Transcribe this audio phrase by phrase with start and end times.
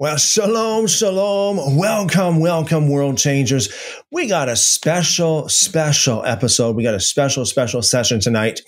[0.00, 1.76] Well, shalom, shalom.
[1.76, 3.68] Welcome, welcome, world changers.
[4.12, 6.76] We got a special, special episode.
[6.76, 8.60] We got a special, special session tonight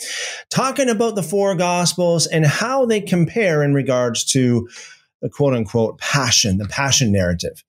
[0.50, 4.68] talking about the four gospels and how they compare in regards to
[5.22, 7.62] the quote unquote passion, the passion narrative.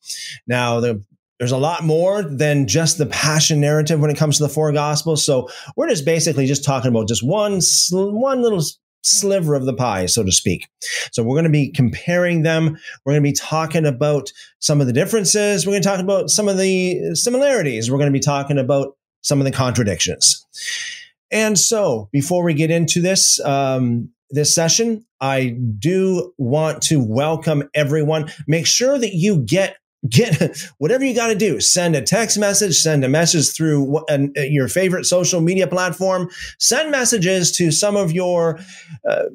[0.47, 1.03] Now, the
[1.37, 4.71] there's a lot more than just the passion narrative when it comes to the four
[4.71, 5.25] gospels.
[5.25, 7.59] So we're just basically just talking about just one,
[7.91, 8.61] one little
[9.01, 10.67] sliver of the pie, so to speak.
[11.11, 12.77] So we're going to be comparing them.
[13.05, 15.65] We're going to be talking about some of the differences.
[15.65, 17.89] We're going to talk about some of the similarities.
[17.89, 20.45] We're going to be talking about some of the contradictions.
[21.31, 27.69] And so before we get into this, um, this session, I do want to welcome
[27.73, 28.31] everyone.
[28.47, 29.77] Make sure that you get
[30.09, 34.17] get whatever you got to do send a text message send a message through uh,
[34.35, 38.59] your favorite social media platform send messages to some of your
[39.07, 39.25] uh,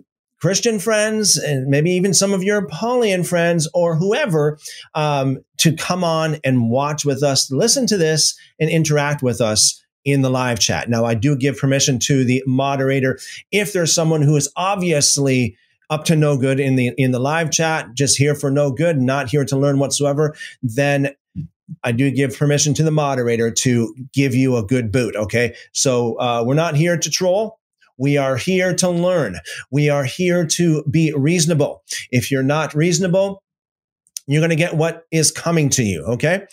[0.40, 4.58] christian friends and maybe even some of your paulian friends or whoever
[4.94, 9.82] um, to come on and watch with us listen to this and interact with us
[10.04, 10.88] in the live chat.
[10.88, 13.18] Now i do give permission to the moderator
[13.52, 15.56] if there's someone who is obviously
[15.90, 19.00] up to no good in the in the live chat, just here for no good,
[19.00, 21.14] not here to learn whatsoever, then
[21.82, 25.16] I do give permission to the moderator to give you a good boot.
[25.16, 27.58] Okay, so uh, we're not here to troll.
[27.98, 29.38] We are here to learn.
[29.70, 31.82] We are here to be reasonable.
[32.10, 33.42] If you're not reasonable,
[34.26, 36.04] you're going to get what is coming to you.
[36.04, 36.44] Okay.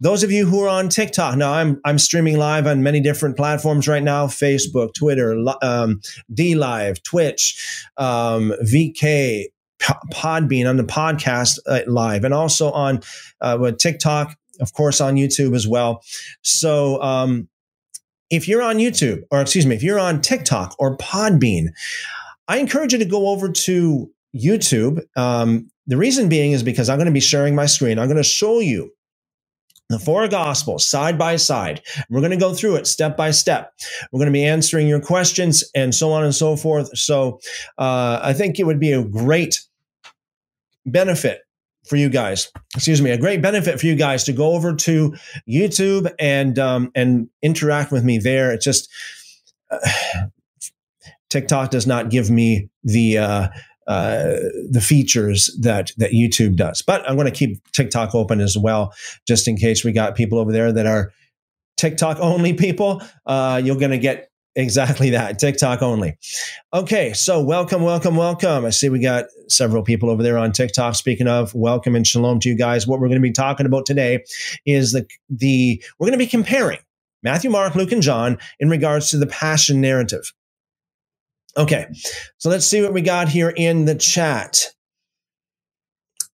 [0.00, 3.36] Those of you who are on TikTok, now I'm, I'm streaming live on many different
[3.36, 6.00] platforms right now Facebook, Twitter, um,
[6.32, 9.46] DLive, Twitch, um, VK,
[9.80, 13.00] Podbean on the podcast uh, live, and also on
[13.40, 16.04] uh, TikTok, of course, on YouTube as well.
[16.42, 17.48] So, um,
[18.30, 21.66] if you're on YouTube, or excuse me, if you're on TikTok or Podbean,
[22.48, 25.00] I encourage you to go over to YouTube.
[25.16, 27.98] Um, the reason being is because I'm going to be sharing my screen.
[27.98, 28.92] I'm going to show you
[29.88, 31.82] the four gospels side by side.
[32.08, 33.72] We're going to go through it step by step.
[34.10, 36.96] We're going to be answering your questions and so on and so forth.
[36.96, 37.40] So
[37.78, 39.60] uh, I think it would be a great
[40.86, 41.42] benefit
[41.84, 42.50] for you guys.
[42.74, 45.14] Excuse me, a great benefit for you guys to go over to
[45.48, 48.52] YouTube and um, and interact with me there.
[48.52, 48.88] It's just
[49.70, 49.78] uh,
[51.28, 53.48] TikTok does not give me the uh,
[53.86, 54.34] uh,
[54.70, 56.82] the features that that YouTube does.
[56.82, 58.94] But I'm going to keep TikTok open as well,
[59.26, 61.12] just in case we got people over there that are
[61.76, 63.02] TikTok only people.
[63.26, 66.16] Uh, you're going to get exactly that TikTok only.
[66.72, 68.64] Okay, so welcome, welcome, welcome.
[68.64, 70.94] I see we got several people over there on TikTok.
[70.94, 72.86] Speaking of, welcome and shalom to you guys.
[72.86, 74.24] What we're going to be talking about today
[74.66, 76.78] is the the we're going to be comparing
[77.22, 80.32] Matthew, Mark, Luke, and John in regards to the passion narrative.
[81.56, 81.86] Okay,
[82.38, 84.72] so let's see what we got here in the chat.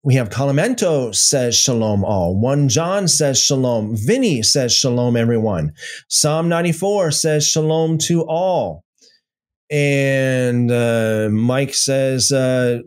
[0.03, 2.39] We have Calamento says shalom all.
[2.39, 3.95] One John says shalom.
[3.97, 5.73] Vinny says shalom everyone.
[6.07, 8.83] Psalm 94 says shalom to all.
[9.69, 12.79] And uh, Mike says, uh,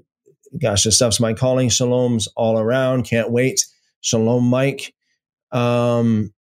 [0.62, 1.68] gosh, this stuff's my calling.
[1.68, 3.02] Shalom's all around.
[3.02, 3.66] Can't wait.
[4.00, 4.94] Shalom, Mike.
[5.52, 6.32] Um,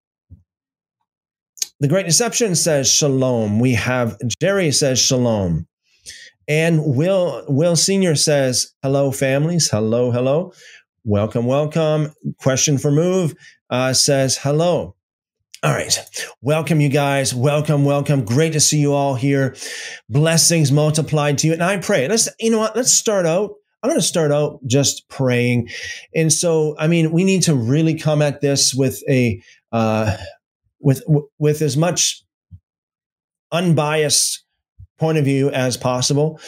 [1.79, 3.59] the Great Deception says shalom.
[3.59, 5.67] We have Jerry says shalom.
[6.49, 9.69] And Will Will Senior says, "Hello, families.
[9.69, 10.51] Hello, hello.
[11.05, 12.13] Welcome, welcome.
[12.39, 13.35] Question for Move
[13.69, 14.95] uh, says hello.
[15.61, 15.97] All right.
[16.41, 17.33] Welcome, you guys.
[17.33, 18.23] Welcome, welcome.
[18.23, 19.55] Great to see you all here.
[20.07, 21.53] Blessings multiplied to you.
[21.53, 22.07] And I pray.
[22.07, 22.77] Let's, you know what?
[22.77, 23.51] Let's start out.
[23.83, 25.69] I'm going to start out just praying.
[26.15, 29.41] And so, I mean, we need to really come at this with a,
[29.73, 30.15] uh,
[30.79, 31.03] with,
[31.37, 32.23] with as much
[33.51, 34.45] unbiased
[34.99, 36.39] point of view as possible.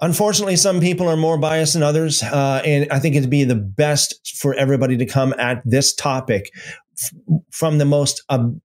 [0.00, 3.54] Unfortunately, some people are more biased than others, uh, and I think it'd be the
[3.54, 6.50] best for everybody to come at this topic
[6.98, 7.12] f-
[7.50, 8.58] from the most ob-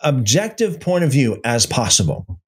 [0.00, 2.40] objective point of view as possible.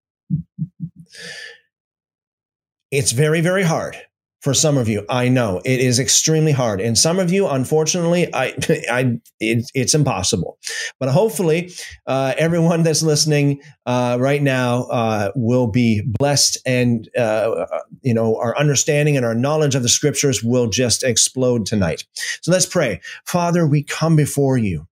[2.93, 3.97] It's very, very hard
[4.45, 5.07] for some of you.
[5.09, 8.55] I know it is extremely hard, and some of you, unfortunately, I,
[8.91, 10.59] I, it, it's impossible.
[11.01, 11.73] But hopefully,
[12.07, 17.65] uh, everyone that's listening uh, right now uh, will be blessed, and uh,
[18.03, 22.05] you know our understanding and our knowledge of the scriptures will just explode tonight.
[22.43, 23.67] So let's pray, Father.
[23.67, 24.87] We come before you.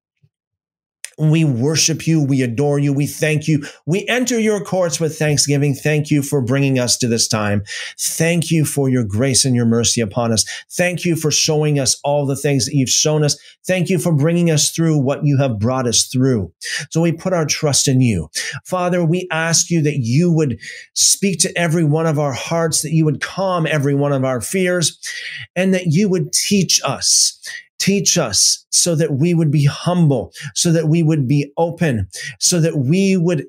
[1.18, 2.22] We worship you.
[2.22, 2.92] We adore you.
[2.92, 3.64] We thank you.
[3.86, 5.74] We enter your courts with thanksgiving.
[5.74, 7.62] Thank you for bringing us to this time.
[7.98, 10.44] Thank you for your grace and your mercy upon us.
[10.70, 13.38] Thank you for showing us all the things that you've shown us.
[13.66, 16.52] Thank you for bringing us through what you have brought us through.
[16.90, 18.28] So we put our trust in you.
[18.64, 20.58] Father, we ask you that you would
[20.94, 24.40] speak to every one of our hearts, that you would calm every one of our
[24.40, 24.98] fears,
[25.54, 27.38] and that you would teach us
[27.82, 32.06] Teach us so that we would be humble, so that we would be open,
[32.38, 33.44] so that we would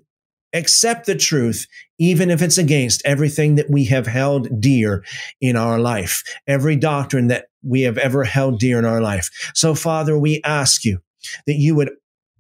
[0.54, 1.68] accept the truth,
[2.00, 5.04] even if it's against everything that we have held dear
[5.40, 9.30] in our life, every doctrine that we have ever held dear in our life.
[9.54, 10.98] So, Father, we ask you
[11.46, 11.92] that you would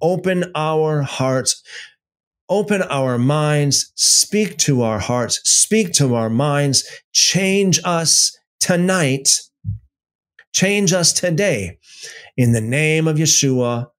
[0.01, 1.61] open our hearts,
[2.49, 9.43] open our minds, speak to our hearts, speak to our minds, change us tonight
[10.53, 11.79] Change us today
[12.37, 13.89] in the name of Yeshua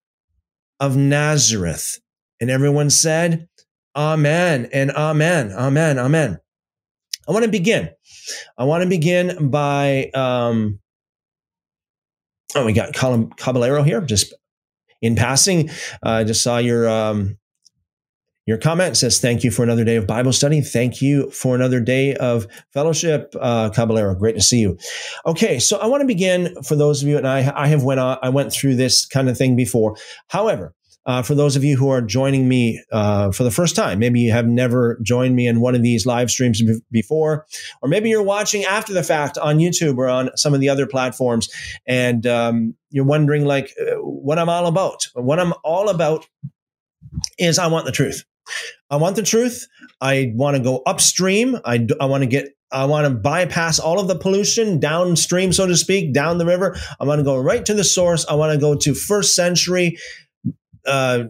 [0.80, 2.00] of Nazareth.
[2.40, 3.48] And everyone said,
[3.96, 6.38] Amen and Amen, Amen, Amen.
[7.28, 7.90] I want to begin.
[8.58, 10.80] I want to begin by, um,
[12.54, 14.34] oh, we got Caballero here, just
[15.00, 15.70] in passing.
[16.02, 17.38] I uh, just saw your um,
[18.46, 20.60] your comment says, Thank you for another day of Bible study.
[20.60, 24.14] Thank you for another day of fellowship, uh, Caballero.
[24.14, 24.78] Great to see you.
[25.26, 28.00] Okay, so I want to begin for those of you, and I, I have went
[28.00, 29.96] on, I went through this kind of thing before.
[30.28, 30.74] However,
[31.06, 34.20] uh, for those of you who are joining me uh, for the first time, maybe
[34.20, 37.46] you have never joined me in one of these live streams b- before,
[37.82, 40.86] or maybe you're watching after the fact on YouTube or on some of the other
[40.86, 41.48] platforms,
[41.86, 45.06] and um, you're wondering like uh, what I'm all about.
[45.14, 46.26] What I'm all about
[47.38, 48.24] is I want the truth.
[48.90, 49.66] I want the truth.
[50.00, 51.58] I want to go upstream.
[51.64, 55.66] I, I want to get I want to bypass all of the pollution downstream, so
[55.66, 56.76] to speak, down the river.
[56.98, 58.26] I want to go right to the source.
[58.28, 59.96] I want to go to first century
[60.86, 61.24] uh,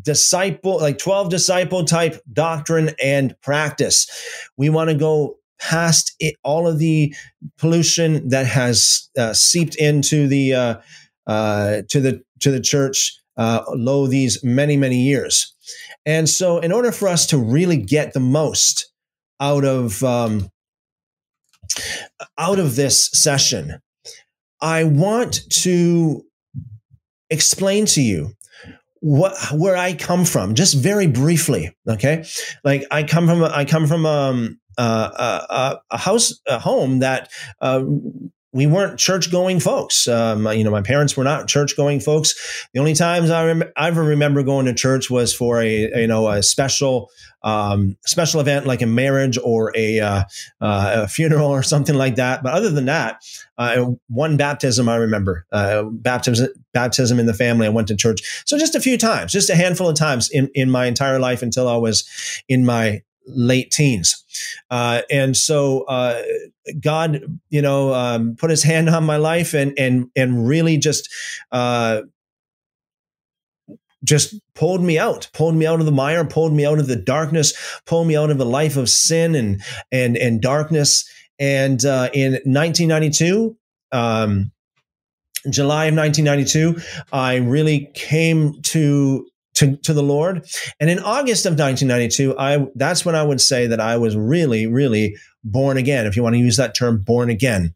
[0.00, 4.08] disciple, like 12 disciple type doctrine and practice.
[4.56, 7.14] We want to go past it, all of the
[7.58, 10.74] pollution that has uh, seeped into the uh,
[11.26, 15.54] uh to the to the church uh, lo these many many years.
[16.06, 18.90] And so, in order for us to really get the most
[19.38, 20.50] out of um,
[22.38, 23.80] out of this session,
[24.60, 26.24] I want to
[27.28, 28.32] explain to you
[29.00, 31.74] what where I come from, just very briefly.
[31.88, 32.24] Okay,
[32.64, 37.30] like I come from I come from um, uh, a, a, house a home that
[37.60, 37.82] uh,
[38.52, 40.08] we weren't church going folks.
[40.08, 42.66] Um, you know, my parents were not church going folks.
[42.74, 46.06] The only times I, rem- I ever remember going to church was for a, you
[46.06, 47.10] know, a special,
[47.42, 50.24] um, special event like a marriage or a, uh,
[50.60, 52.42] uh, a funeral or something like that.
[52.42, 53.22] But other than that,
[53.56, 57.66] uh, one baptism I remember, uh, baptism, baptism in the family.
[57.66, 58.42] I went to church.
[58.46, 61.42] So just a few times, just a handful of times in, in my entire life
[61.42, 62.08] until I was
[62.48, 64.24] in my late teens.
[64.70, 66.22] Uh, and so uh,
[66.80, 71.08] God, you know, um, put his hand on my life and and and really just
[71.52, 72.02] uh,
[74.04, 76.96] just pulled me out, pulled me out of the mire, pulled me out of the
[76.96, 77.54] darkness,
[77.86, 79.62] pulled me out of a life of sin and
[79.92, 81.08] and and darkness.
[81.38, 83.56] And uh, in 1992,
[83.92, 84.52] um,
[85.48, 86.80] July of 1992,
[87.12, 90.46] I really came to to, to the Lord.
[90.78, 94.66] And in August of 1992, I that's when I would say that I was really,
[94.66, 97.74] really born again, if you want to use that term, born again.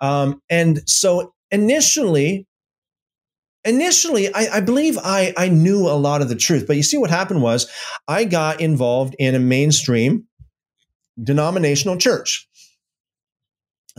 [0.00, 2.46] Um, and so initially,
[3.64, 6.66] initially, I, I believe I, I knew a lot of the truth.
[6.66, 7.70] But you see, what happened was
[8.08, 10.26] I got involved in a mainstream
[11.22, 12.48] denominational church.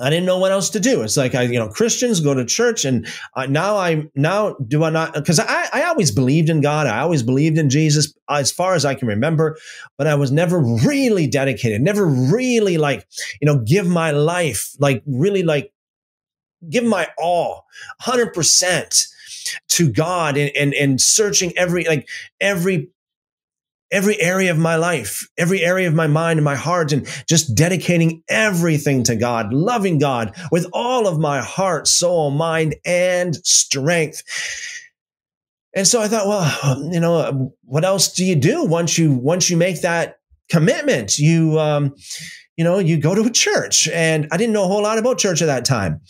[0.02, 1.04] I didn't know what else to do.
[1.04, 4.84] It's like I, you know, Christians go to church, and uh, now I now do
[4.84, 6.88] I not because I I always believed in God.
[6.88, 9.58] I always believed in Jesus as far as I can remember,
[9.98, 11.82] but I was never really dedicated.
[11.82, 13.08] Never really like
[13.40, 15.72] you know give my life like really like
[16.70, 17.66] give my all,
[18.00, 19.08] hundred percent
[19.70, 22.08] to God and, and and searching every like
[22.40, 22.90] every
[23.92, 27.56] every area of my life, every area of my mind and my heart, and just
[27.56, 34.24] dedicating everything to God, loving God with all of my heart, soul, mind, and strength.
[35.74, 39.50] And so I thought, well, you know, what else do you do once you once
[39.50, 40.20] you make that
[40.50, 41.18] commitment?
[41.18, 41.96] You um,
[42.58, 45.18] you know, you go to a church, and I didn't know a whole lot about
[45.18, 46.02] church at that time.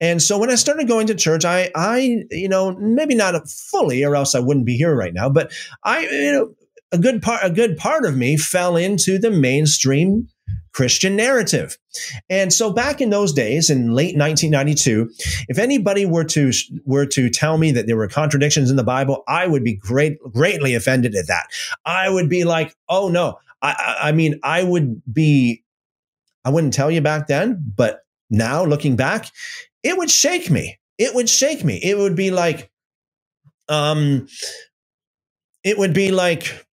[0.00, 4.04] And so when I started going to church, I, I, you know, maybe not fully,
[4.04, 5.28] or else I wouldn't be here right now.
[5.28, 5.52] But
[5.82, 6.54] I, you know,
[6.92, 10.28] a good part a good part of me fell into the mainstream
[10.72, 11.76] Christian narrative.
[12.30, 15.10] And so back in those days in late 1992,
[15.48, 16.52] if anybody were to
[16.84, 20.18] were to tell me that there were contradictions in the Bible, I would be great
[20.32, 21.46] greatly offended at that.
[21.84, 25.64] I would be like, "Oh no." I I mean, I would be
[26.44, 29.30] I wouldn't tell you back then, but now looking back,
[29.82, 30.78] it would shake me.
[30.96, 31.80] It would shake me.
[31.82, 32.70] It would be like
[33.68, 34.28] um
[35.64, 36.67] it would be like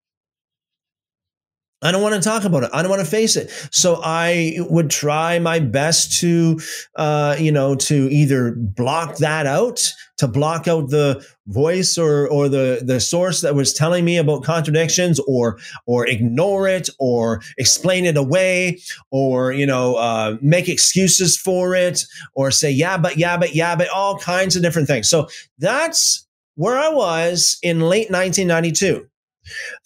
[1.82, 2.70] I don't want to talk about it.
[2.72, 3.50] I don't want to face it.
[3.70, 6.58] So I would try my best to,
[6.94, 12.48] uh, you know, to either block that out, to block out the voice or or
[12.48, 18.06] the the source that was telling me about contradictions, or or ignore it, or explain
[18.06, 18.80] it away,
[19.10, 23.76] or you know, uh, make excuses for it, or say yeah, but yeah, but yeah,
[23.76, 25.10] but all kinds of different things.
[25.10, 25.28] So
[25.58, 29.06] that's where I was in late 1992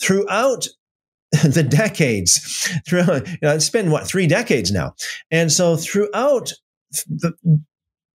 [0.01, 0.69] throughout
[1.45, 2.69] the decades.
[2.87, 4.95] Through you know, it's been what three decades now.
[5.31, 6.53] And so throughout
[7.07, 7.33] the,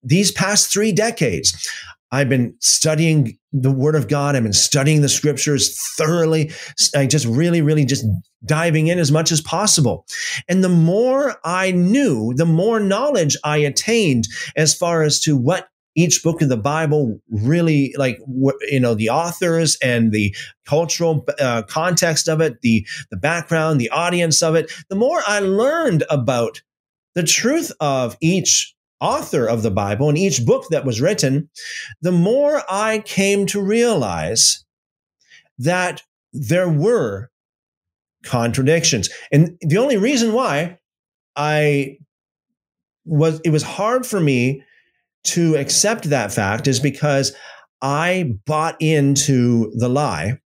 [0.02, 1.71] these past three decades
[2.11, 4.35] i've been studying the word of god.
[4.35, 6.50] I've been studying the scriptures thoroughly
[6.97, 8.04] i just really really just
[8.45, 10.07] diving in as much as possible.
[10.49, 14.26] And the more i knew the more knowledge i attained
[14.57, 18.19] as far as to what each book of the Bible really like
[18.71, 20.35] you know the authors and the
[20.67, 24.71] cultural uh, context of it, the the background, the audience of it.
[24.89, 26.63] The more I learned about
[27.15, 31.51] the truth of each author of the Bible and each book that was written,
[32.01, 34.65] the more I came to realize
[35.59, 37.31] that there were
[38.23, 39.11] contradictions.
[39.31, 40.79] And the only reason why
[41.37, 41.99] I
[43.05, 44.63] was it was hard for me
[45.25, 47.35] to accept that fact is because
[47.81, 50.38] I bought into the lie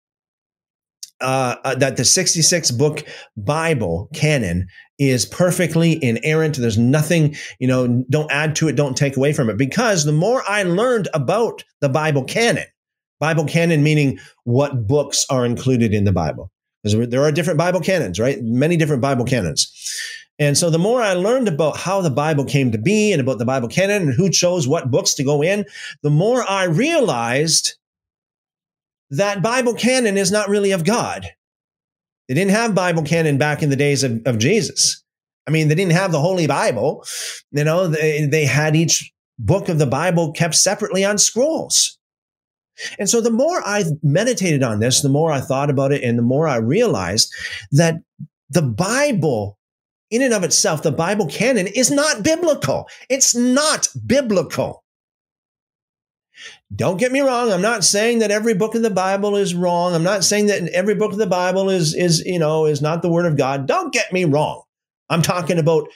[1.21, 3.03] uh, uh, that the 66 book
[3.37, 4.67] Bible canon
[4.99, 6.57] is perfectly inerrant.
[6.57, 9.57] There's nothing, you know, don't add to it, don't take away from it.
[9.57, 12.67] Because the more I learned about the Bible canon,
[13.19, 16.51] Bible canon meaning what books are included in the Bible.
[16.95, 18.43] There are different Bible canons, right?
[18.43, 19.73] Many different Bible canons.
[20.39, 23.39] And so the more I learned about how the Bible came to be and about
[23.39, 25.65] the Bible canon and who chose what books to go in,
[26.03, 27.77] the more I realized
[29.11, 31.27] that Bible canon is not really of God.
[32.29, 35.03] They didn't have Bible canon back in the days of, of Jesus.
[35.47, 37.05] I mean, they didn't have the Holy Bible.
[37.53, 41.96] You know, they, they had each book of the Bible kept separately on scrolls.
[42.99, 46.19] And so the more I meditated on this, the more I thought about it, and
[46.19, 47.33] the more I realized
[47.73, 47.97] that
[48.51, 49.59] the Bible
[50.11, 52.89] in and of itself, the Bible canon is not biblical.
[53.09, 54.85] It's not biblical.
[56.75, 57.51] Don't get me wrong.
[57.51, 59.95] I'm not saying that every book of the Bible is wrong.
[59.95, 63.03] I'm not saying that every book of the Bible is, is, you know, is not
[63.03, 63.67] the word of God.
[63.67, 64.63] Don't get me wrong.
[65.09, 65.89] I'm talking about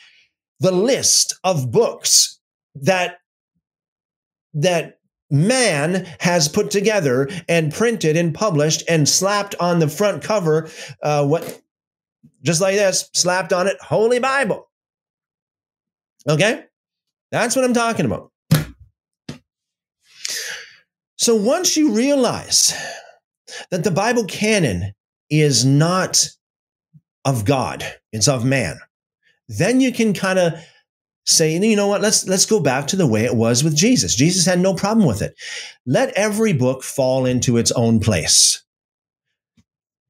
[0.61, 2.41] the list of books
[2.77, 3.19] that,
[4.55, 5.00] that
[5.31, 10.69] man has put together and printed and published and slapped on the front cover
[11.03, 11.61] uh, what
[12.43, 14.69] just like this, slapped on it, Holy Bible.
[16.29, 16.65] Okay?
[17.31, 18.31] That's what I'm talking about.
[21.17, 22.75] So once you realize
[23.71, 24.95] that the Bible canon
[25.29, 26.29] is not
[27.25, 28.79] of God, it's of man,
[29.49, 30.55] then you can kind of
[31.31, 34.15] say, you know what, let's let's go back to the way it was with Jesus.
[34.15, 35.35] Jesus had no problem with it.
[35.87, 38.63] Let every book fall into its own place.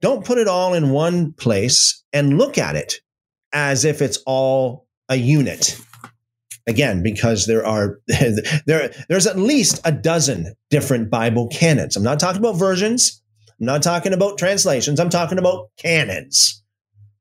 [0.01, 2.95] Don't put it all in one place and look at it
[3.53, 5.79] as if it's all a unit.
[6.67, 7.99] Again, because there are
[8.65, 11.95] there there's at least a dozen different Bible canons.
[11.95, 13.21] I'm not talking about versions.
[13.59, 14.99] I'm not talking about translations.
[14.99, 16.63] I'm talking about canons.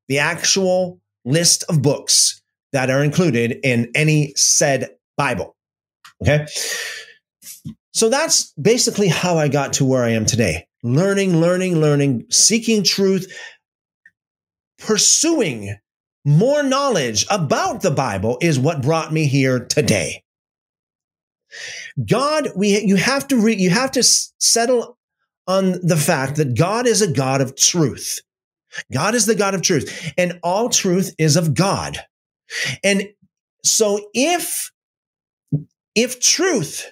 [0.09, 2.40] The actual list of books
[2.73, 5.57] that are included in any said Bible.
[6.23, 6.47] Okay?
[7.93, 12.83] So that's basically how I got to where I am today learning, learning, learning, seeking
[12.83, 13.31] truth,
[14.79, 15.77] pursuing
[16.25, 20.23] more knowledge about the Bible is what brought me here today.
[22.07, 24.97] God, we you have to re, you have to settle
[25.47, 28.21] on the fact that God is a God of truth.
[28.93, 31.99] God is the God of truth, and all truth is of God.
[32.83, 33.09] And
[33.65, 34.71] so if
[35.95, 36.91] if truth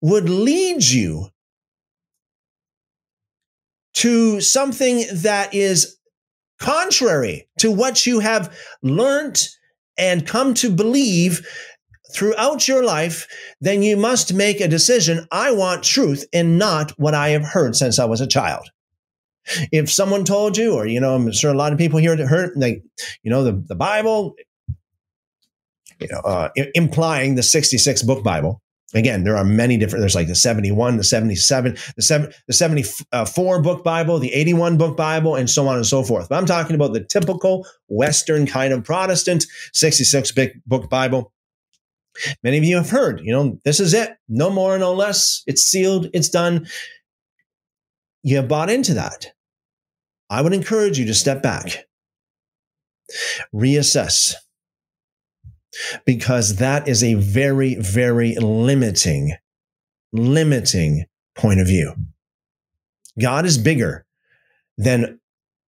[0.00, 1.28] would lead you
[3.94, 5.98] to something that is
[6.58, 9.48] contrary to what you have learned
[9.98, 11.46] and come to believe
[12.14, 13.26] throughout your life,
[13.60, 15.26] then you must make a decision.
[15.30, 18.68] I want truth and not what I have heard since I was a child.
[19.72, 22.52] If someone told you, or you know, I'm sure a lot of people here heard,
[22.56, 22.82] like,
[23.22, 24.36] you know, the, the Bible,
[26.02, 28.60] you know, uh, implying the 66 book Bible.
[28.94, 30.02] Again, there are many different.
[30.02, 34.96] There's like the 71, the 77, the seven, the 74 book Bible, the 81 book
[34.96, 36.28] Bible, and so on and so forth.
[36.28, 40.32] But I'm talking about the typical Western kind of Protestant 66
[40.66, 41.32] book Bible.
[42.42, 44.10] Many of you have heard, you know, this is it.
[44.28, 45.42] No more, no less.
[45.46, 46.08] It's sealed.
[46.12, 46.66] It's done.
[48.22, 49.32] You have bought into that.
[50.28, 51.86] I would encourage you to step back,
[53.54, 54.34] reassess,
[56.04, 59.34] because that is a very, very limiting,
[60.12, 61.94] limiting point of view.
[63.20, 64.06] God is bigger
[64.78, 65.20] than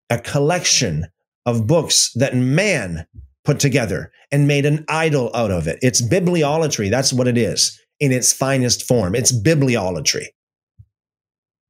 [0.10, 1.08] a collection
[1.46, 3.06] of books that man
[3.44, 5.80] put together and made an idol out of it.
[5.82, 6.90] It's bibliolatry.
[6.90, 9.16] That's what it is in its finest form.
[9.16, 10.28] It's bibliolatry.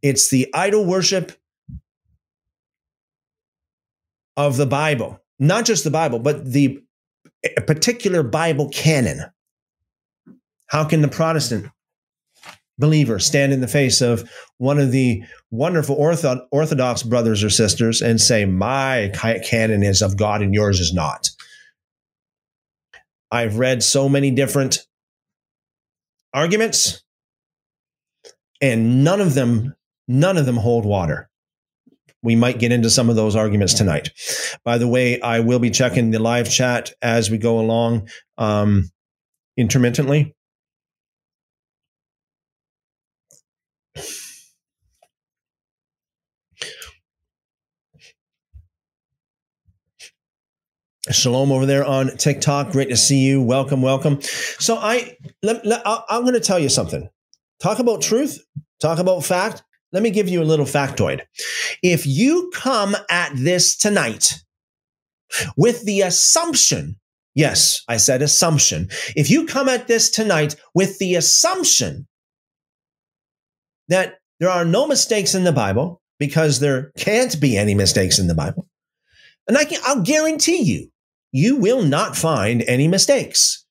[0.01, 1.31] It's the idol worship
[4.35, 6.82] of the Bible, not just the Bible, but the
[7.65, 9.25] particular Bible canon.
[10.67, 11.67] How can the Protestant
[12.79, 15.95] believer stand in the face of one of the wonderful
[16.51, 21.29] Orthodox brothers or sisters and say, My canon is of God and yours is not?
[23.31, 24.85] I've read so many different
[26.33, 27.03] arguments,
[28.61, 29.75] and none of them,
[30.07, 31.29] none of them hold water.
[32.23, 34.11] We might get into some of those arguments tonight.
[34.63, 38.89] By the way, I will be checking the live chat as we go along um,
[39.57, 40.33] intermittently.
[51.11, 52.71] Shalom over there on TikTok.
[52.71, 53.41] Great to see you.
[53.41, 54.21] Welcome, welcome.
[54.21, 57.09] So I, let, let, I'm going to tell you something.
[57.59, 58.41] Talk about truth.
[58.79, 59.63] Talk about fact.
[59.93, 61.21] Let me give you a little factoid.
[61.83, 64.43] If you come at this tonight
[65.55, 66.99] with the assumption,
[67.35, 68.89] yes, I said assumption.
[69.15, 72.07] If you come at this tonight with the assumption
[73.87, 78.27] that there are no mistakes in the Bible because there can't be any mistakes in
[78.27, 78.67] the Bible,
[79.47, 80.89] and I can, I'll guarantee you,
[81.31, 83.65] you will not find any mistakes.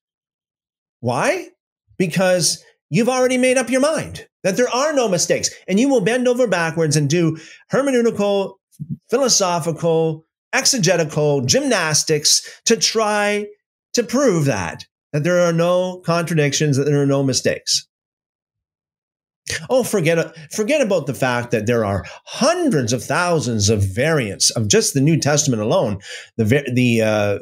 [1.00, 1.48] Why?
[1.98, 2.62] Because
[2.92, 6.28] you've already made up your mind that there are no mistakes and you will bend
[6.28, 7.38] over backwards and do
[7.72, 8.56] hermeneutical,
[9.08, 13.46] philosophical, exegetical gymnastics to try
[13.94, 17.88] to prove that, that there are no contradictions, that there are no mistakes.
[19.70, 24.68] Oh, forget forget about the fact that there are hundreds of thousands of variants of
[24.68, 25.98] just the New Testament alone.
[26.36, 27.38] The the uh,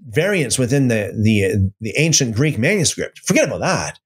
[0.00, 3.20] variants within the the the ancient Greek manuscript.
[3.20, 3.98] Forget about that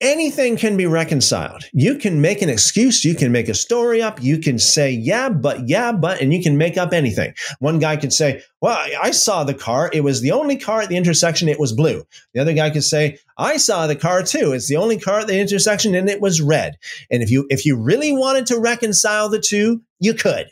[0.00, 1.64] anything can be reconciled.
[1.72, 5.28] You can make an excuse, you can make a story up, you can say, yeah,
[5.28, 7.34] but, yeah, but, and you can make up anything.
[7.58, 9.90] One guy could say, well, I saw the car.
[9.92, 11.48] It was the only car at the intersection.
[11.48, 12.04] It was blue.
[12.34, 14.52] The other guy could say, I saw the car too.
[14.52, 16.76] It's the only car at the intersection and it was red.
[17.10, 20.46] And if you, if you really wanted to reconcile the two, you could.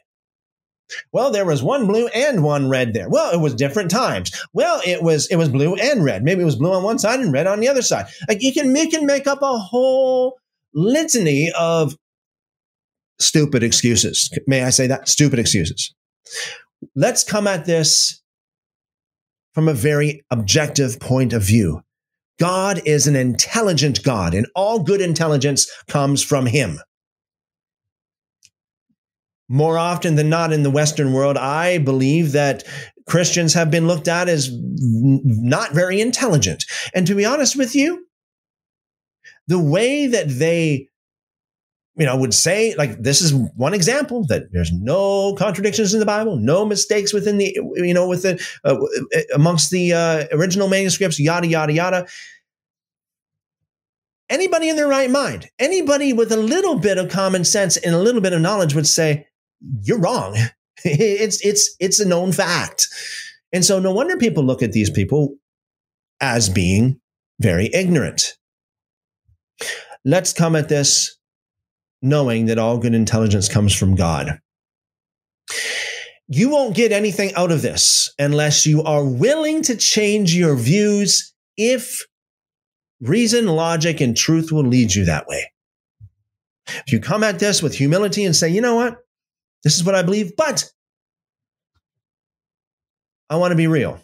[1.13, 3.09] Well, there was one blue and one red there.
[3.09, 4.31] Well, it was different times.
[4.53, 6.23] Well, it was it was blue and red.
[6.23, 8.07] Maybe it was blue on one side and red on the other side.
[8.29, 10.39] Like you can you can make up a whole
[10.75, 11.97] litany of
[13.19, 14.31] stupid excuses.
[14.47, 15.09] May I say that?
[15.09, 15.95] Stupid excuses.
[16.95, 18.21] Let's come at this
[19.55, 21.83] from a very objective point of view.
[22.41, 26.81] God is an intelligent God, and all good intelligence comes from Him
[29.49, 32.65] more often than not in the Western world, I believe that
[33.07, 36.65] Christians have been looked at as not very intelligent.
[36.95, 38.07] And to be honest with you,
[39.47, 40.89] the way that they
[41.97, 46.07] you know would say like this is one example that there's no contradictions in the
[46.07, 48.77] bible no mistakes within the you know within uh,
[49.35, 52.07] amongst the uh, original manuscripts yada yada yada
[54.29, 58.01] anybody in their right mind anybody with a little bit of common sense and a
[58.01, 59.27] little bit of knowledge would say
[59.83, 60.37] you're wrong.
[60.85, 62.87] it's it's it's a known fact.
[63.53, 65.37] And so no wonder people look at these people
[66.21, 67.01] as being
[67.41, 68.37] very ignorant.
[70.05, 71.17] Let's come at this
[72.03, 74.39] knowing that all good intelligence comes from God.
[76.27, 81.35] You won't get anything out of this unless you are willing to change your views
[81.57, 82.05] if
[83.01, 85.53] reason, logic, and truth will lead you that way.
[86.67, 89.04] If you come at this with humility and say, you know what?
[89.65, 90.71] This is what I believe, but
[93.31, 93.99] I want to be real.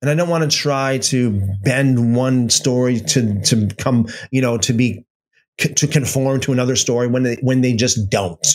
[0.00, 4.56] And I don't want to try to bend one story to, to come, you know,
[4.58, 5.04] to be
[5.58, 8.46] to conform to another story when they, when they just don't.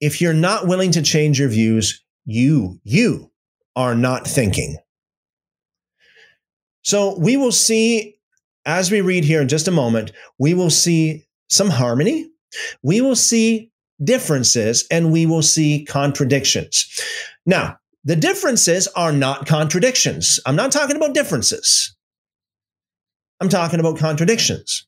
[0.00, 3.30] If you're not willing to change your views, you, you
[3.76, 4.78] are not thinking.
[6.82, 8.16] So we will see,
[8.64, 12.30] as we read here in just a moment, we will see some harmony,
[12.82, 13.70] we will see
[14.02, 16.86] differences, and we will see contradictions.
[17.46, 20.40] Now, the differences are not contradictions.
[20.46, 21.94] I'm not talking about differences.
[23.40, 24.86] I'm talking about contradictions.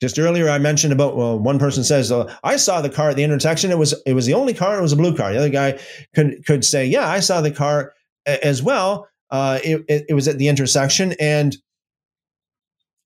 [0.00, 3.16] Just earlier, I mentioned about well, one person says, oh, "I saw the car at
[3.16, 3.72] the intersection.
[3.72, 4.78] It was it was the only car.
[4.78, 5.80] It was a blue car." The other guy
[6.14, 9.08] could could say, "Yeah, I saw the car as well.
[9.30, 11.56] Uh, it, it, it was at the intersection, and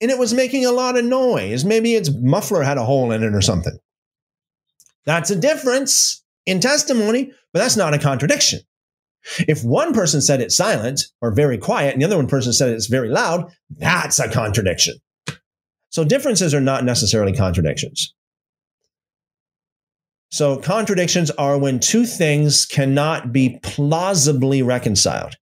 [0.02, 1.64] and it was making a lot of noise.
[1.64, 3.78] Maybe its muffler had a hole in it or something."
[5.06, 8.60] That's a difference in testimony, but that's not a contradiction.
[9.48, 12.70] If one person said it's silent or very quiet and the other one person said
[12.70, 14.96] it's very loud, that's a contradiction.
[15.90, 18.14] So differences are not necessarily contradictions.
[20.30, 25.36] So contradictions are when two things cannot be plausibly reconciled.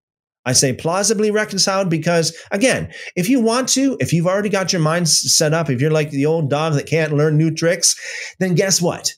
[0.47, 4.81] I say plausibly reconciled because, again, if you want to, if you've already got your
[4.81, 7.95] mind set up, if you're like the old dog that can't learn new tricks,
[8.39, 9.13] then guess what?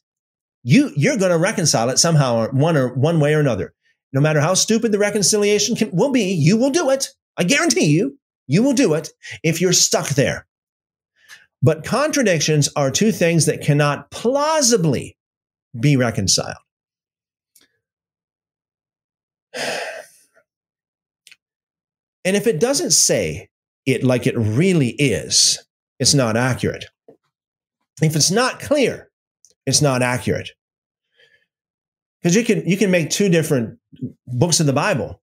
[0.65, 3.73] You you're going to reconcile it somehow, one or one way or another.
[4.13, 7.09] No matter how stupid the reconciliation can, will be, you will do it.
[7.37, 9.11] I guarantee you, you will do it
[9.43, 10.47] if you're stuck there.
[11.63, 15.17] But contradictions are two things that cannot plausibly
[15.79, 16.57] be reconciled.
[22.25, 23.49] And if it doesn't say
[23.87, 25.59] it like it really is,
[25.99, 26.87] it's not accurate.
[28.01, 29.11] If it's not clear,
[29.67, 30.51] it's not accurate.
[32.21, 33.79] Because you can you can make two different
[34.27, 35.23] books of the Bible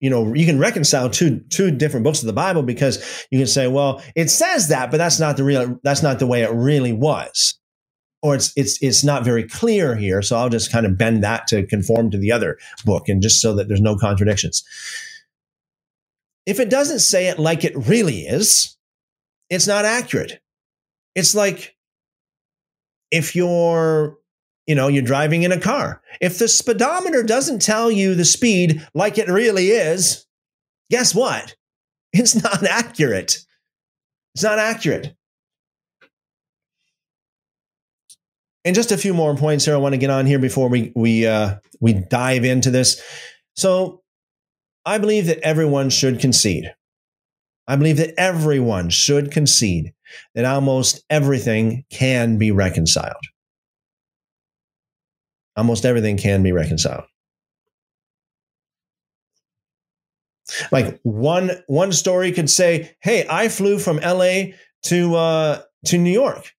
[0.00, 3.46] you know you can reconcile two two different books of the bible because you can
[3.46, 6.50] say well it says that but that's not the real that's not the way it
[6.50, 7.58] really was
[8.22, 11.46] or it's it's it's not very clear here so i'll just kind of bend that
[11.46, 14.64] to conform to the other book and just so that there's no contradictions
[16.50, 18.76] if it doesn't say it like it really is
[19.48, 20.40] it's not accurate
[21.14, 21.76] it's like
[23.10, 24.20] if you're
[24.70, 26.00] you know, you're driving in a car.
[26.20, 30.26] If the speedometer doesn't tell you the speed like it really is,
[30.92, 31.56] guess what?
[32.12, 33.38] It's not accurate.
[34.34, 35.14] It's not accurate.
[38.64, 40.92] And just a few more points here I want to get on here before we
[40.94, 43.02] we uh, we dive into this.
[43.56, 43.99] So,
[44.84, 46.72] I believe that everyone should concede.
[47.68, 49.92] I believe that everyone should concede
[50.34, 53.22] that almost everything can be reconciled
[55.60, 57.04] almost everything can be reconciled.
[60.72, 66.10] Like one one story could say, "Hey, I flew from LA to uh, to New
[66.10, 66.52] York,"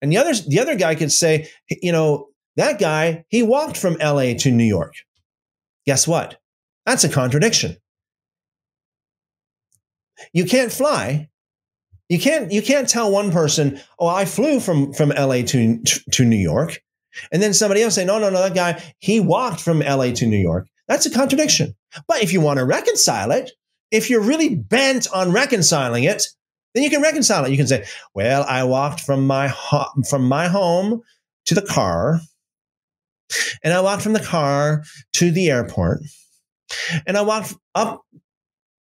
[0.00, 3.94] and the other the other guy could say, "You know, that guy he walked from
[3.94, 4.94] LA to New York."
[5.86, 6.38] Guess what?
[6.86, 7.76] That's a contradiction.
[10.32, 11.28] You can't fly.
[12.08, 16.24] You can't you can't tell one person, "Oh, I flew from from LA to to
[16.24, 16.80] New York."
[17.30, 20.26] And then somebody else say, no, no, no, that guy, he walked from LA to
[20.26, 20.68] New York.
[20.88, 21.74] That's a contradiction.
[22.08, 23.50] But if you want to reconcile it,
[23.90, 26.24] if you're really bent on reconciling it,
[26.74, 27.50] then you can reconcile it.
[27.50, 31.02] You can say, well, I walked from my ho- from my home
[31.46, 32.20] to the car,
[33.62, 36.00] and I walked from the car to the airport,
[37.06, 38.04] and I walked up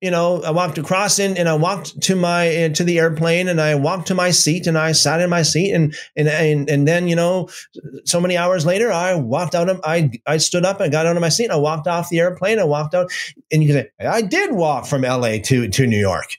[0.02, 3.48] you know, I walked across in and I walked to my eh, to the airplane
[3.48, 6.70] and I walked to my seat and I sat in my seat and and and,
[6.70, 7.50] and then you know,
[8.06, 11.16] so many hours later I walked out of I I stood up and got out
[11.16, 12.58] of my seat and I walked off the airplane.
[12.58, 13.12] I walked out
[13.52, 15.40] and you can say I did walk from L.A.
[15.42, 16.30] to to New York,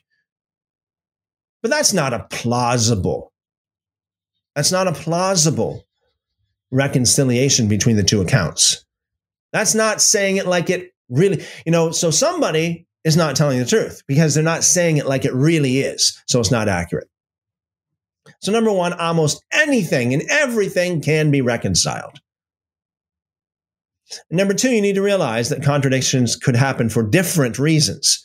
[1.61, 3.31] but that's not a plausible.
[4.55, 5.87] That's not a plausible
[6.69, 8.83] reconciliation between the two accounts.
[9.53, 11.91] That's not saying it like it really, you know.
[11.91, 15.79] So somebody is not telling the truth because they're not saying it like it really
[15.79, 16.21] is.
[16.27, 17.07] So it's not accurate.
[18.41, 22.19] So, number one, almost anything and everything can be reconciled.
[24.29, 28.23] Number two, you need to realize that contradictions could happen for different reasons.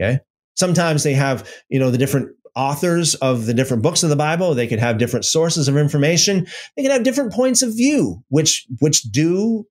[0.00, 0.20] Okay.
[0.56, 4.54] Sometimes they have, you know, the different authors of the different books of the Bible.
[4.54, 6.46] They could have different sources of information.
[6.76, 9.66] They can have different points of view, which which do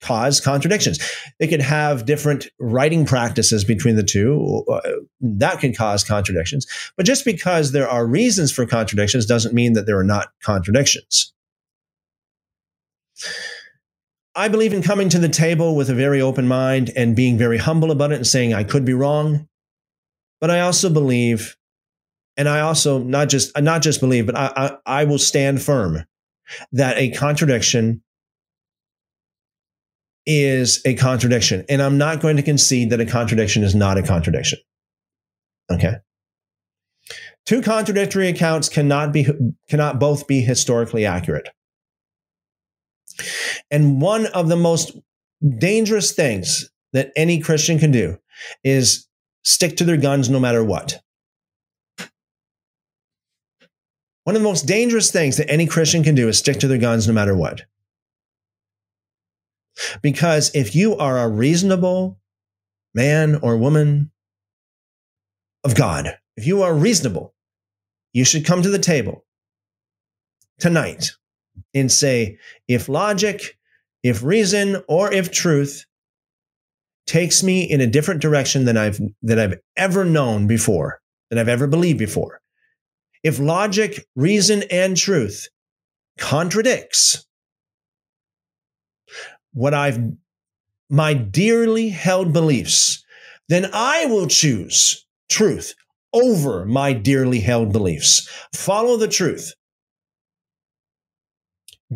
[0.00, 0.98] cause contradictions.
[1.38, 4.64] They could have different writing practices between the two.
[4.70, 4.80] Uh,
[5.20, 6.66] that can cause contradictions.
[6.96, 11.32] But just because there are reasons for contradictions doesn't mean that there are not contradictions.
[14.34, 17.56] I believe in coming to the table with a very open mind and being very
[17.56, 19.48] humble about it and saying, I could be wrong.
[20.40, 21.56] but I also believe,
[22.36, 26.04] and I also not just not just believe, but I, I, I will stand firm
[26.72, 28.02] that a contradiction
[30.26, 31.64] is a contradiction.
[31.68, 34.58] And I'm not going to concede that a contradiction is not a contradiction.
[35.70, 35.96] Okay.
[37.44, 39.28] Two contradictory accounts cannot be
[39.68, 41.48] cannot both be historically accurate.
[43.70, 44.98] And one of the most
[45.58, 48.18] dangerous things that any Christian can do
[48.64, 49.06] is
[49.44, 51.00] stick to their guns no matter what.
[54.24, 56.78] One of the most dangerous things that any Christian can do is stick to their
[56.78, 57.62] guns no matter what.
[60.02, 62.18] Because if you are a reasonable
[62.94, 64.10] man or woman
[65.64, 67.34] of God, if you are reasonable,
[68.12, 69.24] you should come to the table
[70.58, 71.10] tonight
[71.74, 73.58] and say, if logic,
[74.02, 75.84] if reason, or if truth
[77.06, 81.48] takes me in a different direction than I've that I've ever known before, than I've
[81.48, 82.40] ever believed before,
[83.22, 85.48] if logic, reason, and truth
[86.18, 87.26] contradicts
[89.56, 89.98] what I've
[90.90, 93.02] my dearly held beliefs,
[93.48, 95.74] then I will choose truth
[96.12, 98.28] over my dearly held beliefs.
[98.54, 99.54] Follow the truth.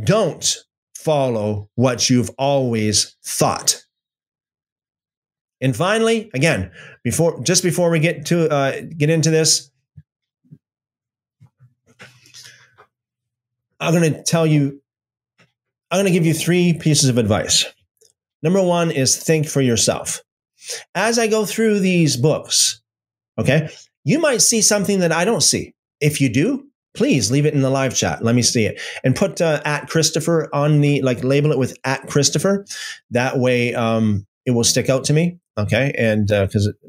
[0.05, 0.57] Don't
[0.96, 3.85] follow what you've always thought.
[5.61, 6.73] And finally, again,
[7.05, 9.70] before just before we get to uh, get into this,
[13.79, 14.81] I'm going to tell you
[15.90, 17.66] I'm going to give you three pieces of advice.
[18.42, 20.22] Number one is think for yourself.
[20.94, 22.81] As I go through these books,
[23.38, 23.68] okay,
[24.05, 25.74] you might see something that I don't see.
[26.00, 28.22] If you do, please leave it in the live chat.
[28.22, 31.76] Let me see it and put uh, at Christopher on the like label it with
[31.85, 32.66] at Christopher.
[33.11, 35.38] That way, um, it will stick out to me.
[35.59, 36.88] Okay, and because uh,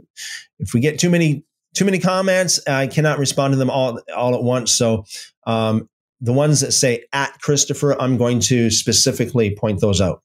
[0.60, 4.36] if we get too many too many comments, I cannot respond to them all all
[4.36, 4.72] at once.
[4.72, 5.06] So
[5.46, 5.90] um,
[6.22, 10.22] the ones that say at Christopher, I'm going to specifically point those out.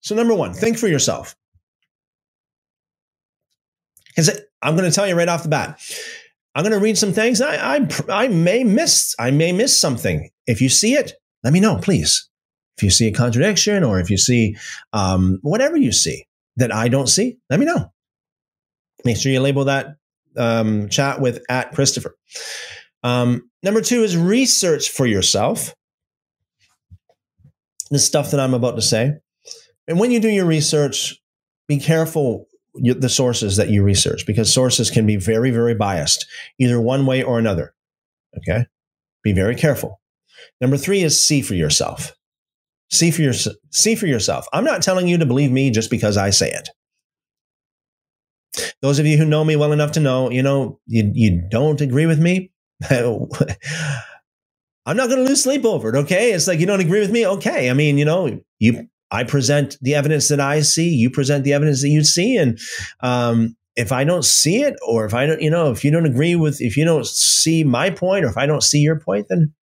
[0.00, 1.36] So, number one, think for yourself.
[4.08, 5.80] Because I'm going to tell you right off the bat,
[6.54, 7.40] I'm going to read some things.
[7.40, 9.14] I, I, I may miss.
[9.18, 10.30] I may miss something.
[10.46, 11.12] If you see it,
[11.44, 12.28] let me know, please.
[12.76, 14.56] If you see a contradiction or if you see
[14.92, 16.26] um, whatever you see
[16.56, 17.92] that I don't see, let me know.
[19.04, 19.96] Make sure you label that
[20.36, 22.16] um, chat with at Christopher.
[23.02, 25.74] Um, number two is research for yourself
[27.90, 29.14] the stuff that I'm about to say.
[29.88, 31.20] And when you do your research,
[31.66, 36.24] be careful the sources that you research because sources can be very, very biased,
[36.58, 37.74] either one way or another.
[38.38, 38.66] Okay.
[39.24, 40.00] Be very careful.
[40.60, 42.14] Number three is see for yourself.
[42.90, 43.32] See for your,
[43.70, 44.46] see for yourself.
[44.52, 46.68] I'm not telling you to believe me just because I say it.
[48.82, 51.80] Those of you who know me well enough to know, you know, you, you don't
[51.80, 52.49] agree with me.
[54.86, 55.96] I'm not going to lose sleep over it.
[55.96, 56.32] Okay.
[56.32, 57.26] It's like, you don't agree with me.
[57.26, 57.70] Okay.
[57.70, 61.52] I mean, you know, you, I present the evidence that I see, you present the
[61.52, 62.36] evidence that you see.
[62.36, 62.58] And,
[63.00, 66.06] um, if I don't see it, or if I don't, you know, if you don't
[66.06, 69.28] agree with, if you don't see my point, or if I don't see your point,
[69.28, 69.54] then,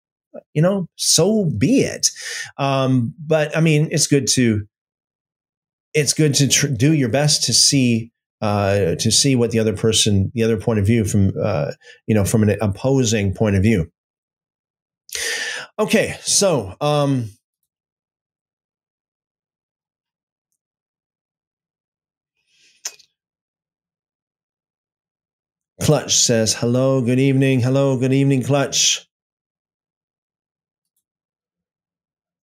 [0.54, 2.10] you know, so be it.
[2.56, 4.66] Um, but I mean, it's good to,
[5.94, 9.76] it's good to tr- do your best to see uh, to see what the other
[9.76, 11.72] person, the other point of view from, uh,
[12.06, 13.90] you know, from an opposing point of view.
[15.78, 17.30] Okay, so um,
[25.80, 27.60] Clutch says, "Hello, good evening.
[27.60, 29.06] Hello, good evening, Clutch."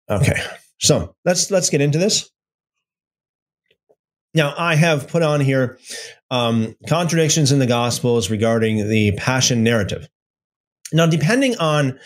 [0.08, 0.40] Okay,
[0.80, 2.30] so let's let's get into this.
[4.34, 5.78] Now, I have put on here
[6.30, 10.08] um, contradictions in the Gospels regarding the passion narrative.
[10.92, 11.98] Now, depending on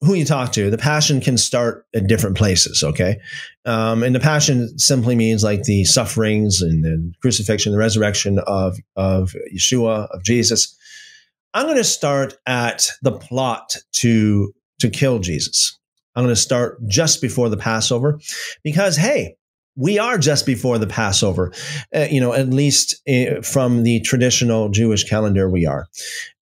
[0.00, 3.18] who you talk to, the passion can start at different places, okay?
[3.66, 8.78] Um, and the passion simply means like the sufferings and the crucifixion, the resurrection of,
[8.96, 10.74] of Yeshua, of Jesus.
[11.52, 15.78] I'm going to start at the plot to, to kill Jesus.
[16.16, 18.18] I'm going to start just before the Passover
[18.64, 19.36] because, hey,
[19.76, 21.52] we are just before the Passover,
[21.94, 25.86] uh, you know, at least uh, from the traditional Jewish calendar, we are.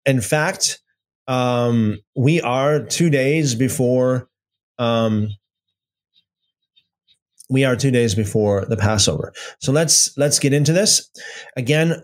[0.05, 0.81] In fact,
[1.27, 4.29] um, we are two days before.
[4.77, 5.29] Um,
[7.49, 9.33] we are two days before the Passover.
[9.59, 11.09] So let's let's get into this
[11.55, 12.03] again.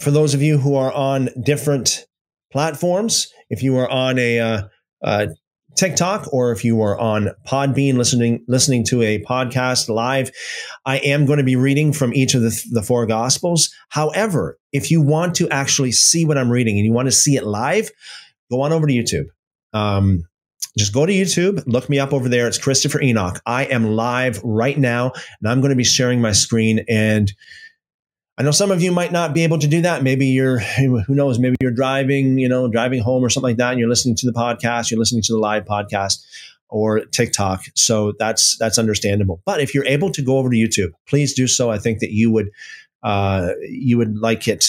[0.00, 2.06] For those of you who are on different
[2.52, 4.62] platforms, if you are on a uh,
[5.02, 5.26] uh,
[5.78, 10.30] TikTok or if you are on Podbean listening listening to a podcast live,
[10.84, 13.72] I am going to be reading from each of the, the four gospels.
[13.88, 17.36] However, if you want to actually see what I'm reading and you want to see
[17.36, 17.90] it live,
[18.50, 19.26] go on over to YouTube.
[19.72, 20.24] Um,
[20.76, 22.48] just go to YouTube, look me up over there.
[22.48, 23.40] It's Christopher Enoch.
[23.46, 26.84] I am live right now, and I'm going to be sharing my screen.
[26.88, 27.32] And
[28.38, 30.04] I know some of you might not be able to do that.
[30.04, 33.72] Maybe you're, who knows, maybe you're driving, you know, driving home or something like that,
[33.72, 36.24] and you're listening to the podcast, you're listening to the live podcast
[36.68, 37.64] or TikTok.
[37.74, 39.42] So that's that's understandable.
[39.44, 41.70] But if you're able to go over to YouTube, please do so.
[41.70, 42.50] I think that you would
[43.02, 44.68] uh, you would like it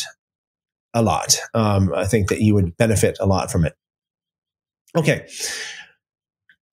[0.95, 1.38] a lot.
[1.53, 3.75] Um, I think that you would benefit a lot from it.
[4.95, 5.27] Okay.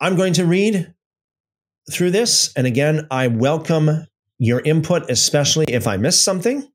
[0.00, 0.94] I'm going to read
[1.90, 2.52] through this.
[2.54, 4.06] And again, I welcome
[4.38, 6.66] your input, especially if I miss something.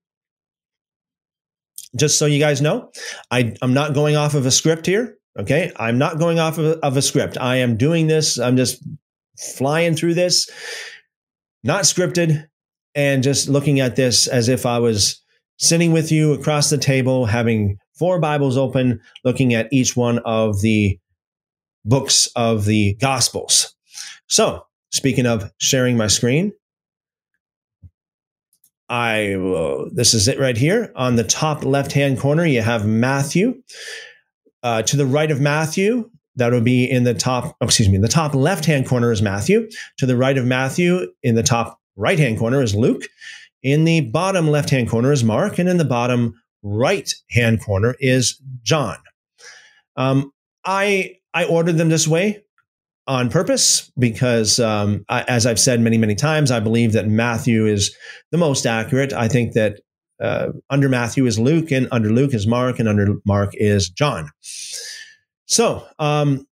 [1.95, 2.91] Just so you guys know,
[3.31, 5.17] I, I'm not going off of a script here.
[5.37, 5.71] Okay.
[5.77, 7.37] I'm not going off of of a script.
[7.39, 8.37] I am doing this.
[8.39, 8.83] I'm just
[9.37, 10.49] flying through this,
[11.63, 12.47] not scripted,
[12.95, 15.21] and just looking at this as if I was
[15.57, 20.61] sitting with you across the table, having four Bibles open, looking at each one of
[20.61, 20.99] the
[21.85, 23.75] books of the Gospels.
[24.27, 26.51] So, speaking of sharing my screen,
[28.91, 29.37] I
[29.93, 32.45] this is it right here on the top left hand corner.
[32.45, 33.63] You have Matthew.
[34.63, 37.55] Uh, to the right of Matthew, that would be in the top.
[37.61, 37.97] Oh, excuse me.
[37.97, 39.69] The top left hand corner is Matthew.
[39.99, 43.03] To the right of Matthew, in the top right hand corner is Luke.
[43.63, 47.95] In the bottom left hand corner is Mark, and in the bottom right hand corner
[47.99, 48.97] is John.
[49.95, 50.33] Um,
[50.65, 52.43] I I ordered them this way
[53.07, 57.65] on purpose because, um, I, as I've said many, many times, I believe that Matthew
[57.65, 57.95] is
[58.31, 59.11] the most accurate.
[59.13, 59.79] I think that
[60.21, 64.29] uh, under Matthew is Luke, and under Luke is Mark, and under Mark is John.
[65.45, 66.45] So um,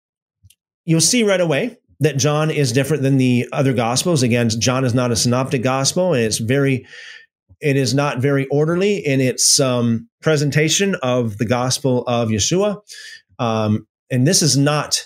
[0.84, 4.22] you'll see right away that John is different than the other gospels.
[4.22, 6.86] Again, John is not a synoptic gospel, and it's very
[7.60, 12.80] it is not very orderly in its um, presentation of the gospel of Yeshua.
[13.38, 15.04] Um, and this is not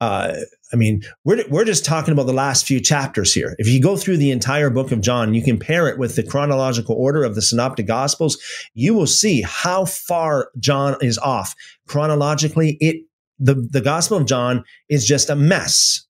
[0.00, 0.34] uh,
[0.72, 3.56] I mean, we're, we're just talking about the last few chapters here.
[3.58, 6.94] If you go through the entire book of John, you compare it with the chronological
[6.94, 8.38] order of the Synoptic Gospels,
[8.74, 11.54] you will see how far John is off.
[11.86, 13.04] Chronologically, it
[13.40, 16.04] the, the Gospel of John is just a mess.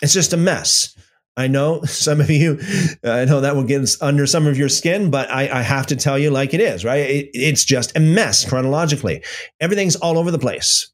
[0.00, 0.96] It's just a mess.
[1.40, 2.58] I know some of you,
[3.04, 5.86] uh, I know that will get under some of your skin, but I, I have
[5.88, 6.98] to tell you like it is, right?
[6.98, 9.24] It, it's just a mess chronologically.
[9.60, 10.92] Everything's all over the place.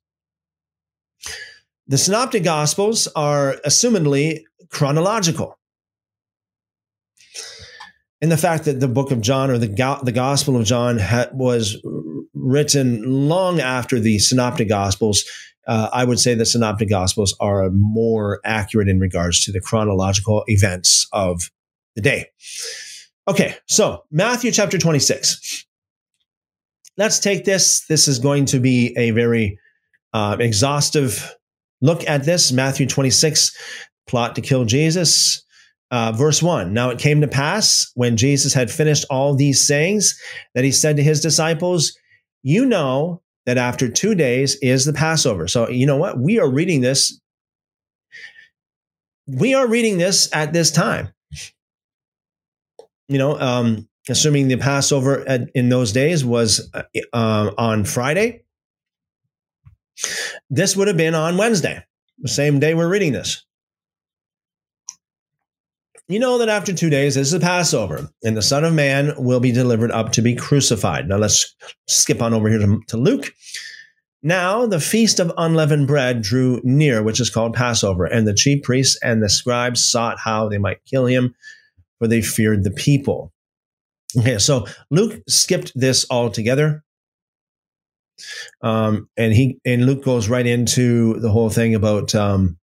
[1.88, 5.58] The synoptic gospels are assumedly chronological.
[8.22, 10.98] And the fact that the book of John or the, go- the gospel of John
[10.98, 11.76] ha- was
[12.34, 15.24] written long after the synoptic gospels
[15.66, 20.44] uh, I would say the synoptic gospels are more accurate in regards to the chronological
[20.46, 21.50] events of
[21.94, 22.26] the day.
[23.28, 25.66] Okay, so Matthew chapter 26.
[26.96, 27.84] Let's take this.
[27.86, 29.58] This is going to be a very
[30.12, 31.34] uh, exhaustive
[31.80, 32.52] look at this.
[32.52, 33.54] Matthew 26,
[34.06, 35.42] plot to kill Jesus.
[35.90, 40.20] Uh, verse 1 Now it came to pass when Jesus had finished all these sayings
[40.54, 41.96] that he said to his disciples,
[42.42, 45.48] You know that after two days is the Passover.
[45.48, 46.18] So, you know what?
[46.18, 47.18] We are reading this.
[49.26, 51.12] We are reading this at this time.
[53.08, 56.82] You know, um, assuming the Passover at, in those days was uh,
[57.12, 58.42] uh, on Friday,
[60.50, 61.82] this would have been on Wednesday,
[62.18, 63.45] the same day we're reading this.
[66.08, 69.40] You know that after two days is the Passover, and the Son of Man will
[69.40, 71.08] be delivered up to be crucified.
[71.08, 71.56] Now let's
[71.88, 73.32] skip on over here to, to Luke.
[74.22, 78.62] Now the feast of unleavened bread drew near, which is called Passover, and the chief
[78.62, 81.34] priests and the scribes sought how they might kill him,
[81.98, 83.32] for they feared the people.
[84.16, 86.84] Okay, so Luke skipped this altogether.
[88.62, 92.58] Um, and he and Luke goes right into the whole thing about um,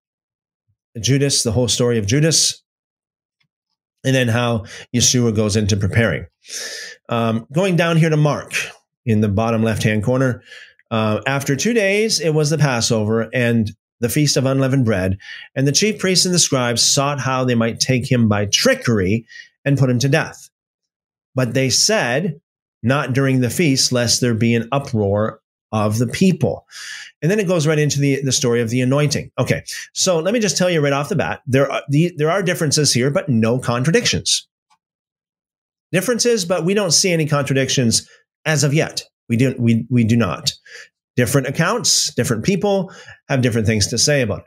[0.99, 2.62] Judas, the whole story of Judas
[4.03, 6.25] and then how Yeshua goes into preparing.
[7.09, 8.53] Um, going down here to Mark
[9.05, 10.43] in the bottom left hand corner.
[10.91, 15.17] Uh, after two days, it was the Passover and the feast of unleavened bread,
[15.55, 19.25] and the chief priests and the scribes sought how they might take him by trickery
[19.63, 20.49] and put him to death.
[21.35, 22.41] But they said,
[22.83, 25.39] Not during the feast, lest there be an uproar
[25.73, 26.65] of the people.
[27.21, 29.31] And then it goes right into the, the story of the anointing.
[29.37, 32.31] Okay, so let me just tell you right off the bat there are, the, there
[32.31, 34.47] are differences here, but no contradictions.
[35.91, 38.07] Differences, but we don't see any contradictions
[38.45, 39.03] as of yet.
[39.29, 40.53] We do, we, we do not.
[41.15, 42.91] different accounts, different people
[43.29, 44.45] have different things to say about it.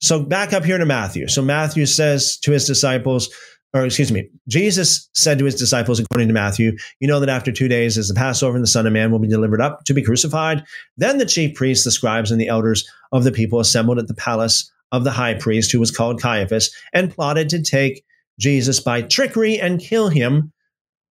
[0.00, 1.28] So back up here to Matthew.
[1.28, 3.30] So Matthew says to his disciples,
[3.74, 7.50] or excuse me, Jesus said to his disciples, according to Matthew, you know that after
[7.50, 9.92] two days is the Passover and the Son of Man will be delivered up to
[9.92, 10.62] be crucified.
[10.96, 14.14] Then the chief priests, the scribes, and the elders of the people assembled at the
[14.14, 18.04] palace of the high priest, who was called Caiaphas, and plotted to take
[18.38, 20.52] Jesus by trickery and kill him.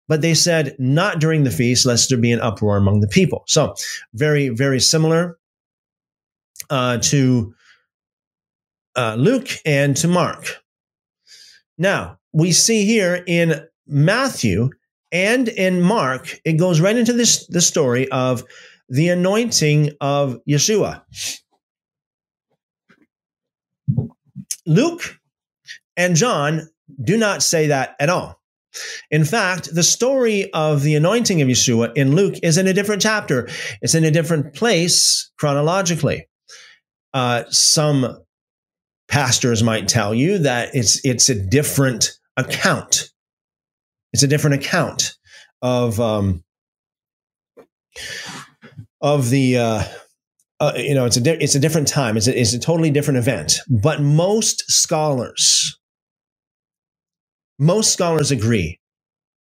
[0.10, 3.44] But they said, not during the feast, lest there be an uproar among the people.
[3.48, 3.76] So,
[4.14, 5.38] very, very similar
[6.70, 7.54] uh, to
[8.98, 10.58] uh, Luke and to Mark.
[11.78, 14.70] Now, we see here in Matthew
[15.12, 18.44] and in Mark, it goes right into this the story of
[18.90, 21.02] the anointing of Yeshua.
[24.66, 25.20] Luke
[25.98, 26.70] and John
[27.04, 28.40] do not say that at all.
[29.10, 33.02] In fact, the story of the anointing of Yeshua in Luke is in a different
[33.02, 33.50] chapter.
[33.82, 36.28] It's in a different place chronologically.
[37.14, 38.20] Uh, some
[39.08, 43.10] pastors might tell you that it's it's a different account.
[44.14, 45.16] It's a different account
[45.62, 46.44] of um,
[49.02, 49.84] of the uh,
[50.60, 52.18] uh, you know it's a di- it's a different time.
[52.18, 53.54] It's a, it's a totally different event.
[53.70, 55.80] But most scholars,
[57.60, 58.80] most scholars agree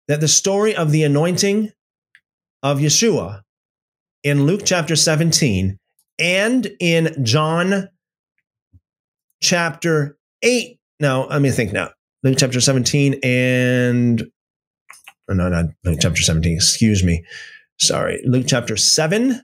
[0.07, 1.71] that the story of the anointing
[2.63, 3.41] of Yeshua
[4.23, 5.77] in Luke chapter 17
[6.19, 7.89] and in John
[9.41, 10.79] chapter 8.
[10.99, 11.91] Now, let me think now.
[12.23, 14.23] Luke chapter 17 and
[15.29, 17.23] oh, no, not Luke chapter 17, excuse me.
[17.77, 18.21] Sorry.
[18.25, 19.41] Luke chapter 7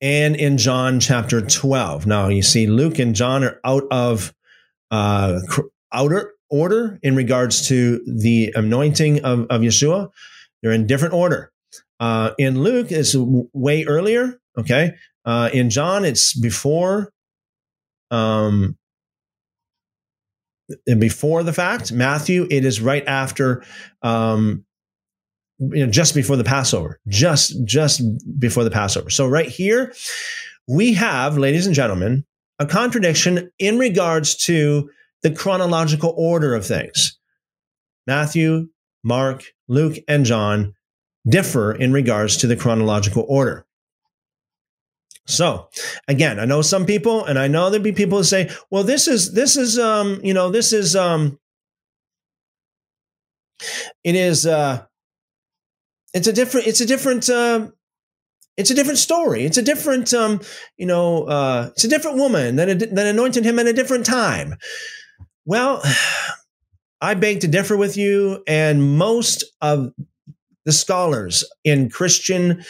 [0.00, 2.06] and in John chapter 12.
[2.06, 4.34] Now, you see, Luke and John are out of
[4.90, 5.38] uh,
[5.92, 10.10] outer order in regards to the anointing of, of Yeshua.
[10.62, 11.50] They're in different order.
[11.98, 14.38] Uh, in Luke, it's way earlier.
[14.58, 14.92] Okay.
[15.24, 17.12] Uh, in John, it's before
[18.10, 18.76] um,
[20.98, 21.92] before the fact.
[21.92, 23.64] Matthew, it is right after,
[24.02, 24.64] um,
[25.58, 28.02] you know, just before the Passover, just just
[28.38, 29.10] before the Passover.
[29.10, 29.94] So right here,
[30.68, 32.24] we have, ladies and gentlemen,
[32.58, 34.90] a contradiction in regards to
[35.22, 37.18] the chronological order of things.
[38.06, 38.68] Matthew,
[39.02, 40.74] Mark, Luke, and John
[41.28, 43.65] differ in regards to the chronological order.
[45.26, 45.68] So
[46.08, 49.08] again, I know some people, and I know there'd be people who say, well, this
[49.08, 51.38] is, this is, um, you know, this is, um,
[54.04, 54.84] it is, uh,
[56.14, 57.72] it's a different, it's a different, um,
[58.56, 59.44] it's a different story.
[59.44, 60.40] It's a different, um,
[60.76, 64.56] you know, uh, it's a different woman that, that anointed him at a different time.
[65.44, 65.82] Well,
[67.00, 69.92] I beg to differ with you, and most of
[70.64, 72.64] the scholars in Christian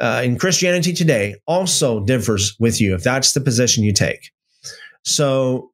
[0.00, 4.30] uh, in Christianity today also differs with you if that's the position you take.
[5.04, 5.70] So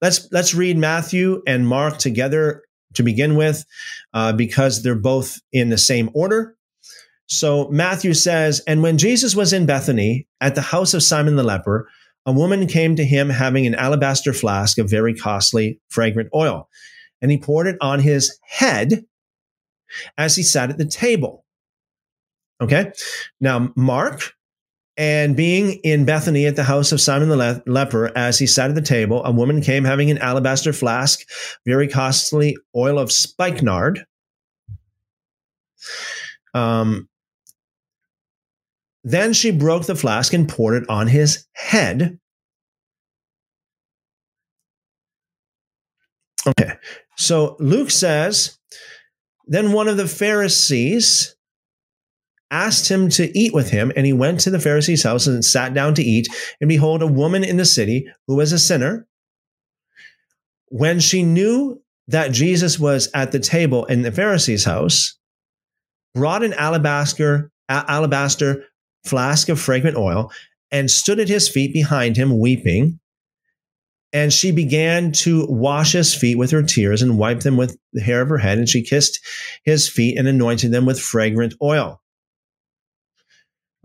[0.00, 2.62] let's let's read Matthew and Mark together
[2.94, 3.64] to begin with,
[4.14, 6.56] uh, because they're both in the same order.
[7.26, 11.42] So Matthew says, and when Jesus was in Bethany at the house of Simon the
[11.42, 11.88] leper,
[12.24, 16.68] a woman came to him having an alabaster flask of very costly fragrant oil,
[17.20, 19.04] and he poured it on his head
[20.18, 21.44] as he sat at the table.
[22.62, 22.92] Okay.
[23.40, 24.32] Now, Mark,
[24.96, 28.70] and being in Bethany at the house of Simon the le- leper, as he sat
[28.70, 31.20] at the table, a woman came having an alabaster flask,
[31.66, 34.06] very costly oil of spikenard.
[36.54, 37.08] Um,
[39.04, 42.18] then she broke the flask and poured it on his head.
[46.46, 46.72] Okay.
[47.16, 48.58] So Luke says,
[49.46, 51.35] then one of the Pharisees
[52.50, 55.74] asked him to eat with him, and he went to the Pharisee's house and sat
[55.74, 56.28] down to eat.
[56.60, 59.06] And behold, a woman in the city who was a sinner,
[60.68, 65.18] when she knew that Jesus was at the table in the Pharisee's house,
[66.14, 68.64] brought an alabaster alabaster
[69.04, 70.30] flask of fragrant oil
[70.70, 72.98] and stood at his feet behind him, weeping.
[74.12, 78.02] And she began to wash his feet with her tears and wipe them with the
[78.02, 78.56] hair of her head.
[78.58, 79.20] And she kissed
[79.64, 82.00] his feet and anointed them with fragrant oil.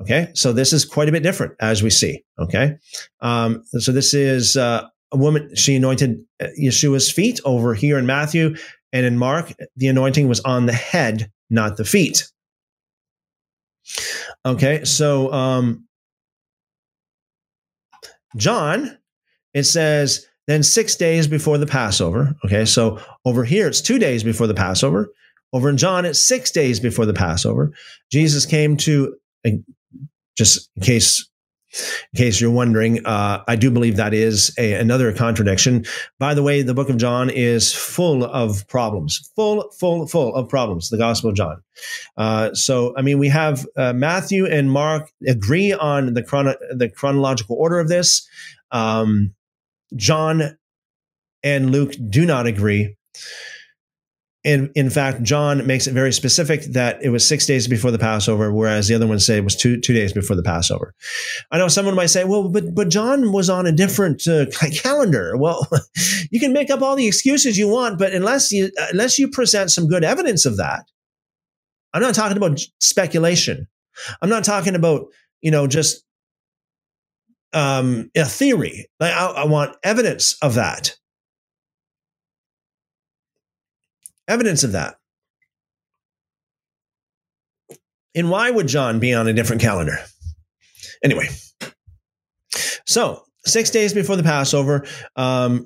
[0.02, 2.24] Okay, so this is quite a bit different as we see.
[2.40, 2.76] Okay,
[3.22, 8.06] um, so this is uh, a woman, she anointed uh, Yeshua's feet over here in
[8.06, 8.56] Matthew.
[8.94, 12.30] And in Mark, the anointing was on the head, not the feet.
[14.46, 15.86] Okay, so um,
[18.36, 18.98] John,
[19.54, 22.36] it says, then six days before the Passover.
[22.44, 25.10] Okay, so over here it's two days before the Passover.
[25.54, 27.72] Over in John, it's six days before the Passover.
[28.12, 29.16] Jesus came to
[30.38, 31.28] just in case
[32.14, 35.86] in case you're wondering, uh, I do believe that is a, another contradiction.
[36.20, 40.50] By the way, the book of John is full of problems, full, full, full of
[40.50, 40.90] problems.
[40.90, 41.64] The Gospel of John.
[42.18, 46.90] Uh, so, I mean, we have uh, Matthew and Mark agree on the chrono- the
[46.90, 48.28] chronological order of this.
[48.72, 49.34] Um,
[49.96, 50.58] John
[51.44, 52.98] and Luke do not agree.
[54.44, 58.00] And in fact, John makes it very specific that it was six days before the
[58.00, 60.96] Passover, whereas the other ones say it was two two days before the Passover.
[61.52, 64.48] I know someone might say, "Well, but but John was on a different uh,
[64.82, 65.68] calendar." Well,
[66.32, 69.72] you can make up all the excuses you want, but unless you unless you present
[69.72, 70.86] some good evidence of that,
[71.94, 73.68] I'm not talking about speculation.
[74.24, 75.06] I'm not talking about
[75.42, 76.04] you know just
[77.54, 78.88] um, a theory.
[79.00, 80.96] I, I want evidence of that.
[84.32, 84.96] Evidence of that.
[88.16, 89.98] And why would John be on a different calendar?
[91.04, 91.30] Anyway,
[92.86, 95.66] so six days before the Passover, um,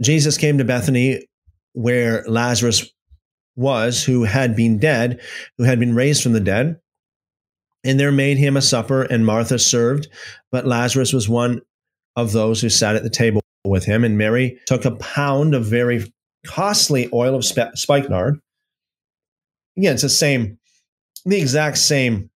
[0.00, 1.26] Jesus came to Bethany
[1.74, 2.90] where Lazarus
[3.56, 5.20] was, who had been dead,
[5.58, 6.78] who had been raised from the dead.
[7.84, 10.08] And there made him a supper, and Martha served,
[10.52, 11.60] but Lazarus was one
[12.14, 14.04] of those who sat at the table with him.
[14.04, 16.12] And Mary took a pound of very
[16.46, 18.40] costly oil of sp- spikenard.
[19.76, 20.58] Again, it's the same,
[21.24, 22.30] the exact same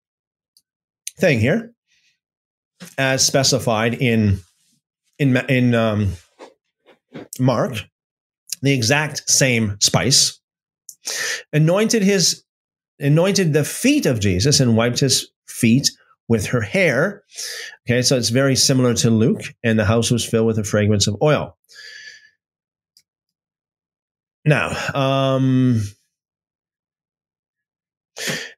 [1.18, 1.72] thing here
[2.98, 4.40] as specified in
[5.18, 6.12] in in um,
[7.38, 7.74] Mark.
[8.62, 10.38] The exact same spice.
[11.52, 12.44] Anointed his
[13.00, 15.90] anointed the feet of Jesus and wiped his feet
[16.28, 17.24] with her hair.
[17.86, 21.06] Okay, so it's very similar to Luke, and the house was filled with the fragrance
[21.06, 21.56] of oil.
[24.44, 25.82] Now, um,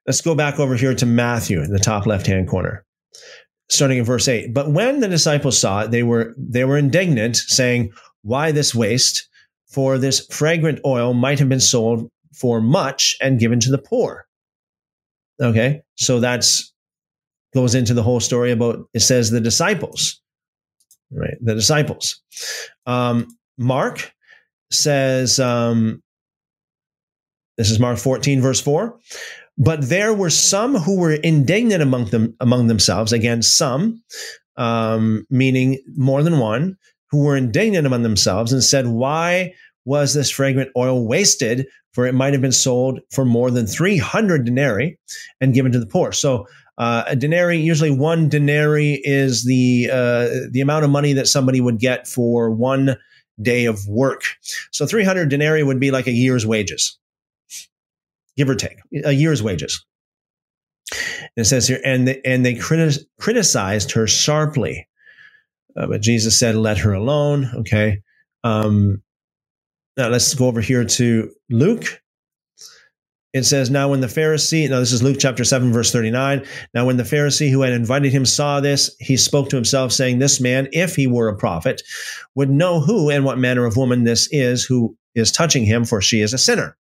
[0.06, 2.84] let's go back over here to Matthew in the top left hand corner,
[3.68, 4.54] starting in verse 8.
[4.54, 9.28] But when the disciples saw it, they were, they were indignant, saying, Why this waste?
[9.68, 14.26] For this fragrant oil might have been sold for much and given to the poor.
[15.42, 16.72] Okay, so that's
[17.54, 20.20] goes into the whole story about it says the disciples,
[21.10, 21.34] right?
[21.40, 22.22] The disciples.
[22.86, 23.26] Um,
[23.58, 24.13] Mark
[24.74, 26.02] says, um,
[27.56, 28.98] this is Mark 14, verse 4.
[29.56, 33.12] But there were some who were indignant among them among themselves.
[33.12, 34.02] Again, some,
[34.56, 36.76] um, meaning more than one,
[37.10, 39.54] who were indignant among themselves and said, Why
[39.84, 41.66] was this fragrant oil wasted?
[41.92, 44.98] For it might have been sold for more than 300 denarii
[45.40, 46.10] and given to the poor.
[46.10, 51.28] So uh, a denarii, usually one denarii is the uh, the amount of money that
[51.28, 52.96] somebody would get for one
[53.40, 54.22] day of work.
[54.72, 56.98] So 300 denarii would be like a year's wages,
[58.36, 59.84] give or take, a year's wages.
[60.92, 64.86] And it says here, and and they criti- criticized her sharply.
[65.76, 67.50] Uh, but Jesus said, let her alone.
[67.56, 68.02] Okay.
[68.44, 69.02] Um,
[69.96, 72.00] now let's go over here to Luke
[73.34, 76.46] it says, Now when the Pharisee, now this is Luke chapter 7, verse 39.
[76.72, 80.20] Now when the Pharisee who had invited him saw this, he spoke to himself, saying,
[80.20, 81.82] This man, if he were a prophet,
[82.36, 86.00] would know who and what manner of woman this is who is touching him, for
[86.00, 86.76] she is a sinner.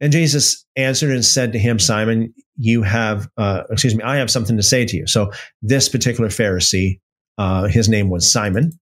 [0.00, 4.30] And Jesus answered and said to him, Simon, you have, uh, excuse me, I have
[4.30, 5.06] something to say to you.
[5.06, 5.30] So
[5.62, 6.98] this particular Pharisee,
[7.38, 8.72] uh, his name was Simon.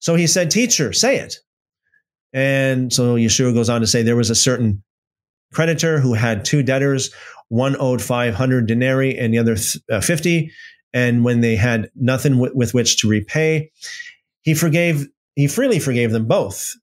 [0.00, 1.36] So he said, Teacher, say it.
[2.34, 4.82] And so Yeshua goes on to say, There was a certain
[5.52, 7.10] creditor who had two debtors.
[7.48, 9.56] One owed 500 denarii and the other
[9.90, 10.50] uh, 50.
[10.92, 13.70] And when they had nothing w- with which to repay,
[14.42, 16.74] he forgave, he freely forgave them both.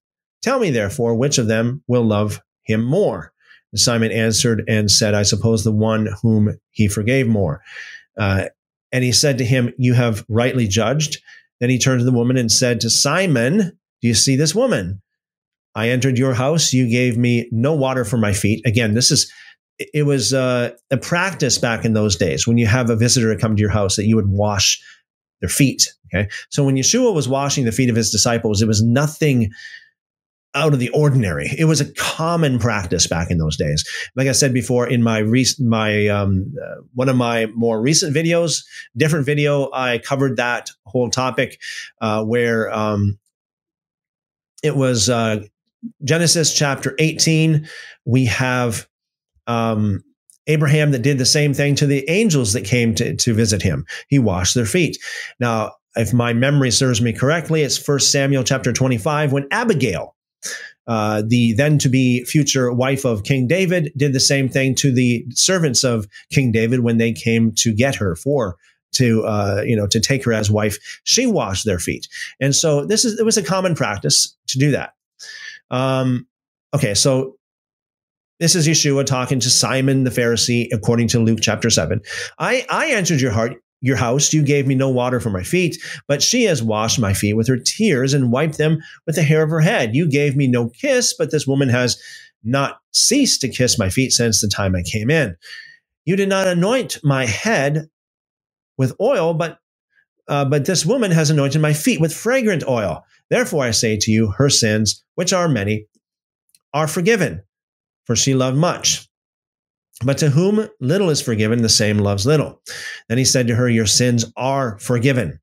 [0.41, 3.32] Tell me, therefore, which of them will love him more?
[3.72, 7.61] And Simon answered and said, I suppose the one whom he forgave more.
[8.18, 8.45] Uh,
[8.91, 11.18] and he said to him, You have rightly judged.
[11.59, 15.01] Then he turned to the woman and said to Simon, Do you see this woman?
[15.76, 16.73] I entered your house.
[16.73, 18.65] You gave me no water for my feet.
[18.65, 19.32] Again, this is,
[19.78, 23.55] it was uh, a practice back in those days when you have a visitor come
[23.55, 24.82] to your house that you would wash
[25.41, 25.88] their feet.
[26.13, 26.30] Okay.
[26.49, 29.51] So when Yeshua was washing the feet of his disciples, it was nothing
[30.53, 31.49] out of the ordinary.
[31.57, 33.84] It was a common practice back in those days.
[34.15, 38.15] Like I said before, in my recent, my um, uh, one of my more recent
[38.15, 38.63] videos,
[38.95, 41.59] different video, I covered that whole topic
[41.99, 43.19] uh, where um,
[44.63, 45.43] it was uh,
[46.04, 47.68] Genesis chapter 18,
[48.06, 48.88] we have
[49.48, 50.04] um,
[50.48, 53.86] Abraham that did the same thing to the angels that came to, to visit him.
[54.08, 54.98] He washed their feet.
[55.40, 60.16] Now, if my memory serves me correctly, it's First Samuel chapter 25 when Abigail,
[60.88, 64.92] uh, the then to be future wife of King David did the same thing to
[64.92, 68.58] the servants of King David when they came to get her for
[68.94, 70.78] to uh, you know to take her as wife.
[71.04, 72.08] She washed their feet,
[72.40, 74.95] and so this is it was a common practice to do that.
[75.76, 76.28] Um,
[76.76, 77.36] okay, so
[78.39, 82.01] this is Yeshua talking to Simon the Pharisee, according to Luke chapter seven.
[82.39, 85.78] I I entered your heart your house, you gave me no water for my feet,
[86.07, 89.43] but she has washed my feet with her tears and wiped them with the hair
[89.43, 89.95] of her head.
[89.95, 92.01] You gave me no kiss, but this woman has
[92.43, 95.36] not ceased to kiss my feet since the time I came in.
[96.05, 97.88] You did not anoint my head
[98.78, 99.59] with oil, but
[100.28, 103.03] uh, but this woman has anointed my feet with fragrant oil.
[103.30, 105.88] Therefore, I say to you, her sins, which are many,
[106.73, 107.43] are forgiven,
[108.05, 109.07] for she loved much.
[110.03, 112.61] But to whom little is forgiven, the same loves little.
[113.07, 115.39] Then he said to her, Your sins are forgiven.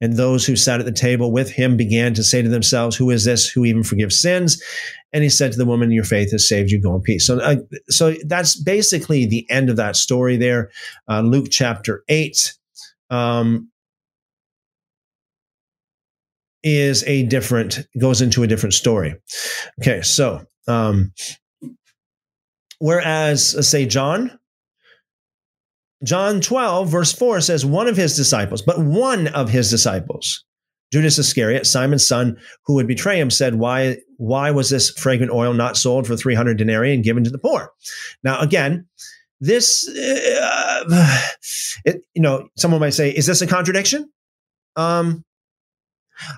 [0.00, 3.10] And those who sat at the table with him began to say to themselves, Who
[3.10, 4.60] is this who even forgives sins?
[5.12, 6.80] And he said to the woman, Your faith has saved you.
[6.80, 7.26] Go in peace.
[7.26, 7.56] So, uh,
[7.88, 10.70] so that's basically the end of that story there.
[11.08, 12.54] Uh, Luke chapter 8
[13.10, 13.69] um,
[16.62, 19.14] is a different, goes into a different story.
[19.80, 21.12] Okay, so um,
[22.80, 24.38] Whereas, say, John,
[26.02, 30.44] John 12, verse 4 says, one of his disciples, but one of his disciples,
[30.90, 35.52] Judas Iscariot, Simon's son, who would betray him, said, Why, why was this fragrant oil
[35.52, 37.70] not sold for 300 denarii and given to the poor?
[38.24, 38.88] Now, again,
[39.40, 41.18] this, uh,
[41.84, 44.10] it, you know, someone might say, Is this a contradiction?
[44.76, 45.22] Um,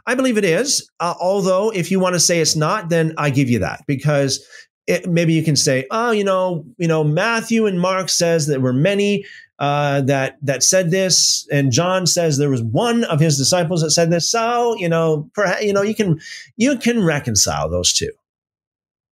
[0.07, 0.89] I believe it is.
[1.01, 4.47] Uh, although, if you want to say it's not, then I give you that because
[4.87, 8.61] it, maybe you can say, oh, you know, you know, Matthew and Mark says there
[8.61, 9.25] were many
[9.59, 13.93] uh, that that said this, and John says there was one of his disciples that
[13.93, 14.29] said this.
[14.29, 16.21] So, you know, perhaps you know, you can
[16.57, 18.11] you can reconcile those two.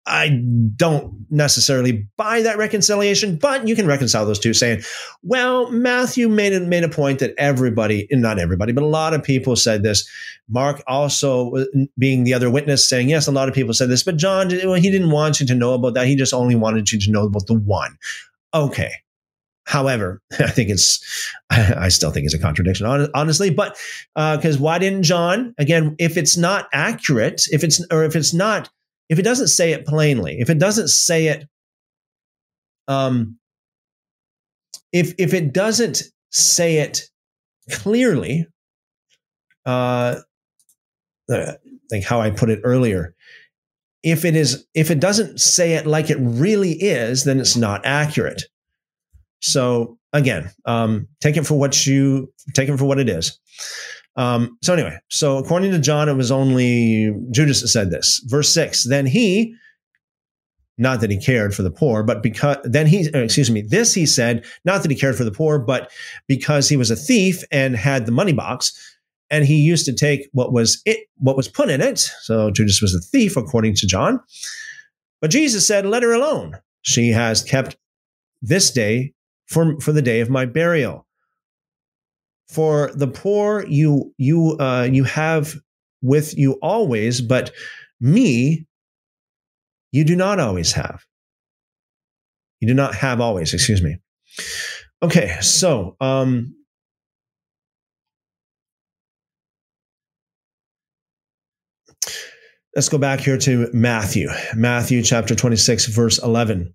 [0.09, 0.41] I
[0.75, 4.81] don't necessarily buy that reconciliation, but you can reconcile those two saying,
[5.21, 9.23] well, Matthew made a, made a point that everybody, not everybody, but a lot of
[9.23, 10.09] people said this.
[10.49, 11.65] Mark also uh,
[11.97, 14.73] being the other witness saying, yes, a lot of people said this, but John, well,
[14.73, 16.07] he didn't want you to know about that.
[16.07, 17.97] He just only wanted you to know about the one.
[18.53, 18.91] Okay.
[19.65, 23.51] However, I think it's, I still think it's a contradiction, honestly.
[23.51, 23.77] But
[24.15, 25.53] because uh, why didn't John?
[25.59, 28.69] Again, if it's not accurate, if it's or if it's not
[29.09, 31.47] if it doesn't say it plainly, if it doesn't say it,
[32.87, 33.37] um,
[34.91, 37.01] if if it doesn't say it
[37.71, 38.47] clearly,
[39.65, 40.15] uh,
[41.27, 43.15] like how I put it earlier,
[44.03, 47.85] if it is if it doesn't say it like it really is, then it's not
[47.85, 48.43] accurate.
[49.41, 53.39] So again, um, take it for what you take it for what it is.
[54.15, 58.21] Um, so anyway, so according to John, it was only Judas that said this.
[58.25, 58.83] Verse six.
[58.83, 59.55] Then he,
[60.77, 63.93] not that he cared for the poor, but because then he, uh, excuse me, this
[63.93, 65.91] he said, not that he cared for the poor, but
[66.27, 68.73] because he was a thief and had the money box,
[69.29, 71.99] and he used to take what was it, what was put in it.
[71.99, 74.19] So Judas was a thief, according to John.
[75.21, 76.57] But Jesus said, "Let her alone.
[76.81, 77.77] She has kept
[78.41, 79.13] this day
[79.47, 81.05] for for the day of my burial."
[82.49, 85.55] For the poor you you uh, you have
[86.01, 87.51] with you always, but
[87.99, 88.65] me
[89.91, 91.03] you do not always have.
[92.59, 93.97] You do not have always, excuse me.
[95.01, 96.55] Okay, so um,
[102.75, 106.73] let's go back here to Matthew, Matthew chapter 26, verse 11.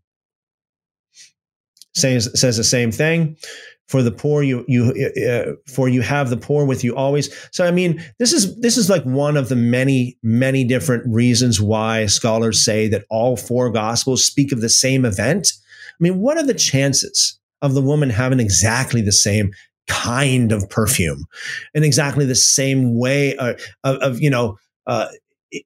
[1.96, 3.36] Says, says the same thing
[3.89, 4.93] for the poor you you
[5.28, 7.35] uh, for you have the poor with you always.
[7.53, 11.61] So i mean this is this is like one of the many many different reasons
[11.61, 15.53] why scholars say that all four gospels speak of the same event.
[15.89, 19.53] I mean what are the chances of the woman having exactly the same
[19.87, 21.26] kind of perfume
[21.74, 23.55] in exactly the same way uh,
[23.85, 24.57] of, of, you know
[24.87, 25.09] uh,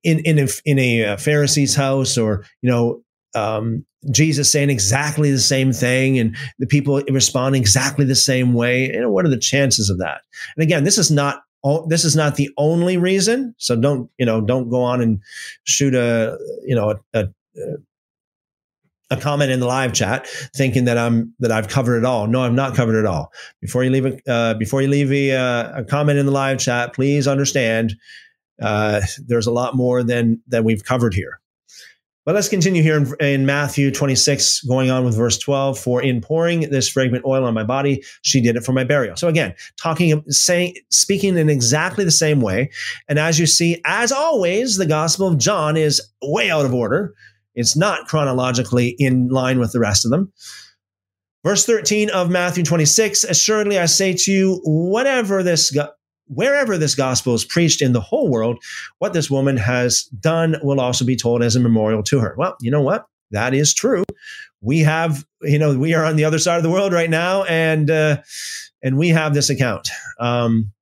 [0.03, 3.03] in in a, in a uh, Pharisee's house or you know
[3.35, 8.86] um, Jesus saying exactly the same thing and the people respond exactly the same way.
[8.86, 10.20] You know, what are the chances of that?
[10.57, 11.42] And again, this is not
[11.88, 13.55] this is not the only reason.
[13.59, 15.20] So don't you know don't go on and
[15.64, 17.28] shoot a you know a, a,
[19.11, 22.26] a comment in the live chat thinking that I'm that I've covered it all.
[22.26, 23.32] No, I've not covered it all.
[23.61, 26.59] Before you leave a uh, before you leave a, uh, a comment in the live
[26.59, 27.94] chat, please understand
[28.62, 31.40] uh, there's a lot more than than we've covered here.
[32.29, 35.79] But let's continue here in, in, Matthew 26, going on with verse 12.
[35.79, 39.16] For in pouring this fragrant oil on my body, she did it for my burial.
[39.16, 42.70] So again, talking, saying, speaking in exactly the same way.
[43.09, 47.14] And as you see, as always, the Gospel of John is way out of order.
[47.55, 50.31] It's not chronologically in line with the rest of them.
[51.45, 55.74] Verse 13 of Matthew 26 Assuredly I say to you, whatever this
[56.29, 58.62] wherever this gospel is preached in the whole world,
[58.99, 62.35] what this woman has done will also be told as a memorial to her.
[62.37, 63.07] Well, you know what?
[63.31, 64.05] That is true.
[64.61, 67.45] We have, you know, we are on the other side of the world right now,
[67.45, 68.22] and uh,
[68.83, 69.89] and we have this account.
[70.18, 70.72] Um,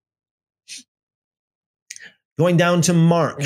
[2.38, 3.42] going down to Mark.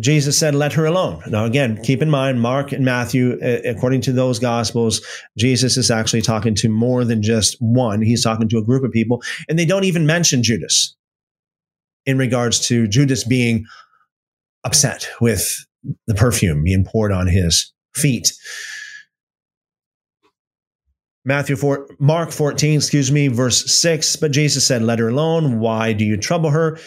[0.00, 1.22] Jesus said, let her alone.
[1.26, 5.00] Now, again, keep in mind, Mark and Matthew, uh, according to those gospels,
[5.38, 8.02] Jesus is actually talking to more than just one.
[8.02, 10.94] He's talking to a group of people, and they don't even mention Judas
[12.04, 13.64] in regards to Judas being
[14.64, 15.64] upset with
[16.06, 18.32] the perfume being poured on his feet.
[21.24, 24.14] Matthew 4, Mark 14, excuse me, verse 6.
[24.16, 25.58] But Jesus said, Let her alone.
[25.58, 26.78] Why do you trouble her?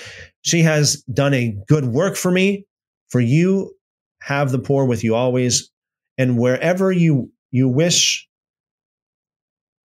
[0.44, 2.66] She has done a good work for me.
[3.10, 3.76] For you
[4.22, 5.72] have the poor with you always,
[6.18, 8.28] and wherever you you wish,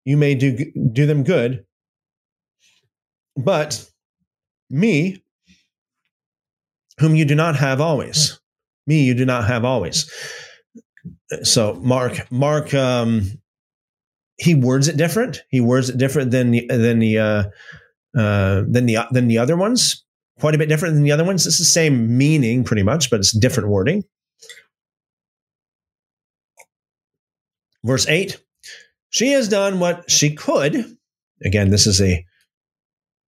[0.04, 1.64] you may do do them good.
[3.36, 3.88] But
[4.70, 5.22] me,
[6.98, 8.40] whom you do not have always,
[8.86, 10.10] me you do not have always.
[11.42, 13.30] So Mark, Mark, um,
[14.38, 15.42] he words it different.
[15.50, 17.44] He words it different than the, than the uh,
[18.16, 20.05] uh, than the than the other ones
[20.40, 21.46] quite a bit different than the other ones.
[21.46, 24.04] It's the same meaning pretty much, but it's different wording.
[27.84, 28.38] Verse 8
[29.10, 30.96] She has done what she could.
[31.44, 32.24] Again, this is a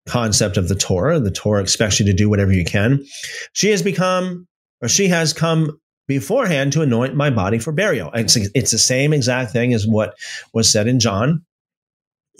[0.09, 1.21] concept of the Torah.
[1.21, 3.05] The Torah expects you to do whatever you can.
[3.53, 4.49] She has become,
[4.83, 8.11] or she has come beforehand to anoint my body for burial.
[8.15, 10.15] It's, it's the same exact thing as what
[10.55, 11.45] was said in John.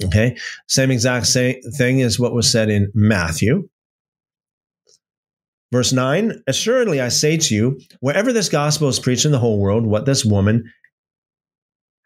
[0.03, 0.37] Okay.
[0.69, 3.69] Same exact same thing as what was said in Matthew.
[5.71, 9.59] Verse 9 Assuredly, I say to you, wherever this gospel is preached in the whole
[9.59, 10.73] world, what this woman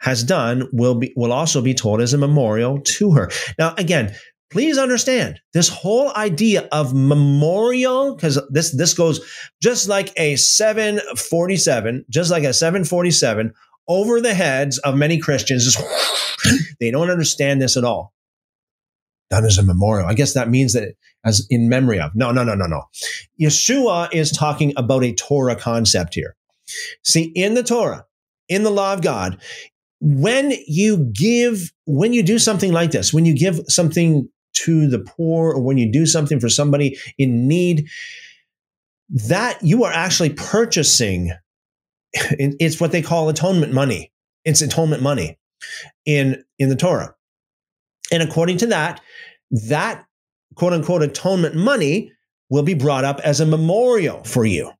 [0.00, 3.30] has done will be will also be told as a memorial to her.
[3.58, 4.14] Now, again,
[4.50, 9.20] please understand this whole idea of memorial, because this this goes
[9.62, 13.52] just like a 747, just like a 747
[13.88, 15.64] over the heads of many Christians.
[15.64, 15.80] Just,
[16.80, 18.12] they don't understand this at all
[19.32, 20.06] done as a memorial.
[20.06, 22.14] I guess that means that as in memory of.
[22.14, 22.82] No, no, no, no, no.
[23.40, 26.36] Yeshua is talking about a Torah concept here.
[27.02, 28.04] See, in the Torah,
[28.50, 29.40] in the law of God,
[30.00, 34.28] when you give, when you do something like this, when you give something
[34.64, 37.88] to the poor or when you do something for somebody in need,
[39.08, 41.32] that you are actually purchasing,
[42.12, 44.12] it's what they call atonement money.
[44.44, 45.38] It's atonement money
[46.04, 47.14] in, in the Torah.
[48.10, 49.00] And according to that,
[49.52, 50.04] that
[50.54, 52.12] quote unquote atonement money
[52.50, 54.70] will be brought up as a memorial for you.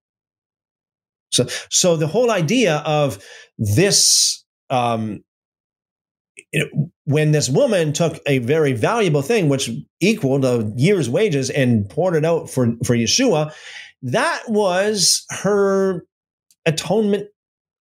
[1.31, 3.23] So, so the whole idea of
[3.57, 5.25] this, um,
[6.53, 9.70] you know, when this woman took a very valuable thing, which
[10.01, 13.53] equaled a year's wages, and poured it out for for Yeshua,
[14.03, 16.05] that was her
[16.66, 17.29] atonement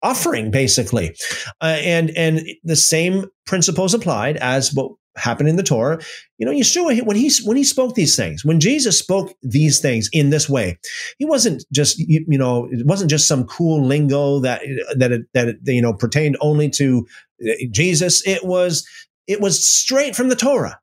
[0.02, 1.16] offering, basically,
[1.60, 6.00] uh, and and the same principles applied as what happened in the Torah.
[6.38, 10.08] You know, Yeshua, when he, when he spoke these things, when Jesus spoke these things
[10.12, 10.78] in this way,
[11.18, 14.62] he wasn't just, you, you know, it wasn't just some cool lingo that,
[14.96, 17.06] that, it, that, it, you know, pertained only to
[17.48, 18.26] uh, Jesus.
[18.26, 18.86] It was,
[19.26, 20.80] it was straight from the Torah.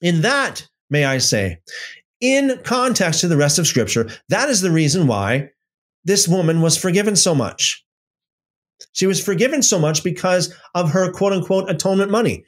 [0.00, 1.58] In that, may I say,
[2.20, 5.50] in context to the rest of scripture, that is the reason why
[6.04, 7.84] this woman was forgiven so much.
[8.92, 12.44] She was forgiven so much because of her quote unquote atonement money,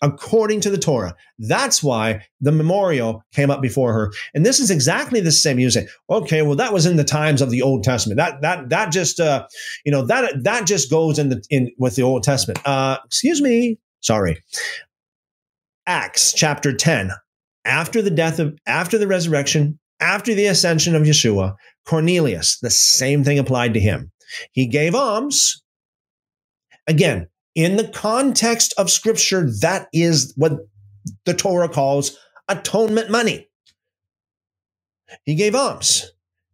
[0.00, 1.14] according to the Torah.
[1.38, 4.12] That's why the memorial came up before her.
[4.34, 5.58] And this is exactly the same.
[5.58, 8.18] You say, okay, well, that was in the times of the Old Testament.
[8.18, 9.46] That that that just uh,
[9.84, 12.60] you know that that just goes in the in with the Old Testament.
[12.66, 14.42] Uh, excuse me, sorry.
[15.86, 17.12] Acts chapter 10.
[17.64, 21.54] After the death of after the resurrection, after the ascension of Yeshua,
[21.86, 24.10] Cornelius, the same thing applied to him.
[24.52, 25.62] He gave alms
[26.88, 30.52] Again, in the context of scripture, that is what
[31.24, 32.18] the Torah calls
[32.48, 33.48] atonement money.
[35.24, 36.12] He gave alms.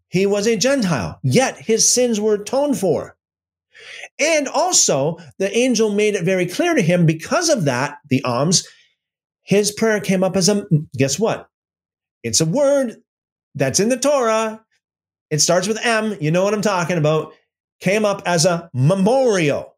[0.09, 3.17] He was a Gentile, yet his sins were atoned for.
[4.19, 8.67] And also, the angel made it very clear to him because of that, the alms,
[9.43, 10.67] his prayer came up as a
[10.97, 11.49] guess what?
[12.23, 12.97] It's a word
[13.55, 14.65] that's in the Torah.
[15.31, 16.17] It starts with M.
[16.21, 17.35] You know what I'm talking about.
[17.81, 19.74] Came up as a memorial.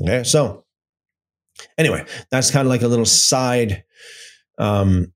[0.00, 0.64] Okay, so
[1.76, 3.84] anyway, that's kind of like a little side
[4.58, 5.12] um,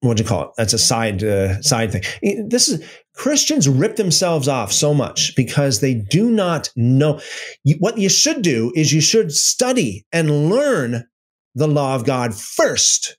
[0.00, 0.50] what do you call it?
[0.56, 2.02] That's a side uh, side thing.
[2.48, 2.84] This is
[3.14, 7.20] Christians rip themselves off so much because they do not know.
[7.64, 11.04] You, what you should do is you should study and learn
[11.54, 13.16] the law of God first.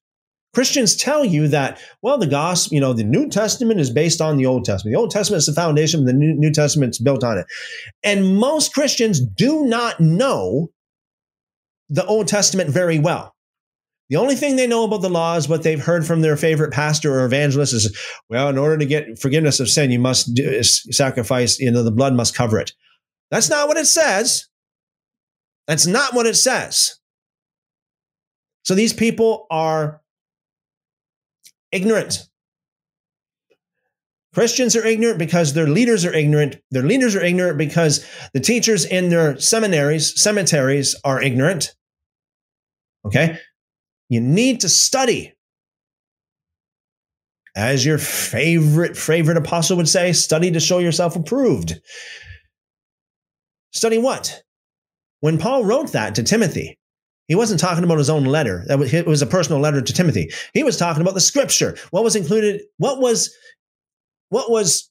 [0.53, 4.37] Christians tell you that, well, the gospel, you know, the New Testament is based on
[4.37, 4.93] the Old Testament.
[4.93, 7.45] The Old Testament is the foundation, the New, New Testament is built on it.
[8.03, 10.71] And most Christians do not know
[11.89, 13.35] the Old Testament very well.
[14.09, 16.73] The only thing they know about the law is what they've heard from their favorite
[16.73, 17.95] pastor or evangelist is,
[18.27, 21.91] well, in order to get forgiveness of sin, you must do, sacrifice, you know, the
[21.91, 22.71] blood must cover it.
[23.29, 24.47] That's not what it says.
[25.67, 26.95] That's not what it says.
[28.63, 30.01] So these people are
[31.71, 32.27] ignorant.
[34.33, 36.57] Christians are ignorant because their leaders are ignorant.
[36.71, 41.73] Their leaders are ignorant because the teachers in their seminaries, cemeteries are ignorant.
[43.05, 43.39] Okay?
[44.07, 45.33] You need to study.
[47.55, 51.81] As your favorite, favorite apostle would say, study to show yourself approved.
[53.71, 54.43] Study what?
[55.19, 56.78] When Paul wrote that to Timothy,
[57.29, 58.65] he wasn't talking about his own letter.
[58.67, 60.31] That was, it was a personal letter to Timothy.
[60.55, 61.77] He was talking about the scripture.
[61.91, 62.63] What was included?
[62.77, 63.33] What was
[64.29, 64.89] what was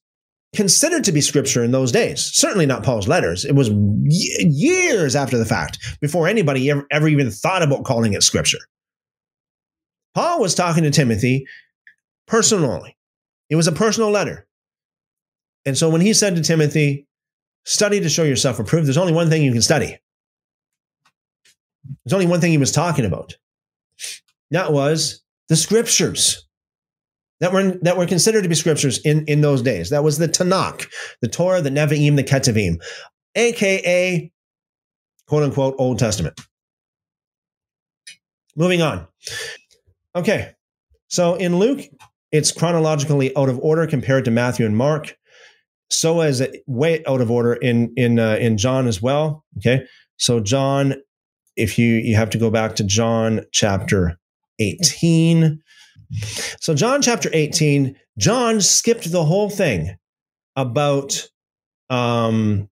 [0.55, 2.25] considered to be scripture in those days?
[2.25, 3.45] Certainly not Paul's letters.
[3.45, 3.71] It was
[4.07, 8.59] years after the fact before anybody ever, ever even thought about calling it scripture.
[10.15, 11.45] Paul was talking to Timothy
[12.29, 12.97] personally.
[13.51, 14.47] It was a personal letter.
[15.67, 17.07] And so when he said to Timothy,
[17.65, 19.99] study to show yourself approved, there's only one thing you can study.
[22.05, 23.37] There's only one thing he was talking about.
[24.51, 26.47] That was the scriptures
[27.41, 29.91] that were, that were considered to be scriptures in, in those days.
[29.91, 30.89] That was the Tanakh,
[31.21, 32.83] the Torah, the Nevi'im, the Ketuvim,
[33.35, 34.31] aka
[35.27, 36.41] quote unquote Old Testament.
[38.57, 39.07] Moving on.
[40.17, 40.55] Okay.
[41.07, 41.81] So in Luke,
[42.33, 45.17] it's chronologically out of order compared to Matthew and Mark.
[45.91, 49.45] So is it way out of order in in uh, in John as well.
[49.59, 49.87] Okay.
[50.17, 50.97] So John,
[51.59, 54.19] if you you have to go back to John chapter
[54.59, 55.63] 18.
[56.61, 59.97] So John chapter 18, John skipped the whole thing
[60.57, 61.29] about
[61.91, 62.69] um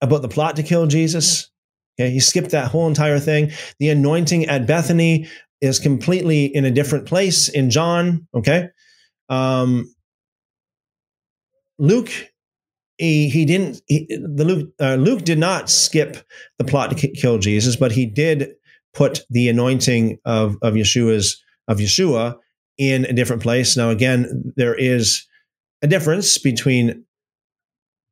[0.00, 1.50] about the plot to kill Jesus.
[1.98, 3.50] Okay, he skipped that whole entire thing.
[3.78, 5.28] The anointing at Bethany
[5.60, 8.26] is completely in a different place in John.
[8.34, 8.68] Okay.
[9.28, 9.94] Um,
[11.78, 12.10] Luke,
[13.00, 16.18] he, he didn't, he, the Luke, uh, Luke did not skip
[16.58, 18.54] the plot to kill Jesus, but he did
[18.92, 22.36] put the anointing of, of Yeshua's, of Yeshua
[22.76, 23.74] in a different place.
[23.74, 25.26] Now, again, there is
[25.80, 27.04] a difference between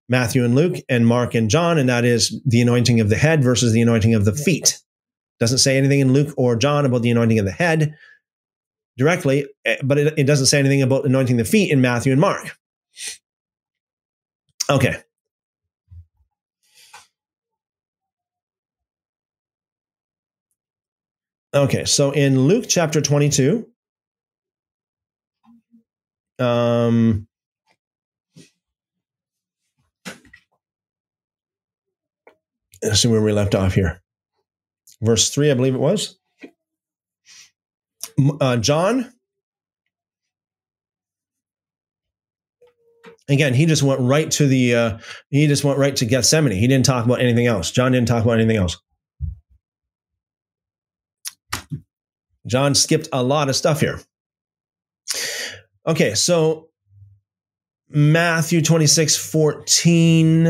[0.08, 3.42] Matthew and Luke and Mark and John, and that is the anointing of the head
[3.42, 4.80] versus the anointing of the feet.
[5.38, 7.94] Doesn't say anything in Luke or John about the anointing of the head
[8.96, 12.20] directly, eh, but it, it doesn't say anything about anointing the feet in Matthew and
[12.20, 12.56] Mark.
[14.70, 14.96] Okay.
[21.54, 23.66] Okay, so in Luke chapter 22,
[26.38, 27.26] um,
[32.82, 34.02] let's see where we left off here
[35.00, 36.18] verse 3, I believe it was.
[38.40, 39.12] Uh, John,
[43.28, 44.98] again, he just went right to the, uh,
[45.30, 46.52] he just went right to Gethsemane.
[46.52, 47.70] He didn't talk about anything else.
[47.70, 48.78] John didn't talk about anything else.
[52.46, 54.00] John skipped a lot of stuff here.
[55.86, 56.68] Okay, so
[57.88, 60.46] Matthew 26, 14.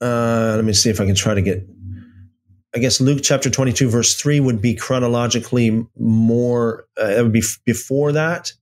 [0.00, 1.66] Uh, let me see if I can try to get.
[2.74, 7.40] I guess Luke chapter 22, verse 3 would be chronologically more, uh, it would be
[7.40, 8.52] f- before that.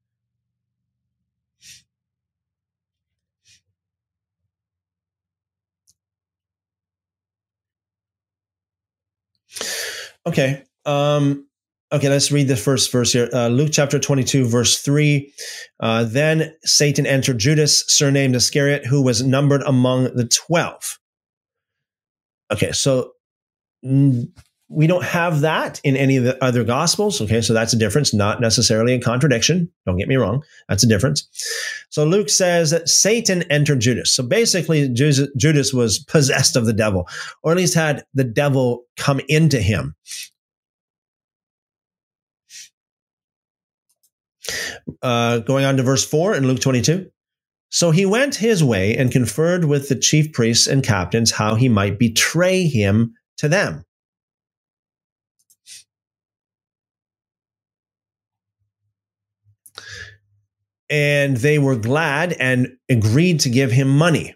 [10.28, 10.62] Okay.
[10.84, 11.48] Um,
[11.90, 13.30] okay, let's read the first verse here.
[13.32, 15.32] Uh, Luke chapter 22, verse 3.
[15.80, 20.98] Uh, then Satan entered Judas, surnamed Iscariot, who was numbered among the 12.
[22.52, 23.12] Okay, so
[24.68, 27.20] we don't have that in any of the other gospels.
[27.20, 29.70] Okay, so that's a difference, not necessarily a contradiction.
[29.86, 31.26] Don't get me wrong, that's a difference.
[31.90, 34.12] So Luke says that Satan entered Judas.
[34.12, 37.08] So basically, Judas was possessed of the devil,
[37.42, 39.94] or at least had the devil come into him.
[45.02, 47.10] Uh, going on to verse 4 in Luke 22.
[47.70, 51.68] So he went his way and conferred with the chief priests and captains how he
[51.68, 53.84] might betray him to them.
[60.90, 64.34] And they were glad and agreed to give him money.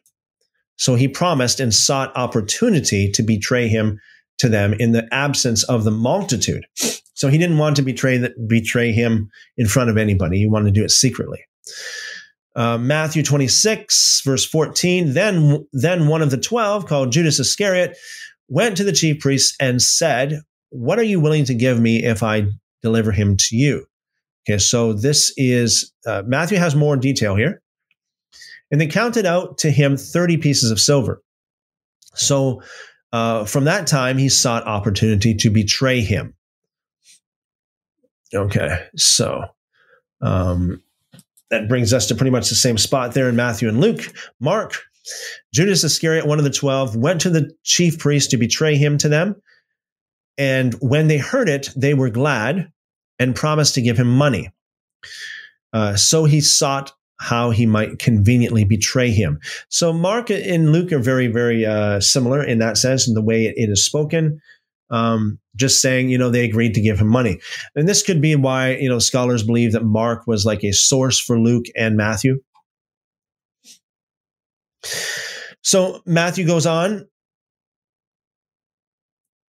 [0.76, 4.00] So he promised and sought opportunity to betray him
[4.38, 6.66] to them in the absence of the multitude.
[7.14, 10.38] So he didn't want to betray betray him in front of anybody.
[10.38, 11.44] He wanted to do it secretly.
[12.54, 15.14] Uh, Matthew 26, verse 14.
[15.14, 17.96] Then, then one of the twelve, called Judas Iscariot,
[18.48, 20.40] went to the chief priests and said,
[20.70, 22.46] What are you willing to give me if I
[22.82, 23.86] deliver him to you?
[24.48, 27.62] Okay, so this is, uh, Matthew has more detail here.
[28.70, 31.22] And they counted out to him 30 pieces of silver.
[32.14, 32.62] So
[33.12, 36.34] uh, from that time, he sought opportunity to betray him.
[38.34, 39.44] Okay, so
[40.22, 40.82] um,
[41.50, 44.00] that brings us to pretty much the same spot there in Matthew and Luke.
[44.40, 44.82] Mark,
[45.52, 49.08] Judas Iscariot, one of the twelve, went to the chief priests to betray him to
[49.10, 49.36] them.
[50.38, 52.71] And when they heard it, they were glad
[53.22, 54.50] and promised to give him money.
[55.72, 59.38] Uh, so he sought how he might conveniently betray him.
[59.68, 63.44] So Mark and Luke are very, very uh, similar in that sense, in the way
[63.44, 64.40] it, is spoken.
[64.90, 67.38] Um, just saying, you know, they agreed to give him money.
[67.76, 71.18] And this could be why, you know, scholars believe that Mark was like a source
[71.18, 72.40] for Luke and Matthew.
[75.62, 77.06] So Matthew goes on.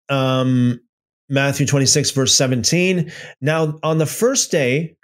[0.08, 0.80] Um,
[1.30, 3.10] Matthew 26, verse 17.
[3.40, 4.96] Now, on the first day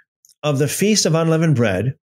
[0.43, 1.95] of the feast of unleavened bread,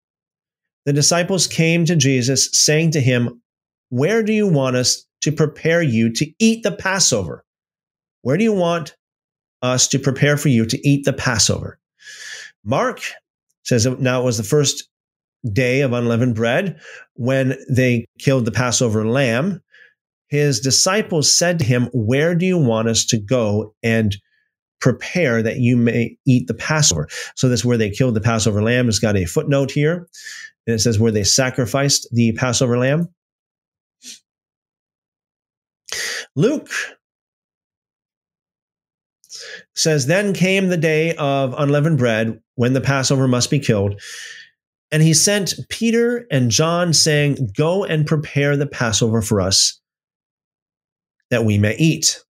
[0.87, 3.43] the disciples came to Jesus, saying to him,
[3.91, 7.45] Where do you want us to prepare you to eat the Passover?
[8.23, 8.97] Where do you want
[9.61, 11.79] us to prepare for you to eat the Passover?
[12.65, 13.03] Mark
[13.65, 14.89] says now it was the first
[15.53, 16.81] day of unleavened bread
[17.15, 19.61] when they killed the Passover lamb.
[20.33, 24.17] His disciples said to him, Where do you want us to go and
[24.81, 27.07] prepare that you may eat the Passover?
[27.37, 30.09] So, this is where they killed the Passover lamb It's got a footnote here.
[30.67, 33.11] And it says where they sacrificed the Passover lamb.
[36.35, 36.71] Luke
[39.75, 44.01] says, Then came the day of unleavened bread when the Passover must be killed.
[44.91, 49.79] And he sent Peter and John, saying, Go and prepare the Passover for us
[51.33, 52.23] that we may eat.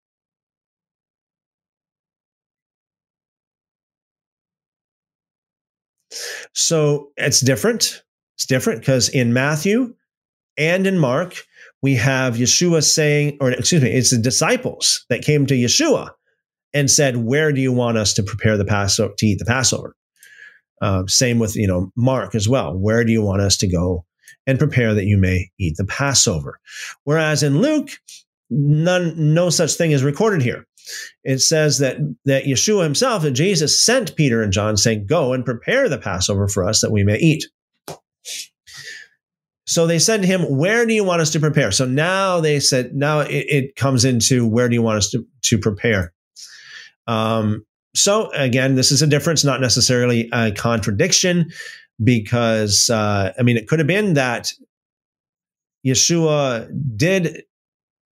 [6.55, 8.05] So it's different.
[8.37, 9.95] It's different because in Matthew
[10.57, 11.35] and in Mark,
[11.83, 16.11] we have Yeshua saying, or excuse me, it's the disciples that came to Yeshua
[16.73, 19.97] and said, "Where do you want us to prepare the Passover to eat the Passover?"
[20.81, 22.73] Uh, same with you know Mark as well.
[22.79, 24.05] Where do you want us to go
[24.47, 26.61] and prepare that you may eat the Passover?
[27.03, 27.91] Whereas in Luke,
[28.53, 30.67] none, no such thing is recorded here.
[31.25, 35.45] It says that that Yeshua himself, that Jesus sent Peter and John, saying, "Go and
[35.45, 37.45] prepare the Passover for us that we may eat."
[39.73, 41.71] So they said to him, Where do you want us to prepare?
[41.71, 45.25] So now they said, now it, it comes into where do you want us to,
[45.45, 46.13] to prepare?
[47.07, 51.51] Um, so again, this is a difference, not necessarily a contradiction,
[52.03, 54.53] because uh, I mean, it could have been that
[55.87, 57.43] Yeshua did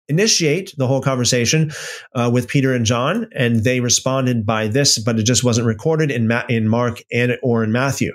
[0.09, 1.71] initiate the whole conversation
[2.15, 6.11] uh, with Peter and John, and they responded by this, but it just wasn't recorded
[6.11, 8.13] in Ma- in Mark and or in Matthew.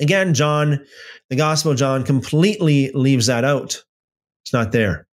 [0.00, 0.84] Again, John,
[1.30, 3.82] the Gospel of John completely leaves that out.
[4.44, 5.06] It's not there.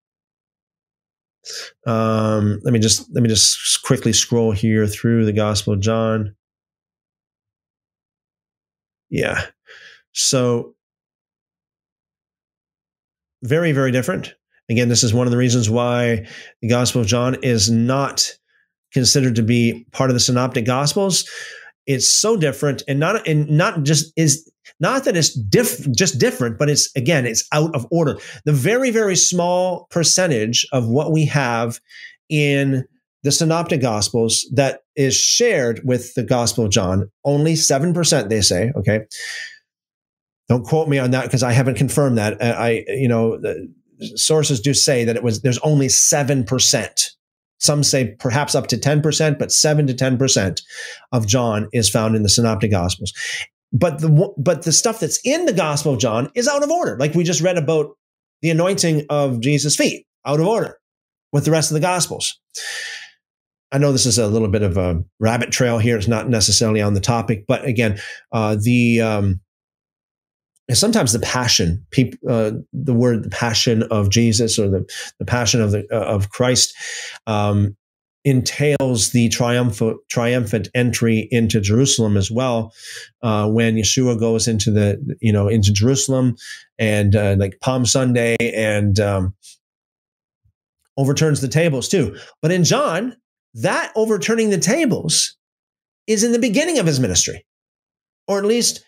[1.87, 6.35] Um, let me just let me just quickly scroll here through the Gospel of John.
[9.11, 9.47] Yeah.
[10.13, 10.75] So
[13.43, 14.35] very, very different.
[14.71, 16.27] Again, this is one of the reasons why
[16.63, 18.31] the Gospel of John is not
[18.93, 21.29] considered to be part of the synoptic gospels.
[21.87, 24.49] It's so different and not and not just is
[24.79, 28.19] not that it's diff, just different, but it's again, it's out of order.
[28.45, 31.81] The very, very small percentage of what we have
[32.29, 32.85] in
[33.23, 38.73] the synoptic gospels that is shared with the gospel of John, only 7%, they say,
[38.77, 39.01] okay.
[40.49, 42.43] Don't quote me on that because I haven't confirmed that.
[42.43, 43.41] I, you know,
[44.17, 47.11] sources do say that it was, there's only 7%.
[47.59, 50.63] Some say perhaps up to 10%, but 7 to 10%
[51.13, 53.13] of John is found in the synoptic gospels
[53.73, 56.97] but the but the stuff that's in the Gospel of John is out of order.
[56.99, 57.97] Like we just read about
[58.43, 60.79] the anointing of Jesus' feet, out of order
[61.33, 62.39] with the rest of the Gospels.
[63.73, 65.97] I know this is a little bit of a rabbit trail here.
[65.97, 68.01] It's not necessarily on the topic, but again,
[68.33, 69.41] uh, the um,
[70.77, 71.85] sometimes the passion,
[72.29, 76.31] uh, the word the passion of Jesus or the the passion of the uh, of
[76.31, 76.75] Christ
[77.27, 77.77] um,
[78.25, 82.73] entails the triumphant triumphant entry into Jerusalem as well.
[83.23, 86.37] Uh, when Yeshua goes into the you know into Jerusalem
[86.79, 89.35] and uh, like Palm Sunday and um,
[90.97, 92.17] overturns the tables too.
[92.43, 93.17] But in John,
[93.55, 95.37] that overturning the tables
[96.07, 97.47] is in the beginning of his ministry,
[98.29, 98.85] or at least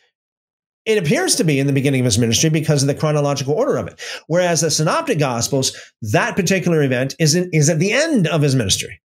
[0.85, 3.77] it appears to be in the beginning of his ministry because of the chronological order
[3.77, 4.01] of it.
[4.27, 8.55] Whereas the Synoptic Gospels, that particular event is, in, is at the end of his
[8.57, 9.01] ministry.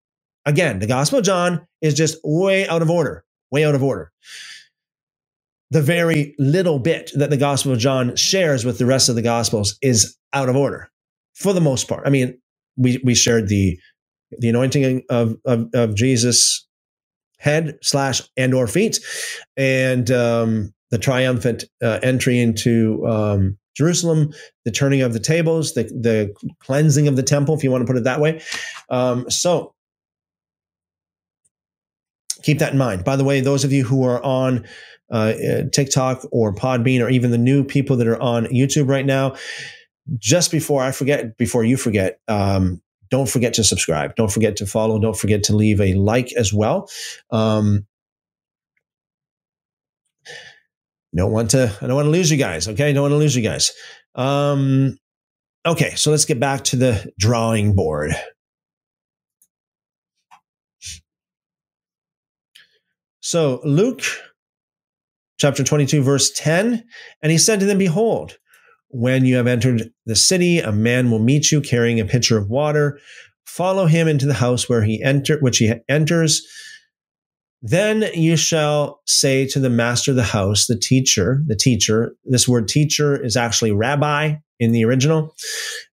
[0.45, 4.11] Again, the Gospel of John is just way out of order, way out of order.
[5.71, 9.21] The very little bit that the Gospel of John shares with the rest of the
[9.21, 10.89] Gospels is out of order
[11.35, 12.07] for the most part.
[12.07, 12.39] I mean,
[12.77, 13.79] we, we shared the
[14.39, 16.67] the anointing of, of, of Jesus
[17.39, 18.99] head slash and or feet
[19.55, 24.33] and um, the triumphant uh, entry into um, Jerusalem,
[24.65, 27.85] the turning of the tables, the, the cleansing of the temple, if you want to
[27.85, 28.41] put it that way.
[28.89, 29.73] Um, so
[32.41, 33.03] keep that in mind.
[33.03, 34.65] By the way, those of you who are on
[35.11, 35.33] uh,
[35.71, 39.35] TikTok or Podbean, or even the new people that are on YouTube right now,
[40.17, 44.15] just before I forget, before you forget, um, don't forget to subscribe.
[44.15, 44.99] Don't forget to follow.
[44.99, 46.89] Don't forget to leave a like as well.
[47.31, 47.85] Um,
[51.15, 51.75] don't want to.
[51.81, 52.67] I don't want to lose you guys.
[52.67, 53.71] Okay, i don't want to lose you guys.
[54.15, 54.97] Um,
[55.65, 58.13] okay, so let's get back to the drawing board.
[63.21, 64.03] So Luke
[65.37, 66.83] chapter 22, verse 10,
[67.21, 68.37] and he said to them, Behold,
[68.89, 72.49] when you have entered the city, a man will meet you carrying a pitcher of
[72.49, 72.99] water.
[73.45, 76.45] Follow him into the house where he enter, which he enters.
[77.61, 82.15] Then you shall say to the master of the house, the teacher, the teacher.
[82.25, 85.35] This word teacher is actually rabbi in the original.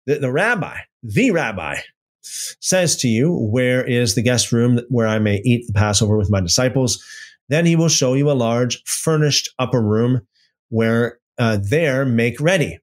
[0.07, 1.77] The, the rabbi, the rabbi,
[2.23, 6.31] says to you, Where is the guest room where I may eat the Passover with
[6.31, 7.03] my disciples?
[7.49, 10.27] Then he will show you a large furnished upper room
[10.71, 12.79] where uh, there make ready.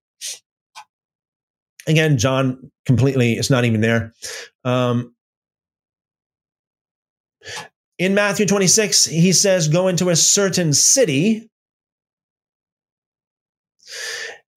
[1.87, 4.13] Again, John completely is not even there.
[4.63, 5.15] Um,
[7.99, 11.49] in Matthew 26, he says, Go into a certain city.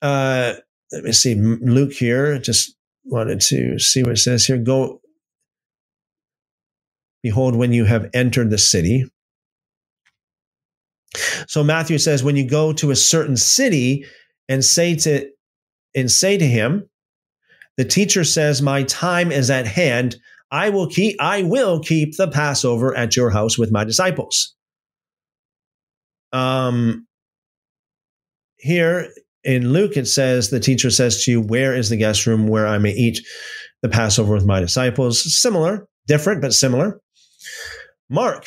[0.03, 0.55] Uh,
[0.93, 4.59] let me see, Luke here, just wanted to see what it says here.
[4.59, 5.01] Go,
[7.23, 9.07] behold, when you have entered the city.
[11.49, 14.07] So Matthew says, when you go to a certain city
[14.49, 15.29] and say to
[15.95, 16.89] and say to him,
[17.79, 20.17] the teacher says, My time is at hand.
[20.55, 24.55] I will keep I will keep the Passover at your house with my disciples.
[26.33, 27.09] Um
[28.59, 29.09] here
[29.43, 32.69] in Luke it says the teacher says to you, Where is the guest room where
[32.69, 33.19] I may eat
[33.83, 35.41] the Passover with my disciples?
[35.41, 37.01] Similar, different, but similar.
[38.09, 38.47] Mark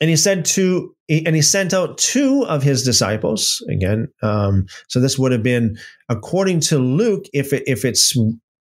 [0.00, 4.98] and he said to and he sent out two of his disciples again um, so
[4.98, 5.76] this would have been
[6.08, 8.16] according to luke if it, if it's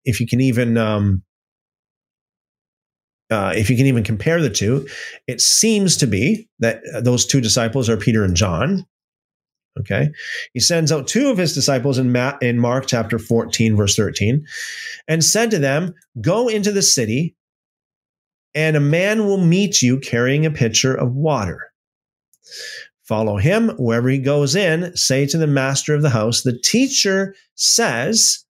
[0.06, 1.22] if you can even um,
[3.34, 4.88] uh, if you can even compare the two
[5.28, 8.86] it seems to be that those two disciples are peter and john
[9.80, 10.10] okay
[10.54, 14.46] he sends out two of his disciples in, in mark chapter 14 verse 13
[15.08, 17.36] and said to them go into the city
[18.56, 21.72] and a man will meet you carrying a pitcher of water.
[23.04, 24.96] Follow him wherever he goes in.
[24.96, 28.46] Say to the master of the house, The teacher says,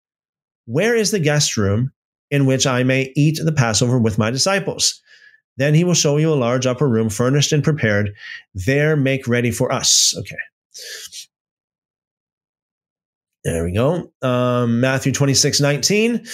[0.66, 1.92] Where is the guest room
[2.34, 5.00] in which I may eat the Passover with my disciples?
[5.58, 8.10] Then he will show you a large upper room, furnished and prepared.
[8.56, 10.16] There make ready for us.
[10.18, 10.36] Okay.
[13.44, 14.12] There we go.
[14.24, 16.26] Um, Matthew 26, 19.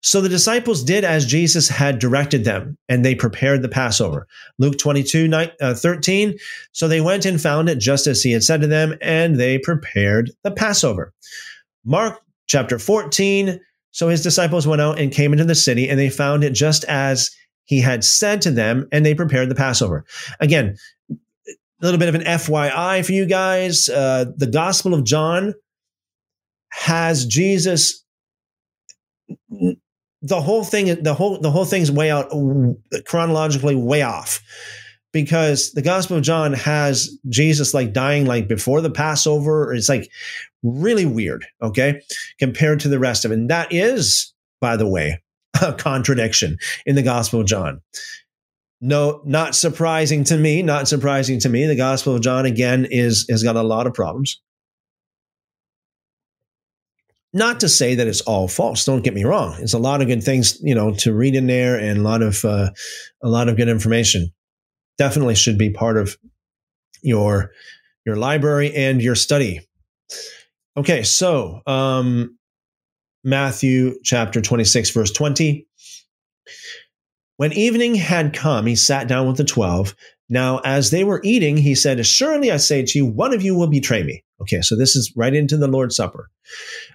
[0.00, 4.26] So the disciples did as Jesus had directed them, and they prepared the Passover.
[4.58, 5.30] Luke 22,
[5.60, 6.36] uh, 13.
[6.72, 9.58] So they went and found it just as he had said to them, and they
[9.58, 11.12] prepared the Passover.
[11.84, 13.60] Mark chapter 14.
[13.98, 16.84] So his disciples went out and came into the city, and they found it just
[16.84, 17.32] as
[17.64, 20.04] he had said to them, and they prepared the Passover.
[20.38, 20.76] Again,
[21.10, 21.16] a
[21.82, 23.88] little bit of an FYI for you guys.
[23.88, 25.52] Uh, the Gospel of John
[26.70, 28.04] has Jesus
[30.22, 32.30] the whole thing the whole the whole thing's way out
[33.04, 34.40] chronologically way off
[35.12, 40.10] because the gospel of john has jesus like dying like before the passover it's like
[40.62, 42.00] really weird okay
[42.38, 45.22] compared to the rest of it and that is by the way
[45.62, 46.56] a contradiction
[46.86, 47.80] in the gospel of john
[48.80, 50.62] no, not surprising to me.
[50.62, 51.66] Not surprising to me.
[51.66, 54.40] The Gospel of John again is has got a lot of problems.
[57.32, 58.84] Not to say that it's all false.
[58.84, 59.56] Don't get me wrong.
[59.60, 62.22] It's a lot of good things, you know, to read in there, and a lot
[62.22, 62.70] of uh,
[63.22, 64.32] a lot of good information.
[64.96, 66.16] Definitely should be part of
[67.02, 67.50] your
[68.06, 69.67] your library and your study.
[70.78, 72.38] Okay, so um,
[73.24, 75.66] Matthew chapter twenty six, verse twenty.
[77.36, 79.96] When evening had come, he sat down with the twelve.
[80.28, 83.56] Now, as they were eating, he said, Assuredly I say to you, one of you
[83.56, 84.22] will betray me.
[84.40, 86.30] Okay, so this is right into the Lord's Supper.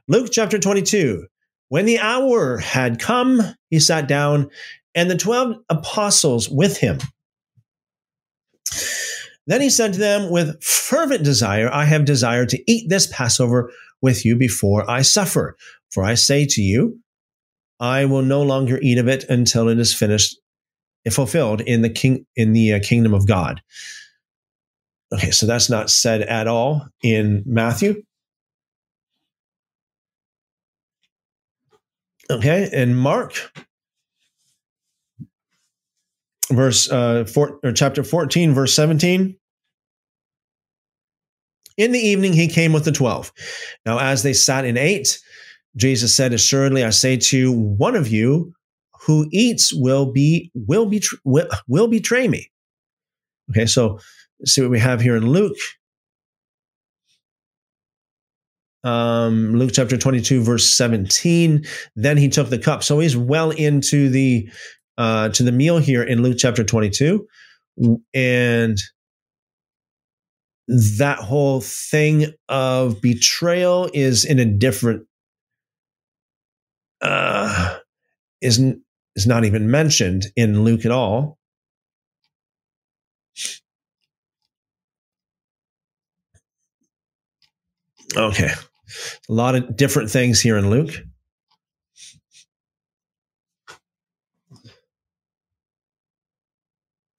[0.08, 1.26] Luke chapter 22.
[1.68, 4.50] When the hour had come, he sat down,
[4.96, 7.00] and the 12 apostles with him.
[9.46, 13.72] Then he said to them, With fervent desire, I have desired to eat this Passover
[14.02, 15.58] with you before I suffer.
[15.92, 17.00] For I say to you,
[17.80, 20.38] I will no longer eat of it until it is finished,
[21.12, 23.62] fulfilled in the king in the uh, kingdom of God.
[25.14, 28.04] Okay, so that's not said at all in Matthew.
[32.30, 33.52] Okay, in Mark,
[36.56, 39.38] verse uh, four, or chapter fourteen, verse seventeen.
[41.76, 43.32] In the evening, he came with the twelve.
[43.86, 45.20] Now, as they sat and ate,
[45.76, 48.54] Jesus said, Assuredly, I say to you, one of you
[49.02, 52.52] who eats will be will be will, will betray me.
[53.50, 54.00] Okay, so
[54.46, 55.58] see what we have here in Luke.
[58.84, 61.66] Um, Luke chapter 22, verse 17.
[61.96, 62.84] Then he took the cup.
[62.84, 64.50] So he's well into the
[64.98, 67.28] uh, to the meal here in Luke chapter 22.
[68.14, 68.78] And
[70.68, 75.06] that whole thing of betrayal is in a different
[77.02, 77.78] uh,
[78.42, 78.82] isn't
[79.16, 81.38] is not even mentioned in Luke at all.
[88.16, 88.52] Okay,
[89.30, 90.92] a lot of different things here in Luke.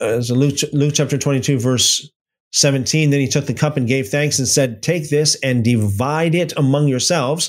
[0.04, 2.10] Uh, so Luke, Luke chapter 22, verse
[2.52, 6.36] 17 then he took the cup and gave thanks and said take this and divide
[6.36, 7.48] it among yourselves.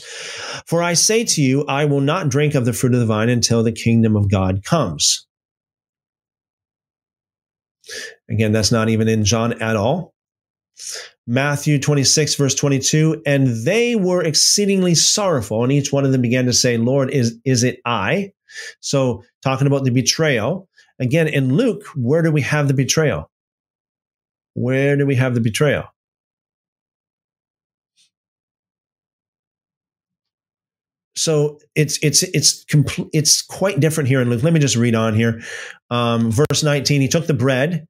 [0.65, 3.29] For i say to you i will not drink of the fruit of the vine
[3.29, 5.27] until the kingdom of god comes
[8.31, 10.15] again that's not even in john at all.
[11.27, 16.45] Matthew 26 verse 22 and they were exceedingly sorrowful and each one of them began
[16.45, 18.31] to say lord is is it i?
[18.79, 20.67] So talking about the betrayal
[20.99, 23.29] again in luke where do we have the betrayal
[24.55, 25.83] where do we have the betrayal?
[31.17, 34.43] So it's it's it's compl- it's quite different here in Luke.
[34.43, 35.41] Let me just read on here.
[35.89, 37.87] Um, verse 19, he took the bread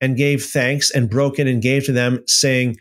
[0.00, 2.76] and gave thanks and broke it and gave to them, saying,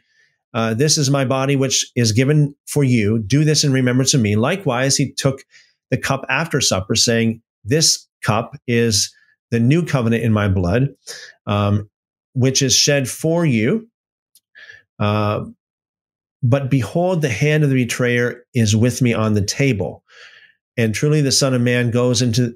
[0.53, 3.19] uh, This is my body, which is given for you.
[3.19, 4.35] Do this in remembrance of me.
[4.35, 5.43] Likewise, he took
[5.89, 9.13] the cup after supper, saying, This cup is
[9.51, 10.89] the new covenant in my blood.
[11.45, 11.89] Um,
[12.37, 13.89] which is shed for you.
[14.99, 15.45] Uh,
[16.43, 20.03] but behold, the hand of the betrayer is with me on the table.
[20.77, 22.55] And truly, the Son of Man goes into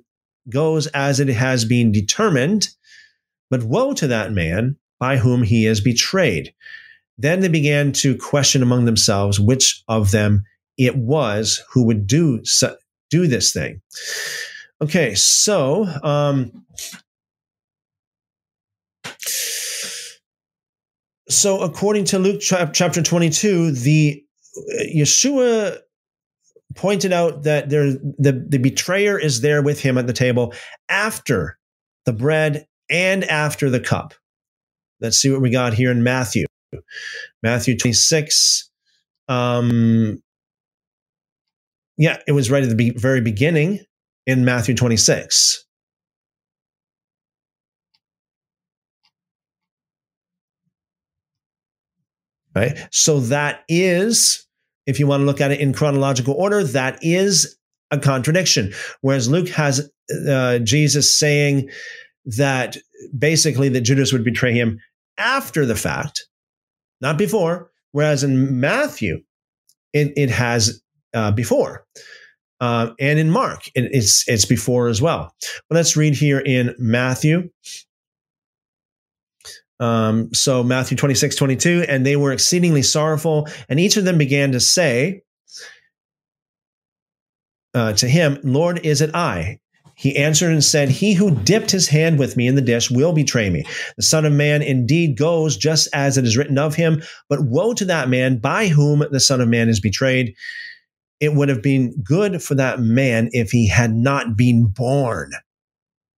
[0.50, 2.68] goes as it has been determined.
[3.50, 6.54] But woe to that man by whom he is betrayed.
[7.18, 10.44] Then they began to question among themselves which of them
[10.78, 12.44] it was who would do
[13.10, 13.82] do this thing.
[14.82, 16.66] Okay, so um,
[21.30, 24.24] so according to Luke chapter 22, the
[24.58, 25.78] uh, Yeshua
[26.76, 30.54] pointed out that there the, the betrayer is there with him at the table
[30.90, 31.58] after
[32.06, 34.14] the bread and after the cup.
[35.00, 36.46] Let's see what we got here in Matthew.
[37.44, 38.70] Matthew 26.
[39.28, 40.22] Um,
[41.98, 43.80] yeah, it was right at the be- very beginning
[44.26, 45.66] in Matthew 26.
[52.56, 52.78] Right?
[52.92, 54.46] So that is,
[54.86, 57.58] if you want to look at it in chronological order, that is
[57.92, 58.74] a contradiction.
[59.02, 59.90] Whereas Luke has
[60.28, 61.70] uh, Jesus saying
[62.26, 62.78] that
[63.18, 64.80] basically that Judas would betray him
[65.18, 66.26] after the fact,
[67.02, 67.72] not before.
[67.92, 69.22] Whereas in Matthew,
[69.94, 70.82] it, it has
[71.14, 71.86] uh, before.
[72.62, 75.34] Uh, and in Mark, it, it's it's before as well.
[75.68, 77.50] But let's read here in Matthew
[79.82, 84.52] um, so Matthew 26, 22, and they were exceedingly sorrowful, and each of them began
[84.52, 85.24] to say
[87.74, 89.60] uh, to him, Lord, is it I?
[89.96, 93.12] He answered and said, He who dipped his hand with me in the dish will
[93.12, 93.66] betray me.
[93.98, 97.74] The Son of Man indeed goes just as it is written of him, but woe
[97.74, 100.36] to that man by whom the Son of Man is betrayed.
[101.20, 105.32] It would have been good for that man if he had not been born.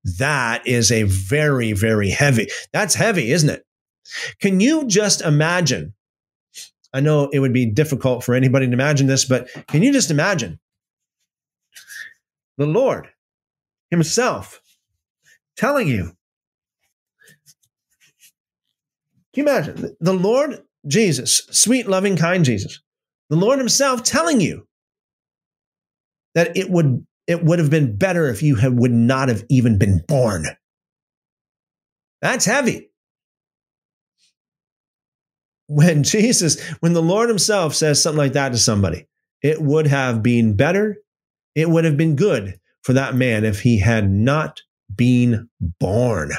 [0.04, 2.48] That is a very, very heavy.
[2.72, 3.66] That's heavy, isn't it?
[4.40, 5.94] Can you just imagine?
[6.94, 10.12] I know it would be difficult for anybody to imagine this, but can you just
[10.12, 10.60] imagine
[12.58, 13.10] the Lord
[13.90, 14.62] himself
[15.56, 16.12] telling you.
[19.34, 22.82] Can you imagine the Lord Jesus, sweet, loving, kind Jesus,
[23.30, 24.68] the Lord himself telling you
[26.36, 29.78] that it would it would have been better if you have, would not have even
[29.78, 30.46] been born.
[32.22, 32.90] That's heavy.
[35.68, 39.08] When Jesus, when the Lord Himself says something like that to somebody,
[39.42, 40.98] it would have been better,
[41.56, 44.62] it would have been good for that man if he had not
[44.94, 46.32] been born.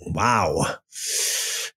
[0.00, 0.76] Wow.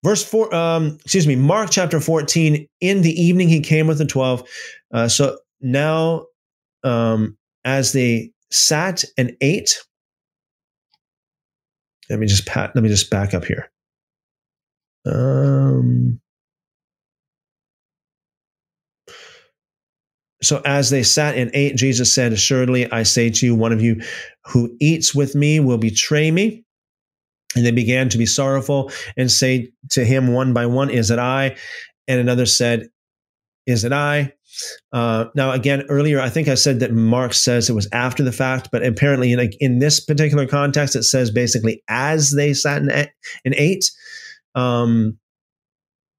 [0.04, 2.68] Verse four, um, excuse me, Mark chapter 14.
[2.80, 4.48] In the evening, he came with the 12.
[4.92, 6.26] Uh, so now,
[6.84, 9.78] um, as they sat and ate,
[12.10, 13.70] let me just pat, let me just back up here.
[15.04, 16.20] Um,
[20.42, 23.82] So as they sat and ate, Jesus said, Assuredly, I say to you, one of
[23.82, 24.00] you
[24.46, 26.64] who eats with me will betray me.
[27.56, 31.18] And they began to be sorrowful and say to him one by one, Is it
[31.18, 31.56] I?
[32.06, 32.88] And another said,
[33.66, 34.34] Is it I?
[34.92, 38.32] Uh, now, again, earlier, I think I said that Mark says it was after the
[38.32, 42.90] fact, but apparently, in, in this particular context, it says basically as they sat and,
[43.44, 43.90] and ate.
[44.54, 45.18] Um,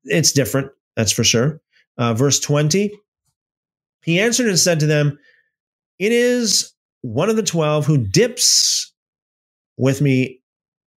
[0.05, 1.61] it's different, that's for sure.
[1.97, 2.91] Uh, verse 20
[4.03, 5.19] he answered and said to them,
[5.97, 8.93] It is one of the twelve who dips
[9.77, 10.41] with me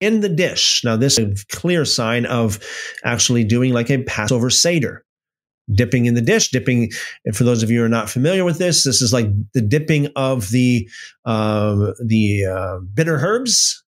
[0.00, 0.82] in the dish.
[0.84, 2.58] Now, this is a clear sign of
[3.04, 5.04] actually doing like a Passover Seder.
[5.72, 6.90] Dipping in the dish, dipping.
[7.34, 10.08] For those of you who are not familiar with this, this is like the dipping
[10.16, 10.88] of the
[11.24, 13.84] uh, the uh, bitter herbs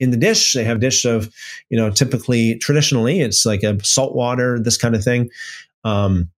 [0.00, 0.52] in the dish.
[0.52, 1.32] They have dish of,
[1.70, 5.30] you know, typically traditionally it's like a salt water, this kind of thing.
[5.84, 6.30] Um,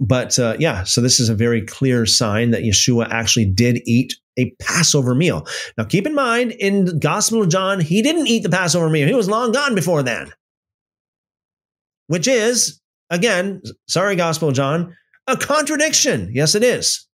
[0.00, 4.14] but uh, yeah, so this is a very clear sign that Yeshua actually did eat
[4.38, 5.46] a Passover meal.
[5.76, 9.06] Now, keep in mind, in Gospel of John, he didn't eat the Passover meal.
[9.06, 10.32] He was long gone before then.
[12.06, 12.79] Which is,
[13.10, 14.96] again, sorry, Gospel John,
[15.26, 16.30] a contradiction.
[16.32, 17.06] Yes, it is.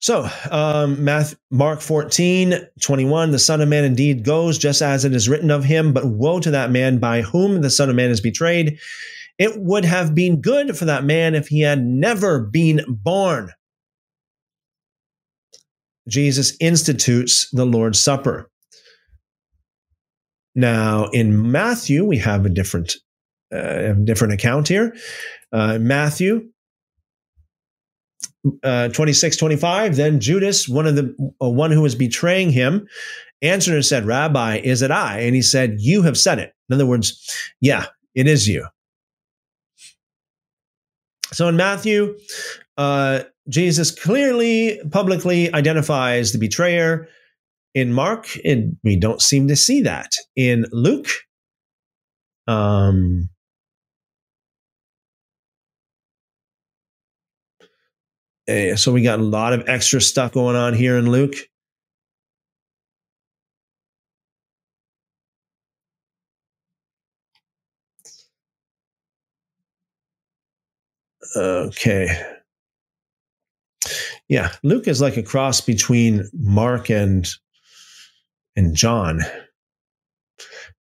[0.00, 5.14] So, um, Math, Mark 14, 21, the Son of Man indeed goes just as it
[5.14, 8.10] is written of him, but woe to that man by whom the Son of Man
[8.10, 8.78] is betrayed.
[9.38, 13.50] It would have been good for that man if he had never been born.
[16.06, 18.50] Jesus institutes the Lord's Supper.
[20.54, 22.94] Now, in Matthew, we have a different,
[23.52, 24.94] uh, different account here.
[25.52, 26.48] Uh, Matthew
[28.62, 32.86] uh, 26, 25, then Judas, one of the uh, one who was betraying him,
[33.42, 35.20] answered and said, Rabbi, is it I?
[35.20, 36.52] And he said, You have said it.
[36.68, 38.66] In other words, yeah, it is you.
[41.32, 42.16] So in Matthew,
[42.76, 47.08] uh, Jesus clearly publicly identifies the betrayer.
[47.74, 50.12] In Mark, and we don't seem to see that.
[50.36, 51.08] In Luke,
[52.46, 53.28] um,
[58.48, 61.34] Uh, so we got a lot of extra stuff going on here in Luke.
[71.36, 72.08] Okay.
[74.28, 77.26] Yeah, Luke is like a cross between Mark and
[78.56, 79.20] and John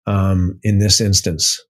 [0.05, 1.61] um, in this instance.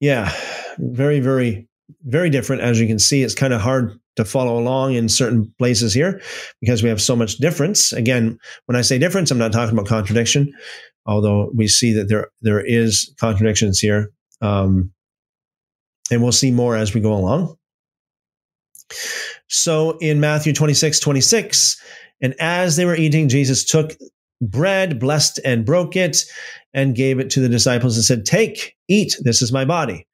[0.00, 0.32] Yeah,
[0.78, 1.66] very, very,
[2.04, 2.62] very different.
[2.62, 6.20] As you can see, it's kind of hard to follow along in certain places here
[6.60, 7.92] because we have so much difference.
[7.92, 10.52] Again, when I say difference, I'm not talking about contradiction,
[11.06, 14.10] although we see that there there is contradictions here,
[14.40, 14.92] um,
[16.10, 17.56] and we'll see more as we go along.
[19.48, 21.80] So in Matthew 26, 26,
[22.20, 23.92] and as they were eating, Jesus took
[24.40, 26.24] bread, blessed and broke it,
[26.74, 30.06] and gave it to the disciples and said, Take, eat, this is my body.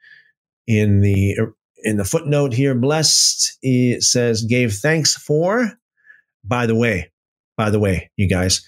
[0.66, 1.36] In the
[1.84, 5.72] in the footnote here, blessed, it says, gave thanks for.
[6.42, 7.12] By the way,
[7.56, 8.66] by the way, you guys,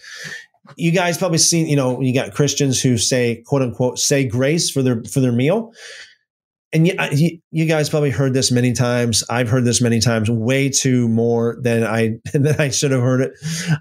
[0.77, 4.71] you guys probably seen, you know, you got Christians who say, quote unquote, say grace
[4.71, 5.73] for their for their meal.
[6.73, 9.23] And you, you, guys probably heard this many times.
[9.31, 13.21] I've heard this many times, way too more than I than I should have heard
[13.21, 13.33] it.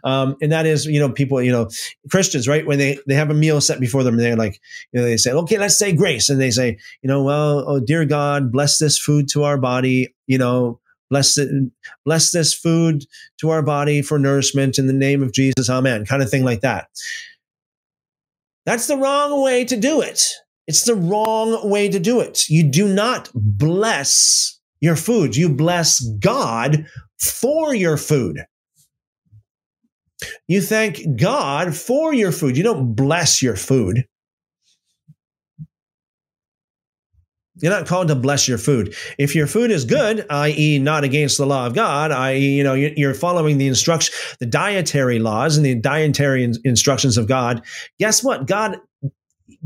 [0.03, 1.67] Um, and that is, you know, people, you know,
[2.11, 2.65] Christians, right?
[2.65, 5.31] When they they have a meal set before them, they're like, you know, they say,
[5.31, 8.99] okay, let's say grace, and they say, you know, well, oh dear God, bless this
[8.99, 10.79] food to our body, you know,
[11.09, 11.49] Bless, it,
[12.03, 13.05] bless this food
[13.37, 15.69] to our body for nourishment in the name of Jesus.
[15.69, 16.05] Amen.
[16.05, 16.87] Kind of thing like that.
[18.65, 20.23] That's the wrong way to do it.
[20.67, 22.49] It's the wrong way to do it.
[22.49, 25.35] You do not bless your food.
[25.35, 26.85] You bless God
[27.19, 28.39] for your food.
[30.47, 32.57] You thank God for your food.
[32.57, 34.05] You don't bless your food.
[37.61, 38.95] You're not called to bless your food.
[39.17, 42.73] If your food is good, i.e., not against the law of God, i.e., you know,
[42.73, 47.63] you're following the instruction, the dietary laws and the dietary instructions of God.
[47.97, 48.45] Guess what?
[48.45, 48.77] God,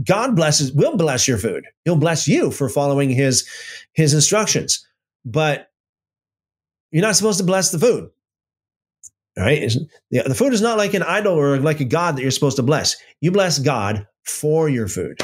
[0.03, 1.65] God blesses, will bless your food.
[1.85, 3.47] He'll bless you for following His
[3.93, 4.85] His instructions.
[5.25, 5.69] But
[6.91, 8.09] you're not supposed to bless the food.
[9.37, 9.71] Right,
[10.11, 12.63] the food is not like an idol or like a god that you're supposed to
[12.63, 12.97] bless.
[13.21, 15.17] You bless God for your food.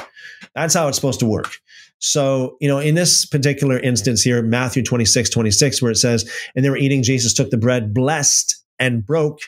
[0.54, 1.58] That's how it's supposed to work.
[2.00, 6.64] So, you know, in this particular instance here, Matthew 26, 26, where it says, and
[6.64, 9.40] they were eating, Jesus took the bread, blessed and broke.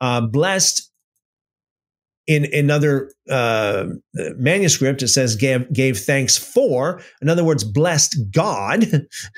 [0.00, 0.90] Uh, blessed
[2.26, 3.86] in another uh,
[4.36, 7.00] manuscript, it says gave, gave thanks for.
[7.20, 8.86] In other words, blessed God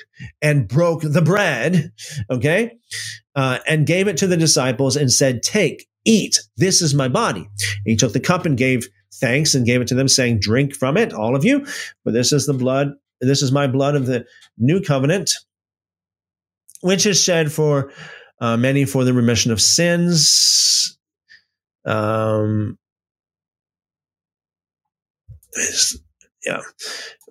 [0.43, 1.93] and broke the bread.
[2.31, 2.77] Okay.
[3.35, 7.41] Uh, and gave it to the disciples and said, Take, eat, this is my body.
[7.41, 10.75] And he took the cup and gave thanks and gave it to them, saying, Drink
[10.75, 11.67] from it, all of you,
[12.05, 14.25] for this is the blood, this is my blood of the
[14.59, 15.33] new covenant,
[16.83, 17.93] which is shed for
[18.41, 20.76] uh, many for the remission of sins.
[21.87, 22.79] Um,
[26.45, 26.61] yeah.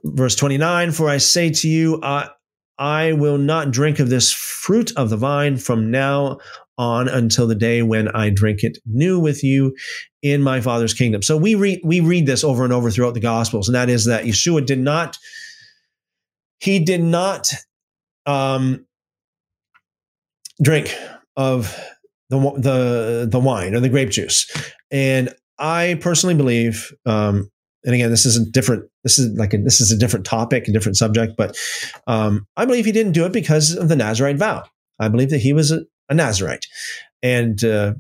[0.03, 2.30] Verse 29 For I say to you, I,
[2.77, 6.40] I will not drink of this fruit of the vine from now
[6.77, 9.76] on until the day when I drink it new with you
[10.22, 11.22] in my Father's kingdom.
[11.22, 14.06] So we read we read this over and over throughout the Gospels, and that is
[14.06, 15.18] that Yeshua did not
[16.60, 17.53] he did not
[18.26, 18.86] um,
[20.61, 20.95] drink
[21.38, 21.77] of
[22.30, 24.52] the the the wine or the grape juice,
[24.92, 26.94] and I personally believe.
[27.06, 27.50] Um,
[27.84, 28.90] and again, this is a different.
[29.04, 31.34] This is like a, this is a different topic, a different subject.
[31.38, 31.56] But
[32.08, 34.64] um, I believe he didn't do it because of the Nazarite vow.
[35.00, 36.66] I believe that he was a, a Nazarite.
[37.22, 37.94] And uh,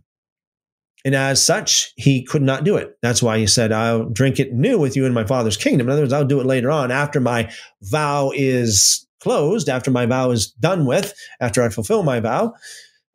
[1.05, 2.97] and as such, he could not do it.
[3.03, 5.87] That's why he said, I'll drink it new with you in my father's kingdom.
[5.87, 7.51] In other words, I'll do it later on after my
[7.83, 12.55] vow is closed, after my vow is done with, after I fulfill my vow.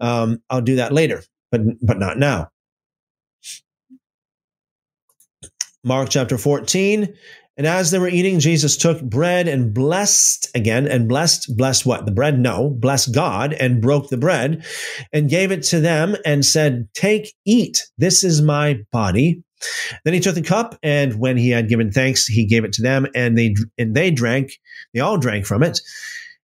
[0.01, 2.51] Um, I'll do that later, but but not now.
[5.83, 7.15] Mark chapter 14,
[7.61, 12.07] and as they were eating, Jesus took bread and blessed again, and blessed, blessed what?
[12.07, 12.39] The bread?
[12.39, 14.65] No, blessed God and broke the bread
[15.13, 17.87] and gave it to them and said, Take, eat.
[17.99, 19.43] This is my body.
[20.05, 22.83] Then he took the cup, and when he had given thanks, he gave it to
[22.83, 24.53] them, and they and they drank.
[24.95, 25.83] They all drank from it.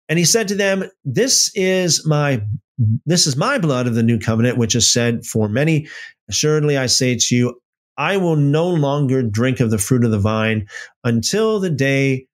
[0.09, 2.41] And he said to them, This is my
[3.05, 5.87] this is my blood of the new covenant, which is said for many.
[6.29, 7.61] Assuredly, I say to you,
[7.97, 10.67] I will no longer drink of the fruit of the vine
[11.03, 12.27] until the day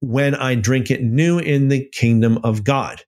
[0.00, 3.02] when I drink it new in the kingdom of God.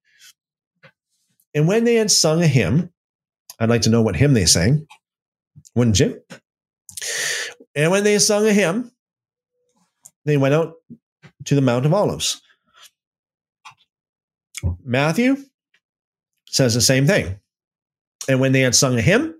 [1.54, 2.90] And when they had sung a hymn,
[3.58, 4.86] I'd like to know what hymn they sang,
[5.74, 6.20] wouldn't you?
[7.74, 8.92] And when they sung a hymn,
[10.24, 10.74] they went out
[11.46, 12.40] to the Mount of Olives.
[14.84, 15.36] Matthew
[16.46, 17.38] says the same thing.
[18.28, 19.34] And when they had sung a hymn,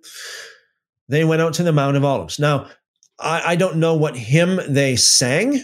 [1.08, 2.38] they went out to the Mount of Olives.
[2.38, 2.68] Now,
[3.18, 5.60] I, I don't know what hymn they sang,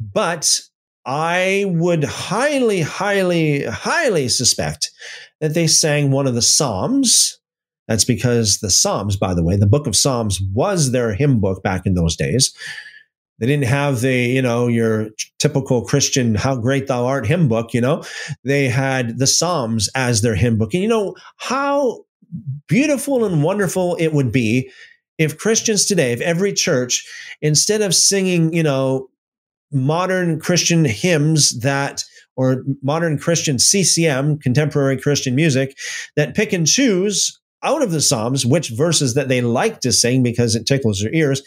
[0.00, 0.60] but
[1.04, 4.90] I would highly, highly, highly suspect
[5.40, 7.38] that they sang one of the Psalms.
[7.88, 11.62] That's because the Psalms, by the way, the book of Psalms was their hymn book
[11.62, 12.54] back in those days.
[13.38, 17.74] They didn't have the, you know, your typical Christian, how great thou art hymn book,
[17.74, 18.02] you know.
[18.44, 20.72] They had the Psalms as their hymn book.
[20.72, 22.04] And you know, how
[22.66, 24.70] beautiful and wonderful it would be
[25.18, 27.06] if Christians today, if every church,
[27.40, 29.08] instead of singing, you know,
[29.72, 32.04] modern Christian hymns that
[32.36, 35.76] or modern Christian CCM, contemporary Christian music,
[36.16, 40.22] that pick and choose out of the Psalms which verses that they like to sing
[40.22, 41.42] because it tickles their ears.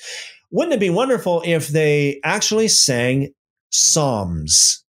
[0.51, 3.29] Wouldn't it be wonderful if they actually sang
[3.71, 4.83] Psalms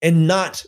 [0.00, 0.64] and not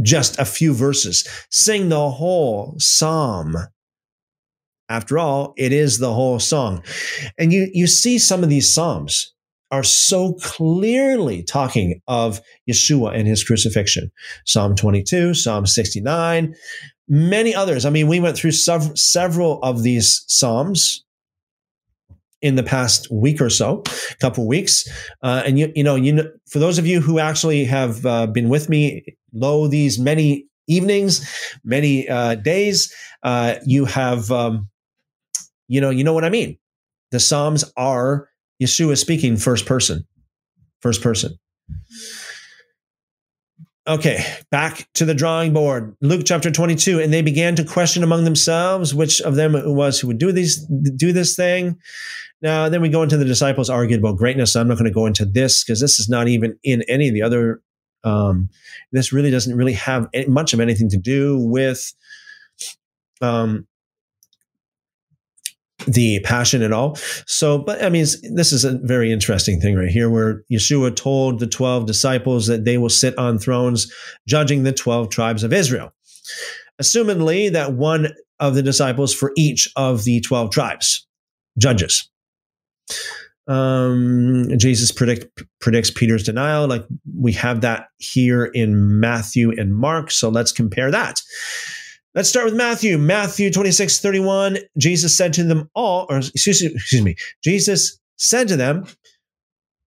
[0.00, 1.26] just a few verses.
[1.50, 3.56] Sing the whole psalm
[4.88, 6.82] After all, it is the whole song.
[7.38, 9.32] And you, you see some of these Psalms
[9.70, 14.10] are so clearly talking of Yeshua and his crucifixion.
[14.44, 16.54] Psalm 22, Psalm 69,
[17.08, 17.86] many others.
[17.86, 21.04] I mean, we went through sev- several of these Psalms
[22.42, 23.82] in the past week or so,
[24.20, 24.86] couple weeks.
[25.22, 28.26] Uh, and you, you know, you know, for those of you who actually have uh,
[28.26, 31.26] been with me, lo, these many evenings,
[31.64, 34.68] many uh, days, uh, you have, um,
[35.68, 36.58] you know, you know what I mean.
[37.12, 38.28] The Psalms are
[38.62, 40.06] Yeshua speaking first person,
[40.80, 41.38] first person.
[43.88, 45.96] Okay, back to the drawing board.
[46.00, 47.00] Luke chapter 22.
[47.00, 50.30] And they began to question among themselves which of them it was who would do
[50.30, 50.64] these
[50.96, 51.78] do this thing.
[52.40, 54.54] Now, then we go into the disciples argued about greatness.
[54.54, 57.14] I'm not going to go into this because this is not even in any of
[57.14, 57.60] the other.
[58.04, 58.50] Um,
[58.92, 61.92] this really doesn't really have much of anything to do with
[63.20, 63.66] um,
[65.86, 66.96] the passion at all.
[67.26, 71.38] So, but I mean, this is a very interesting thing right here where Yeshua told
[71.38, 73.92] the 12 disciples that they will sit on thrones
[74.26, 75.92] judging the 12 tribes of Israel.
[76.80, 78.08] Assumedly, that one
[78.40, 81.06] of the disciples for each of the 12 tribes,
[81.58, 82.08] judges.
[83.46, 86.66] Um, Jesus predict, predicts Peter's denial.
[86.66, 86.84] Like
[87.18, 90.10] we have that here in Matthew and Mark.
[90.10, 91.20] So let's compare that.
[92.14, 92.98] Let's start with Matthew.
[92.98, 94.58] Matthew 26, 31.
[94.76, 98.84] Jesus said to them all, or excuse, excuse me, Jesus said to them,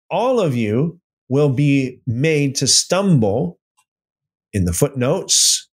[0.09, 0.99] All of you
[1.29, 3.59] will be made to stumble
[4.53, 5.69] in the footnotes,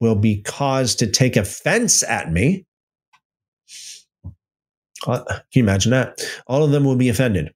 [0.00, 2.66] will be caused to take offense at me.
[5.06, 6.20] Uh, can you imagine that?
[6.46, 7.52] All of them will be offended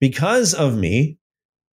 [0.00, 1.16] because of me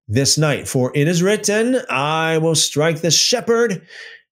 [0.07, 0.67] this night.
[0.67, 3.85] For it is written, I will strike the shepherd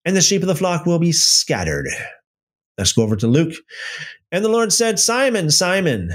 [0.05, 1.87] and the sheep of the flock will be scattered.
[2.77, 3.55] Let's go over to Luke.
[4.31, 6.13] And the Lord said, Simon, Simon,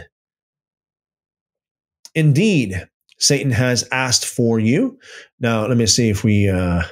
[2.15, 2.89] indeed,
[3.19, 4.99] Satan has asked for you.
[5.41, 6.83] Now, let me see if we, uh,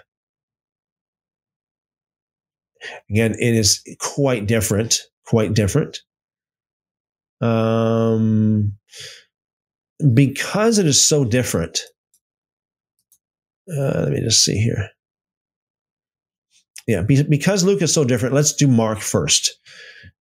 [3.10, 6.00] again, it is quite different, quite different.
[7.40, 8.74] Um,
[10.12, 11.80] because it is so different,
[13.70, 14.90] uh, let me just see here
[16.88, 19.54] yeah, because Luke is so different, let's do Mark first.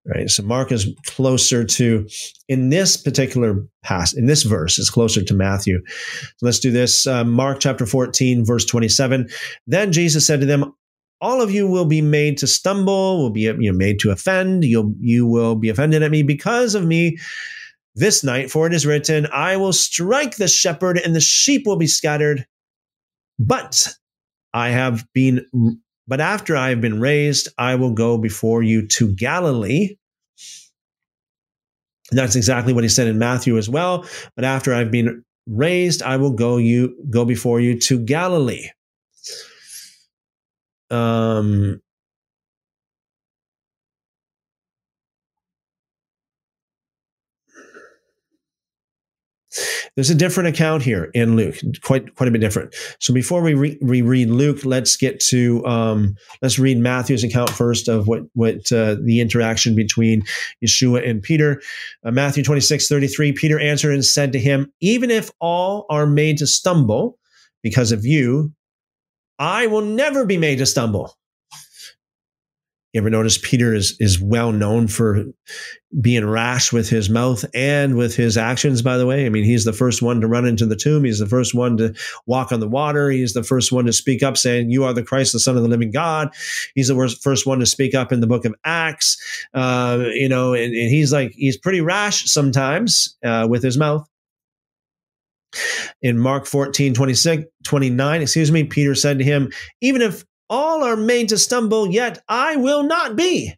[0.06, 0.30] Right.
[0.30, 2.08] So Mark is closer to,
[2.48, 5.82] in this particular pass, in this verse, is closer to Matthew.
[5.88, 7.06] So let's do this.
[7.06, 9.28] Uh, Mark chapter 14, verse 27.
[9.66, 10.74] Then Jesus said to them,
[11.20, 14.64] all of you will be made to stumble, will be you know, made to offend.
[14.64, 17.18] You'll you will be offended at me because of me
[17.96, 18.52] this night.
[18.52, 22.46] For it is written, I will strike the shepherd, and the sheep will be scattered.
[23.40, 23.88] But
[24.54, 25.46] I have been
[26.08, 29.96] but after I have been raised, I will go before you to Galilee.
[32.10, 34.06] And that's exactly what he said in Matthew as well.
[34.36, 38.70] But after I've been raised, I will go you go before you to Galilee.
[40.90, 41.82] Um,
[49.98, 52.76] There's a different account here in Luke, quite quite a bit different.
[53.00, 57.50] So before we re- we read Luke, let's get to um, let's read Matthew's account
[57.50, 60.22] first of what what uh, the interaction between
[60.64, 61.64] Yeshua and Peter.
[62.06, 66.38] Uh, Matthew 26, 33, Peter answered and said to him, Even if all are made
[66.38, 67.18] to stumble
[67.64, 68.54] because of you,
[69.40, 71.18] I will never be made to stumble.
[72.98, 75.24] You ever notice Peter is, is well known for
[76.02, 79.28] being rash with his mouth and with his actions, by the way?
[79.28, 81.04] I mean, he's the first one to run into the tomb.
[81.04, 81.94] He's the first one to
[82.26, 83.12] walk on the water.
[83.12, 85.62] He's the first one to speak up saying, You are the Christ, the Son of
[85.62, 86.34] the living God.
[86.74, 89.16] He's the first one to speak up in the book of Acts.
[89.54, 94.10] Uh, you know, and, and, he's like, he's pretty rash sometimes uh, with his mouth.
[96.02, 99.52] In Mark 14, 26, 29, excuse me, Peter said to him,
[99.82, 103.54] Even if all are made to stumble, yet I will not be.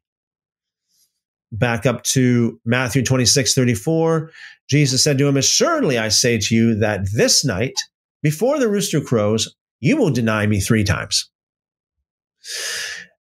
[1.52, 4.32] Back up to Matthew 26, 34.
[4.70, 7.74] Jesus said to him, Assuredly I say to you that this night,
[8.22, 11.30] before the rooster crows, you will deny me three times.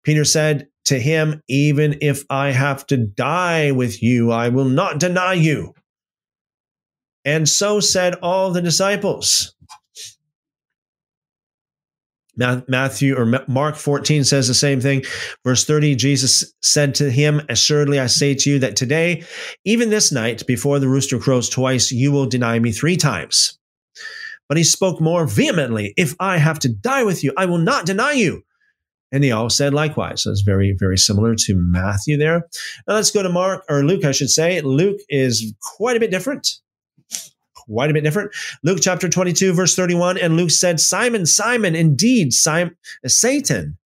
[0.03, 4.99] Peter said to him, Even if I have to die with you, I will not
[4.99, 5.73] deny you.
[7.23, 9.53] And so said all the disciples.
[12.37, 15.03] Matthew or Mark 14 says the same thing.
[15.43, 19.23] Verse 30, Jesus said to him, Assuredly, I say to you that today,
[19.65, 23.57] even this night, before the rooster crows twice, you will deny me three times.
[24.47, 27.85] But he spoke more vehemently, If I have to die with you, I will not
[27.85, 28.43] deny you.
[29.11, 30.23] And they all said likewise.
[30.23, 32.41] So it's very, very similar to Matthew there.
[32.87, 34.59] Now let's go to Mark, or Luke, I should say.
[34.61, 36.47] Luke is quite a bit different.
[37.69, 38.31] Quite a bit different.
[38.63, 40.17] Luke chapter 22, verse 31.
[40.17, 42.75] And Luke said, Simon, Simon, indeed, Simon,
[43.05, 43.77] Satan.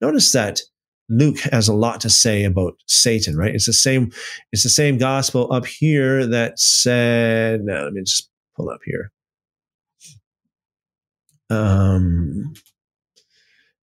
[0.00, 0.60] Notice that
[1.08, 3.54] Luke has a lot to say about Satan, right?
[3.54, 4.10] It's the same,
[4.52, 9.12] it's the same gospel up here that said, now let me just pull up here.
[11.50, 12.54] Um,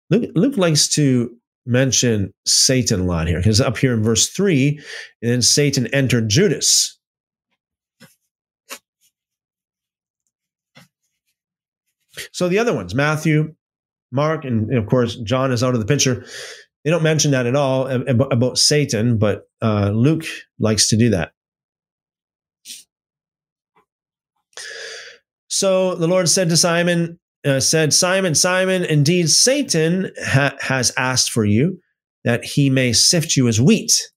[0.09, 1.36] Luke, Luke likes to
[1.66, 4.80] mention Satan a lot here because up here in verse 3,
[5.22, 6.98] and then Satan entered Judas.
[12.32, 13.55] So the other ones, Matthew,
[14.12, 16.24] Mark, and, of course, John is out of the picture.
[16.84, 20.24] They don't mention that at all about, Satan, but uh, Luke
[20.59, 21.32] likes to do that.
[25.48, 31.32] So the Lord said to Simon, uh, said, Simon, Simon, indeed Satan ha- has asked
[31.32, 31.80] for you
[32.24, 34.10] that he may sift you as wheat.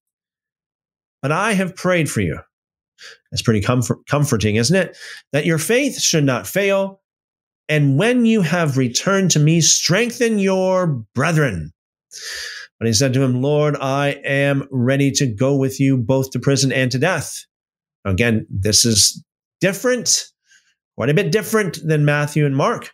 [1.21, 2.39] But I have prayed for you.
[3.31, 4.97] That's pretty comfort- comforting, isn't it?
[5.33, 7.01] That your faith should not fail.
[7.69, 11.71] And when you have returned to me, strengthen your brethren.
[12.79, 16.39] But he said to him, Lord, I am ready to go with you both to
[16.39, 17.45] prison and to death.
[18.05, 19.23] Again, this is
[19.61, 20.25] different,
[20.97, 22.91] quite a bit different than Matthew and Mark.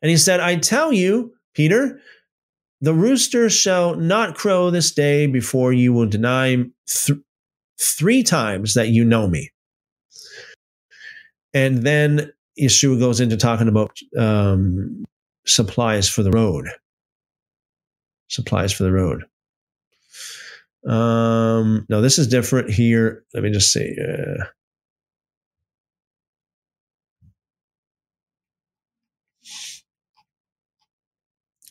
[0.00, 2.00] And he said, I tell you, Peter,
[2.80, 6.56] the rooster shall not crow this day before you will deny
[6.88, 7.18] th-
[7.78, 9.50] three times that you know me.
[11.52, 15.04] And then Yeshua goes into talking about um,
[15.46, 16.68] supplies for the road.
[18.28, 19.24] Supplies for the road.
[20.86, 23.24] Um, no, this is different here.
[23.34, 23.96] Let me just see.
[24.00, 24.44] Uh,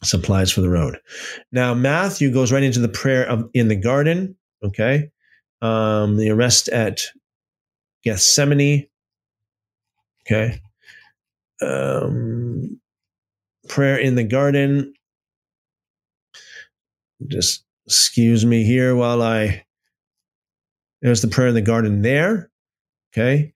[0.04, 1.00] supplies for the road.
[1.52, 4.36] Now Matthew goes right into the prayer of in the garden.
[4.64, 5.10] Okay,
[5.62, 7.02] um, the arrest at
[8.04, 8.88] Gethsemane.
[10.32, 10.62] Okay,
[11.62, 12.80] um,
[13.68, 14.94] prayer in the garden.
[17.28, 19.66] Just excuse me here while I.
[21.02, 22.52] There's the prayer in the garden there.
[23.12, 23.54] Okay,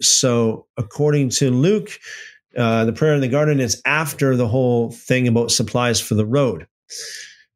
[0.00, 1.90] so according to Luke,
[2.56, 6.26] uh, the prayer in the garden is after the whole thing about supplies for the
[6.26, 6.66] road.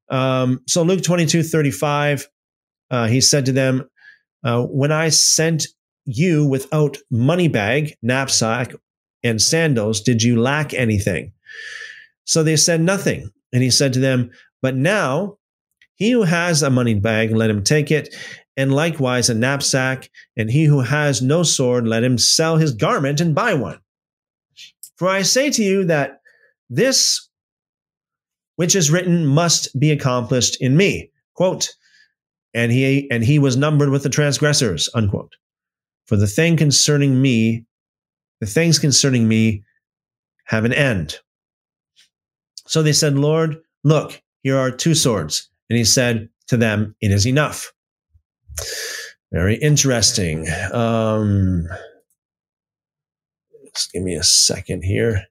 [0.08, 2.28] Um, so Luke 22, 35,
[2.92, 3.90] uh, he said to them,
[4.44, 5.66] uh, When I sent
[6.06, 8.72] you without money bag, knapsack,
[9.22, 11.32] and sandals, did you lack anything?
[12.24, 13.30] So they said nothing.
[13.52, 14.30] And he said to them,
[14.62, 15.38] But now
[15.94, 18.14] he who has a money bag, let him take it,
[18.56, 23.20] and likewise a knapsack, and he who has no sword, let him sell his garment
[23.20, 23.78] and buy one.
[24.96, 26.20] For I say to you that
[26.70, 27.28] this
[28.56, 31.10] which is written must be accomplished in me.
[31.34, 31.74] Quote,
[32.54, 35.36] and he and he was numbered with the transgressors, unquote.
[36.06, 37.64] For the thing concerning me,
[38.40, 39.64] the things concerning me
[40.44, 41.18] have an end.
[42.66, 45.50] So they said, Lord, look, here are two swords.
[45.68, 47.72] And he said to them, It is enough.
[49.32, 50.46] Very interesting.
[50.72, 51.66] Um,
[53.74, 55.24] just give me a second here.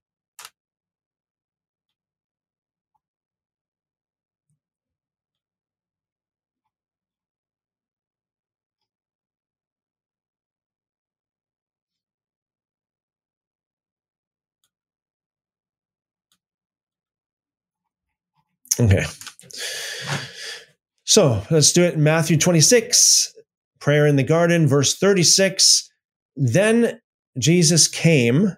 [18.80, 19.06] Okay.
[21.04, 21.94] So let's do it.
[21.94, 23.34] In Matthew 26,
[23.80, 25.90] prayer in the garden, verse 36.
[26.36, 27.00] Then
[27.38, 28.56] Jesus came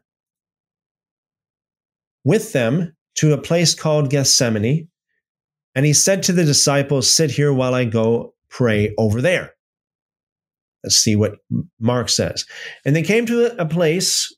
[2.24, 4.88] with them to a place called Gethsemane,
[5.76, 9.54] and he said to the disciples, Sit here while I go pray over there.
[10.84, 11.36] Let's see what
[11.80, 12.46] Mark says.
[12.86, 14.34] And they came to a place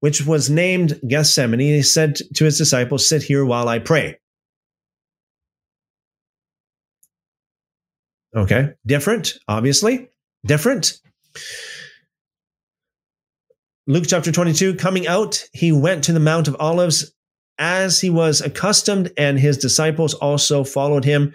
[0.00, 1.60] which was named Gethsemane.
[1.60, 4.18] He said to his disciples, Sit here while I pray.
[8.36, 10.10] Okay, different, obviously,
[10.44, 11.00] different.
[13.86, 17.14] Luke chapter 22, coming out, he went to the Mount of Olives
[17.58, 21.32] as he was accustomed, and his disciples also followed him.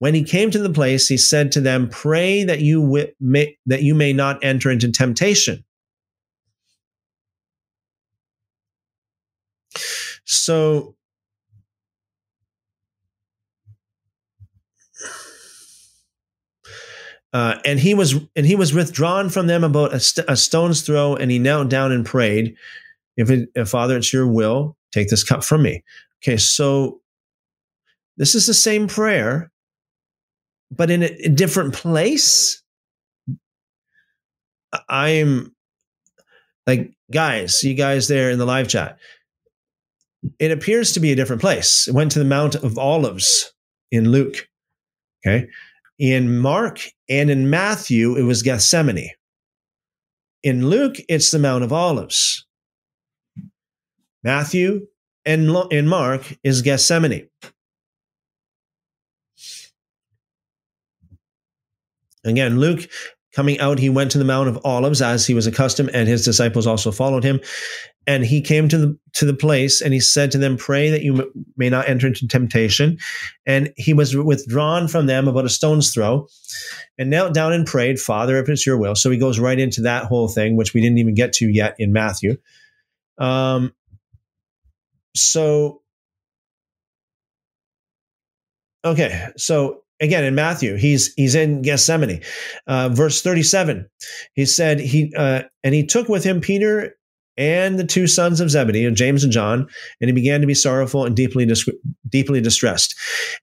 [0.00, 3.56] When he came to the place, he said to them, Pray that you, wi- may,
[3.66, 5.64] that you may not enter into temptation.
[10.24, 10.95] So,
[17.36, 20.80] Uh, and he was and he was withdrawn from them about a, st- a, stone's
[20.80, 22.56] throw, and he knelt down and prayed,
[23.18, 25.84] "If, it, if Father, it's your will take this cup from me.
[26.22, 27.02] Okay, so
[28.16, 29.52] this is the same prayer,
[30.70, 32.62] but in a, a different place.
[34.88, 35.54] I'm
[36.66, 38.98] like, guys, you guys there in the live chat,
[40.38, 41.86] it appears to be a different place.
[41.86, 43.52] It went to the Mount of Olives
[43.92, 44.48] in Luke.
[45.20, 45.48] Okay.
[45.98, 49.10] In Mark and in Matthew, it was Gethsemane.
[50.42, 52.46] In Luke, it's the Mount of Olives.
[54.22, 54.86] Matthew
[55.24, 57.28] and in Mark is Gethsemane.
[62.24, 62.88] Again, Luke
[63.36, 66.24] coming out, he went to the Mount of Olives as he was accustomed, and his
[66.24, 67.38] disciples also followed him.
[68.06, 71.02] And he came to the to the place, and he said to them, "Pray that
[71.02, 72.96] you may not enter into temptation."
[73.44, 76.28] And he was withdrawn from them about a stone's throw,
[76.96, 79.82] and knelt down and prayed, "Father, if it's your will." So he goes right into
[79.82, 82.38] that whole thing, which we didn't even get to yet in Matthew.
[83.18, 83.74] Um,
[85.14, 85.82] so
[88.84, 92.22] okay, so again in Matthew, he's he's in Gethsemane,
[92.66, 93.88] uh, verse thirty-seven.
[94.34, 96.94] He said he uh, and he took with him Peter
[97.38, 99.66] and the two sons of Zebedee, James and John,
[100.00, 101.68] and he began to be sorrowful and deeply dis-
[102.08, 102.94] deeply distressed.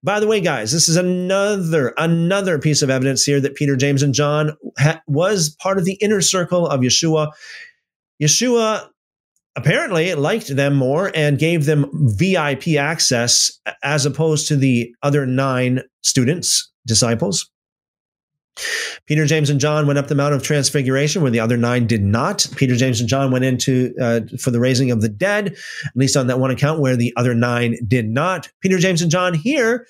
[0.02, 4.02] By the way, guys, this is another another piece of evidence here that Peter, James,
[4.02, 7.32] and John ha- was part of the inner circle of Yeshua.
[8.22, 8.88] Yeshua
[9.56, 15.26] apparently it liked them more and gave them VIP access as opposed to the other
[15.26, 17.50] nine students, disciples.
[19.08, 22.04] Peter, James, and John went up the Mount of Transfiguration, where the other nine did
[22.04, 22.48] not.
[22.56, 26.16] Peter, James, and John went into uh, for the raising of the dead, at least
[26.16, 28.50] on that one account, where the other nine did not.
[28.62, 29.88] Peter, James, and John here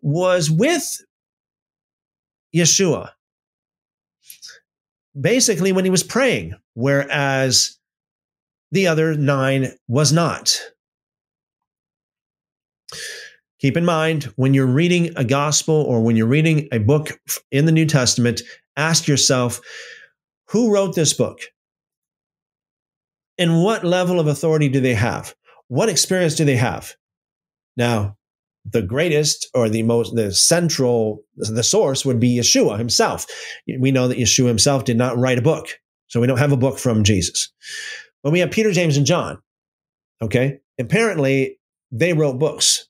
[0.00, 1.04] was with
[2.54, 3.10] Yeshua,
[5.18, 7.78] basically when he was praying, whereas
[8.70, 10.58] the other nine was not.
[13.60, 17.20] Keep in mind when you're reading a gospel or when you're reading a book
[17.50, 18.40] in the New Testament,
[18.76, 19.60] ask yourself
[20.48, 21.40] who wrote this book?
[23.38, 25.34] And what level of authority do they have?
[25.68, 26.94] What experience do they have?
[27.76, 28.16] Now,
[28.64, 33.26] the greatest or the most the central the source would be Yeshua himself.
[33.78, 35.78] We know that Yeshua himself did not write a book.
[36.08, 37.50] So we don't have a book from Jesus.
[38.24, 39.38] We have Peter, James, and John.
[40.22, 40.60] Okay.
[40.78, 41.58] Apparently,
[41.90, 42.88] they wrote books.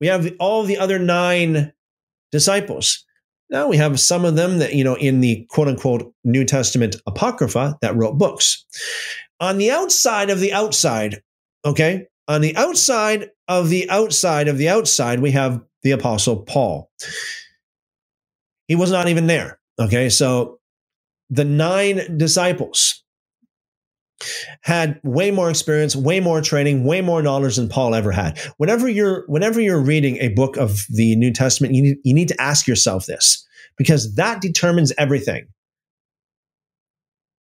[0.00, 1.72] We have all the other nine
[2.30, 3.04] disciples.
[3.50, 6.96] Now we have some of them that, you know, in the quote unquote New Testament
[7.06, 8.64] Apocrypha that wrote books.
[9.40, 11.22] On the outside of the outside,
[11.64, 16.90] okay, on the outside of the outside of the outside, we have the Apostle Paul.
[18.68, 19.58] He was not even there.
[19.78, 20.60] Okay, so
[21.28, 23.01] the nine disciples
[24.62, 28.38] had way more experience, way more training, way more knowledge than Paul ever had.
[28.56, 32.28] Whenever you're whenever you're reading a book of the New Testament, you need, you need
[32.28, 33.46] to ask yourself this
[33.76, 35.46] because that determines everything.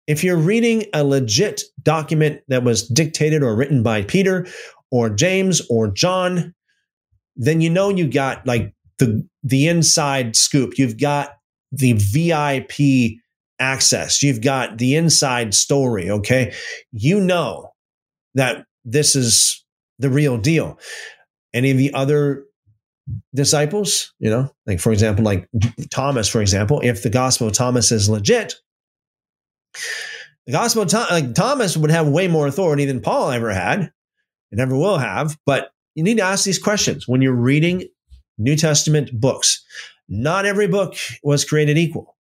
[0.07, 4.47] If you're reading a legit document that was dictated or written by Peter
[4.91, 6.55] or James or John,
[7.37, 10.79] then you know you got like the the inside scoop.
[10.79, 11.37] You've got
[11.73, 13.21] the VIP
[13.61, 14.23] access.
[14.23, 16.11] You've got the inside story.
[16.11, 16.55] Okay.
[16.93, 17.73] You know
[18.35, 19.65] that this is
[19.99, 20.79] the real deal.
[21.53, 22.45] Any of the other
[23.35, 25.49] disciples, you know, like for example, like
[25.91, 28.55] Thomas, for example, if the gospel of Thomas is legit,
[30.47, 33.93] the gospel of like Thomas would have way more authority than Paul ever had
[34.51, 35.37] and ever will have.
[35.45, 37.85] But you need to ask these questions when you're reading
[38.39, 39.65] New Testament books.
[40.09, 42.17] Not every book was created equal.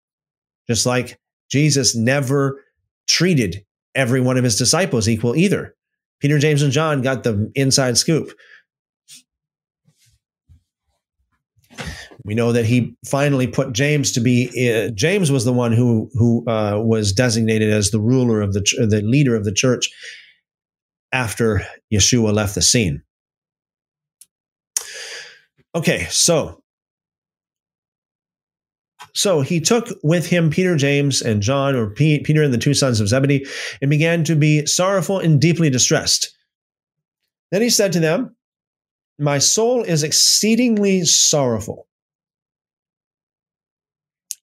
[0.69, 1.19] Just like
[1.51, 2.63] Jesus never
[3.09, 3.65] treated
[3.95, 5.75] every one of his disciples equal either.
[6.21, 8.33] Peter, James, and John got the inside scoop.
[12.25, 14.49] We know that he finally put James to be.
[14.71, 18.61] Uh, James was the one who who uh, was designated as the ruler of the
[18.91, 19.89] the leader of the church
[21.13, 21.63] after
[21.93, 23.03] Yeshua left the scene.
[25.75, 26.63] Okay, so
[29.15, 32.75] so he took with him Peter, James, and John, or P- Peter and the two
[32.75, 33.47] sons of Zebedee,
[33.81, 36.35] and began to be sorrowful and deeply distressed.
[37.51, 38.37] Then he said to them,
[39.19, 41.87] My soul is exceedingly sorrowful,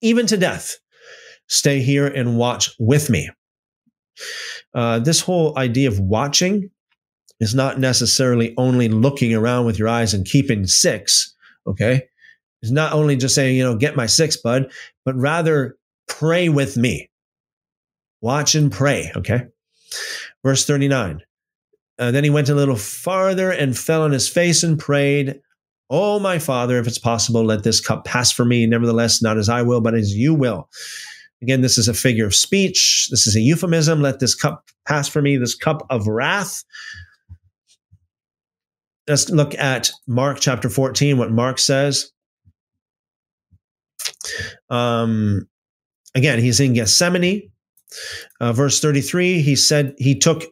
[0.01, 0.77] even to death.
[1.47, 3.29] Stay here and watch with me.
[4.73, 6.69] Uh, this whole idea of watching
[7.39, 11.35] is not necessarily only looking around with your eyes and keeping six,
[11.67, 12.03] okay?
[12.61, 14.71] Is not only just saying, you know, get my six, bud,
[15.03, 15.77] but rather
[16.07, 17.09] pray with me.
[18.21, 19.45] Watch and pray, okay?
[20.43, 21.21] Verse 39.
[21.97, 25.39] Uh, then he went a little farther and fell on his face and prayed,
[25.89, 28.65] Oh, my Father, if it's possible, let this cup pass from me.
[28.65, 30.67] Nevertheless, not as I will, but as you will.
[31.41, 33.07] Again, this is a figure of speech.
[33.11, 34.01] This is a euphemism.
[34.01, 36.63] Let this cup pass for me, this cup of wrath.
[39.07, 42.11] Let's look at Mark chapter 14, what Mark says.
[44.69, 45.47] Um,
[46.13, 47.51] again, he's in Gethsemane.
[48.41, 50.43] Uh, verse 33, he said he took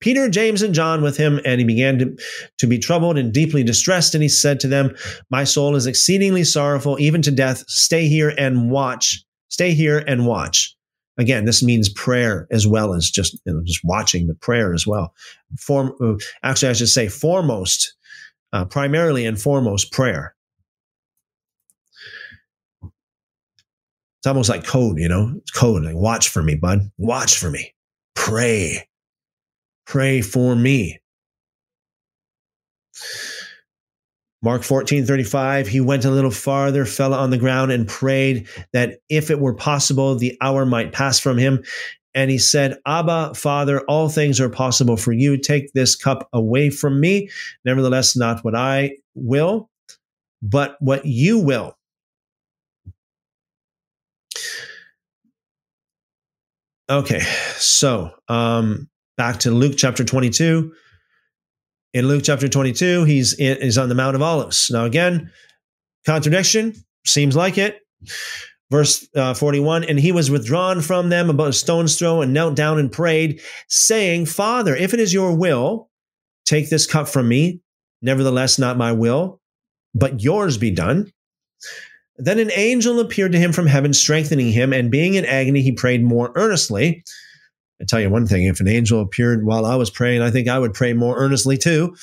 [0.00, 2.16] Peter, James, and John with him, and he began to,
[2.58, 4.14] to be troubled and deeply distressed.
[4.14, 4.94] And he said to them,
[5.30, 7.64] My soul is exceedingly sorrowful, even to death.
[7.68, 9.22] Stay here and watch.
[9.48, 10.74] Stay here and watch.
[11.18, 14.86] Again, this means prayer as well as just you know, just watching, but prayer as
[14.86, 15.12] well.
[15.58, 17.94] Form, uh, actually, I should say foremost,
[18.54, 20.34] uh, primarily and foremost, prayer.
[24.20, 25.82] It's almost like code, you know, it's code.
[25.82, 26.90] Like, watch for me, bud.
[26.98, 27.74] Watch for me.
[28.14, 28.86] Pray
[29.90, 31.00] pray for me.
[34.40, 39.00] Mark 14, 35, he went a little farther, fell on the ground, and prayed that
[39.08, 41.62] if it were possible, the hour might pass from him.
[42.14, 45.36] And he said, Abba, Father, all things are possible for you.
[45.36, 47.28] Take this cup away from me.
[47.64, 49.68] Nevertheless, not what I will,
[50.40, 51.76] but what you will.
[56.90, 57.20] Okay,
[57.56, 60.72] so um, back to Luke chapter 22.
[61.94, 64.70] In Luke chapter 22, he's, in, he's on the Mount of Olives.
[64.72, 65.30] Now, again,
[66.04, 66.74] contradiction,
[67.06, 67.78] seems like it.
[68.72, 72.56] Verse uh, 41 And he was withdrawn from them about a stone's throw and knelt
[72.56, 75.88] down and prayed, saying, Father, if it is your will,
[76.44, 77.60] take this cup from me.
[78.02, 79.40] Nevertheless, not my will,
[79.94, 81.12] but yours be done.
[82.22, 85.72] Then an angel appeared to him from heaven, strengthening him, and being in agony, he
[85.72, 87.02] prayed more earnestly.
[87.80, 90.46] I tell you one thing if an angel appeared while I was praying, I think
[90.46, 91.96] I would pray more earnestly too.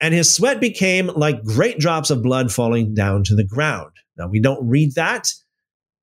[0.00, 3.92] And his sweat became like great drops of blood falling down to the ground.
[4.18, 5.32] Now, we don't read that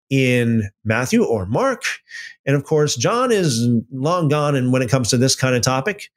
[0.10, 1.84] in Matthew or Mark.
[2.46, 4.56] And of course, John is long gone.
[4.56, 6.10] And when it comes to this kind of topic,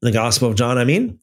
[0.00, 1.20] the Gospel of John, I mean,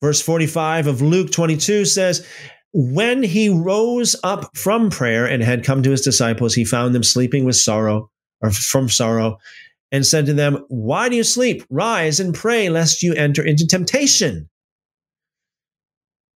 [0.00, 2.26] verse 45 of Luke 22 says,
[2.72, 7.02] when he rose up from prayer and had come to his disciples, he found them
[7.02, 8.10] sleeping with sorrow
[8.42, 9.38] or from sorrow
[9.90, 11.64] and said to them, Why do you sleep?
[11.70, 14.50] Rise and pray lest you enter into temptation.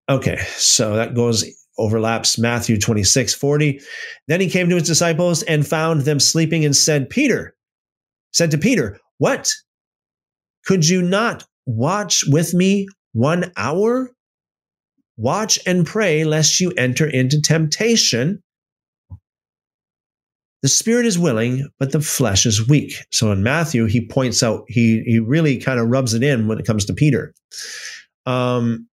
[0.09, 1.43] Okay, so that goes
[1.79, 3.79] overlaps Matthew 26, 40.
[4.27, 7.55] Then he came to his disciples and found them sleeping and said, Peter,
[8.31, 9.51] said to Peter, What?
[10.65, 12.88] Could you not watch with me
[13.18, 14.11] one hour?
[15.18, 18.44] Watch and pray lest you enter into temptation.
[20.61, 22.94] The spirit is willing, but the flesh is weak.
[23.11, 26.60] So in Matthew, he points out, he, he really kind of rubs it in when
[26.60, 27.34] it comes to Peter.
[28.27, 28.88] Um,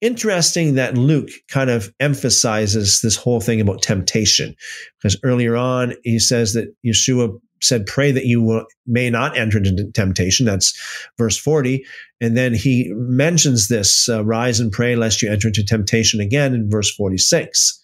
[0.00, 4.54] interesting that Luke kind of emphasizes this whole thing about temptation,
[4.98, 9.90] because earlier on he says that Yeshua said, Pray that you may not enter into
[9.92, 10.46] temptation.
[10.46, 10.78] That's
[11.18, 11.84] verse 40.
[12.20, 16.54] And then he mentions this uh, rise and pray lest you enter into temptation again
[16.54, 17.82] in verse 46.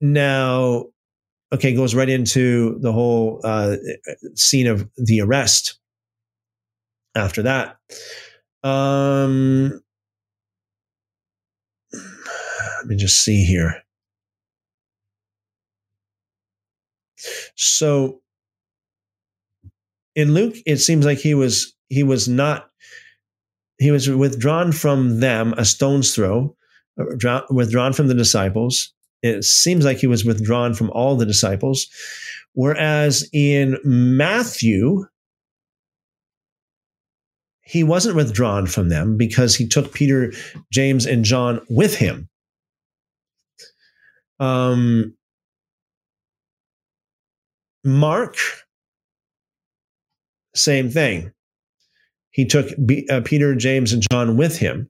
[0.00, 0.86] Now,
[1.52, 3.76] okay, goes right into the whole uh,
[4.34, 5.78] scene of the arrest
[7.14, 7.76] after that.
[8.62, 9.82] Um,
[11.92, 13.82] let me just see here.
[17.56, 18.20] So
[20.20, 22.68] in Luke, it seems like he was he was not
[23.78, 26.54] he was withdrawn from them a stone's throw,
[27.00, 28.92] uh, withdrawn from the disciples.
[29.22, 31.86] It seems like he was withdrawn from all the disciples.
[32.52, 35.06] Whereas in Matthew,
[37.62, 40.32] he wasn't withdrawn from them because he took Peter,
[40.72, 42.28] James, and John with him.
[44.40, 45.14] Um,
[47.84, 48.36] Mark
[50.54, 51.32] same thing.
[52.30, 54.88] He took B, uh, Peter, James, and John with him.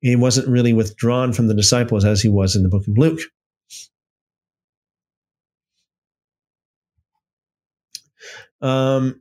[0.00, 3.20] He wasn't really withdrawn from the disciples as he was in the book of Luke.
[8.60, 9.20] Um,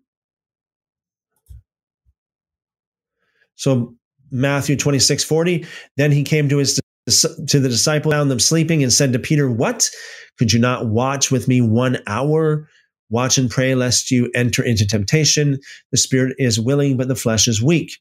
[3.55, 3.95] so
[4.31, 5.65] Matthew 26, 40,
[5.95, 9.49] then he came to his to the disciple, found them sleeping, and said to Peter,
[9.49, 9.89] What?
[10.38, 12.68] Could you not watch with me one hour?
[13.09, 15.59] Watch and pray lest you enter into temptation.
[15.91, 17.97] The spirit is willing, but the flesh is weak.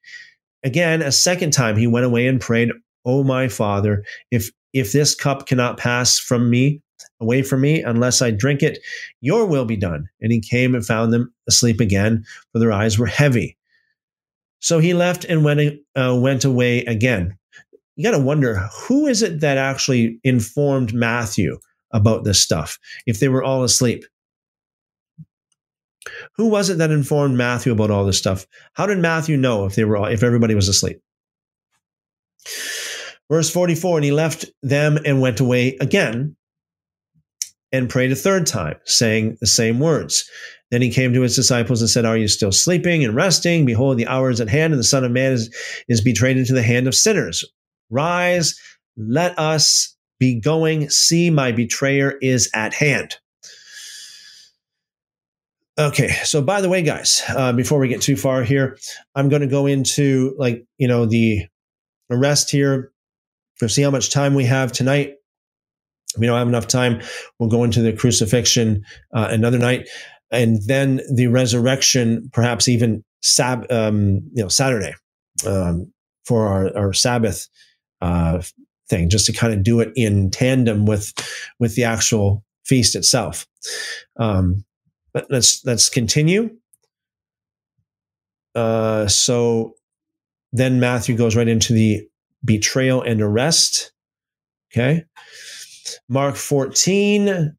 [0.64, 2.70] Again, a second time he went away and prayed,
[3.04, 6.82] Oh my father, if if this cup cannot pass from me,
[7.20, 8.78] away from me unless I drink it.
[9.20, 10.08] Your will be done.
[10.20, 13.56] And he came and found them asleep again, for their eyes were heavy.
[14.60, 17.36] So he left and went, uh, went away again.
[17.96, 21.58] You got to wonder who is it that actually informed Matthew
[21.92, 24.04] about this stuff if they were all asleep?
[26.36, 28.47] Who was it that informed Matthew about all this stuff?
[28.74, 31.01] How did Matthew know if they were if everybody was asleep?
[33.30, 36.36] Verse 44 And he left them and went away again
[37.72, 40.28] and prayed a third time, saying the same words.
[40.70, 43.64] Then he came to his disciples and said, Are you still sleeping and resting?
[43.64, 45.55] Behold, the hour is at hand, and the Son of Man is,
[45.88, 47.44] is betrayed into the hand of sinners.
[47.90, 48.59] Rise,
[48.97, 50.90] let us be going.
[50.90, 53.16] See, my betrayer is at hand.
[55.78, 58.78] Okay, so by the way, guys, uh, before we get too far here,
[59.15, 61.47] I'm going to go into like you know the
[62.11, 62.93] arrest here.
[63.61, 65.15] We'll see how much time we have tonight.
[66.15, 67.03] If we don't have enough time,
[67.39, 68.85] we'll go into the crucifixion
[69.15, 69.89] uh, another night,
[70.31, 74.94] and then the resurrection, perhaps even sab- um, you know Saturday
[75.47, 75.93] um,
[76.24, 77.48] for our, our Sabbath
[78.01, 78.40] uh,
[78.89, 81.12] thing, just to kind of do it in tandem with
[81.59, 83.47] with the actual feast itself.
[84.19, 84.65] Um,
[85.16, 86.51] but let's let's continue.
[88.55, 89.72] Uh, so
[90.52, 92.06] then Matthew goes right into the
[92.44, 93.93] betrayal and arrest.
[94.70, 95.05] Okay.
[96.10, 97.56] Mark 14,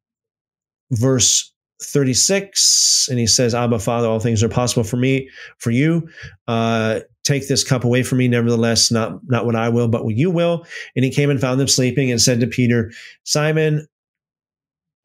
[0.91, 1.51] verse
[1.81, 5.27] 36, and he says, Abba, Father, all things are possible for me,
[5.57, 6.07] for you.
[6.47, 10.15] Uh, take this cup away from me, nevertheless, not, not what I will, but what
[10.15, 10.63] you will.
[10.95, 12.91] And he came and found them sleeping and said to Peter,
[13.23, 13.87] Simon,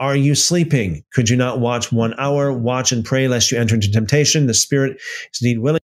[0.03, 1.05] are you sleeping?
[1.13, 2.53] Could you not watch one hour?
[2.53, 4.49] Watch and pray lest you enter into temptation.
[4.49, 5.01] The spirit
[5.33, 5.81] is indeed willing,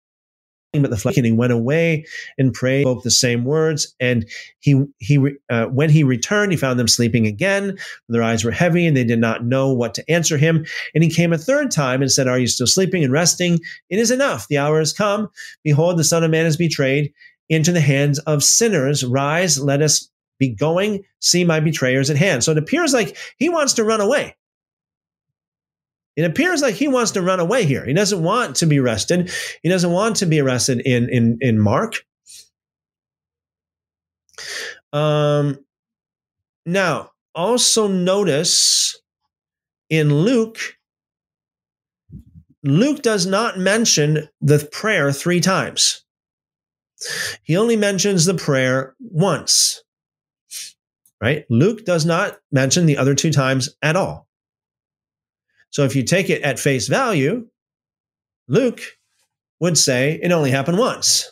[0.73, 1.15] but the flesh.
[1.15, 2.05] And he went away
[2.37, 3.95] and prayed, spoke the same words.
[3.97, 4.29] And
[4.59, 7.77] he he uh, when he returned, he found them sleeping again.
[8.09, 10.65] Their eyes were heavy, and they did not know what to answer him.
[10.93, 13.59] And he came a third time and said, "Are you still sleeping and resting?
[13.89, 14.49] It is enough.
[14.49, 15.29] The hour has come.
[15.63, 17.13] Behold, the Son of Man is betrayed."
[17.51, 19.03] Into the hands of sinners.
[19.03, 20.07] Rise, let us
[20.39, 22.43] be going, see my betrayers at hand.
[22.43, 24.35] So it appears like he wants to run away.
[26.15, 27.85] It appears like he wants to run away here.
[27.85, 29.31] He doesn't want to be arrested.
[29.63, 31.95] He doesn't want to be arrested in in in Mark.
[34.91, 35.63] Um,
[36.65, 38.99] now, also notice
[39.89, 40.57] in Luke,
[42.63, 46.03] Luke does not mention the prayer three times.
[47.43, 49.83] He only mentions the prayer once
[51.21, 51.45] right?
[51.49, 54.27] Luke does not mention the other two times at all.
[55.71, 57.47] So if you take it at face value,
[58.47, 58.81] Luke
[59.59, 61.31] would say it only happened once.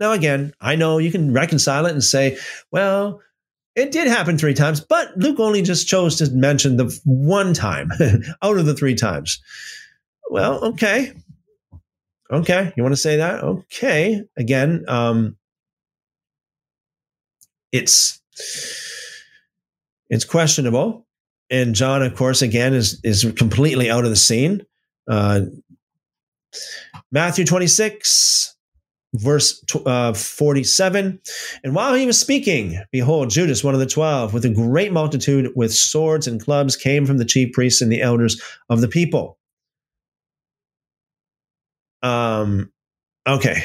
[0.00, 2.38] Now, again, I know you can reconcile it and say,
[2.70, 3.20] well,
[3.76, 7.90] it did happen three times, but Luke only just chose to mention the one time
[8.42, 9.40] out of the three times.
[10.30, 11.12] Well, okay.
[12.30, 12.72] Okay.
[12.76, 13.42] You want to say that?
[13.42, 14.22] Okay.
[14.36, 15.36] Again, um,
[17.74, 18.22] it's
[20.08, 21.06] it's questionable.
[21.50, 24.64] And John, of course, again is is completely out of the scene.
[25.08, 25.40] Uh,
[27.10, 28.56] Matthew 26,
[29.14, 31.20] verse uh, 47.
[31.64, 35.52] And while he was speaking, behold, Judas, one of the twelve, with a great multitude
[35.56, 38.40] with swords and clubs, came from the chief priests and the elders
[38.70, 39.36] of the people.
[42.02, 42.70] Um,
[43.26, 43.64] okay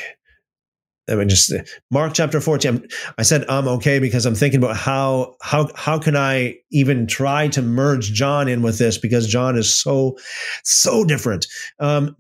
[1.10, 1.52] let me just
[1.90, 2.88] Mark chapter 14.
[3.18, 7.48] I said I'm okay because I'm thinking about how how how can I even try
[7.50, 10.18] to merge John in with this because John is so
[10.64, 11.48] so different.
[11.80, 12.16] Um,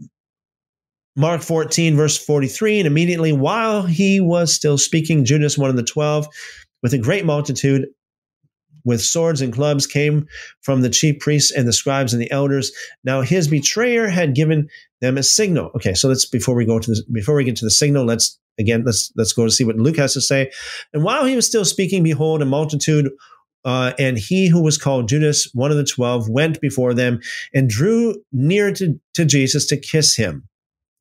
[1.15, 5.83] Mark 14 verse 43 and immediately while he was still speaking Judas one of the
[5.83, 6.27] 12
[6.81, 7.87] with a great multitude
[8.89, 10.27] with swords and clubs came
[10.61, 12.71] from the chief priests and the scribes and the elders.
[13.03, 14.67] Now his betrayer had given
[14.99, 15.71] them a signal.
[15.75, 18.37] Okay, so let's before we go to this, before we get to the signal, let's
[18.59, 20.51] again let's let's go to see what Luke has to say.
[20.93, 23.09] And while he was still speaking, behold, a multitude.
[23.65, 27.19] Uh, and he who was called Judas, one of the twelve, went before them
[27.53, 30.47] and drew near to, to Jesus to kiss him.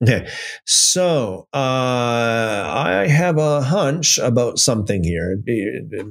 [0.03, 0.29] Okay,
[0.65, 5.39] so uh, I have a hunch about something here.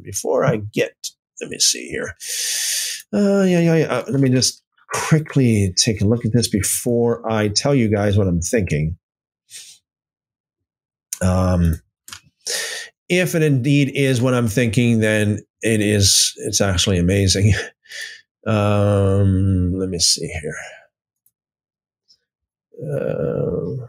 [0.02, 0.96] Before I get
[1.42, 2.16] let me see here.
[3.14, 3.86] Uh, yeah, yeah, yeah.
[3.86, 8.18] Uh, let me just quickly take a look at this before I tell you guys
[8.18, 8.98] what I'm thinking.
[11.22, 11.82] Um,
[13.10, 16.34] if it indeed is what I'm thinking, then it is.
[16.38, 17.54] It's actually amazing.
[18.46, 20.56] Um, let me see here.
[22.82, 23.88] Uh,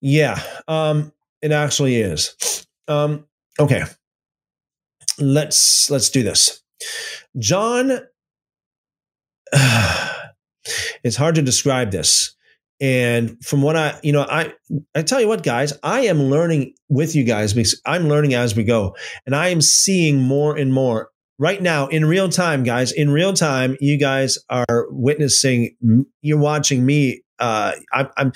[0.00, 1.12] Yeah, um,
[1.42, 2.66] it actually is.
[2.86, 3.26] Um,
[3.58, 3.84] okay,
[5.18, 6.62] let's let's do this.
[7.38, 8.00] John,
[11.04, 12.34] it's hard to describe this.
[12.80, 14.54] And from what I, you know, I
[14.94, 18.54] I tell you what, guys, I am learning with you guys because I'm learning as
[18.54, 18.94] we go,
[19.26, 21.10] and I am seeing more and more
[21.40, 22.92] right now in real time, guys.
[22.92, 25.76] In real time, you guys are witnessing.
[26.22, 27.22] You're watching me.
[27.40, 28.32] Uh, I'm, I'm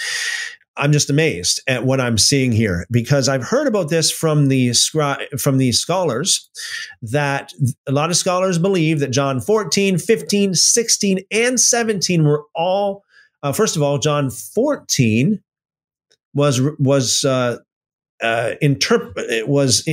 [0.76, 4.72] I'm just amazed at what I'm seeing here because I've heard about this from the
[5.38, 6.48] from the scholars
[7.02, 7.52] that
[7.86, 13.04] a lot of scholars believe that John 14, 15, 16, and 17 were all
[13.42, 15.42] uh, first of all, John 14
[16.34, 17.58] was was uh,
[18.22, 19.88] uh, interp- it was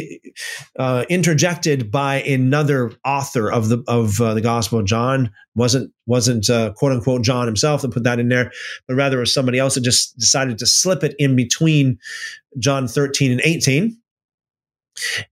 [0.77, 4.83] uh, interjected by another author of the of uh, the Gospel.
[4.83, 8.51] John wasn't wasn't uh, quote unquote John himself that put that in there,
[8.87, 11.97] but rather it was somebody else that just decided to slip it in between
[12.57, 13.97] John 13 and 18.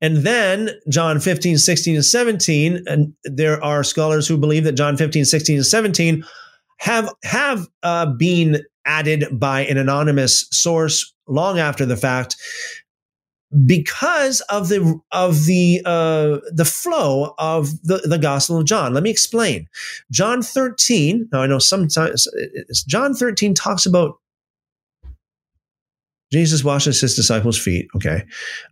[0.02, 4.95] And then John 15, 16, and 17, and there are scholars who believe that John
[4.95, 6.24] 15, 16, and 17
[6.80, 12.36] have have uh, been added by an anonymous source long after the fact
[13.65, 18.94] because of the of the uh, the flow of the, the Gospel of John.
[18.94, 19.68] Let me explain.
[20.11, 21.30] John 13.
[21.32, 22.28] Now I know sometimes
[22.88, 24.15] John 13 talks about
[26.32, 27.88] Jesus washes his disciples' feet.
[27.95, 28.24] Okay,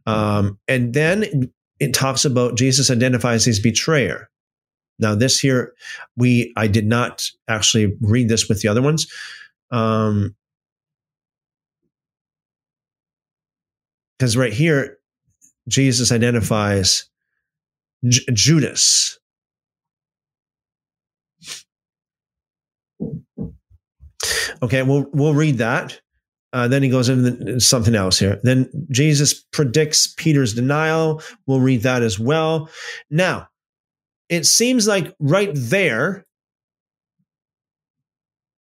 [0.06, 4.30] um, and then it talks about Jesus identifies his betrayer.
[5.00, 5.74] Now, this here,
[6.16, 9.08] we I did not actually read this with the other ones.
[9.72, 10.36] Um,
[14.18, 14.98] because right here,
[15.68, 17.10] Jesus identifies
[18.08, 19.20] J- Judas.
[24.62, 26.00] Okay, we'll we'll read that.
[26.54, 28.40] Uh, then he goes into something else here.
[28.44, 31.22] Then Jesus predicts Peter's denial.
[31.46, 32.70] We'll read that as well.
[33.10, 33.50] Now,
[34.30, 36.26] it seems like right there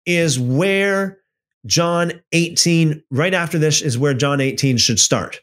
[0.05, 1.19] is where
[1.67, 5.41] John 18, right after this is where John 18 should start.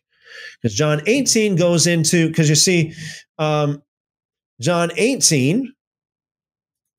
[0.61, 2.93] Because John 18 goes into, because you see,
[3.39, 3.81] um,
[4.59, 5.73] John 18,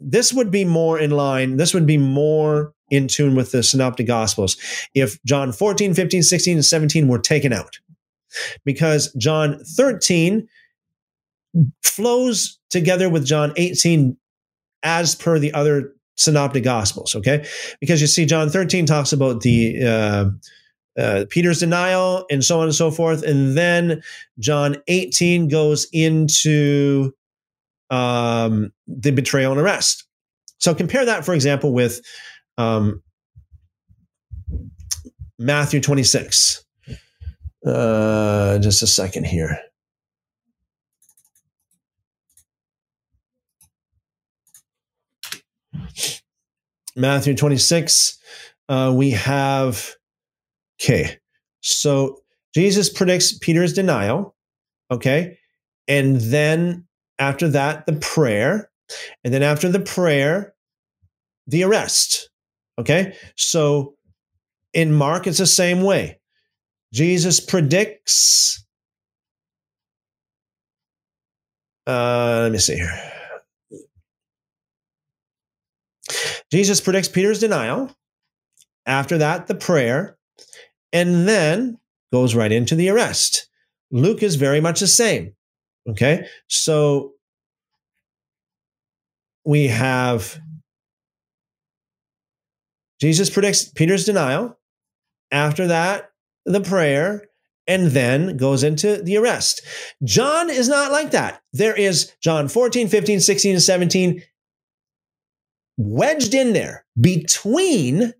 [0.00, 4.06] this would be more in line, this would be more in tune with the synoptic
[4.06, 4.56] gospels
[4.94, 7.78] if John 14, 15, 16, and 17 were taken out.
[8.64, 10.48] Because John 13
[11.82, 14.16] flows together with John 18
[14.82, 17.46] as per the other synoptic gospels, okay?
[17.80, 20.24] Because you see, John 13 talks about the uh,
[20.98, 23.22] uh, Peter's denial and so on and so forth.
[23.22, 24.02] And then
[24.38, 27.12] John 18 goes into
[27.90, 30.04] um, the betrayal and arrest.
[30.58, 32.00] So compare that, for example, with
[32.58, 33.02] um,
[35.38, 36.64] Matthew 26.
[37.66, 39.58] Uh, just a second here.
[46.96, 48.18] Matthew 26,
[48.68, 49.94] uh, we have,
[50.80, 51.18] okay,
[51.60, 52.18] so
[52.54, 54.34] Jesus predicts Peter's denial,
[54.90, 55.38] okay?
[55.88, 56.86] And then
[57.18, 58.70] after that, the prayer.
[59.24, 60.54] And then after the prayer,
[61.46, 62.30] the arrest,
[62.78, 63.16] okay?
[63.36, 63.94] So
[64.74, 66.20] in Mark, it's the same way.
[66.92, 68.64] Jesus predicts,
[71.86, 73.11] uh, let me see here.
[76.52, 77.90] Jesus predicts Peter's denial.
[78.84, 80.18] After that, the prayer,
[80.92, 81.78] and then
[82.12, 83.48] goes right into the arrest.
[83.90, 85.32] Luke is very much the same.
[85.88, 86.26] Okay.
[86.48, 87.14] So
[89.46, 90.38] we have
[93.00, 94.58] Jesus predicts Peter's denial.
[95.30, 96.10] After that,
[96.44, 97.24] the prayer,
[97.66, 99.62] and then goes into the arrest.
[100.04, 101.40] John is not like that.
[101.54, 104.22] There is John 14, 15, 16, and 17
[105.76, 108.12] wedged in there between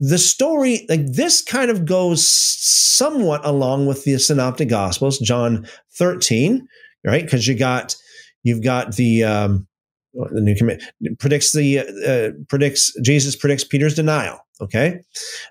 [0.00, 5.66] the story, like this kind of goes somewhat along with the synoptic gospels, John
[5.96, 6.66] 13,
[7.04, 7.22] right?
[7.22, 7.94] Because you got,
[8.42, 9.68] you've got the, um,
[10.12, 10.82] the new command
[11.20, 14.40] predicts the, uh, predicts, Jesus predicts Peter's denial.
[14.60, 15.00] Okay.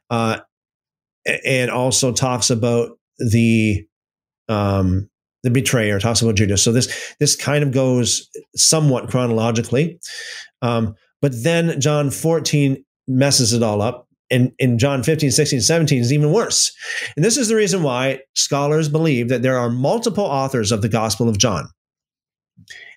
[0.09, 0.39] Uh,
[1.45, 3.85] and also talks about the,
[4.49, 5.09] um,
[5.43, 6.63] the betrayer, talks about Judas.
[6.63, 9.99] So this this kind of goes somewhat chronologically,
[10.61, 14.07] um, but then John 14 messes it all up.
[14.29, 16.71] And in John 15, 16, 17 is even worse.
[17.15, 20.87] And this is the reason why scholars believe that there are multiple authors of the
[20.87, 21.67] Gospel of John.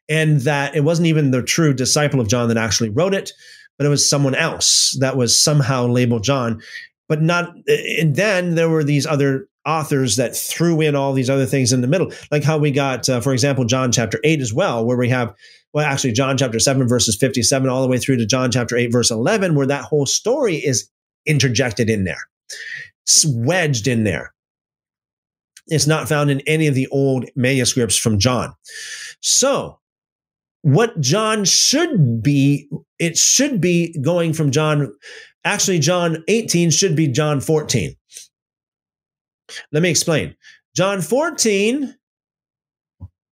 [0.09, 3.33] And that it wasn't even the true disciple of John that actually wrote it,
[3.79, 6.61] but it was someone else that was somehow labeled John.
[7.09, 7.53] but not.
[7.99, 11.81] And then there were these other authors that threw in all these other things in
[11.81, 14.97] the middle, like how we got, uh, for example, John chapter 8 as well, where
[14.97, 15.35] we have,
[15.73, 18.93] well, actually, John chapter 7, verses 57, all the way through to John chapter 8,
[18.93, 20.89] verse 11, where that whole story is
[21.27, 22.29] interjected in there,
[23.27, 24.33] wedged in there.
[25.67, 28.53] It's not found in any of the old manuscripts from John.
[29.21, 29.79] So,
[30.61, 32.69] what John should be,
[32.99, 34.95] it should be going from John,
[35.45, 37.95] actually, John 18 should be John 14
[39.73, 40.37] let me explain.
[40.75, 41.95] John 14.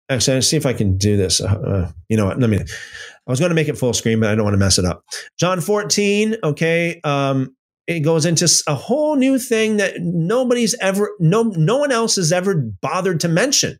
[0.08, 1.40] Actually, let's see if I can do this.
[1.40, 2.38] Uh, uh, you know what?
[2.38, 2.58] Let me.
[2.58, 4.84] I was going to make it full screen, but I don't want to mess it
[4.84, 5.04] up.
[5.38, 6.36] John 14.
[6.42, 7.00] Okay.
[7.04, 7.56] Um,
[7.86, 12.32] it goes into a whole new thing that nobody's ever, no, no one else has
[12.32, 13.78] ever bothered to mention.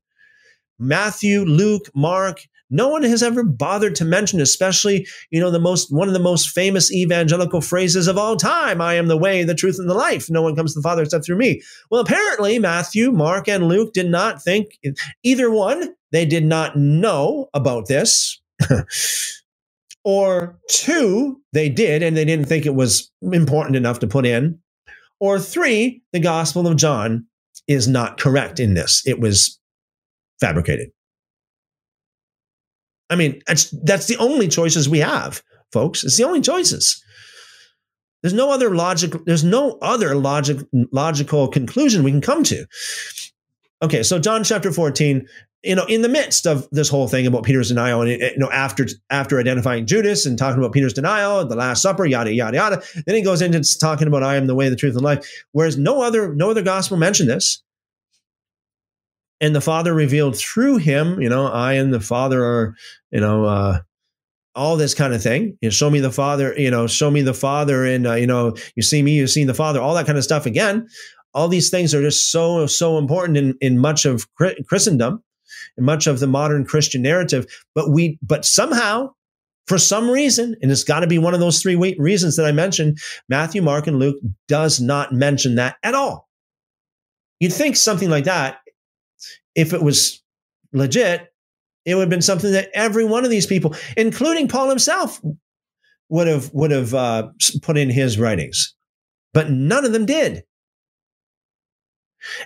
[0.78, 2.42] Matthew, Luke, Mark,
[2.72, 6.20] no one has ever bothered to mention, especially, you know, the most one of the
[6.20, 9.94] most famous evangelical phrases of all time, I am the way, the truth, and the
[9.94, 10.30] life.
[10.30, 11.60] No one comes to the Father except through me.
[11.90, 14.78] Well, apparently Matthew, Mark, and Luke did not think
[15.22, 18.40] either one, they did not know about this.
[20.04, 24.58] or two, they did, and they didn't think it was important enough to put in.
[25.20, 27.26] Or three, the Gospel of John
[27.68, 29.02] is not correct in this.
[29.06, 29.60] It was
[30.40, 30.90] fabricated.
[33.12, 36.02] I mean, that's that's the only choices we have, folks.
[36.02, 37.02] It's the only choices.
[38.22, 39.12] There's no other logic.
[39.26, 40.58] There's no other logic
[40.92, 42.64] logical conclusion we can come to.
[43.82, 45.28] Okay, so John chapter 14,
[45.62, 48.50] you know, in the midst of this whole thing about Peter's denial, and you know,
[48.50, 52.82] after after identifying Judas and talking about Peter's denial, the Last Supper, yada yada yada,
[53.04, 55.44] then he goes into talking about I am the way, the truth, and life.
[55.52, 57.62] Whereas no other no other gospel mentioned this
[59.42, 62.76] and the Father revealed through him, you know, I and the Father are,
[63.10, 63.80] you know, uh,
[64.54, 65.58] all this kind of thing.
[65.60, 68.26] You know, show me the Father, you know, show me the Father, and uh, you
[68.26, 70.46] know, you see me, you've seen the Father, all that kind of stuff.
[70.46, 70.86] Again,
[71.34, 74.26] all these things are just so so important in in much of
[74.68, 75.24] Christendom,
[75.76, 77.44] in much of the modern Christian narrative.
[77.74, 79.10] But we, but somehow.
[79.68, 82.50] For some reason, and it's got to be one of those three reasons that I
[82.50, 82.98] mentioned,
[83.28, 84.16] Matthew, Mark, and Luke
[84.48, 86.28] does not mention that at all.
[87.38, 88.58] You'd think something like that
[89.54, 90.22] if it was
[90.72, 91.32] legit,
[91.84, 95.20] it would have been something that every one of these people, including Paul himself,
[96.08, 97.28] would have would have uh,
[97.62, 98.74] put in his writings,
[99.32, 100.44] but none of them did.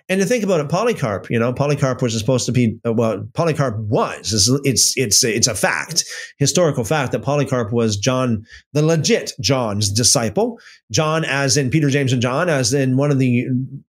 [0.08, 3.26] And to think about it, Polycarp, you know, Polycarp was supposed to be uh, well.
[3.34, 4.32] Polycarp was.
[4.64, 6.04] It's, it's it's a fact,
[6.38, 10.58] historical fact that Polycarp was John, the legit John's disciple.
[10.90, 13.46] John, as in Peter, James, and John, as in one of the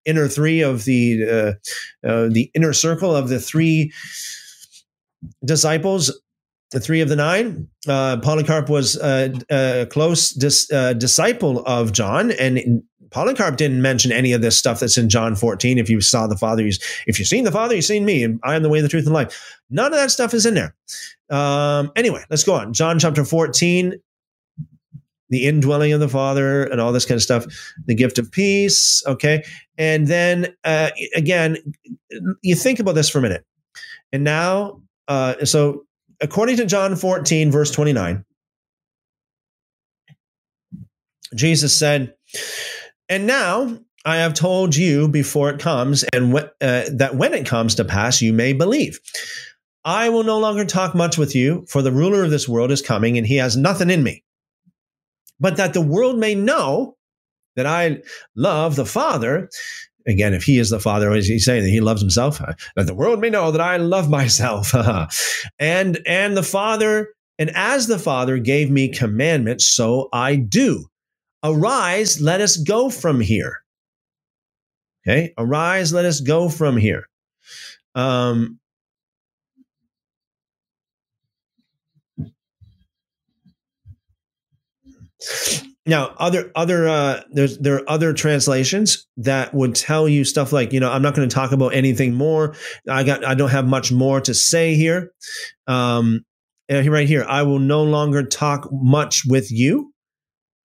[0.05, 1.24] inner three of the
[2.05, 3.93] uh, uh, the inner circle of the three
[5.44, 6.12] disciples
[6.74, 7.69] the three of the nine.
[7.86, 14.13] Uh, Polycarp was a, a close dis, uh, disciple of John, and Polycarp didn't mention
[14.13, 15.79] any of this stuff that's in John 14.
[15.79, 18.55] If you saw the Father, if you've seen the Father, you've seen me, and I
[18.57, 19.61] am the way, the truth, and life.
[19.71, 20.75] None of that stuff is in there.
[21.31, 22.73] Um, anyway, let's go on.
[22.73, 23.95] John chapter 14,
[25.31, 27.47] the indwelling of the Father, and all this kind of stuff,
[27.87, 29.03] the gift of peace.
[29.07, 29.45] Okay.
[29.79, 31.57] And then uh, again,
[32.43, 33.45] you think about this for a minute.
[34.13, 35.85] And now, uh, so
[36.21, 38.25] according to John 14, verse 29,
[41.35, 42.15] Jesus said,
[43.09, 47.75] and now I have told you before it comes, and uh, that when it comes
[47.77, 49.01] to pass, you may believe.
[49.85, 52.83] I will no longer talk much with you, for the ruler of this world is
[52.83, 54.25] coming, and he has nothing in me.
[55.41, 56.97] But that the world may know
[57.57, 58.03] that I
[58.37, 59.49] love the Father.
[60.07, 62.41] Again, if he is the Father, is he saying that he loves himself?
[62.77, 64.75] That the world may know that I love myself.
[65.59, 67.09] and and the Father,
[67.39, 70.87] and as the Father gave me commandments, so I do.
[71.45, 73.59] Arise, let us go from here.
[75.07, 77.07] Okay, arise, let us go from here.
[77.95, 78.59] Um,
[85.87, 90.73] now, other other uh, there's there are other translations that would tell you stuff like
[90.73, 92.55] you know I'm not going to talk about anything more.
[92.89, 95.12] I got I don't have much more to say here.
[95.66, 96.25] Um,
[96.71, 99.94] right here, I will no longer talk much with you.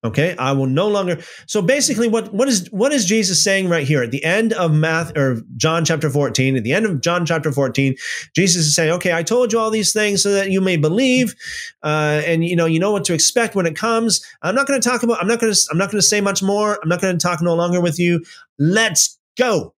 [0.01, 1.21] Okay, I will no longer.
[1.45, 4.71] So basically, what what is what is Jesus saying right here at the end of
[4.71, 6.55] Math or John chapter fourteen?
[6.55, 7.95] At the end of John chapter fourteen,
[8.33, 11.35] Jesus is saying, "Okay, I told you all these things so that you may believe,
[11.83, 14.23] uh, and you know you know what to expect when it comes.
[14.41, 15.21] I'm not going to talk about.
[15.21, 15.67] I'm not going to.
[15.69, 16.79] I'm not going to say much more.
[16.81, 18.23] I'm not going to talk no longer with you.
[18.57, 19.73] Let's go."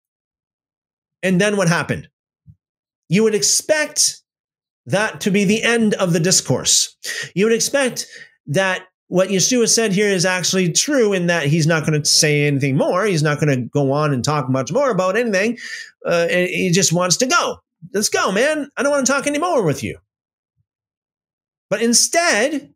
[1.24, 2.10] And then what happened?
[3.10, 4.22] You would expect
[4.86, 6.96] that to be the end of the discourse.
[7.34, 8.06] You would expect
[8.48, 12.48] that what Yeshua said here is actually true in that he's not going to say
[12.48, 13.04] anything more.
[13.04, 15.58] He's not going to go on and talk much more about anything.
[16.06, 17.58] Uh, he just wants to go.
[17.94, 18.70] Let's go, man.
[18.78, 19.98] I don't want to talk anymore with you.
[21.70, 22.74] But instead,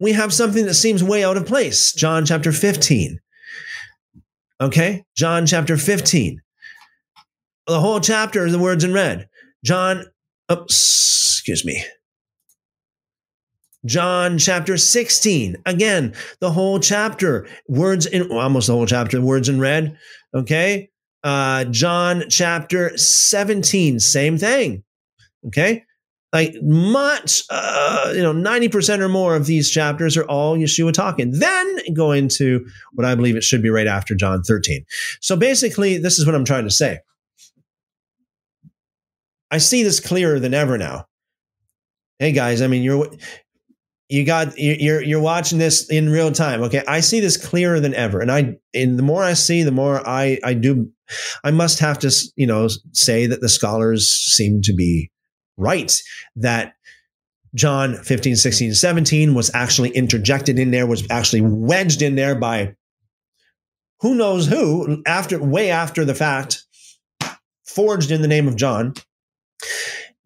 [0.00, 1.92] we have something that seems way out of place.
[1.92, 3.20] John chapter 15.
[4.58, 5.04] Okay?
[5.14, 6.40] John chapter 15.
[7.66, 9.28] The whole chapter the words in red.
[9.62, 10.06] John,
[10.50, 11.84] oops, excuse me.
[13.84, 15.56] John chapter 16.
[15.66, 19.96] Again, the whole chapter, words in almost the whole chapter, words in red.
[20.34, 20.90] Okay.
[21.24, 24.82] Uh, John chapter 17, same thing.
[25.46, 25.84] Okay.
[26.32, 31.30] Like much, uh, you know, 90% or more of these chapters are all Yeshua talking.
[31.32, 34.84] Then go into what I believe it should be right after John 13.
[35.20, 36.98] So basically, this is what I'm trying to say.
[39.50, 41.06] I see this clearer than ever now.
[42.18, 43.08] Hey guys, I mean, you're
[44.08, 46.82] you got you're you're watching this in real time okay?
[46.88, 50.06] I see this clearer than ever and i and the more i see the more
[50.06, 50.90] i i do
[51.44, 55.10] i must have to you know say that the scholars seem to be
[55.56, 56.00] right
[56.36, 56.74] that
[57.54, 62.74] john 15 16 17 was actually interjected in there was actually wedged in there by
[64.00, 66.64] who knows who after way after the fact
[67.64, 68.94] forged in the name of john.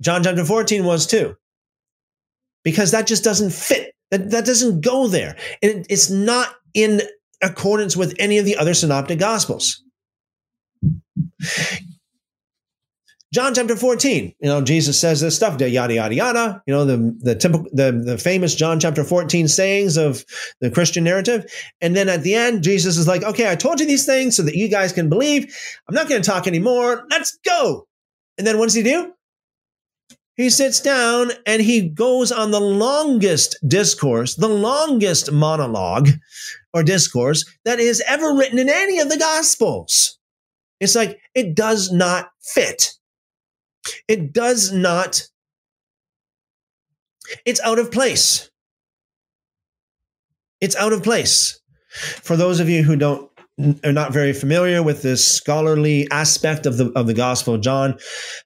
[0.00, 1.36] John chapter 14 was too
[2.62, 3.94] because that just doesn't fit.
[4.10, 5.36] That, that doesn't go there.
[5.62, 7.02] And it's not in
[7.42, 9.82] accordance with any of the other synoptic gospels.
[13.32, 16.62] John chapter 14, you know, Jesus says this stuff, yada, yada, yada.
[16.66, 20.22] You know, the, the, typical, the, the famous John chapter 14 sayings of
[20.60, 21.50] the Christian narrative.
[21.80, 24.42] And then at the end, Jesus is like, okay, I told you these things so
[24.42, 25.56] that you guys can believe.
[25.88, 27.06] I'm not going to talk anymore.
[27.08, 27.88] Let's go.
[28.36, 29.14] And then what does he do?
[30.42, 36.08] He sits down and he goes on the longest discourse, the longest monologue
[36.72, 40.18] or discourse that is ever written in any of the gospels.
[40.80, 42.92] It's like it does not fit.
[44.08, 45.26] It does not,
[47.44, 48.50] it's out of place.
[50.60, 51.60] It's out of place.
[52.22, 53.31] For those of you who don't
[53.84, 57.96] are not very familiar with this scholarly aspect of the of the Gospel of John,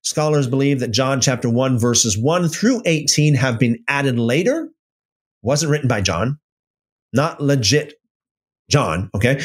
[0.03, 4.69] scholars believe that John chapter 1 verses 1 through 18 have been added later.
[5.43, 6.39] Wasn't written by John.
[7.13, 7.95] Not legit
[8.71, 9.43] John, okay?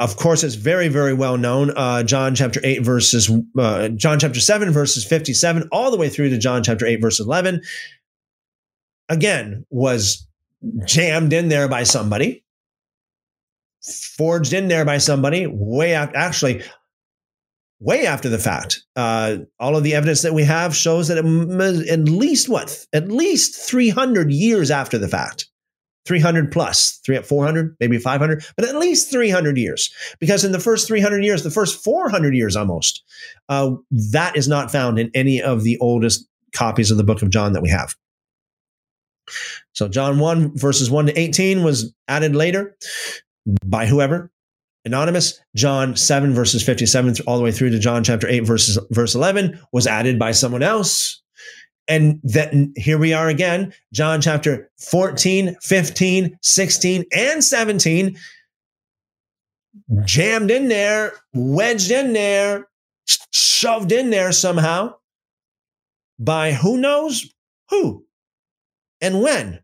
[0.00, 1.72] Of course, it's very, very well known.
[1.76, 6.30] Uh, John chapter 8, verses, uh, John chapter 7, verses 57, all the way through
[6.30, 7.62] to John chapter 8, verse 11,
[9.08, 10.26] again, was
[10.84, 12.44] jammed in there by somebody
[13.82, 16.62] forged in there by somebody way after, actually,
[17.80, 18.82] way after the fact.
[18.96, 23.56] Uh, all of the evidence that we have shows that at least what, at least
[23.68, 25.48] 300 years after the fact.
[26.06, 29.92] 300 plus, three, 400, maybe 500, but at least 300 years.
[30.18, 33.02] Because in the first 300 years, the first 400 years almost,
[33.50, 37.28] uh, that is not found in any of the oldest copies of the book of
[37.28, 37.94] John that we have.
[39.74, 42.74] So John 1 verses 1 to 18 was added later
[43.64, 44.30] by whoever?
[44.84, 45.40] Anonymous.
[45.54, 49.60] John 7 verses 57 all the way through to john chapter 8 verses verse 11
[49.72, 51.22] was added by someone else.
[51.88, 58.16] And then here we are again john chapter 14 15 16 and 17
[60.04, 62.68] jammed in there wedged in there
[63.32, 64.94] shoved in there somehow
[66.18, 67.32] by who knows
[67.70, 68.04] who
[69.00, 69.60] and when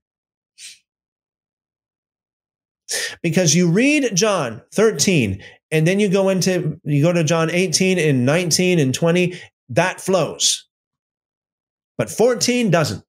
[3.23, 7.99] because you read John 13 and then you go into you go to John 18
[7.99, 9.41] and 19 and 20
[9.71, 10.67] that flows.
[11.97, 13.05] But 14 doesn't.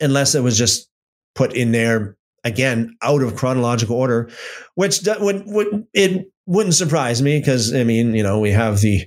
[0.00, 0.90] Unless it was just
[1.34, 4.30] put in there again out of chronological order
[4.76, 9.04] which would, would it wouldn't surprise me because i mean you know we have the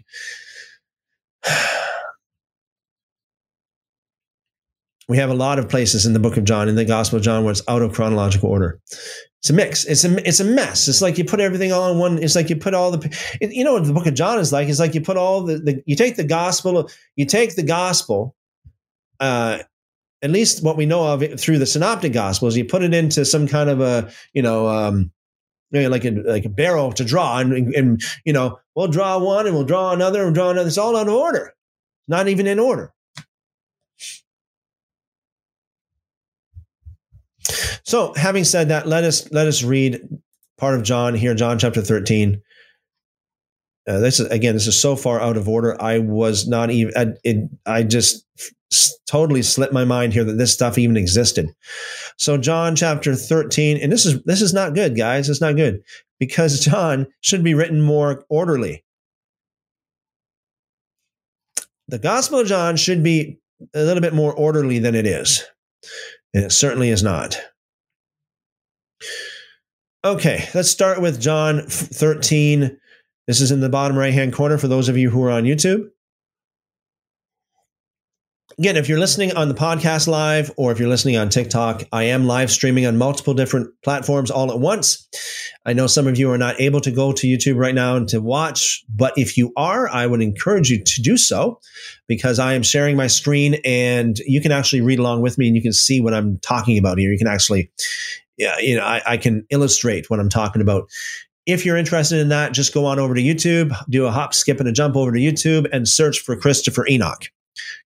[5.10, 7.24] we have a lot of places in the book of John, in the Gospel of
[7.24, 8.80] John, where it's out of chronological order.
[9.40, 9.84] It's a mix.
[9.86, 10.88] It's a it's a mess.
[10.88, 12.22] It's like you put everything all in one.
[12.22, 13.18] It's like you put all the.
[13.42, 14.70] You know what the book of John is like?
[14.70, 16.90] It's like you put all the, the you take the gospel.
[17.16, 18.36] You take the gospel.
[19.20, 19.60] Uh,
[20.22, 23.26] at least what we know of it through the synoptic gospels, you put it into
[23.26, 24.68] some kind of a you know.
[24.68, 25.12] Um,
[25.72, 28.88] you know, like a like a barrel to draw, and, and, and you know we'll
[28.88, 30.68] draw one, and we'll draw another, and we'll draw another.
[30.68, 31.54] It's all out of order,
[32.08, 32.92] not even in order.
[37.84, 40.02] So, having said that, let us let us read
[40.58, 42.42] part of John here, John chapter 13.
[43.88, 45.82] Uh, this is again, this is so far out of order.
[45.82, 46.94] I was not even.
[46.96, 48.26] I, it, I just
[49.08, 51.50] totally slipped my mind here that this stuff even existed.
[52.18, 55.30] So John chapter 13, and this is this is not good, guys.
[55.30, 55.82] It's not good
[56.20, 58.84] because John should be written more orderly.
[61.88, 63.40] The Gospel of John should be
[63.74, 65.44] a little bit more orderly than it is.
[66.34, 67.38] And it certainly is not.
[70.06, 72.78] Okay, let's start with John 13.
[73.28, 75.44] This is in the bottom right hand corner for those of you who are on
[75.44, 75.90] YouTube.
[78.60, 82.04] Again, if you're listening on the podcast live or if you're listening on TikTok, I
[82.04, 85.08] am live streaming on multiple different platforms all at once.
[85.66, 88.06] I know some of you are not able to go to YouTube right now and
[88.10, 91.62] to watch, but if you are, I would encourage you to do so
[92.08, 95.56] because I am sharing my screen and you can actually read along with me and
[95.56, 97.14] you can see what I'm talking about here.
[97.14, 97.72] You can actually,
[98.36, 100.90] yeah, you know, I, I can illustrate what I'm talking about.
[101.46, 104.60] If you're interested in that, just go on over to YouTube, do a hop, skip,
[104.60, 107.24] and a jump over to YouTube and search for Christopher Enoch.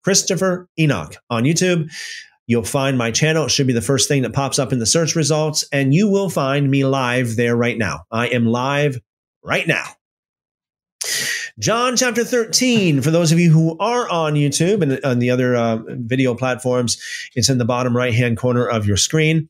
[0.03, 1.91] Christopher Enoch on YouTube.
[2.47, 3.45] You'll find my channel.
[3.45, 6.09] It should be the first thing that pops up in the search results, and you
[6.09, 8.03] will find me live there right now.
[8.11, 8.99] I am live
[9.43, 9.85] right now.
[11.59, 15.55] John chapter 13, for those of you who are on YouTube and on the other
[15.55, 16.97] uh, video platforms,
[17.35, 19.49] it's in the bottom right hand corner of your screen.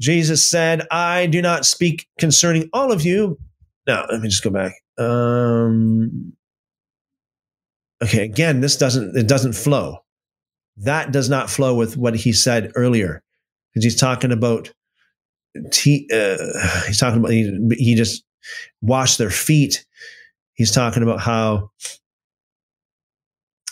[0.00, 3.38] Jesus said, I do not speak concerning all of you.
[3.86, 4.74] Now, let me just go back.
[4.98, 6.34] Um,
[8.02, 9.98] okay, again, this doesn't it doesn't flow.
[10.76, 13.22] That does not flow with what he said earlier,
[13.72, 14.72] because he's talking about
[15.56, 15.62] uh,
[16.86, 18.24] he's talking about he, he just
[18.80, 19.84] washed their feet.
[20.54, 21.70] He's talking about how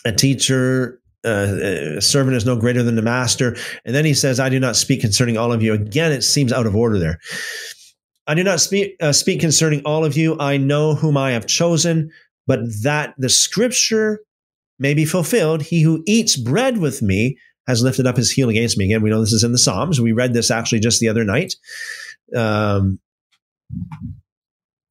[0.05, 3.57] a teacher uh, a servant is no greater than the master.
[3.85, 5.73] And then he says, I do not speak concerning all of you.
[5.73, 7.21] Again, it seems out of order there.
[8.27, 10.37] I do not speak, uh, speak concerning all of you.
[10.39, 12.11] I know whom I have chosen
[12.47, 14.21] but that the scripture
[14.79, 15.63] may be fulfilled.
[15.63, 18.87] He who eats bread with me has lifted up his heel against me.
[18.87, 20.01] Again, we know this is in the Psalms.
[20.01, 21.55] We read this actually just the other night.
[22.35, 22.99] Um,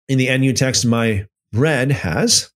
[0.08, 2.50] in the NU text, my bread has.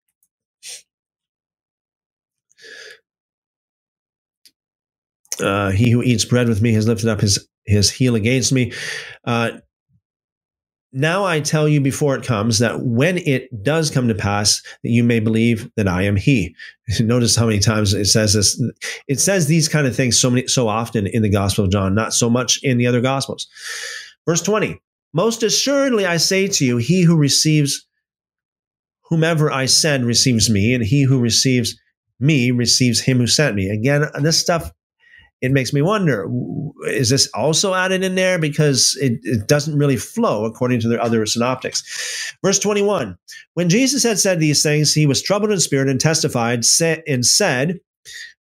[5.40, 8.72] Uh, he who eats bread with me has lifted up his his heel against me.
[9.24, 9.52] Uh,
[10.96, 14.90] now I tell you before it comes that when it does come to pass, that
[14.90, 16.54] you may believe that I am He.
[17.00, 18.62] Notice how many times it says this.
[19.08, 21.96] It says these kind of things so many so often in the Gospel of John,
[21.96, 23.48] not so much in the other Gospels.
[24.24, 24.80] Verse twenty:
[25.12, 27.84] Most assuredly I say to you, he who receives
[29.02, 31.76] whomever I send receives me, and he who receives
[32.20, 33.68] me receives him who sent me.
[33.68, 34.70] Again, this stuff
[35.44, 36.26] it makes me wonder
[36.86, 38.38] is this also added in there?
[38.38, 42.34] Because it, it, doesn't really flow according to the other synoptics.
[42.42, 43.16] Verse 21
[43.54, 46.64] when jesus had said these things he was troubled in spirit and testified
[47.06, 47.78] and said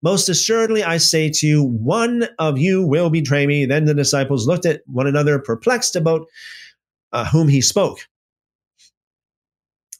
[0.01, 4.47] most assuredly i say to you one of you will betray me then the disciples
[4.47, 6.25] looked at one another perplexed about
[7.11, 8.07] uh, whom he spoke.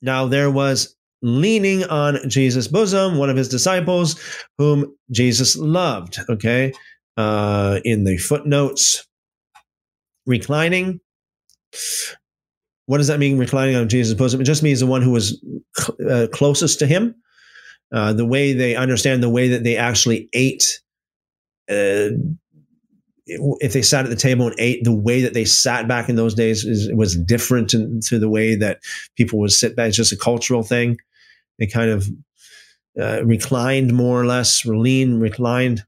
[0.01, 4.19] Now there was leaning on Jesus' bosom, one of his disciples
[4.57, 6.19] whom Jesus loved.
[6.29, 6.73] Okay
[7.17, 9.07] uh, in the footnotes.
[10.25, 10.99] Reclining.
[12.85, 14.41] What does that mean, reclining on Jesus' bosom?
[14.41, 15.43] It just means the one who was
[15.77, 17.15] cl- uh, closest to him.
[17.93, 20.81] Uh, the way they understand the way that they actually ate.
[21.69, 22.15] Uh,
[23.25, 26.15] if they sat at the table and ate, the way that they sat back in
[26.15, 28.79] those days is, was different to, to, the way that
[29.15, 29.89] people would sit back.
[29.89, 30.97] It's just a cultural thing.
[31.61, 32.09] They kind of
[32.99, 35.85] uh, reclined more or less, lean, reclined.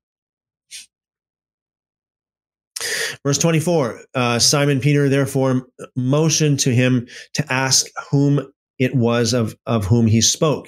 [3.26, 8.40] Verse 24 uh, Simon Peter therefore motioned to him to ask whom
[8.78, 10.68] it was of, of whom he spoke.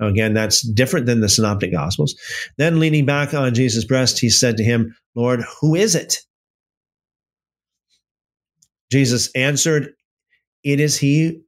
[0.00, 2.14] Again, that's different than the synoptic gospels.
[2.56, 6.20] Then, leaning back on Jesus' breast, he said to him, Lord, who is it?
[8.90, 9.92] Jesus answered,
[10.64, 11.42] It is he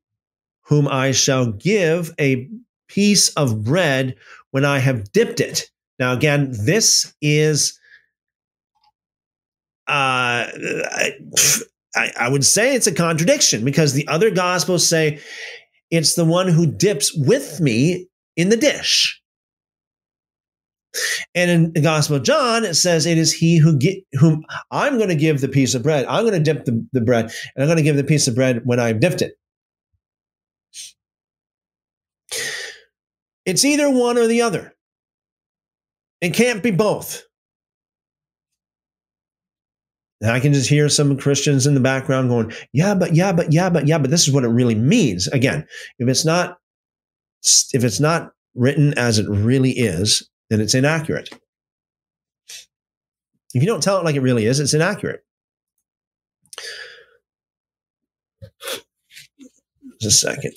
[0.69, 2.49] whom I shall give a
[2.89, 4.17] piece of bread
[4.51, 5.71] when I have dipped it.
[5.99, 7.79] Now, again, this is
[9.89, 10.47] uh,
[11.95, 15.21] I, I would say it's a contradiction because the other gospels say
[15.91, 19.21] it's the one who dips with me in the dish.
[21.35, 24.97] And in the Gospel of John, it says it is he who get whom I'm
[24.97, 26.07] going to give the piece of bread.
[26.07, 28.35] I'm going to dip the, the bread, and I'm going to give the piece of
[28.35, 29.38] bread when I've dipped it.
[33.49, 34.75] It's either one or the other.
[36.21, 37.23] It can't be both.
[40.21, 43.51] And I can just hear some Christians in the background going, yeah, but yeah, but
[43.51, 45.29] yeah, but yeah, but this is what it really means.
[45.29, 45.67] Again,
[45.99, 46.59] if it's not
[47.73, 51.31] if it's not written as it really is, then it's inaccurate.
[53.55, 55.25] If you don't tell it like it really is, it's inaccurate.
[60.03, 60.53] Just a second.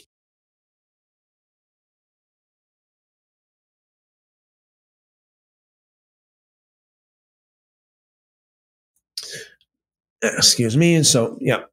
[10.21, 10.95] Excuse me.
[10.95, 11.63] And so, yeah.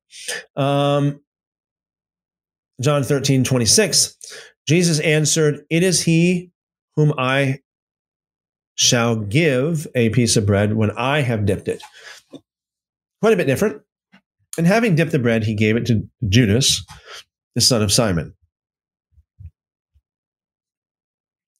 [0.56, 1.20] Um,
[2.80, 4.16] John 13, 26.
[4.66, 6.50] Jesus answered, It is he
[6.96, 7.60] whom I
[8.74, 11.82] shall give a piece of bread when I have dipped it.
[13.20, 13.82] Quite a bit different.
[14.56, 16.84] And having dipped the bread, he gave it to Judas,
[17.54, 18.34] the son of Simon.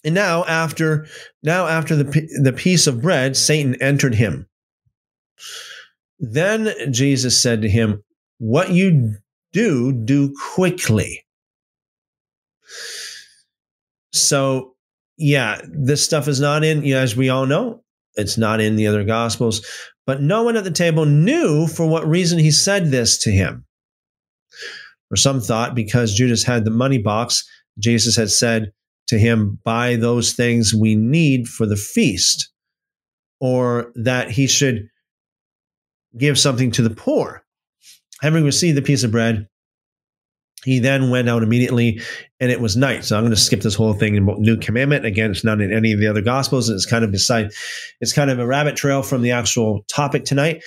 [0.05, 1.07] And now after
[1.43, 4.49] now after the the piece of bread Satan entered him.
[6.19, 8.03] Then Jesus said to him,
[8.39, 9.17] "What you
[9.53, 11.25] do, do quickly."
[14.13, 14.75] So,
[15.17, 17.83] yeah, this stuff is not in, you as we all know,
[18.17, 19.65] it's not in the other gospels.
[20.07, 23.65] But no one at the table knew for what reason he said this to him.
[25.11, 28.73] Or some thought because Judas had the money box, Jesus had said
[29.09, 32.51] to him, Buy those things we need for the feast,
[33.41, 34.89] or that he should
[36.19, 37.45] give something to the poor.
[38.21, 39.49] Having received the piece of bread,
[40.65, 42.01] he then went out immediately
[42.41, 43.05] and it was night.
[43.05, 45.07] So I'm going to skip this whole thing about new commandment.
[45.07, 46.69] Again, it's not in any of the other gospels.
[46.69, 47.53] It's kind of beside,
[48.01, 50.63] it's kind of a rabbit trail from the actual topic tonight.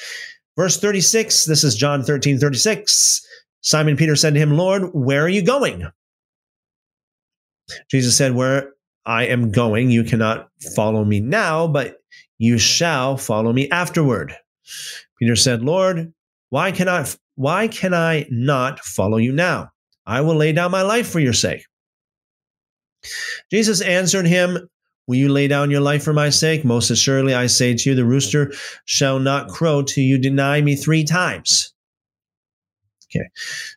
[0.57, 3.27] Verse 36, this is John 13, 36.
[3.61, 5.87] Simon Peter said to him, Lord, where are you going?
[7.89, 8.73] Jesus said, Where
[9.05, 11.97] I am going, you cannot follow me now, but
[12.37, 14.35] you shall follow me afterward.
[15.21, 16.11] Peter said, Lord,
[16.49, 19.69] why cannot why can I not follow you now?
[20.05, 21.63] I will lay down my life for your sake.
[23.51, 24.67] Jesus answered him,
[25.07, 26.65] Will you lay down your life for my sake?
[26.65, 28.51] Most assuredly, I say to you, the rooster
[28.85, 31.73] shall not crow till you deny me three times.
[33.13, 33.25] Okay.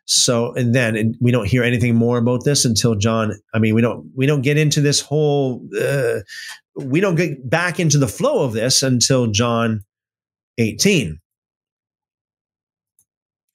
[0.05, 3.33] So, and then we don't hear anything more about this until John.
[3.53, 5.67] I mean, we don't we don't get into this whole.
[5.79, 6.21] Uh,
[6.75, 9.83] we don't get back into the flow of this until John
[10.57, 11.19] 18.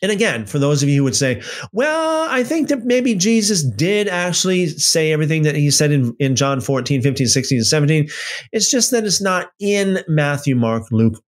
[0.03, 3.63] And again, for those of you who would say, well, I think that maybe Jesus
[3.63, 8.09] did actually say everything that he said in, in John 14, 15, 16, and 17.
[8.53, 11.23] It's just that it's not in Matthew, Mark, Luke,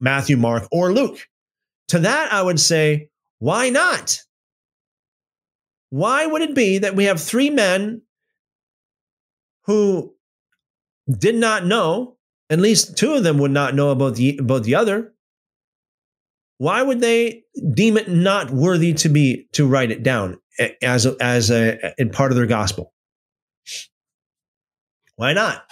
[0.00, 1.18] Matthew, Mark, or Luke.
[1.88, 4.20] To that, I would say, why not?
[5.90, 8.02] Why would it be that we have three men
[9.64, 10.14] who
[11.18, 12.16] did not know,
[12.48, 15.14] at least two of them would not know about the, about the other,
[16.58, 17.42] why would they
[17.74, 20.38] deem it not worthy to be to write it down
[20.82, 22.92] as a, as a in part of their gospel?
[25.16, 25.64] Why not?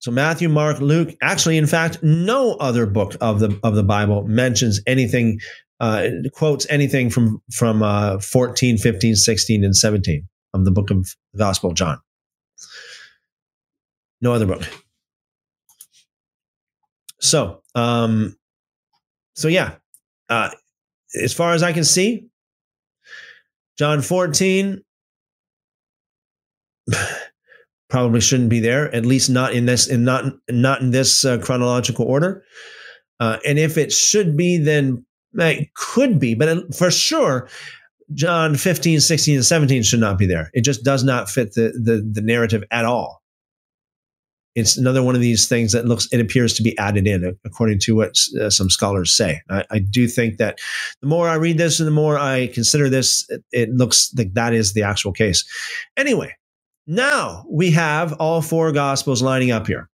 [0.00, 4.26] So Matthew, Mark, Luke, actually, in fact, no other book of the of the Bible
[4.26, 5.40] mentions anything,
[5.80, 11.14] uh, quotes anything from from uh, 14, 15, 16, and 17 of the book of
[11.34, 11.98] the Gospel John.
[14.20, 14.62] No other book.
[17.20, 18.36] So, um,
[19.34, 19.76] so yeah,
[20.28, 20.50] uh,
[21.22, 22.28] as far as I can see,
[23.78, 24.82] John 14
[27.88, 31.38] probably shouldn't be there, at least not in this, in not not in this uh,
[31.38, 32.44] chronological order.
[33.20, 35.04] Uh, and if it should be, then
[35.34, 37.48] it could be, but for sure,
[38.14, 40.50] John 15, 16, and 17 should not be there.
[40.54, 43.22] It just does not fit the the, the narrative at all
[44.58, 47.78] it's another one of these things that looks it appears to be added in according
[47.80, 49.40] to what uh, some scholars say.
[49.50, 50.58] I, I, do think that
[51.00, 54.34] the more i read this and the more i consider this it, it, looks like
[54.34, 55.44] that is the actual case.
[55.96, 56.34] Anyway
[56.86, 59.88] now we have all four gospels lining up here.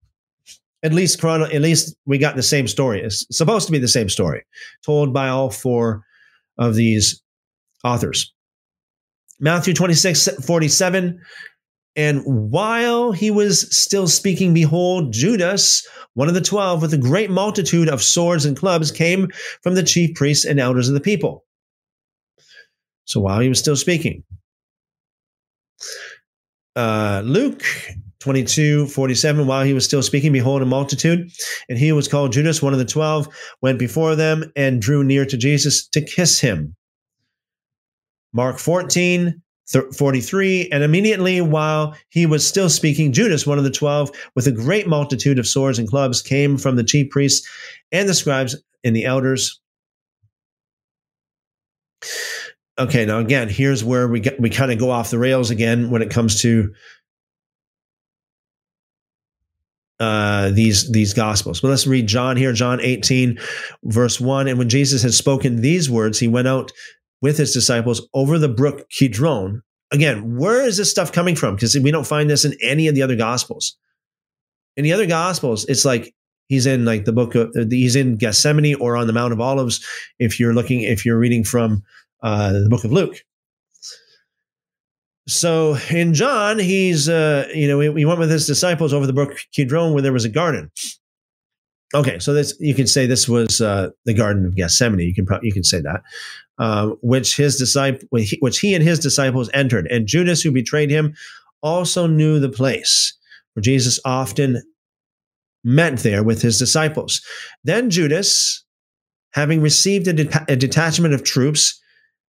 [0.83, 3.03] At least chrono at least we got the same story.
[3.03, 4.45] It's supposed to be the same story
[4.85, 6.05] told by all four
[6.59, 7.23] of these
[7.85, 8.33] authors.
[9.41, 11.21] Matthew 26 47
[11.97, 17.31] and while he was still speaking, behold, Judas, one of the twelve, with a great
[17.31, 19.29] multitude of swords and clubs, came
[19.63, 21.45] from the chief priests and elders of the people.
[23.05, 24.23] So while he was still speaking,
[26.77, 27.65] uh, Luke
[28.21, 31.31] 22, 47, while he was still speaking, behold, a multitude,
[31.69, 33.29] and he was called Judas, one of the twelve,
[33.63, 36.77] went before them and drew near to Jesus to kiss him.
[38.33, 39.43] Mark 14,
[39.97, 44.53] 43 and immediately while he was still speaking judas one of the 12 with a
[44.53, 47.49] great multitude of swords and clubs came from the chief priests
[47.93, 49.61] and the scribes and the elders
[52.81, 55.91] okay, now again, here's where we get, we kind of go off the rails again
[55.91, 56.73] when it comes to
[60.01, 61.61] uh, these these gospels.
[61.61, 63.39] But let's read John here, John 18,
[63.85, 64.49] verse 1.
[64.49, 66.73] And when Jesus had spoken these words, he went out
[67.23, 69.63] with his disciples over the brook Kidron.
[69.93, 71.55] Again, where is this stuff coming from?
[71.55, 73.77] Because we don't find this in any of the other gospels.
[74.77, 76.15] In the other gospels, it's like
[76.49, 79.85] he's in like the book of he's in Gethsemane or on the Mount of Olives.
[80.19, 81.83] If you're looking, if you're reading from
[82.23, 83.17] uh, the book of Luke.
[85.27, 89.13] So in John, he's uh, you know he, he, went with his disciples over the
[89.13, 90.71] brook Kidron where there was a garden.
[91.93, 95.01] Okay, so this you can say this was uh, the Garden of Gethsemane.
[95.01, 96.03] You can pro- you can say that,
[96.61, 101.15] uh, which his disciple which he and his disciples entered, and Judas who betrayed him
[101.63, 103.17] also knew the place
[103.55, 104.63] where Jesus often
[105.65, 107.23] met there with his disciples.
[107.65, 108.65] Then Judas,
[109.33, 111.81] having received a, de- a detachment of troops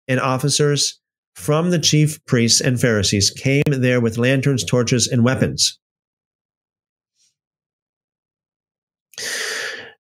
[0.07, 0.99] and officers
[1.35, 5.80] from the chief priests and Pharisees came there with lanterns, torches, and weapons.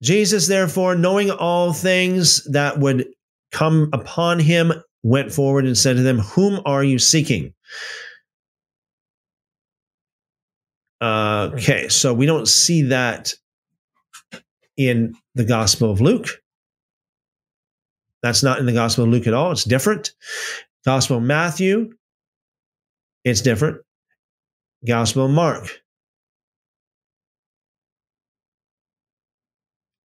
[0.03, 3.07] Jesus, therefore, knowing all things that would
[3.53, 7.55] come upon him, went forward and said to them, Whom are you seeking?
[11.01, 13.35] Uh, okay, so we don't see that
[14.77, 16.29] in the Gospel of Luke.
[18.23, 19.53] That's not in the Gospel of Luke at all.
[19.53, 20.13] It's different.
[20.85, 21.93] Gospel of Matthew,
[23.25, 23.79] it's different.
[24.87, 25.83] Gospel of Mark,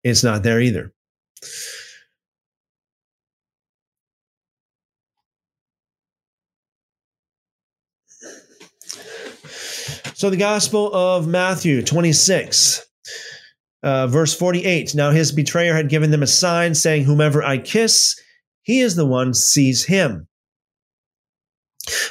[0.04, 0.94] it's not there either.
[10.16, 12.86] So the Gospel of Matthew 26,
[13.84, 14.96] uh, verse 48.
[14.96, 18.18] Now his betrayer had given them a sign saying, Whomever I kiss,
[18.62, 20.30] he is the one, seize him.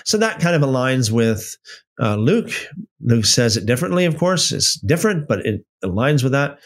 [0.04, 1.56] So that kind of aligns with
[1.98, 2.50] uh, Luke.
[3.00, 4.52] Luke says it differently, of course.
[4.52, 6.58] It's different, but it aligns with that.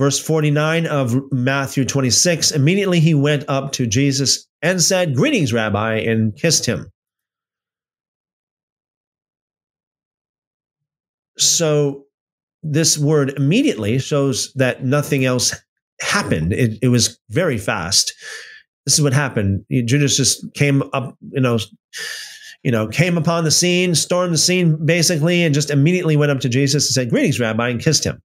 [0.00, 5.96] Verse 49 of Matthew 26 immediately he went up to Jesus and said, Greetings, Rabbi,
[5.96, 6.90] and kissed him.
[11.38, 12.04] So
[12.62, 15.54] this word immediately shows that nothing else
[16.00, 16.52] happened.
[16.52, 18.14] It, it was very fast.
[18.86, 19.64] This is what happened.
[19.70, 21.58] Judas just came up, you know,
[22.62, 26.40] you know, came upon the scene, stormed the scene basically, and just immediately went up
[26.40, 28.22] to Jesus and said, Greetings, Rabbi, and kissed him.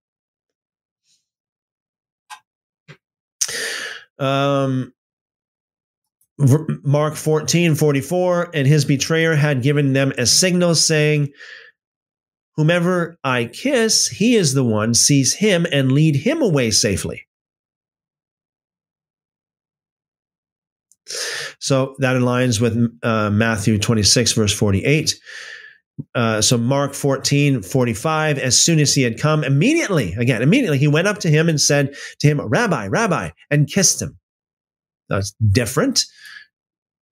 [4.18, 4.94] Um,
[6.84, 11.30] Mark 14, 44, and his betrayer had given them a signal saying,
[12.60, 17.26] Whomever I kiss, he is the one, seize him and lead him away safely.
[21.60, 25.18] So that aligns with uh, Matthew 26, verse 48.
[26.14, 30.90] Uh, so Mark 14, 45, as soon as he had come, immediately, again, immediately, he
[30.90, 34.20] went up to him and said to him, Rabbi, Rabbi, and kissed him.
[35.08, 36.04] That's different.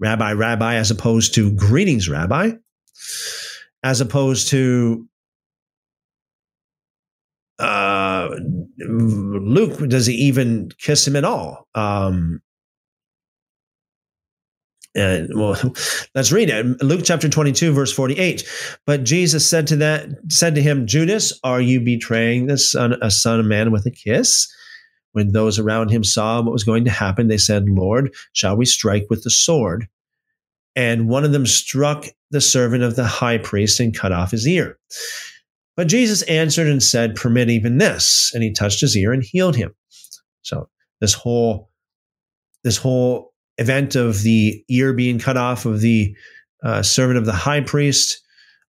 [0.02, 2.52] Rabbi, Rabbi, as opposed to greetings, Rabbi,
[3.82, 5.08] as opposed to
[7.60, 8.30] uh,
[8.80, 11.68] Luke, does he even kiss him at all?
[11.76, 12.42] Um,
[14.96, 15.56] and well,
[16.16, 16.82] let's read it.
[16.82, 18.48] Luke chapter 22, verse 48.
[18.86, 23.12] But Jesus said to that, said to him, Judas, are you betraying the son, a
[23.12, 24.52] son of man with a kiss?
[25.14, 28.66] When those around him saw what was going to happen, they said, Lord, shall we
[28.66, 29.88] strike with the sword?
[30.76, 34.48] And one of them struck the servant of the high priest and cut off his
[34.48, 34.78] ear.
[35.78, 38.32] But Jesus answered and said, Permit even this.
[38.34, 39.74] And he touched his ear and healed him.
[40.42, 40.68] So
[41.00, 41.70] this whole
[42.64, 46.16] this whole event of the ear being cut off of the
[46.64, 48.22] uh, servant of the high priest,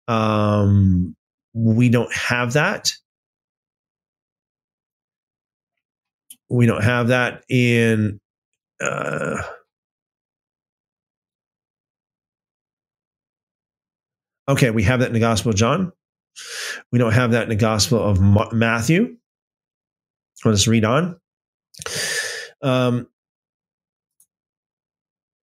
[0.09, 1.15] um,
[1.55, 2.93] we don't have that.
[6.51, 8.21] We don't have that in.
[8.81, 9.43] Uh,
[14.49, 15.93] okay, we have that in the Gospel of John.
[16.93, 18.21] We don't have that in the Gospel of
[18.53, 19.17] Matthew.
[20.45, 21.19] Let's read on.
[22.63, 23.09] Um,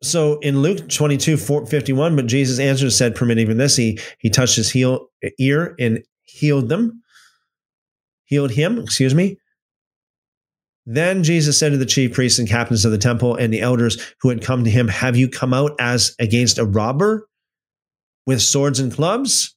[0.02, 3.76] so in Luke 22, 51, but Jesus answered and said, permit even this.
[3.76, 5.08] He, he touched his heel,
[5.40, 7.02] ear and healed them,
[8.26, 9.38] healed him, excuse me.
[10.86, 14.14] Then Jesus said to the chief priests and captains of the temple and the elders
[14.20, 17.28] who had come to him, Have you come out as against a robber
[18.26, 19.56] with swords and clubs?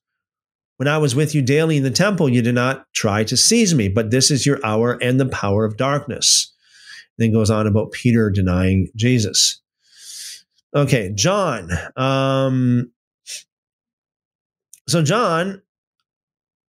[0.76, 3.74] When I was with you daily in the temple, you did not try to seize
[3.74, 6.52] me, but this is your hour and the power of darkness.
[7.18, 9.62] Then goes on about Peter denying Jesus.
[10.74, 11.70] Okay, John.
[11.96, 12.92] Um,
[14.86, 15.62] so John,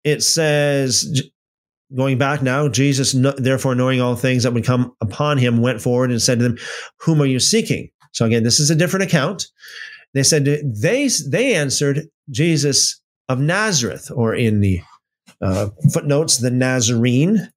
[0.04, 1.22] it says
[1.96, 6.10] going back now, Jesus, therefore knowing all things that would come upon him, went forward
[6.10, 6.58] and said to them,
[7.02, 9.48] "Whom are you seeking?" So again, this is a different account.
[10.14, 14.82] They said they they answered Jesus of Nazareth, or in the
[15.42, 17.52] uh, footnotes, the Nazarene.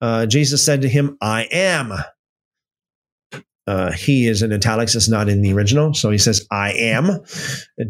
[0.00, 1.92] Uh, Jesus said to him, "I am."
[3.66, 5.94] Uh, he is in italics; it's not in the original.
[5.94, 7.20] So he says, "I am."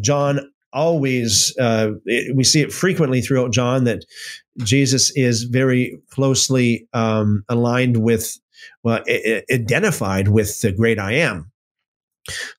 [0.01, 4.03] John always uh, it, we see it frequently throughout John that
[4.59, 8.37] Jesus is very closely um, aligned with,
[8.83, 9.03] well,
[9.51, 11.51] identified with the great I am.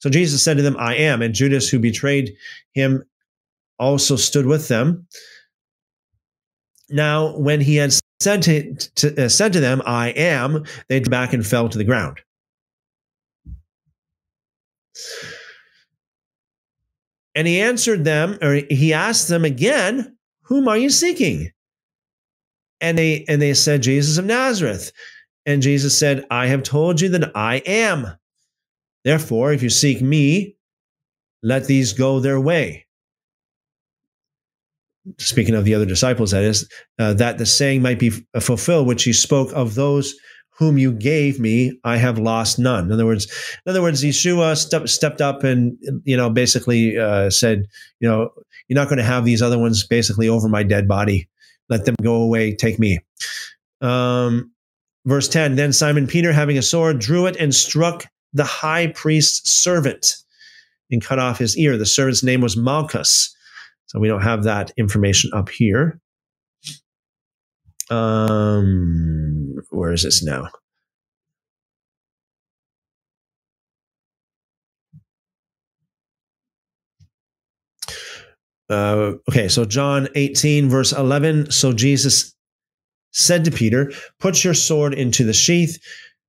[0.00, 1.22] So Jesus said to them, I am.
[1.22, 2.34] And Judas, who betrayed
[2.72, 3.04] him,
[3.78, 5.06] also stood with them.
[6.90, 11.32] Now, when he had said to, to uh, said to them, I am, they back
[11.32, 12.20] and fell to the ground.
[17.34, 21.50] And he answered them, or he asked them again, Whom are you seeking?
[22.80, 24.92] And they and they said, Jesus of Nazareth.
[25.46, 28.06] And Jesus said, I have told you that I am.
[29.04, 30.56] Therefore, if you seek me,
[31.42, 32.83] let these go their way.
[35.18, 36.68] Speaking of the other disciples, that is,
[36.98, 38.10] uh, that the saying might be
[38.40, 40.14] fulfilled, which he spoke of those
[40.56, 42.84] whom you gave me, I have lost none.
[42.86, 43.26] In other words,
[43.66, 47.66] in other words, Yeshua step, stepped up and you know basically uh, said,
[48.00, 48.30] you know,
[48.68, 51.28] you're not going to have these other ones basically over my dead body.
[51.68, 52.54] Let them go away.
[52.54, 53.00] Take me.
[53.80, 54.52] Um,
[55.06, 55.56] verse ten.
[55.56, 60.16] Then Simon Peter, having a sword, drew it and struck the high priest's servant
[60.90, 61.76] and cut off his ear.
[61.76, 63.34] The servant's name was Malchus.
[63.94, 66.00] So we don't have that information up here.
[67.90, 70.48] Um, where is this now?
[78.68, 81.52] Uh, okay, so John 18, verse 11.
[81.52, 82.34] So Jesus
[83.12, 85.78] said to Peter, Put your sword into the sheath.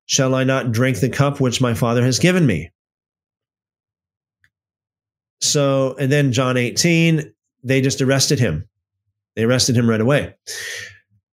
[0.06, 2.70] Shall I not drink the cup which my Father has given me?
[5.42, 7.34] So, and then John 18,
[7.66, 8.70] they just arrested him.
[9.36, 10.36] They arrested him right away.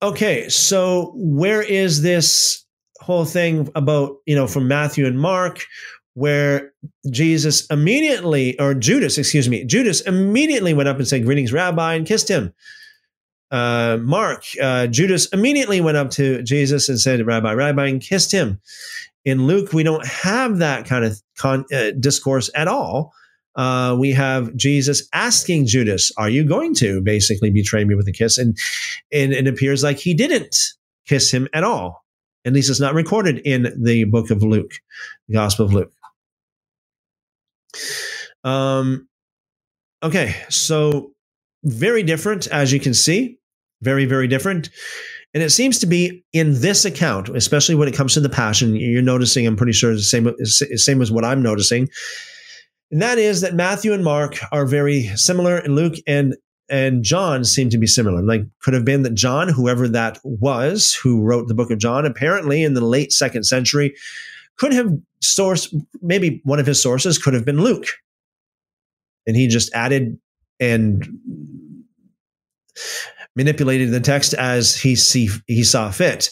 [0.02, 2.64] Okay, so where is this
[3.00, 5.64] whole thing about, you know, from Matthew and Mark,
[6.14, 6.72] where
[7.10, 12.06] Jesus immediately, or Judas, excuse me, Judas immediately went up and said, Greetings, Rabbi, and
[12.06, 12.52] kissed him.
[13.50, 18.32] Uh, Mark, uh, Judas immediately went up to Jesus and said, Rabbi, Rabbi, and kissed
[18.32, 18.60] him.
[19.24, 23.12] In Luke, we don't have that kind of con- uh, discourse at all
[23.56, 28.12] uh, we have Jesus asking Judas, "Are you going to basically betray me with a
[28.12, 28.56] kiss?" And
[29.12, 30.56] and it appears like he didn't
[31.06, 32.04] kiss him at all.
[32.44, 34.72] At least it's not recorded in the book of Luke,
[35.28, 35.92] the Gospel of Luke.
[38.44, 39.08] Um,
[40.02, 41.12] okay, so
[41.64, 43.38] very different, as you can see,
[43.80, 44.70] very very different.
[45.34, 48.76] And it seems to be in this account, especially when it comes to the passion,
[48.76, 51.88] you're noticing, I'm pretty sure the same, same as what I'm noticing,
[52.92, 56.36] and that is that Matthew and Mark are very similar, and Luke and
[56.68, 58.22] and John seem to be similar.
[58.22, 62.06] Like, could have been that John, whoever that was, who wrote the book of John,
[62.06, 63.94] apparently in the late second century,
[64.58, 64.90] could have
[65.22, 67.86] sourced maybe one of his sources could have been Luke,
[69.26, 70.18] and he just added
[70.60, 71.08] and
[73.34, 76.30] manipulated the text as he see he saw fit.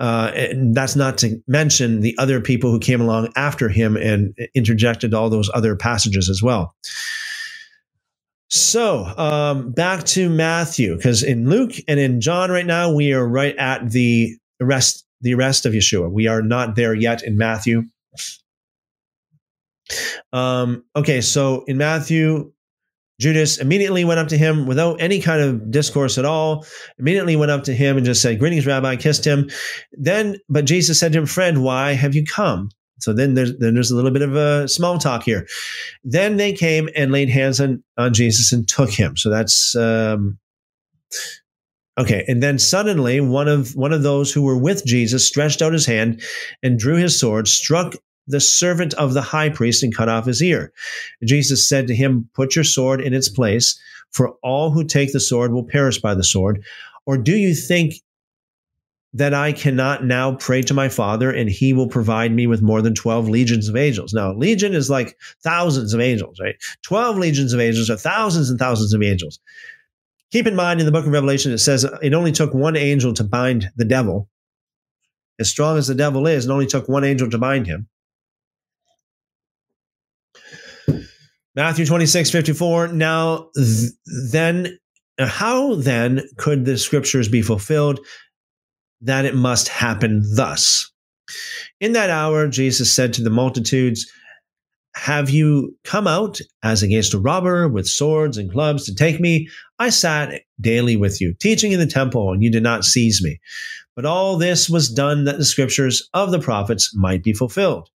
[0.00, 4.34] Uh, and that's not to mention the other people who came along after him and
[4.54, 6.74] interjected all those other passages as well.
[8.48, 13.26] So um, back to Matthew, because in Luke and in John right now we are
[13.26, 16.10] right at the arrest the arrest of Yeshua.
[16.10, 17.84] We are not there yet in Matthew.
[20.32, 22.52] Um, okay, so in Matthew,
[23.20, 26.64] Judas immediately went up to him without any kind of discourse at all.
[26.98, 29.50] Immediately went up to him and just said, Greetings, Rabbi, kissed him.
[29.92, 32.70] Then, but Jesus said to him, Friend, why have you come?
[32.98, 35.46] So then there's, then there's a little bit of a small talk here.
[36.02, 39.18] Then they came and laid hands on, on Jesus and took him.
[39.18, 40.38] So that's, um,
[41.98, 42.24] okay.
[42.26, 45.86] And then suddenly one of, one of those who were with Jesus stretched out his
[45.86, 46.22] hand
[46.62, 47.94] and drew his sword, struck
[48.30, 50.72] the servant of the high priest and cut off his ear.
[51.24, 53.78] Jesus said to him, Put your sword in its place,
[54.12, 56.64] for all who take the sword will perish by the sword.
[57.06, 57.94] Or do you think
[59.12, 62.80] that I cannot now pray to my Father and he will provide me with more
[62.80, 64.14] than 12 legions of angels?
[64.14, 66.56] Now, a legion is like thousands of angels, right?
[66.82, 69.40] 12 legions of angels are thousands and thousands of angels.
[70.30, 73.12] Keep in mind in the book of Revelation, it says it only took one angel
[73.14, 74.28] to bind the devil.
[75.40, 77.88] As strong as the devil is, it only took one angel to bind him.
[81.56, 82.88] Matthew 26, 54.
[82.88, 83.90] Now, th-
[84.30, 84.78] then,
[85.18, 88.00] uh, how then could the scriptures be fulfilled
[89.00, 90.90] that it must happen thus?
[91.80, 94.10] In that hour, Jesus said to the multitudes,
[94.94, 99.48] Have you come out as against a robber with swords and clubs to take me?
[99.78, 103.40] I sat daily with you, teaching in the temple, and you did not seize me.
[103.96, 107.88] But all this was done that the scriptures of the prophets might be fulfilled.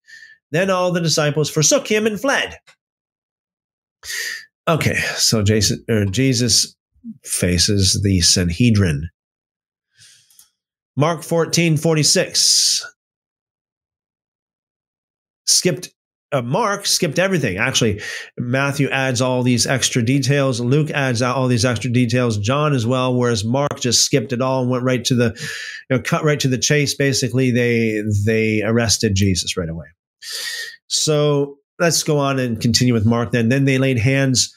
[0.50, 2.58] Then all the disciples forsook him and fled.
[4.68, 6.74] Okay, so Jason, Jesus
[7.24, 9.08] faces the Sanhedrin.
[10.96, 12.84] Mark 14, 46.
[15.46, 15.90] Skipped
[16.32, 17.56] uh, Mark skipped everything.
[17.56, 18.00] Actually,
[18.36, 20.60] Matthew adds all these extra details.
[20.60, 22.36] Luke adds out all these extra details.
[22.38, 23.14] John as well.
[23.14, 25.36] Whereas Mark just skipped it all and went right to the,
[25.88, 26.94] you know, cut right to the chase.
[26.94, 29.86] Basically, they they arrested Jesus right away.
[30.88, 33.32] So let's go on and continue with Mark.
[33.32, 34.54] Then, then they laid hands,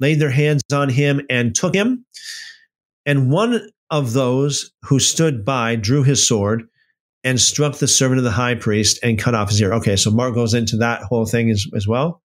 [0.00, 2.04] laid their hands on him and took him.
[3.06, 6.64] And one of those who stood by drew his sword
[7.24, 9.72] and struck the servant of the high priest and cut off his ear.
[9.74, 12.22] Okay, so Mark goes into that whole thing as, as well.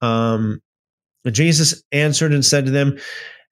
[0.00, 0.60] Um,
[1.30, 2.98] Jesus answered and said to them,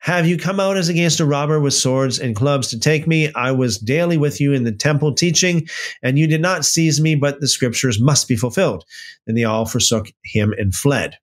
[0.01, 3.31] Have you come out as against a robber with swords and clubs to take me?
[3.35, 5.69] I was daily with you in the temple teaching,
[6.03, 8.85] and you did not seize me, but the scriptures must be fulfilled.
[9.27, 11.19] And they all forsook him and fled.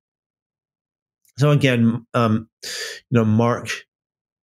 [1.40, 2.70] So again, um, you
[3.12, 3.70] know, Mark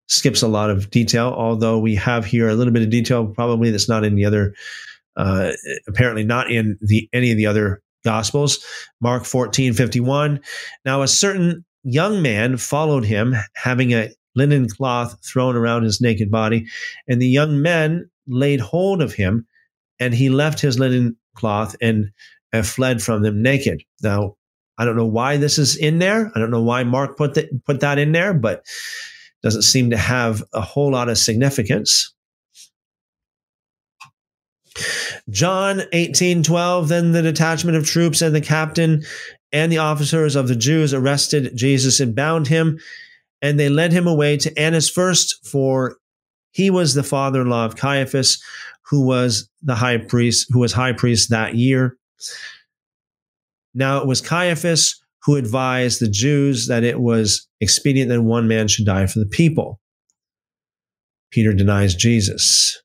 [0.08, 3.70] skips a lot of detail, although we have here a little bit of detail probably
[3.70, 4.56] that's not in the other,
[5.16, 5.52] uh,
[5.88, 8.66] apparently not in the any of the other gospels.
[9.00, 10.40] Mark 14, 51.
[10.86, 16.32] Now a certain young man followed him, having a linen cloth thrown around his naked
[16.32, 16.66] body,
[17.08, 19.46] and the young men laid hold of him,
[20.00, 22.12] and he left his linen cloth and
[22.54, 23.84] uh, fled from them naked.
[24.02, 24.36] Now,
[24.78, 26.32] I don't know why this is in there.
[26.36, 29.90] I don't know why Mark put that put that in there, but it doesn't seem
[29.92, 32.14] to have a whole lot of significance.
[35.30, 39.04] John 18 12, then the detachment of troops and the captain
[39.52, 42.80] and the officers of the Jews arrested Jesus and bound him,
[43.44, 45.98] and they led him away to Annas first, for
[46.52, 48.42] he was the father in law of Caiaphas,
[48.90, 51.98] who was the high priest, who was high priest that year.
[53.76, 58.68] Now it was Caiaphas who advised the Jews that it was expedient that one man
[58.68, 59.80] should die for the people.
[61.32, 62.82] Peter denies Jesus.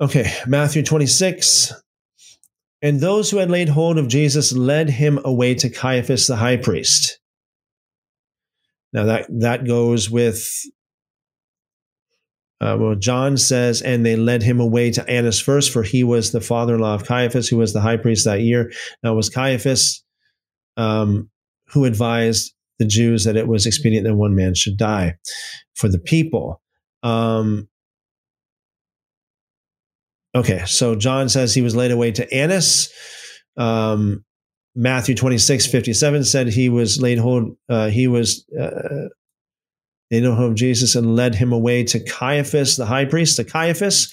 [0.00, 1.72] Okay, Matthew 26.
[2.82, 6.56] And those who had laid hold of Jesus led him away to Caiaphas the high
[6.56, 7.20] priest.
[8.92, 10.66] Now that, that goes with
[12.62, 16.30] uh, well, John says, and they led him away to Annas first, for he was
[16.30, 18.70] the father in law of Caiaphas, who was the high priest that year.
[19.02, 20.04] Now, was Caiaphas
[20.76, 21.28] um,
[21.72, 25.16] who advised the Jews that it was expedient that one man should die
[25.74, 26.62] for the people.
[27.02, 27.68] Um,
[30.34, 32.92] okay, so John says he was led away to Annas.
[33.56, 34.24] Um,
[34.74, 39.08] Matthew 26, 57 said he was laid hold, uh, he was uh,
[40.12, 44.12] they know of Jesus and led him away to Caiaphas, the high priest, to Caiaphas.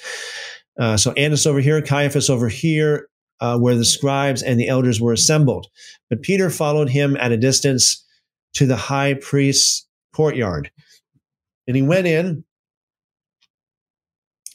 [0.80, 3.10] Uh, so Annas over here, Caiaphas over here,
[3.42, 5.68] uh, where the scribes and the elders were assembled.
[6.10, 8.02] But Peter followed him at a distance
[8.54, 10.72] to the high priest's courtyard.
[11.68, 12.46] And he went in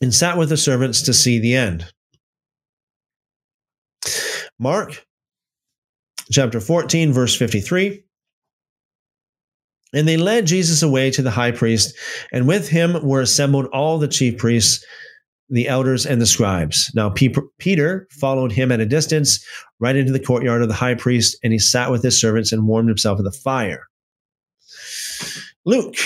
[0.00, 1.86] and sat with the servants to see the end.
[4.58, 5.04] Mark
[6.30, 8.02] chapter 14, verse 53.
[9.92, 11.94] And they led Jesus away to the high priest,
[12.32, 14.84] and with him were assembled all the chief priests,
[15.50, 16.90] the elders, and the scribes.
[16.94, 19.44] Now Peter followed him at a distance,
[19.78, 22.66] right into the courtyard of the high priest, and he sat with his servants and
[22.66, 23.86] warmed himself at the fire.
[25.64, 25.96] Luke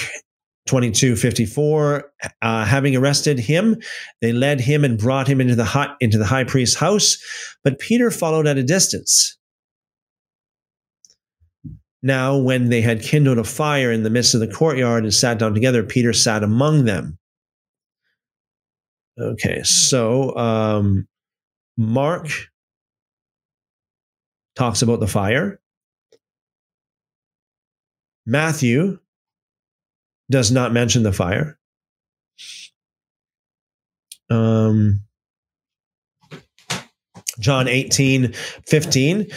[0.69, 3.77] 22 54 uh, having arrested him
[4.21, 7.19] they led him and brought him into the high, into the high priest's house
[7.65, 9.39] but peter followed at a distance
[12.03, 15.39] now, when they had kindled a fire in the midst of the courtyard and sat
[15.39, 17.19] down together, Peter sat among them.
[19.21, 21.09] Okay, so um,
[21.77, 22.29] Mark
[24.55, 25.61] talks about the fire.
[28.27, 29.01] Matthew
[30.31, 31.59] does not mention the fire.
[34.31, 35.01] Um,
[37.41, 38.33] John 18,
[38.67, 39.31] 15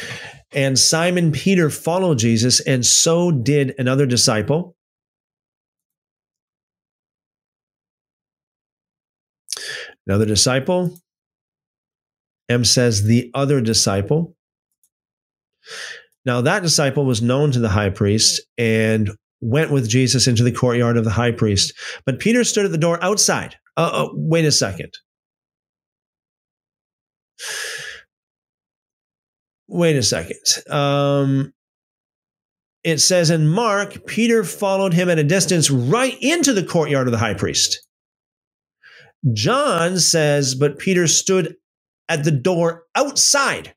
[0.53, 4.75] and Simon Peter followed Jesus, and so did another disciple.
[10.05, 10.99] Another disciple.
[12.49, 14.35] M says the other disciple.
[16.25, 19.11] Now, that disciple was known to the high priest and
[19.41, 21.73] went with Jesus into the courtyard of the high priest.
[22.05, 23.57] But Peter stood at the door outside.
[23.75, 24.93] Uh, uh, wait a second.
[29.67, 30.37] Wait a second.
[30.69, 31.53] Um,
[32.83, 37.11] it says in Mark, Peter followed him at a distance right into the courtyard of
[37.11, 37.87] the high priest.
[39.33, 41.55] John says, but Peter stood
[42.09, 43.73] at the door outside.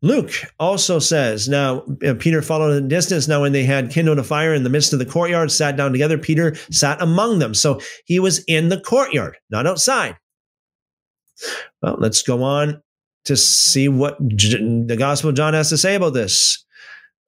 [0.00, 1.80] Luke also says, Now
[2.18, 3.28] Peter followed in distance.
[3.28, 5.92] Now, when they had kindled a fire in the midst of the courtyard, sat down
[5.92, 7.54] together, Peter sat among them.
[7.54, 10.16] So he was in the courtyard, not outside.
[11.82, 12.82] Well, let's go on
[13.24, 16.64] to see what the Gospel of John has to say about this.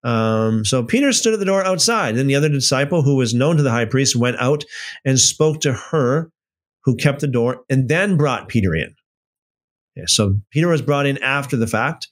[0.02, 2.16] Um, so Peter stood at the door outside.
[2.16, 4.64] Then the other disciple, who was known to the high priest, went out
[5.04, 6.30] and spoke to her
[6.84, 8.94] who kept the door and then brought Peter in.
[10.06, 12.08] So Peter was brought in after the fact.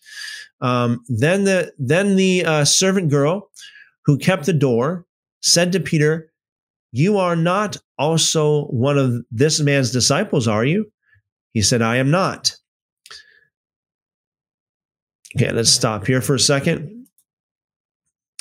[0.60, 3.50] Um, then the then the uh, servant girl
[4.04, 5.06] who kept the door
[5.40, 6.32] said to Peter,
[6.92, 10.90] "You are not also one of this man's disciples, are you?"
[11.52, 12.56] He said, "I am not."
[15.36, 17.06] Okay, let's stop here for a second.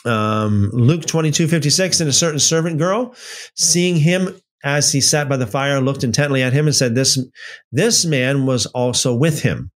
[0.03, 3.15] Um, Luke 22, 56, and a certain servant girl,
[3.55, 7.19] seeing him as he sat by the fire, looked intently at him and said, This,
[7.72, 9.72] this man was also with him.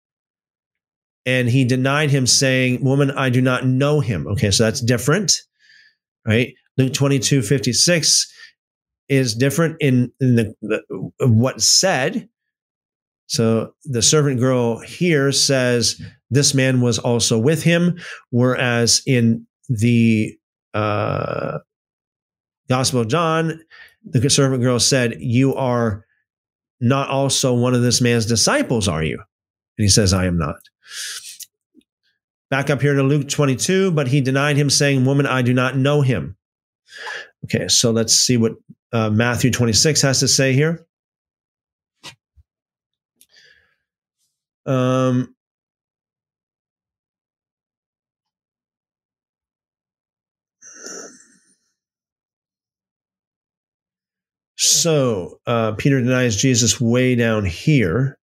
[1.25, 4.27] And he denied him, saying, Woman, I do not know him.
[4.27, 5.33] Okay, so that's different,
[6.25, 6.53] right?
[6.77, 8.31] Luke 22, 56
[9.07, 10.81] is different in, in the, the
[11.27, 12.29] what's said.
[13.27, 15.99] So the servant girl here says,
[16.29, 17.97] This man was also with him,
[18.29, 20.37] whereas in the
[20.75, 21.59] uh,
[22.69, 23.59] Gospel of John,
[24.05, 26.05] the servant girl said, You are
[26.79, 29.15] not also one of this man's disciples, are you?
[29.77, 30.57] And he says, I am not.
[32.49, 35.75] Back up here to Luke 22, but he denied him, saying, Woman, I do not
[35.75, 36.37] know him.
[37.45, 38.53] Okay, so let's see what
[38.93, 40.85] uh, Matthew 26 has to say here.
[44.65, 45.34] Um,
[54.81, 58.17] So uh, Peter denies Jesus way down here.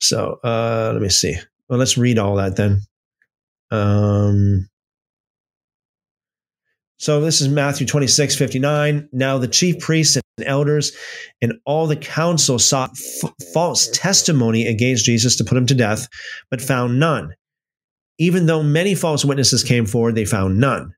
[0.00, 1.36] So uh, let me see.
[1.68, 2.80] Well, let's read all that then.
[3.70, 4.68] Um,
[6.98, 9.08] so this is Matthew 26, 59.
[9.12, 10.92] Now the chief priests and elders
[11.40, 16.08] and all the council sought f- false testimony against Jesus to put him to death,
[16.50, 17.34] but found none.
[18.18, 20.94] Even though many false witnesses came forward, they found none.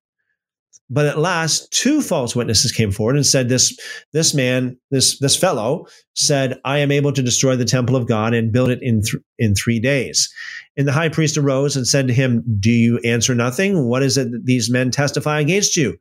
[0.91, 3.79] But at last, two false witnesses came forward and said, "This
[4.13, 8.35] this man, this this fellow, said, I am able to destroy the temple of God
[8.35, 10.29] and build it in th- in three days."
[10.77, 13.85] And the high priest arose and said to him, "Do you answer nothing?
[13.87, 15.99] What is it that these men testify against you?"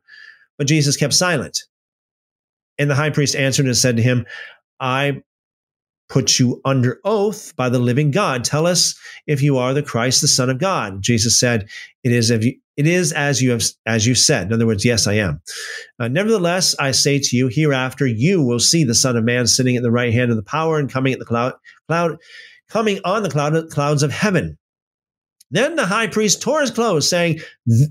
[0.58, 1.58] But Jesus kept silent.
[2.78, 4.26] And the high priest answered and said to him,
[4.78, 5.22] "I
[6.12, 8.44] put you under oath by the living God.
[8.44, 8.94] Tell us
[9.26, 11.68] if you are the Christ, the Son of God." Jesus said,
[12.04, 14.46] "It is if you." It is as you have as you said.
[14.46, 15.42] In other words, yes, I am.
[15.98, 19.76] Uh, Nevertheless, I say to you, hereafter you will see the Son of Man sitting
[19.76, 21.52] at the right hand of the power and coming at the cloud,
[21.86, 22.16] cloud,
[22.70, 24.56] coming on the cloud, clouds of heaven.
[25.50, 27.40] Then the high priest tore his clothes, saying,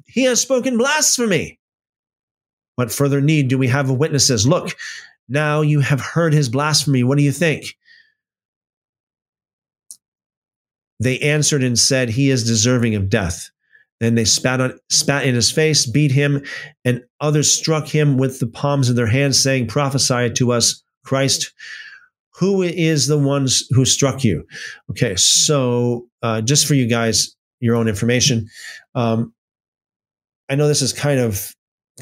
[0.08, 1.59] "He has spoken blasphemy."
[2.75, 4.48] What further need do we have of witnesses?
[4.48, 4.75] Look,
[5.30, 7.03] now you have heard his blasphemy.
[7.03, 7.77] What do you think?
[11.01, 13.49] They answered and said, He is deserving of death.
[13.99, 16.43] Then they spat on spat in his face, beat him,
[16.85, 21.53] and others struck him with the palms of their hands, saying, Prophesy to us, Christ,
[22.35, 24.45] who is the ones who struck you?
[24.91, 28.47] Okay, so uh, just for you guys, your own information.
[28.95, 29.33] Um,
[30.49, 31.51] I know this is kind of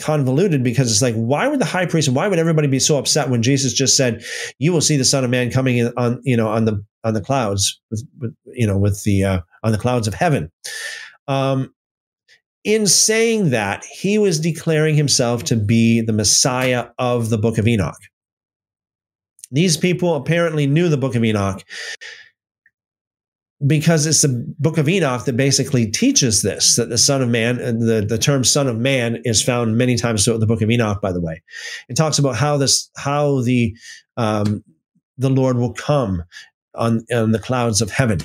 [0.01, 2.97] convoluted because it's like, why would the high priest and why would everybody be so
[2.97, 4.23] upset when Jesus just said,
[4.57, 7.13] "You will see the Son of Man coming in on you know on the on
[7.13, 10.51] the clouds with, with you know with the uh, on the clouds of heaven."
[11.27, 11.73] Um,
[12.63, 17.67] in saying that, he was declaring himself to be the Messiah of the book of
[17.67, 18.01] Enoch.
[19.51, 21.63] These people apparently knew the book of Enoch
[23.67, 27.59] because it's the book of Enoch that basically teaches this that the Son of Man,
[27.59, 30.71] and the, the term Son of Man is found many times throughout the book of
[30.71, 31.41] Enoch, by the way.
[31.89, 33.75] It talks about how this, how the,
[34.15, 34.63] um,
[35.17, 36.23] the Lord will come
[36.73, 38.19] on, on the clouds of heaven.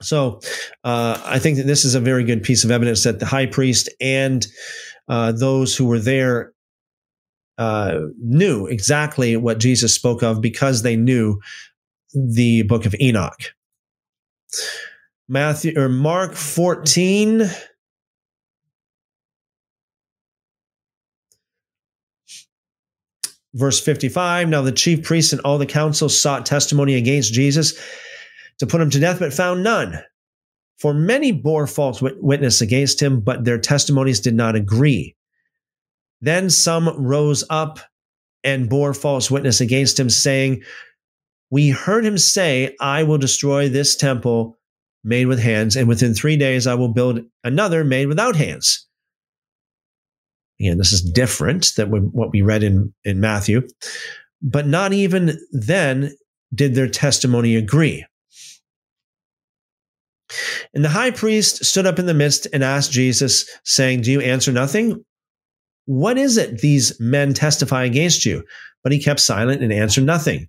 [0.00, 0.40] So
[0.84, 3.46] uh, I think that this is a very good piece of evidence that the high
[3.46, 4.46] priest and
[5.08, 6.52] uh, those who were there
[7.58, 11.40] uh, knew exactly what Jesus spoke of because they knew
[12.14, 13.54] the book of Enoch.
[15.28, 17.50] Matthew or Mark 14.
[23.54, 27.78] Verse 55 Now the chief priests and all the council sought testimony against Jesus
[28.58, 30.00] to put him to death, but found none.
[30.78, 35.16] For many bore false witness against him, but their testimonies did not agree.
[36.20, 37.78] Then some rose up
[38.42, 40.62] and bore false witness against him, saying,
[41.50, 44.58] We heard him say, I will destroy this temple
[45.04, 48.86] made with hands, and within three days I will build another made without hands.
[50.60, 53.66] Again, this is different than what we read in, in Matthew.
[54.40, 56.12] But not even then
[56.54, 58.04] did their testimony agree.
[60.72, 64.20] And the high priest stood up in the midst and asked Jesus, saying, Do you
[64.20, 65.04] answer nothing?
[65.86, 68.44] What is it these men testify against you?
[68.82, 70.48] But he kept silent and answered nothing.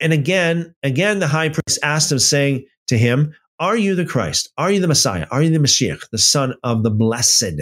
[0.00, 4.50] And again, again, the high priest asked him, saying to him, Are you the Christ?
[4.58, 5.26] Are you the Messiah?
[5.30, 7.60] Are you the Mashiach, the Son of the Blessed?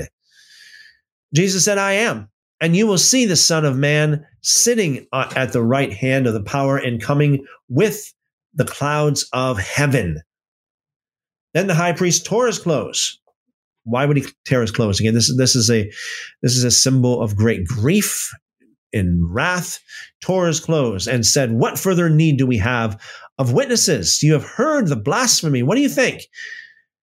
[1.35, 2.29] Jesus said, I am.
[2.61, 6.35] And you will see the Son of Man sitting uh, at the right hand of
[6.35, 8.13] the power and coming with
[8.55, 10.21] the clouds of heaven.
[11.53, 13.21] Then the high priest tore his clothes.
[13.85, 14.99] Why would he tear his clothes?
[14.99, 15.91] Again, this, this is a
[16.43, 18.33] this is a symbol of great grief
[18.95, 19.81] and wrath,
[20.21, 23.01] tore his clothes and said, What further need do we have
[23.39, 24.23] of witnesses?
[24.23, 25.63] You have heard the blasphemy.
[25.63, 26.23] What do you think?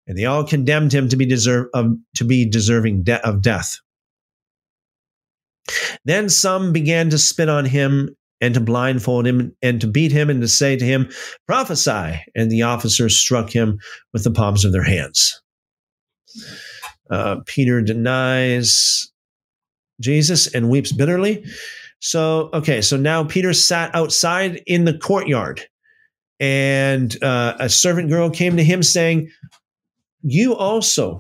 [0.08, 1.68] And they all condemned him to be deserve
[2.16, 3.78] to be deserving de- of death.
[6.06, 10.30] Then some began to spit on him and to blindfold him and to beat him
[10.30, 11.10] and to say to him,
[11.48, 12.20] Prophesy.
[12.36, 13.78] And the officers struck him
[14.14, 15.40] with the palms of their hands.
[17.10, 19.11] Uh, Peter denies
[20.02, 21.46] Jesus and weeps bitterly.
[22.00, 25.62] So, okay, so now Peter sat outside in the courtyard,
[26.40, 29.30] and uh, a servant girl came to him saying,
[30.24, 31.20] You also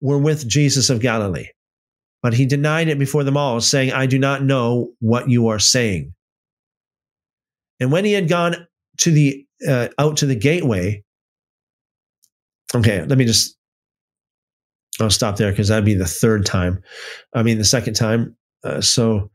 [0.00, 1.48] were with Jesus of Galilee.
[2.22, 5.58] But he denied it before them all, saying, I do not know what you are
[5.58, 6.14] saying.
[7.80, 8.66] And when he had gone
[8.98, 11.02] to the uh, out to the gateway,
[12.74, 13.57] okay, let me just
[15.00, 16.82] I'll stop there because that'd be the third time.
[17.34, 18.36] I mean, the second time.
[18.64, 19.30] Uh, so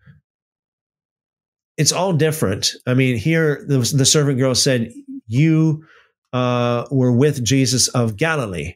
[1.77, 2.72] it's all different.
[2.85, 4.92] I mean, here the, the servant girl said,
[5.27, 5.85] "You
[6.33, 8.75] uh, were with Jesus of Galilee."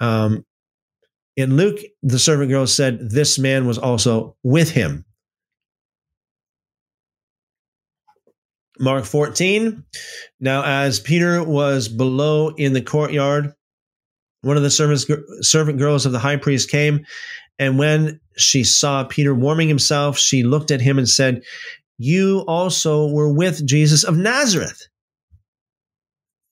[0.00, 0.44] Um,
[1.36, 5.04] in Luke, the servant girl said, This man was also with him.
[8.78, 9.84] Mark 14.
[10.40, 13.54] Now, as Peter was below in the courtyard,
[14.42, 14.70] one of the
[15.42, 17.04] servant girls of the high priest came,
[17.58, 21.42] and when she saw Peter warming himself, she looked at him and said,
[21.98, 24.88] You also were with Jesus of Nazareth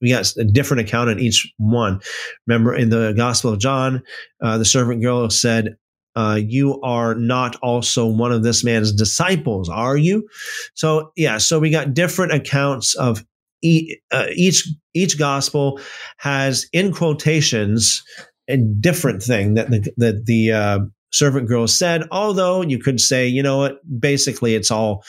[0.00, 2.00] we got a different account in each one.
[2.46, 4.02] Remember, in the Gospel of John,
[4.42, 5.76] uh, the servant girl said,
[6.16, 10.28] uh, "You are not also one of this man's disciples, are you?"
[10.74, 13.24] So, yeah, so we got different accounts of
[13.62, 15.80] each each gospel
[16.18, 18.02] has in quotations
[18.48, 20.78] a different thing that the that the uh,
[21.12, 22.06] servant girl said.
[22.10, 25.04] Although you could say, you know what, basically it's all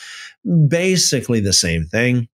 [0.68, 2.28] basically the same thing.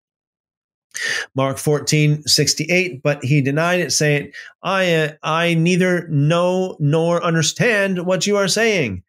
[1.34, 8.06] Mark 14, 68, but he denied it, saying, I, uh, I neither know nor understand
[8.06, 9.02] what you are saying.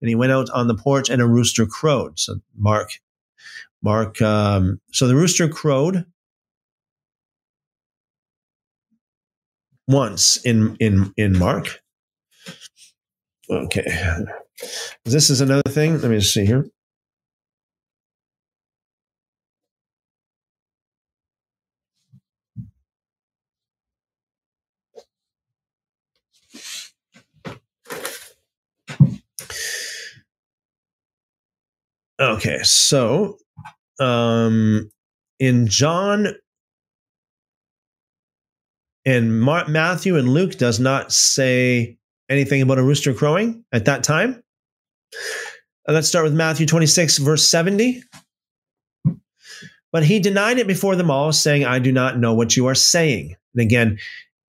[0.00, 2.18] And he went out on the porch and a rooster crowed.
[2.18, 2.90] So Mark,
[3.82, 6.04] Mark, um, so the rooster crowed
[9.88, 11.80] once in, in, in Mark.
[13.50, 13.86] Okay.
[15.04, 16.00] This is another thing.
[16.00, 16.66] Let me just see here.
[32.22, 33.38] Okay, so
[33.98, 34.92] um,
[35.40, 36.28] in John
[39.04, 41.98] and Matthew and Luke does not say
[42.28, 44.42] anything about a rooster crowing at that time.
[45.88, 48.02] Uh, let's start with Matthew 26, verse 70.
[49.92, 52.74] But he denied it before them all, saying, I do not know what you are
[52.74, 53.36] saying.
[53.54, 53.98] And again,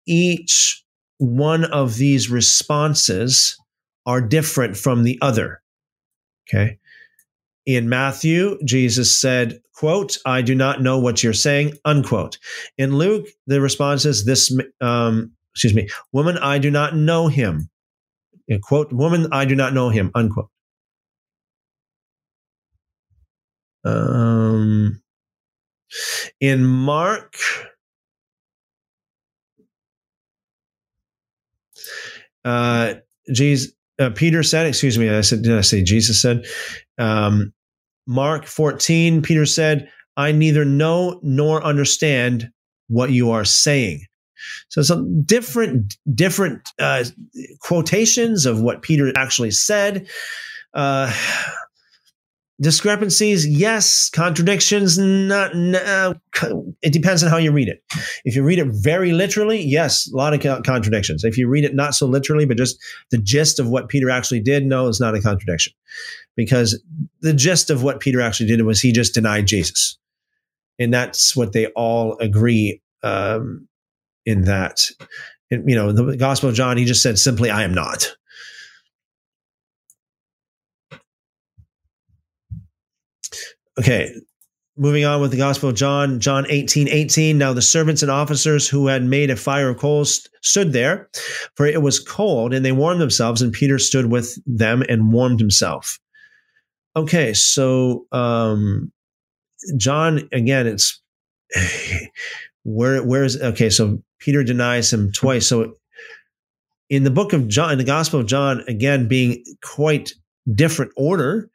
[0.07, 0.85] each
[1.19, 3.57] one of these responses
[4.05, 5.63] are different from the other.
[6.49, 6.79] Okay.
[7.67, 12.39] In Matthew, Jesus said, quote, I do not know what you're saying, unquote.
[12.79, 17.71] In Luke, the response is this, um, excuse me, woman, I do not know him.
[18.49, 20.49] In quote, woman, I do not know him, unquote.
[23.85, 25.01] Um,
[26.41, 27.37] in Mark,
[32.45, 32.95] uh,
[33.33, 36.47] Jesus, uh, Peter said, excuse me, I said, did I say Jesus said?
[36.99, 37.53] Um,
[38.07, 42.51] Mark 14, Peter said, I neither know nor understand
[42.89, 44.05] what you are saying.
[44.69, 47.05] So some different different uh,
[47.61, 50.09] quotations of what Peter actually said.
[50.73, 51.13] Uh,
[52.61, 56.15] discrepancies yes contradictions not uh,
[56.83, 57.83] it depends on how you read it.
[58.25, 61.25] If you read it very literally yes a lot of contradictions.
[61.25, 62.79] If you read it not so literally but just
[63.11, 65.73] the gist of what peter actually did no it's not a contradiction.
[66.37, 66.83] Because
[67.21, 69.99] the gist of what peter actually did was he just denied jesus.
[70.79, 73.69] And that's what they all agree um,
[74.25, 74.87] in that.
[75.51, 78.15] And, you know the gospel of john he just said simply i am not
[83.81, 84.13] Okay,
[84.77, 87.39] moving on with the Gospel of John, John 18, 18.
[87.39, 91.09] Now the servants and officers who had made a fire of coals stood there,
[91.55, 95.41] for it was cold, and they warmed themselves, and Peter stood with them and warmed
[95.41, 95.99] himself.
[96.95, 98.93] Okay, so um,
[99.79, 101.01] John, again, it's
[102.65, 105.47] where where is okay, so Peter denies him twice.
[105.47, 105.77] So
[106.91, 110.13] in the book of John, in the Gospel of John, again, being quite
[110.55, 111.49] different order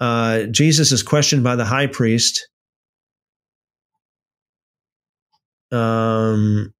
[0.00, 2.48] uh, Jesus is questioned by the high priest.
[5.72, 6.72] Um,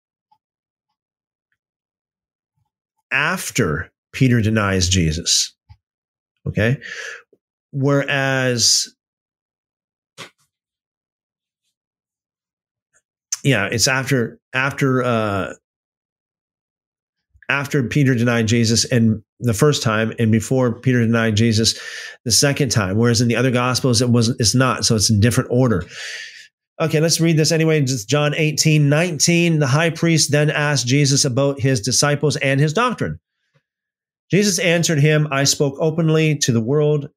[3.11, 5.55] after Peter denies Jesus.
[6.47, 6.77] Okay.
[7.73, 8.87] Whereas,
[13.43, 15.55] yeah, it's after, after, uh,
[17.49, 21.79] after Peter denied Jesus and the first time and before Peter denied Jesus
[22.25, 22.97] the second time.
[22.97, 24.85] Whereas in the other gospels, it was it's not.
[24.85, 25.85] So it's in different order.
[26.81, 27.81] Okay, let's read this anyway.
[27.83, 29.59] Just John 18, 19.
[29.61, 33.21] The high priest then asked Jesus about his disciples and his doctrine.
[34.31, 37.11] Jesus answered him, I spoke openly to the world.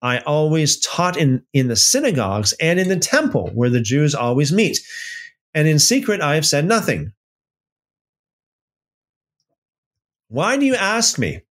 [0.00, 4.52] I always taught in, in the synagogues and in the temple where the Jews always
[4.52, 4.78] meet.
[5.52, 7.12] And in secret, I have said nothing.
[10.28, 11.42] Why do you ask me?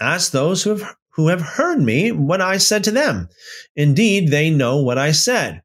[0.00, 3.28] Ask those who have, who have heard me what I said to them.
[3.76, 5.62] Indeed, they know what I said.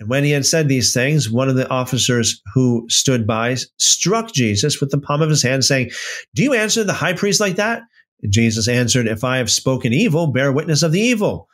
[0.00, 4.32] And when he had said these things, one of the officers who stood by struck
[4.32, 5.90] Jesus with the palm of his hand, saying,
[6.34, 7.82] Do you answer the high priest like that?
[8.28, 11.48] Jesus answered, If I have spoken evil, bear witness of the evil.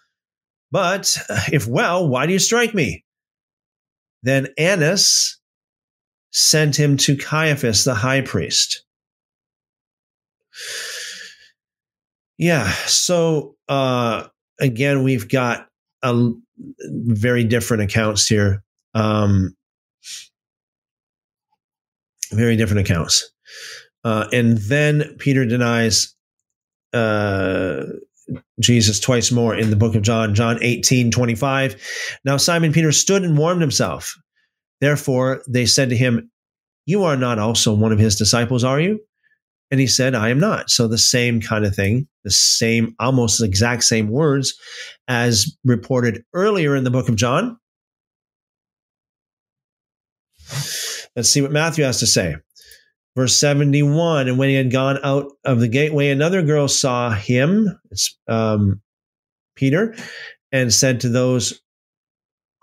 [0.70, 3.04] But uh, if well, why do you strike me?
[4.22, 5.38] Then Annas
[6.32, 8.84] sent him to Caiaphas, the high priest.
[12.38, 12.70] Yeah.
[12.86, 14.28] So uh,
[14.60, 15.68] again, we've got
[16.02, 16.30] a
[16.80, 18.62] very different accounts here.
[18.94, 19.56] Um,
[22.32, 23.30] very different accounts.
[24.04, 26.14] Uh, and then Peter denies
[26.92, 27.84] uh,
[28.60, 31.76] Jesus twice more in the book of John, John 18, 25.
[32.24, 34.14] Now Simon Peter stood and warmed himself.
[34.80, 36.30] Therefore, they said to him,
[36.86, 39.00] You are not also one of his disciples, are you?
[39.70, 40.70] And he said, I am not.
[40.70, 44.54] So the same kind of thing, the same, almost exact same words
[45.08, 47.58] as reported earlier in the book of John.
[51.14, 52.36] Let's see what Matthew has to say.
[53.14, 57.78] Verse 71 And when he had gone out of the gateway, another girl saw him,
[57.90, 58.80] it's um,
[59.54, 59.94] Peter,
[60.52, 61.60] and said to those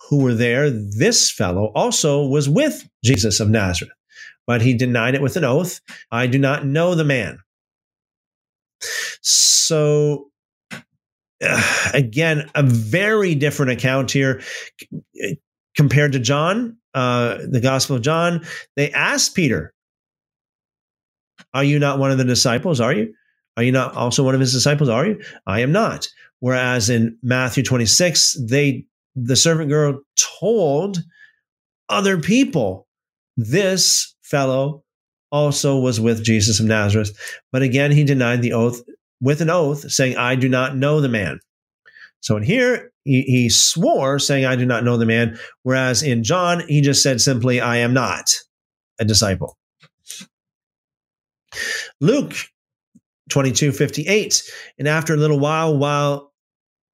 [0.10, 3.92] who were there, This fellow also was with Jesus of Nazareth
[4.48, 5.82] but he denied it with an oath.
[6.12, 7.40] I do not know the man.
[9.22, 10.30] So,
[11.44, 14.42] uh, again, a very different account here
[15.76, 18.46] compared to John, uh, the Gospel of John.
[18.76, 19.74] They asked Peter,
[21.54, 22.80] Are you not one of the disciples?
[22.80, 23.14] Are you?
[23.58, 24.90] Are you not also one of his disciples?
[24.90, 25.22] Are you?
[25.48, 26.08] I am not.
[26.40, 30.02] Whereas in Matthew 26, they the servant girl
[30.40, 31.00] told
[31.88, 32.88] other people
[33.38, 34.84] this fellow
[35.32, 37.12] also was with Jesus of Nazareth.
[37.52, 38.82] But again, he denied the oath
[39.22, 41.40] with an oath, saying, I do not know the man.
[42.22, 45.38] So in here, he, he swore, saying, I do not know the man.
[45.64, 48.34] Whereas in John, he just said simply, I am not
[49.00, 49.58] a disciple.
[52.02, 52.34] Luke
[53.30, 54.44] 22 58.
[54.80, 56.34] And after a little while, while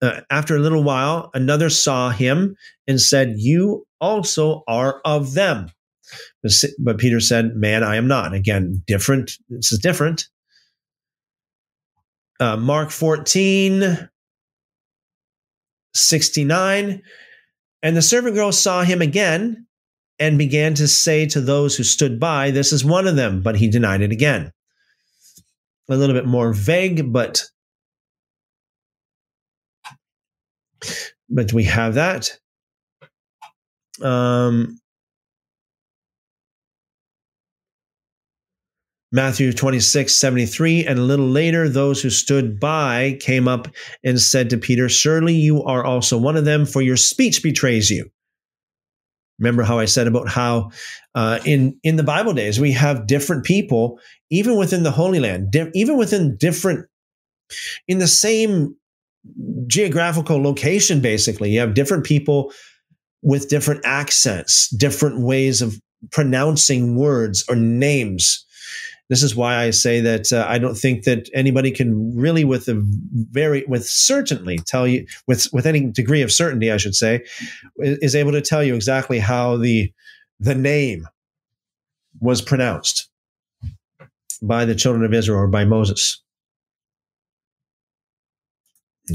[0.01, 2.55] uh, after a little while, another saw him
[2.87, 5.71] and said, You also are of them.
[6.43, 8.33] But, but Peter said, Man, I am not.
[8.33, 9.31] Again, different.
[9.49, 10.27] This is different.
[12.39, 14.09] Uh, Mark 14,
[15.93, 17.01] 69.
[17.83, 19.67] And the servant girl saw him again
[20.19, 23.41] and began to say to those who stood by, This is one of them.
[23.41, 24.51] But he denied it again.
[25.89, 27.43] A little bit more vague, but
[31.29, 32.37] but we have that.
[34.01, 34.80] Um,
[39.11, 40.85] Matthew 26, 73.
[40.85, 43.67] And a little later, those who stood by came up
[44.03, 47.89] and said to Peter, Surely you are also one of them, for your speech betrays
[47.89, 48.09] you.
[49.39, 50.69] Remember how I said about how
[51.15, 53.99] uh, in, in the Bible days, we have different people,
[54.29, 56.87] even within the Holy Land, di- even within different,
[57.87, 58.75] in the same
[59.67, 61.51] geographical location, basically.
[61.51, 62.53] You have different people
[63.23, 65.79] with different accents, different ways of
[66.11, 68.45] pronouncing words or names.
[69.11, 72.69] This is why I say that uh, I don't think that anybody can really, with
[72.69, 72.81] a
[73.29, 77.25] very, with certainly tell you, with with any degree of certainty, I should say,
[77.75, 79.91] is able to tell you exactly how the
[80.39, 81.09] the name
[82.21, 83.09] was pronounced
[84.41, 86.23] by the children of Israel or by Moses.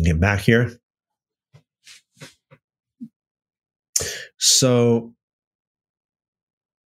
[0.05, 0.79] Get back here.
[4.37, 5.16] So,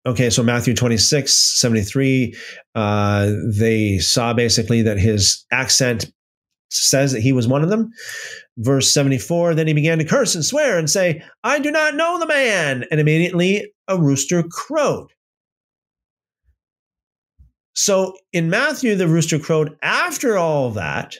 [0.09, 2.35] okay, so Matthew 26, 73,
[2.75, 6.11] uh, they saw basically that his accent
[6.70, 7.91] says that he was one of them.
[8.59, 12.19] Verse 74, then he began to curse and swear and say, I do not know
[12.19, 12.85] the man.
[12.91, 15.09] And immediately a rooster crowed.
[17.75, 21.17] So in Matthew, the rooster crowed after all that.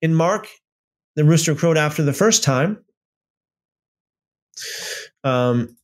[0.00, 0.48] In Mark,
[1.14, 2.78] the rooster crowed after the first time.
[5.22, 5.76] Um,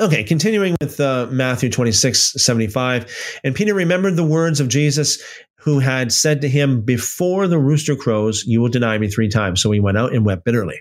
[0.00, 3.40] okay, continuing with uh, Matthew 26, 75.
[3.44, 5.22] And Peter remembered the words of Jesus
[5.56, 9.60] who had said to him, Before the rooster crows, you will deny me three times.
[9.60, 10.80] So he went out and wept bitterly.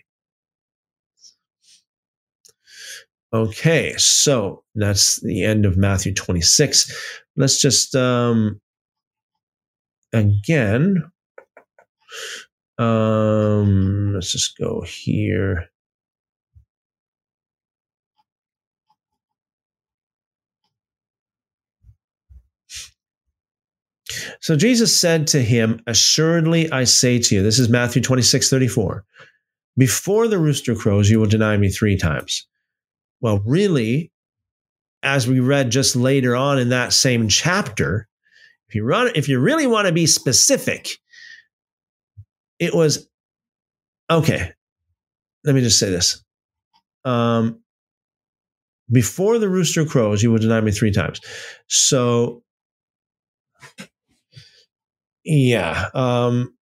[3.34, 7.20] Okay, so that's the end of Matthew 26.
[7.36, 8.62] Let's just um,
[10.14, 11.04] again.
[12.78, 15.70] Um, let's just go here.
[24.42, 29.04] So Jesus said to him, Assuredly I say to you, this is Matthew 26, 34,
[29.78, 32.48] before the rooster crows, you will deny me three times.
[33.22, 34.12] Well, really,
[35.04, 38.08] as we read just later on in that same chapter,
[38.68, 40.90] if you run, if you really want to be specific,
[42.60, 43.08] it was
[44.10, 44.52] okay.
[45.44, 46.24] Let me just say this.
[47.06, 47.62] Um,
[48.92, 51.22] before the rooster crows, you will deny me three times.
[51.68, 52.44] So,
[55.28, 55.90] yeah.
[55.94, 56.54] Um,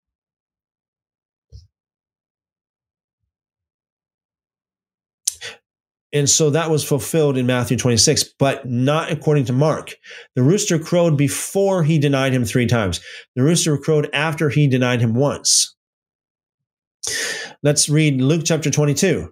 [6.15, 9.95] And so that was fulfilled in Matthew 26, but not according to Mark.
[10.35, 13.01] The rooster crowed before he denied him three times.
[13.35, 15.75] The rooster crowed after he denied him once.
[17.63, 19.29] Let's read Luke chapter 22.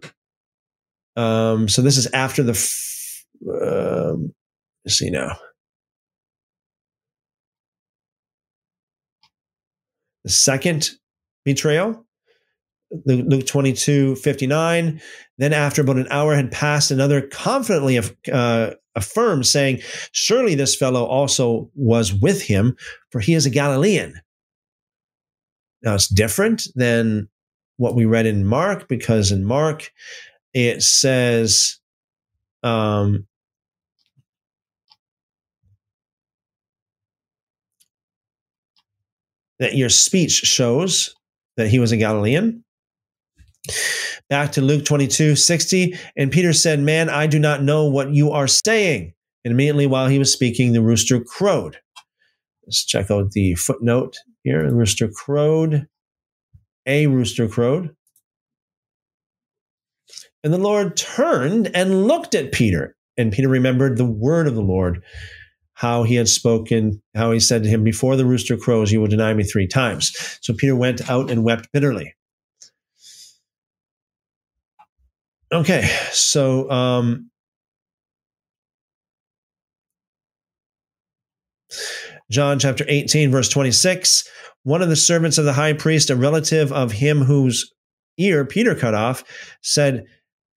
[1.16, 2.52] Um, so this is after the.
[2.52, 4.34] F- um,
[4.84, 5.38] let's see now.
[10.24, 10.90] The second
[11.46, 12.06] betrayal.
[13.06, 15.02] Luke 22, 59.
[15.38, 18.00] Then, after about an hour had passed, another confidently
[18.32, 19.80] uh, affirmed, saying,
[20.12, 22.76] Surely this fellow also was with him,
[23.10, 24.22] for he is a Galilean.
[25.82, 27.30] Now, it's different than
[27.78, 29.92] what we read in Mark, because in Mark,
[30.54, 31.80] it says,
[32.62, 33.28] um,
[39.64, 41.16] that your speech shows
[41.56, 42.66] that he was a Galilean.
[44.30, 45.98] Back to Luke 22, 60.
[46.18, 49.14] And Peter said, Man, I do not know what you are saying.
[49.46, 51.78] And immediately while he was speaking, the rooster crowed.
[52.66, 54.70] Let's check out the footnote here.
[54.70, 55.88] The rooster crowed.
[56.86, 57.96] A rooster crowed.
[60.44, 62.98] And the Lord turned and looked at Peter.
[63.18, 65.02] And Peter remembered the word of the Lord,
[65.74, 69.08] how he had spoken, how he said to him, Before the rooster crows, you will
[69.08, 70.40] deny me three times.
[70.42, 72.14] So Peter went out and wept bitterly.
[75.52, 77.30] Okay, so um,
[82.32, 84.28] John chapter 18, verse 26.
[84.64, 87.72] One of the servants of the high priest, a relative of him whose
[88.18, 89.24] ear Peter cut off,
[89.62, 90.06] said,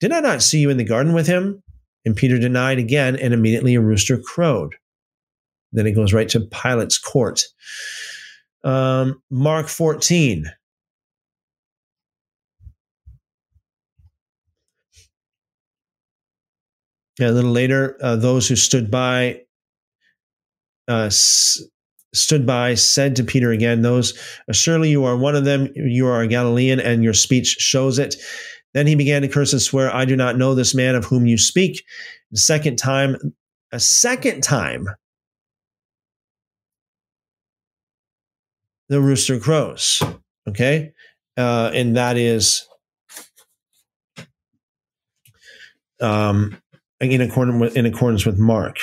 [0.01, 1.63] Did I not see you in the garden with him?
[2.05, 4.77] And Peter denied again, and immediately a rooster crowed.
[5.77, 7.45] Then it goes right to Pilate's court.
[8.65, 10.51] Um, Mark 14.
[17.19, 19.43] Yeah, a little later, uh, those who stood by
[20.89, 21.63] uh, s-
[22.15, 24.19] stood by said to Peter again, "Those
[24.53, 25.69] surely you are one of them.
[25.75, 28.17] You are a Galilean, and your speech shows it."
[28.75, 31.27] Then he began to curse and swear, "I do not know this man of whom
[31.27, 31.85] you speak."
[32.33, 33.17] The second time,
[33.73, 34.87] a second time,
[38.89, 40.03] the rooster crows.
[40.49, 40.93] Okay,
[41.37, 42.67] uh, and that is
[46.01, 46.57] um,
[47.01, 48.77] in accordance with, in accordance with Mark.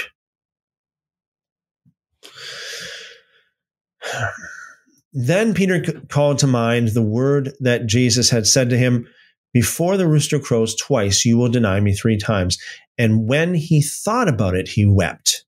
[5.13, 9.07] Then Peter called to mind the word that Jesus had said to him,
[9.53, 12.57] Before the rooster crows twice, you will deny me three times.
[12.97, 15.45] And when he thought about it, he wept.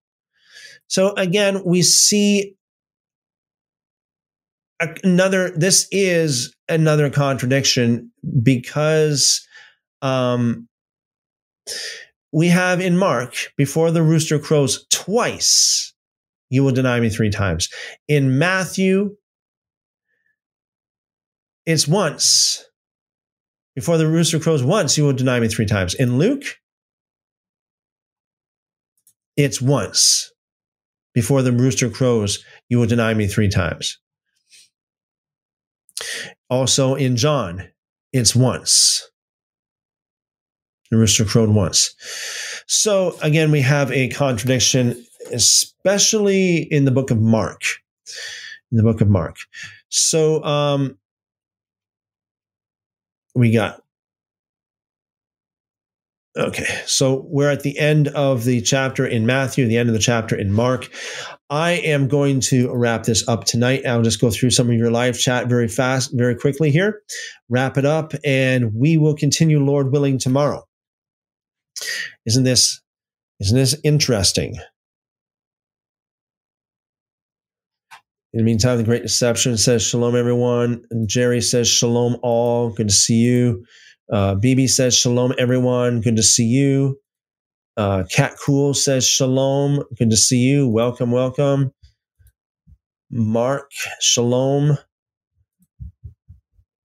[0.87, 2.54] So again, we see
[4.79, 9.45] another, this is another contradiction because
[10.01, 10.67] um,
[12.31, 15.93] we have in Mark, before the rooster crows twice,
[16.49, 17.69] you will deny me three times.
[18.07, 19.15] In Matthew,
[21.65, 22.63] it's once.
[23.75, 25.95] Before the rooster crows once, you will deny me three times.
[25.95, 26.43] In Luke,
[29.35, 30.31] it's once.
[31.13, 33.97] Before the rooster crows, you will deny me three times.
[36.49, 37.67] Also in John,
[38.13, 39.09] it's once.
[40.91, 41.95] The rooster crowed once.
[42.67, 47.61] So again, we have a contradiction, especially in the book of Mark.
[48.71, 49.37] In the book of Mark.
[49.89, 50.97] So um,
[53.33, 53.81] we got
[56.37, 59.99] Okay, so we're at the end of the chapter in Matthew, the end of the
[59.99, 60.89] chapter in Mark.
[61.49, 63.85] I am going to wrap this up tonight.
[63.85, 67.01] I'll just go through some of your live chat very fast, very quickly here,
[67.47, 70.65] wrap it up, and we will continue, Lord willing, tomorrow.
[72.25, 72.81] Isn't this
[73.39, 74.55] isn't this interesting?
[78.33, 80.83] In the meantime, the Great Deception says shalom, everyone.
[80.91, 82.71] And Jerry says shalom, all.
[82.71, 83.65] Good to see you.
[84.11, 86.01] Uh, BB says shalom, everyone.
[86.01, 86.99] Good to see you.
[87.77, 89.83] Uh, Cat Cool says shalom.
[89.97, 90.67] Good to see you.
[90.67, 91.73] Welcome, welcome.
[93.11, 94.77] Mark, shalom.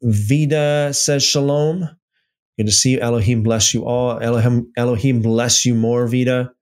[0.03, 1.89] Vida says shalom.
[2.59, 3.01] Good to see you.
[3.01, 4.19] Elohim bless you all.
[4.21, 6.53] Elohim, Elohim bless you more, Vida.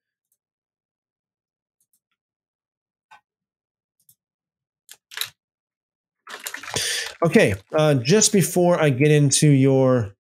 [7.25, 10.15] Okay, uh, just before I get into your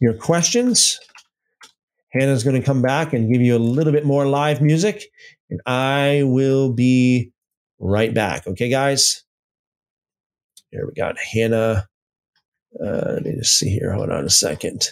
[0.00, 0.98] your questions,
[2.12, 5.04] Hannah's going to come back and give you a little bit more live music,
[5.48, 7.32] and I will be
[7.78, 8.46] right back.
[8.46, 9.24] Okay, guys.
[10.70, 11.88] Here we got Hannah.
[12.80, 13.92] Uh, let me just see here.
[13.92, 14.88] Hold on a second.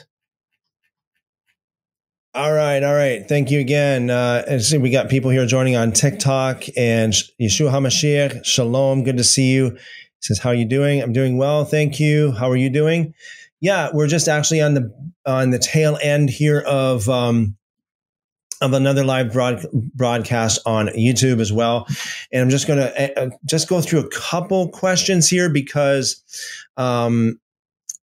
[2.35, 3.27] All right, all right.
[3.27, 4.11] Thank you again.
[4.11, 8.45] Uh, and see, we got people here joining on TikTok and Yeshua Hamashiach.
[8.45, 9.03] Shalom.
[9.03, 9.71] Good to see you.
[9.71, 9.79] He
[10.21, 12.33] says, "How are you doing?" I'm doing well, thank you.
[12.33, 13.15] How are you doing?
[13.61, 14.93] Yeah, we're just actually on the
[15.27, 17.57] on the tail end here of um,
[18.61, 21.87] of another live broad, broadcast on YouTube as well.
[22.33, 26.23] And I'm just going to uh, just go through a couple questions here because
[26.77, 27.39] um,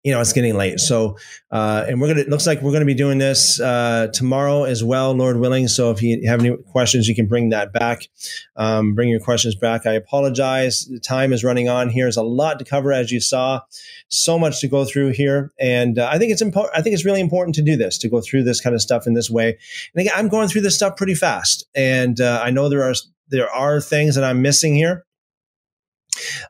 [0.05, 0.79] you know, it's getting late.
[0.81, 1.17] So,
[1.51, 4.09] uh, and we're going to, it looks like we're going to be doing this uh,
[4.13, 5.67] tomorrow as well, Lord willing.
[5.67, 8.09] So if you have any questions, you can bring that back.
[8.55, 9.87] Um, bring your questions back.
[9.87, 10.85] I apologize.
[10.85, 12.05] The time is running on here.
[12.05, 13.63] There's a lot to cover, as you saw.
[14.09, 15.53] So much to go through here.
[15.59, 16.77] And uh, I think it's important.
[16.77, 19.07] I think it's really important to do this, to go through this kind of stuff
[19.07, 19.59] in this way.
[19.95, 21.67] And again, I'm going through this stuff pretty fast.
[21.75, 22.95] And uh, I know there are,
[23.29, 25.07] there are things that I'm missing here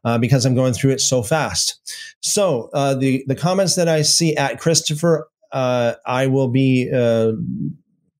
[0.04, 1.94] uh, because I'm going through it so fast.
[2.20, 7.32] So uh, the the comments that I see at Christopher, uh, I will be uh,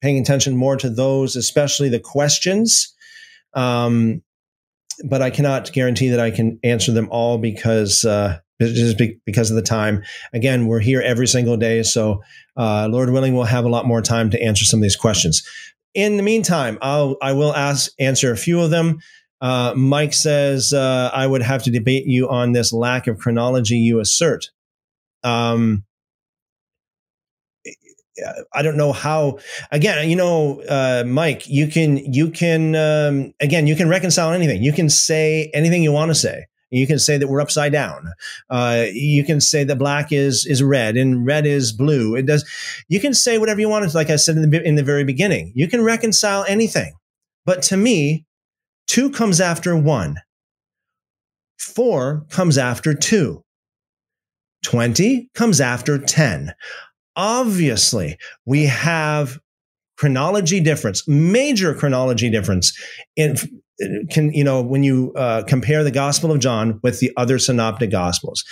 [0.00, 2.94] paying attention more to those, especially the questions.
[3.54, 4.22] Um,
[5.04, 9.56] but I cannot guarantee that I can answer them all because uh, just because of
[9.56, 10.02] the time.
[10.32, 12.22] Again, we're here every single day, so
[12.56, 15.42] uh, Lord willing, we'll have a lot more time to answer some of these questions.
[15.94, 18.98] In the meantime, I'll I will ask answer a few of them.
[19.44, 23.74] Uh, Mike says, uh, I would have to debate you on this lack of chronology
[23.74, 24.50] you assert.
[25.22, 25.84] Um,
[28.54, 29.40] I don't know how.
[29.70, 34.62] Again, you know, uh, Mike, you can you can um, again you can reconcile anything.
[34.62, 36.46] You can say anything you want to say.
[36.70, 38.12] You can say that we're upside down.
[38.48, 42.14] Uh, you can say that black is is red and red is blue.
[42.14, 42.48] It does.
[42.88, 43.92] You can say whatever you want.
[43.94, 46.94] Like I said in the in the very beginning, you can reconcile anything.
[47.44, 48.24] But to me,
[48.86, 50.16] two comes after one.
[51.58, 53.44] Four comes after two.
[54.64, 56.54] 20 comes after 10.
[57.16, 59.38] Obviously, we have
[59.96, 62.76] chronology difference, major chronology difference
[63.16, 63.36] in
[64.10, 67.90] can you know when you uh, compare the Gospel of John with the other synoptic
[67.90, 68.44] gospels.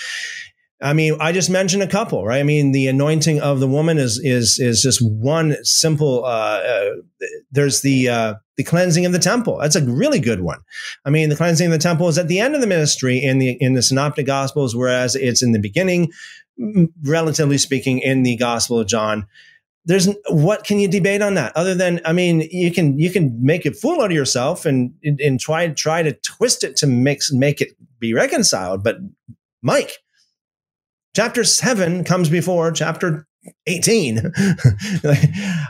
[0.82, 2.40] I mean, I just mentioned a couple, right?
[2.40, 6.24] I mean, the anointing of the woman is is is just one simple.
[6.24, 6.90] Uh, uh,
[7.52, 9.58] there's the uh, the cleansing of the temple.
[9.58, 10.60] That's a really good one.
[11.04, 13.38] I mean, the cleansing of the temple is at the end of the ministry in
[13.38, 16.10] the in the synoptic gospels, whereas it's in the beginning,
[17.04, 19.26] relatively speaking, in the Gospel of John
[19.84, 23.36] there's what can you debate on that other than i mean you can you can
[23.44, 27.32] make a fool out of yourself and and try try to twist it to mix
[27.32, 28.98] make it be reconciled but
[29.60, 29.98] mike
[31.14, 33.26] chapter 7 comes before chapter
[33.66, 34.18] 18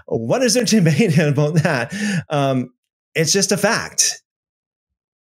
[0.07, 1.95] what is there to debate about that?
[2.29, 2.73] Um,
[3.15, 4.23] it's just a fact.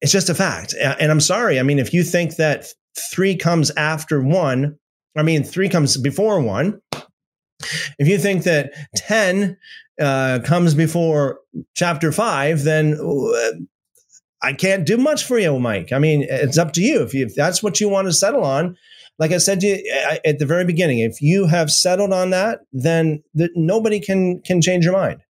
[0.00, 0.74] It's just a fact.
[0.74, 2.66] And i'm sorry i mean if you think that
[3.12, 4.78] 3 comes after 1
[5.16, 6.80] i mean 3 comes before 1
[7.98, 9.56] if you think that 10
[10.00, 11.40] uh, comes before
[11.74, 13.52] chapter 5, then uh,
[14.42, 15.92] I can't do much for you, Mike.
[15.92, 17.02] I mean, it's up to you.
[17.02, 18.76] If, you, if that's what you want to settle on,
[19.18, 22.60] like I said to you at the very beginning, if you have settled on that,
[22.72, 25.22] then the, nobody can can change your mind.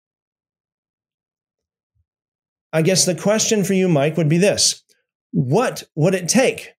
[2.74, 4.84] I guess the question for you, Mike, would be this:
[5.32, 6.74] What would it take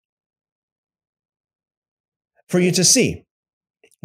[2.49, 3.26] for you to see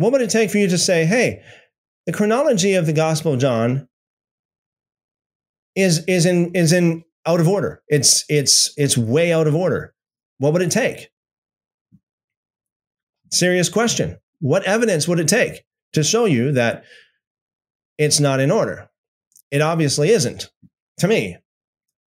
[0.02, 1.44] what would it take for you to say, hey,
[2.08, 3.88] the chronology of the Gospel of John
[5.76, 7.84] is is in is in out of order.
[7.88, 9.94] It's it's it's way out of order.
[10.40, 11.11] What would it take?
[13.32, 14.18] Serious question.
[14.40, 16.84] What evidence would it take to show you that
[17.98, 18.90] it's not in order?
[19.52, 20.50] It obviously isn't.
[21.00, 21.38] To me,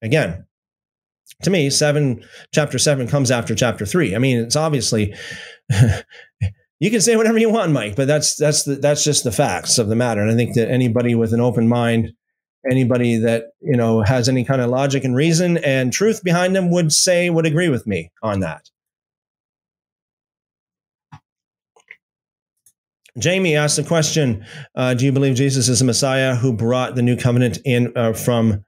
[0.02, 0.46] again,
[1.42, 4.14] to me, seven chapter seven comes after chapter three.
[4.14, 5.14] I mean, it's obviously
[6.80, 9.78] you can say whatever you want, Mike, but that's that's the, that's just the facts
[9.78, 10.20] of the matter.
[10.20, 12.12] And I think that anybody with an open mind,
[12.68, 16.70] anybody that you know has any kind of logic and reason and truth behind them
[16.70, 18.68] would say would agree with me on that.
[23.18, 27.02] Jamie asked the question: uh, Do you believe Jesus is the Messiah who brought the
[27.02, 28.64] new covenant in uh, from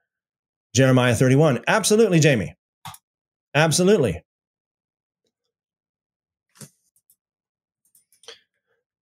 [0.74, 1.62] Jeremiah thirty-one?
[1.66, 2.54] Absolutely, Jamie.
[3.54, 4.22] Absolutely.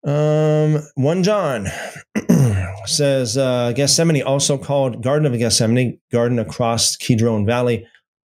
[0.05, 1.67] Um, one John
[2.85, 7.87] says uh, Gethsemane, also called Garden of Gethsemane, garden across Kidron Valley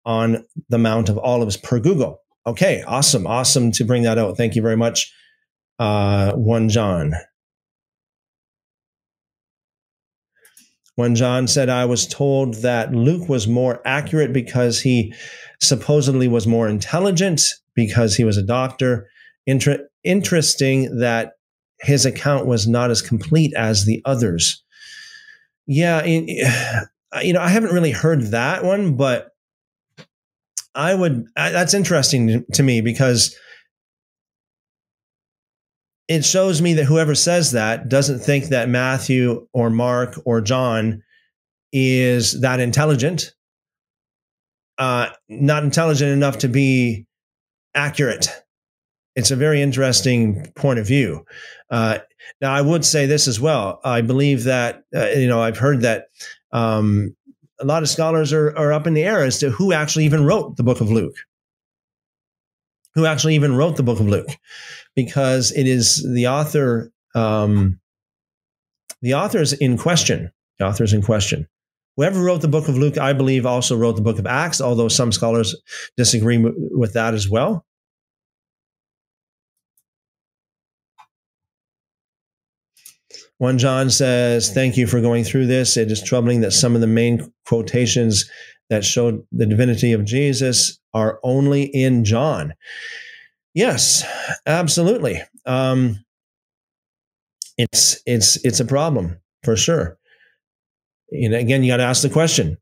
[0.07, 2.20] on the Mount of Olives per Google.
[2.47, 4.36] Okay, awesome, awesome to bring that out.
[4.36, 5.12] Thank you very much,
[5.78, 7.15] uh, one John.
[10.97, 15.12] One John said, I was told that Luke was more accurate because he
[15.61, 17.43] supposedly was more intelligent
[17.75, 19.09] because he was a doctor.
[19.47, 21.33] Inter- interesting that
[21.81, 24.62] his account was not as complete as the others.
[25.67, 26.05] Yeah,
[27.23, 29.31] you know, I haven't really heard that one, but
[30.77, 31.27] I would.
[31.36, 33.36] That's interesting to me because
[36.08, 41.02] it shows me that whoever says that doesn't think that Matthew or Mark or John
[41.73, 43.34] is that intelligent,
[44.78, 47.07] uh, not intelligent enough to be
[47.74, 48.28] accurate
[49.16, 51.24] it's a very interesting point of view.
[51.70, 51.99] Uh,
[52.41, 53.81] now, I would say this as well.
[53.84, 56.07] I believe that uh, you know I've heard that
[56.52, 57.15] um,
[57.60, 60.24] a lot of scholars are, are up in the air as to who actually even
[60.24, 61.16] wrote the Book of Luke.
[62.94, 64.31] Who actually even wrote the Book of Luke?
[64.97, 66.92] Because it is the author.
[67.14, 67.81] Um,
[69.02, 70.32] the author is in question.
[70.58, 71.48] The author is in question.
[71.97, 74.60] Whoever wrote the Book of Luke, I believe, also wrote the Book of Acts.
[74.60, 75.55] Although some scholars
[75.97, 77.64] disagree with that as well.
[83.39, 85.76] One John says, Thank you for going through this.
[85.76, 88.31] It is troubling that some of the main quotations
[88.70, 92.55] that show the divinity of Jesus are only in John.
[93.55, 94.05] Yes,
[94.47, 95.23] absolutely.
[95.47, 96.05] Um,
[97.57, 99.99] it's it's it's a problem for sure.
[101.10, 102.58] And again, you got to ask the question: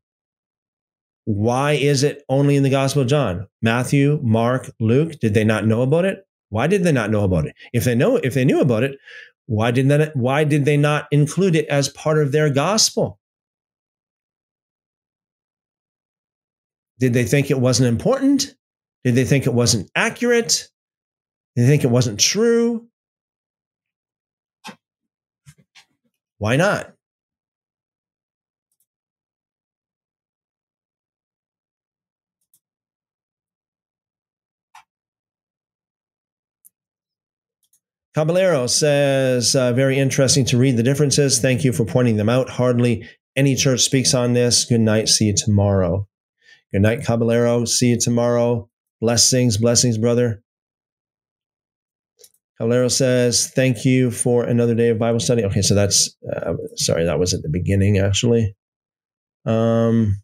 [1.25, 3.47] Why is it only in the Gospel of John?
[3.61, 6.25] Matthew, Mark, Luke, did they not know about it?
[6.49, 7.55] Why did they not know about it?
[7.73, 8.97] If they know, if they knew about it,
[9.45, 10.15] Why did that?
[10.15, 13.19] Why did they not include it as part of their gospel?
[16.99, 18.55] Did they think it wasn't important?
[19.03, 20.69] Did they think it wasn't accurate?
[21.55, 22.87] They think it wasn't true?
[26.39, 26.93] Why not?
[38.15, 41.39] Caballero says, uh, very interesting to read the differences.
[41.39, 42.47] Thank you for pointing them out.
[42.47, 44.65] Hardly any church speaks on this.
[44.65, 45.09] Good night.
[45.09, 46.07] See you tomorrow.
[46.71, 47.65] Good night, Caballero.
[47.65, 48.69] See you tomorrow.
[49.01, 50.43] Blessings, blessings, brother.
[52.57, 55.43] Caballero says, thank you for another day of Bible study.
[55.43, 58.55] Okay, so that's, uh, sorry, that was at the beginning, actually.
[59.45, 60.23] Um,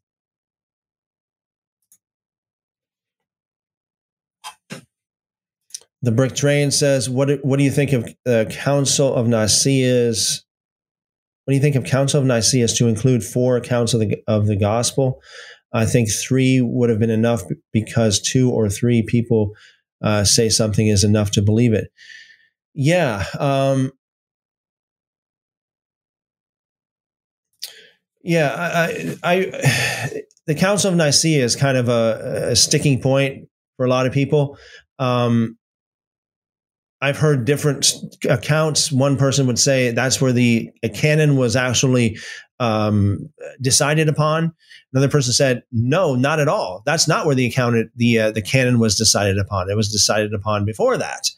[6.01, 10.45] The Brick Train says, "What what do you think of the Council of Nicaea's?
[11.43, 14.47] What do you think of Council of Nicaea's to include four accounts of the of
[14.47, 15.21] the Gospel?
[15.73, 17.43] I think three would have been enough
[17.73, 19.51] because two or three people
[20.01, 21.91] uh, say something is enough to believe it.
[22.73, 23.91] Yeah, um,
[28.23, 28.55] yeah.
[28.57, 33.47] I, I, the Council of Nicaea is kind of a, a sticking point
[33.77, 34.57] for a lot of people.
[34.97, 35.58] Um,
[37.01, 37.93] I've heard different
[38.29, 38.91] accounts.
[38.91, 42.17] One person would say that's where the canon was actually
[42.59, 43.29] um,
[43.61, 44.53] decided upon.
[44.93, 46.81] Another person said, "No, not at all.
[46.85, 49.69] That's not where the account the uh, the canon was decided upon.
[49.69, 51.29] It was decided upon before that."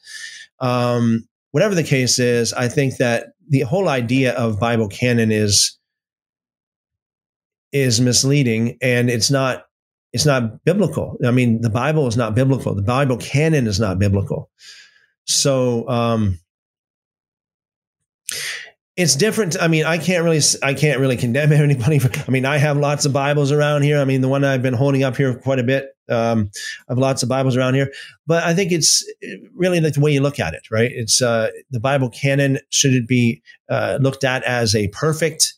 [0.60, 5.78] Um, whatever the case is, I think that the whole idea of Bible canon is
[7.72, 9.66] is misleading, and it's not
[10.14, 11.18] it's not biblical.
[11.26, 12.74] I mean, the Bible is not biblical.
[12.74, 14.50] The Bible canon is not biblical.
[15.26, 16.40] So um,
[18.98, 19.56] it's different.
[19.62, 22.00] I mean, I can't really, I can't really condemn anybody.
[22.00, 24.00] For, I mean, I have lots of Bibles around here.
[24.00, 25.96] I mean, the one I've been holding up here quite a bit.
[26.10, 26.52] Um,
[26.90, 27.92] I have lots of Bibles around here,
[28.28, 29.06] but I think it's
[29.56, 30.92] really like the way you look at it, right?
[30.94, 32.60] It's uh, the Bible canon.
[32.70, 35.54] Should it be uh, looked at as a perfect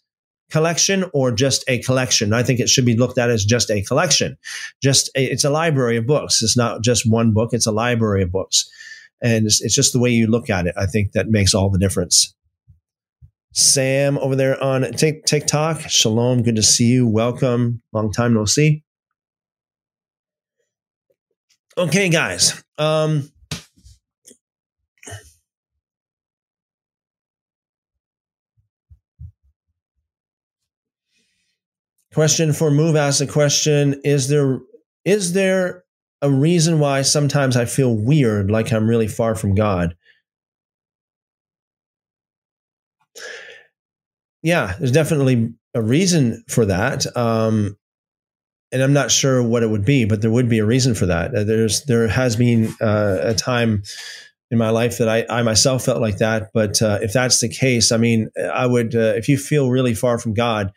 [0.51, 2.33] collection or just a collection?
[2.33, 4.38] I think it should be looked at as just a collection.
[4.82, 6.43] Just a, it's a library of books.
[6.43, 7.50] It's not just one book.
[7.51, 8.69] It's a library of books.
[9.22, 10.75] And it's, it's just the way you look at it.
[10.77, 12.35] I think that makes all the difference.
[13.53, 15.82] Sam over there on TikTok.
[15.82, 16.42] Shalom.
[16.42, 17.08] Good to see you.
[17.08, 17.82] Welcome.
[17.93, 18.83] Long time no see.
[21.77, 22.64] Okay, guys.
[22.77, 23.32] Um,
[32.14, 34.59] question for move asks a question is there
[35.03, 35.83] is there
[36.24, 39.95] a reason why sometimes I feel weird, like I'm really far from God.
[44.42, 47.06] Yeah, there's definitely a reason for that.
[47.16, 47.77] Um,
[48.72, 51.06] and I'm not sure what it would be, but there would be a reason for
[51.06, 51.35] that.
[51.35, 53.84] Uh, there's there has been uh, a time
[54.50, 56.52] in my life that I, I myself felt like that.
[56.53, 59.93] But uh, if that's the case, I mean, I would uh, if you feel really
[59.93, 60.72] far from God,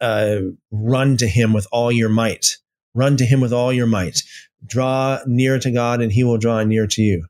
[0.00, 0.38] uh,
[0.70, 2.56] run to Him with all your might.
[2.98, 4.22] Run to Him with all your might
[4.66, 7.26] draw near to God and he will draw near to you.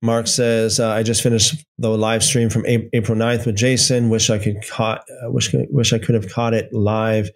[0.00, 4.10] Mark says, uh, "I just finished the live stream from April 9th with Jason.
[4.10, 5.04] Wish I could caught.
[5.10, 7.30] Uh, wish wish I could have caught it live.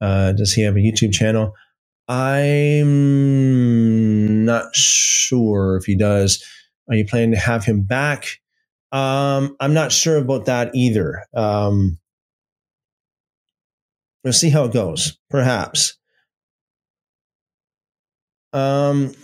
[0.00, 1.54] Uh, does he have a YouTube channel?
[2.08, 2.84] I'm
[4.44, 6.44] not sure if he does.
[6.88, 8.26] Are you planning to have him back?
[8.90, 11.24] Um, I'm not sure about that either.
[11.34, 11.98] Um,
[14.22, 15.18] we'll see how it goes.
[15.30, 15.96] Perhaps.
[18.52, 19.14] Um,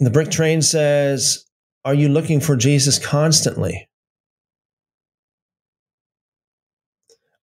[0.00, 1.44] The brick train says,
[1.84, 3.88] Are you looking for Jesus constantly?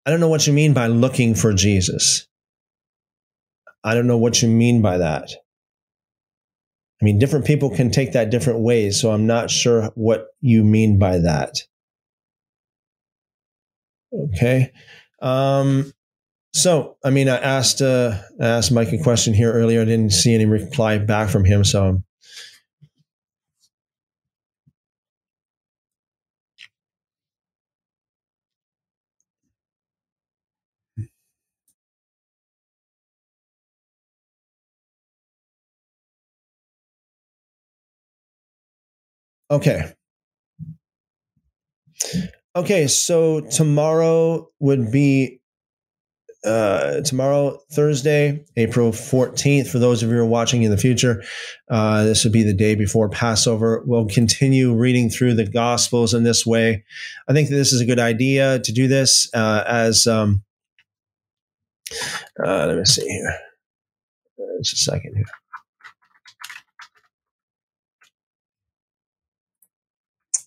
[0.05, 2.27] I don't know what you mean by looking for Jesus.
[3.83, 5.29] I don't know what you mean by that.
[7.01, 10.63] I mean, different people can take that different ways, so I'm not sure what you
[10.63, 11.55] mean by that.
[14.13, 14.71] Okay.
[15.21, 15.93] Um,
[16.53, 19.81] so, I mean, I asked uh, I asked Mike a question here earlier.
[19.81, 22.03] I didn't see any reply back from him, so I'm
[39.51, 39.93] Okay.
[42.55, 45.41] Okay, so tomorrow would be
[46.43, 49.67] uh, tomorrow, Thursday, April 14th.
[49.67, 51.21] For those of you who are watching in the future,
[51.69, 53.83] uh, this would be the day before Passover.
[53.85, 56.83] We'll continue reading through the Gospels in this way.
[57.29, 60.07] I think this is a good idea to do this uh, as.
[60.07, 60.43] Um,
[62.43, 63.37] uh, let me see here.
[64.61, 65.25] Just a second here.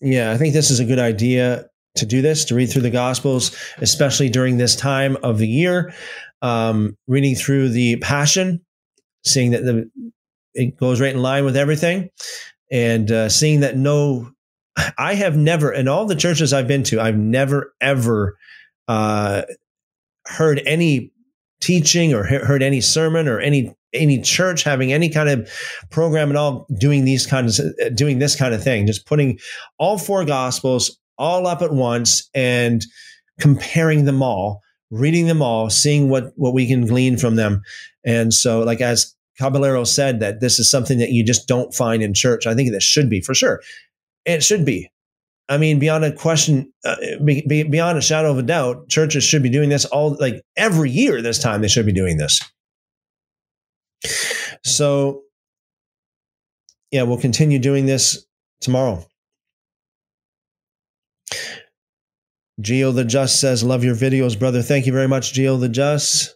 [0.01, 1.65] Yeah, I think this is a good idea
[1.95, 5.93] to do this, to read through the Gospels, especially during this time of the year.
[6.41, 8.63] Um, reading through the Passion,
[9.25, 9.89] seeing that the
[10.53, 12.09] it goes right in line with everything,
[12.71, 14.31] and uh, seeing that no,
[14.97, 18.37] I have never in all the churches I've been to, I've never ever
[18.87, 19.43] uh,
[20.27, 21.11] heard any
[21.61, 25.49] teaching or heard any sermon or any any church having any kind of
[25.89, 29.39] program at all doing these kinds of, doing this kind of thing just putting
[29.77, 32.85] all four gospels all up at once and
[33.39, 34.61] comparing them all,
[34.91, 37.61] reading them all, seeing what what we can glean from them.
[38.03, 42.01] And so, like as Caballero said, that this is something that you just don't find
[42.01, 42.47] in church.
[42.47, 43.61] I think this should be for sure.
[44.25, 44.89] It should be.
[45.47, 49.23] I mean, beyond a question, uh, be, be, beyond a shadow of a doubt, churches
[49.23, 51.21] should be doing this all like every year.
[51.21, 52.41] This time they should be doing this.
[54.63, 55.21] So,
[56.91, 58.25] yeah, we'll continue doing this
[58.61, 59.05] tomorrow.
[62.59, 64.61] Geo the Just says, Love your videos, brother.
[64.61, 66.34] Thank you very much, Geo the Just.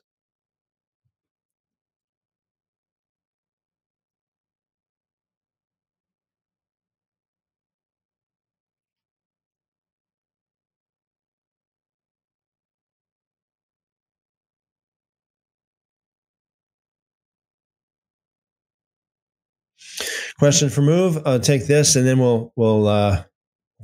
[20.39, 21.21] Question for move.
[21.25, 23.23] I'll take this and then we'll we'll uh,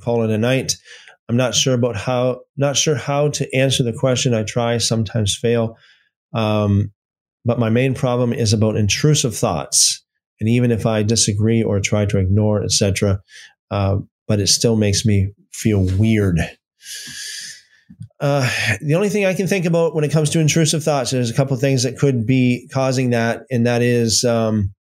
[0.01, 0.77] call it a night.
[1.27, 4.34] I'm not sure about how not sure how to answer the question.
[4.34, 5.77] I try, sometimes fail.
[6.34, 6.93] Um,
[7.43, 10.01] but my main problem is about intrusive thoughts.
[10.40, 13.22] And even if I disagree or try to ignore, etc.,
[13.69, 16.40] uh, but it still makes me feel weird.
[18.22, 18.50] Uh,
[18.82, 21.34] the only thing I can think about when it comes to intrusive thoughts, there's a
[21.35, 24.74] couple of things that could be causing that, and that is um,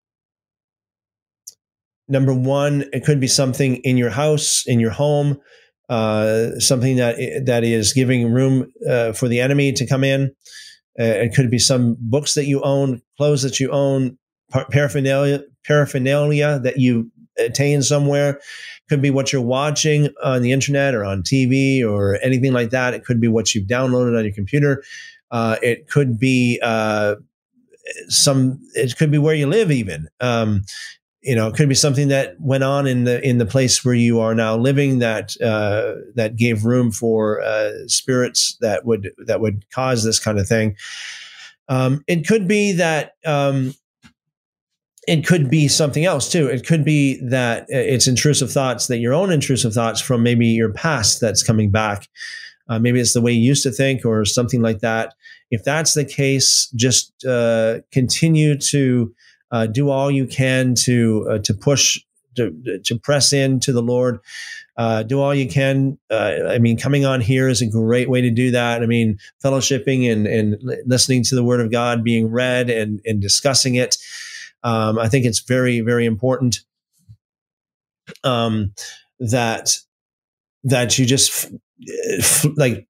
[2.07, 5.39] number one, it could be something in your house, in your home,
[5.89, 10.35] uh, something that that is giving room uh, for the enemy to come in.
[10.99, 14.17] Uh, it could be some books that you own, clothes that you own,
[14.71, 18.39] paraphernalia paraphernalia that you attain somewhere.
[18.87, 22.93] Could be what you're watching on the internet or on TV or anything like that.
[22.93, 24.83] It could be what you've downloaded on your computer.
[25.31, 27.15] Uh, it could be uh,
[28.07, 28.59] some.
[28.75, 30.07] It could be where you live, even.
[30.19, 30.61] Um,
[31.25, 33.95] you know, it could be something that went on in the in the place where
[33.95, 39.41] you are now living that uh, that gave room for uh, spirits that would that
[39.41, 40.77] would cause this kind of thing.
[41.67, 43.73] Um, it could be that um,
[45.07, 46.45] it could be something else too.
[46.45, 50.45] It could be that uh, it's intrusive thoughts that your own intrusive thoughts from maybe
[50.45, 52.07] your past that's coming back.
[52.69, 55.15] Uh, maybe it's the way you used to think or something like that.
[55.49, 59.13] If that's the case, just uh, continue to
[59.51, 61.99] uh, do all you can to uh, to push
[62.35, 64.19] to, to press into the Lord.
[64.77, 65.97] Uh, do all you can.
[66.11, 68.83] Uh, I mean, coming on here is a great way to do that.
[68.83, 73.21] I mean, fellowshipping and, and listening to the Word of God being read and, and
[73.21, 73.97] discussing it.
[74.63, 76.59] Um, I think it's very, very important
[78.23, 78.73] um,
[79.19, 79.77] that
[80.65, 81.51] that you just
[82.19, 82.87] f- like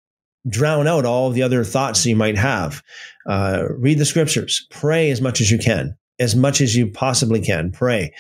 [0.48, 2.82] drown out all the other thoughts you might have.
[3.28, 7.42] Uh, read the scriptures, pray as much as you can as much as you possibly
[7.42, 7.72] can.
[7.72, 8.14] Pray.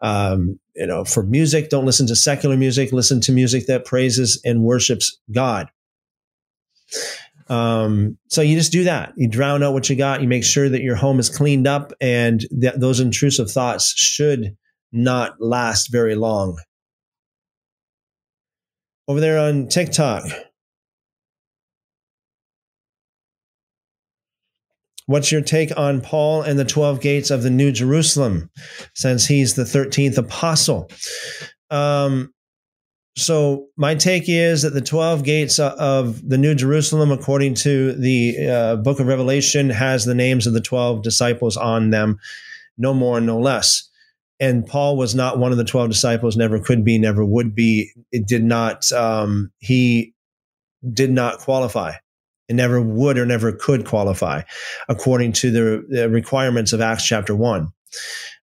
[0.00, 2.92] Um, you know, for music, don't listen to secular music.
[2.92, 5.68] Listen to music that praises and worships God.
[7.48, 9.12] Um, so you just do that.
[9.16, 10.22] You drown out what you got.
[10.22, 14.56] You make sure that your home is cleaned up, and th- those intrusive thoughts should
[14.92, 16.58] not last very long.
[19.08, 20.24] Over there on TikTok,
[25.06, 28.50] What's your take on Paul and the 12 gates of the New Jerusalem,
[28.94, 30.90] since he's the 13th apostle?
[31.70, 32.32] Um,
[33.16, 38.48] so, my take is that the 12 gates of the New Jerusalem, according to the
[38.48, 42.18] uh, book of Revelation, has the names of the 12 disciples on them,
[42.78, 43.88] no more, no less.
[44.40, 47.92] And Paul was not one of the 12 disciples, never could be, never would be.
[48.12, 50.14] It did not, um, he
[50.92, 51.94] did not qualify
[52.52, 54.42] never would or never could qualify
[54.88, 57.68] according to the, the requirements of Acts chapter 1.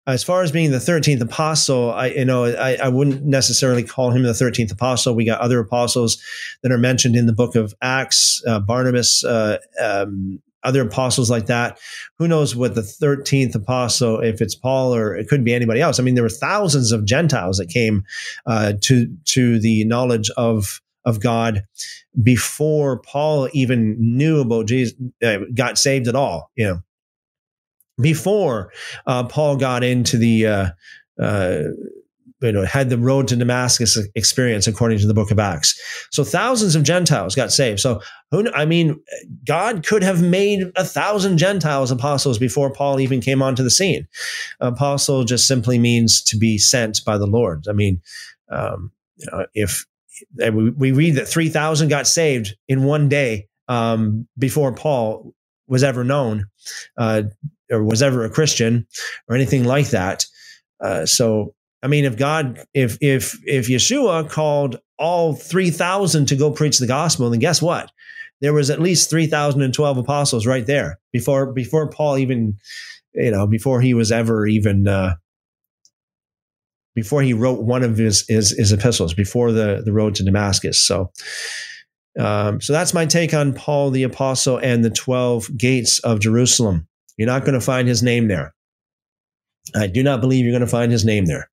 [0.07, 4.11] as far as being the 13th apostle, I, you know, I, I wouldn't necessarily call
[4.11, 5.15] him the 13th apostle.
[5.15, 6.23] We got other apostles
[6.63, 11.47] that are mentioned in the book of Acts, uh, Barnabas, uh, um, other apostles like
[11.47, 11.79] that.
[12.19, 16.01] Who knows what the 13th apostle, if it's Paul or it could be anybody else.
[16.01, 18.05] I mean, there were thousands of Gentiles that came
[18.47, 21.65] uh, to, to the knowledge of, of God
[22.23, 26.83] before Paul even knew about Jesus, uh, got saved at all, you know
[28.01, 28.73] before
[29.07, 30.67] uh, Paul got into the, uh,
[31.21, 31.63] uh,
[32.41, 35.81] you know, had the road to Damascus experience according to the book of Acts.
[36.13, 37.81] So thousands of Gentiles got saved.
[37.81, 39.01] So who, I mean,
[39.45, 44.07] God could have made a thousand Gentiles apostles before Paul even came onto the scene.
[44.61, 47.65] Apostle just simply means to be sent by the Lord.
[47.69, 48.01] I mean,
[48.51, 48.93] um,
[49.33, 49.85] know, if
[50.53, 55.33] we read that 3,000 got saved in one day um, before Paul
[55.67, 56.47] was ever known.
[56.97, 57.25] Uh,
[57.71, 58.87] or was ever a Christian
[59.29, 60.27] or anything like that.
[60.81, 66.37] Uh, so, I mean, if God, if if if Yeshua called all three thousand to
[66.37, 67.91] go preach the gospel, then guess what?
[68.41, 72.57] There was at least three thousand and twelve apostles right there before before Paul even,
[73.15, 74.89] you know, before he was ever even.
[74.89, 75.15] Uh,
[77.03, 80.81] before he wrote one of his, his, his epistles, before the the road to Damascus.
[80.81, 81.13] So,
[82.19, 86.89] um, so that's my take on Paul the apostle and the twelve gates of Jerusalem.
[87.17, 88.53] You're not going to find his name there.
[89.75, 91.49] I do not believe you're going to find his name there.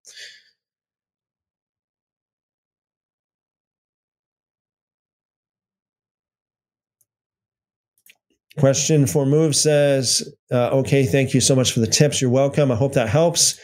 [8.57, 12.22] Question for Move says, uh, okay, thank you so much for the tips.
[12.22, 12.72] You're welcome.
[12.72, 13.59] I hope that helps.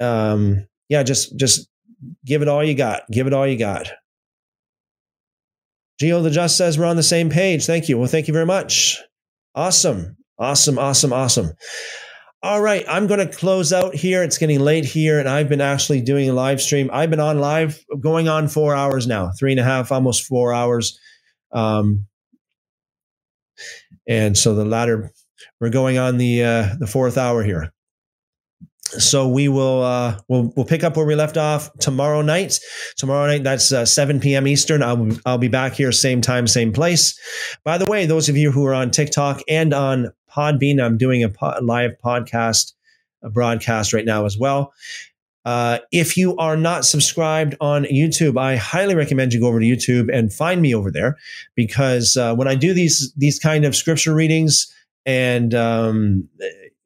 [0.00, 1.68] Um, yeah, just just
[2.24, 3.02] give it all you got.
[3.10, 3.90] Give it all you got.
[6.00, 7.66] Geo the Just says we're on the same page.
[7.66, 7.98] Thank you.
[7.98, 8.98] Well, thank you very much.
[9.54, 10.16] Awesome.
[10.38, 11.52] Awesome, awesome, awesome.
[12.40, 14.22] All right, I'm going to close out here.
[14.22, 16.88] It's getting late here, and I've been actually doing a live stream.
[16.92, 20.54] I've been on live going on four hours now, three and a half, almost four
[20.54, 21.00] hours.
[21.52, 22.06] Um,
[24.06, 25.10] and so the latter,
[25.60, 27.72] we're going on the uh, the fourth hour here
[28.88, 32.58] so we will uh, we'll we'll pick up where we left off tomorrow night.
[32.96, 34.46] Tomorrow night, that's uh, 7 p.m.
[34.46, 34.82] Eastern.
[34.82, 37.18] I'll I'll be back here, same time, same place.
[37.64, 41.24] By the way, those of you who are on TikTok and on Podbean, I'm doing
[41.24, 42.72] a live podcast,
[43.22, 44.72] a broadcast right now as well.
[45.44, 49.66] Uh, if you are not subscribed on YouTube, I highly recommend you go over to
[49.66, 51.16] YouTube and find me over there
[51.54, 54.70] because uh, when I do these these kind of scripture readings
[55.06, 56.28] and um,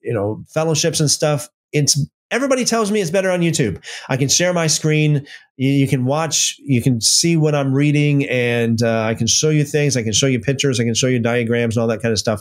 [0.00, 1.98] you know fellowships and stuff, it's
[2.30, 3.82] everybody tells me it's better on YouTube.
[4.08, 5.26] I can share my screen.
[5.56, 9.50] You, you can watch, you can see what I'm reading, and uh, I can show
[9.50, 9.96] you things.
[9.96, 10.80] I can show you pictures.
[10.80, 12.40] I can show you diagrams and all that kind of stuff.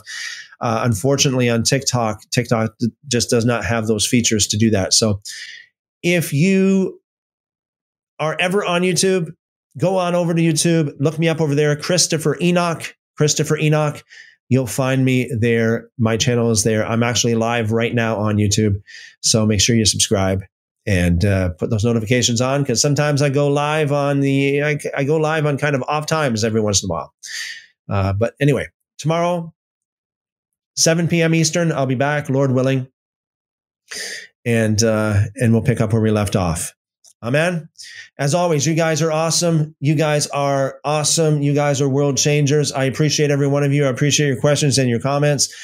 [0.60, 2.74] Uh, unfortunately, on TikTok, TikTok
[3.06, 4.94] just does not have those features to do that.
[4.94, 5.20] So
[6.02, 7.00] if you
[8.18, 9.30] are ever on YouTube,
[9.78, 14.02] go on over to YouTube, look me up over there, Christopher Enoch, Christopher Enoch.
[14.48, 15.88] You'll find me there.
[15.98, 16.86] My channel is there.
[16.86, 18.82] I'm actually live right now on YouTube.
[19.22, 20.42] So make sure you subscribe
[20.86, 25.04] and uh, put those notifications on because sometimes I go live on the, I, I,
[25.04, 27.14] go live on kind of off times every once in a while.
[27.88, 28.66] Uh, but anyway,
[28.98, 29.54] tomorrow,
[30.76, 31.34] 7 p.m.
[31.34, 32.88] Eastern, I'll be back, Lord willing.
[34.44, 36.74] And, uh, and we'll pick up where we left off.
[37.22, 37.68] Amen.
[38.18, 39.76] As always, you guys are awesome.
[39.78, 41.40] You guys are awesome.
[41.40, 42.72] You guys are world changers.
[42.72, 43.86] I appreciate every one of you.
[43.86, 45.54] I appreciate your questions and your comments.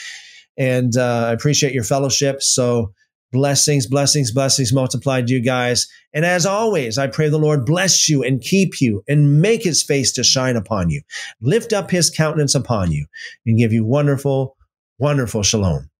[0.56, 2.42] And uh, I appreciate your fellowship.
[2.42, 2.92] So,
[3.32, 5.88] blessings, blessings, blessings multiplied to you guys.
[6.14, 9.82] And as always, I pray the Lord bless you and keep you and make his
[9.82, 11.02] face to shine upon you,
[11.40, 13.06] lift up his countenance upon you,
[13.44, 14.56] and give you wonderful,
[14.98, 15.90] wonderful shalom.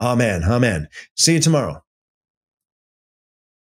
[0.00, 0.42] Amen.
[0.44, 0.88] Amen.
[1.14, 1.83] See you tomorrow.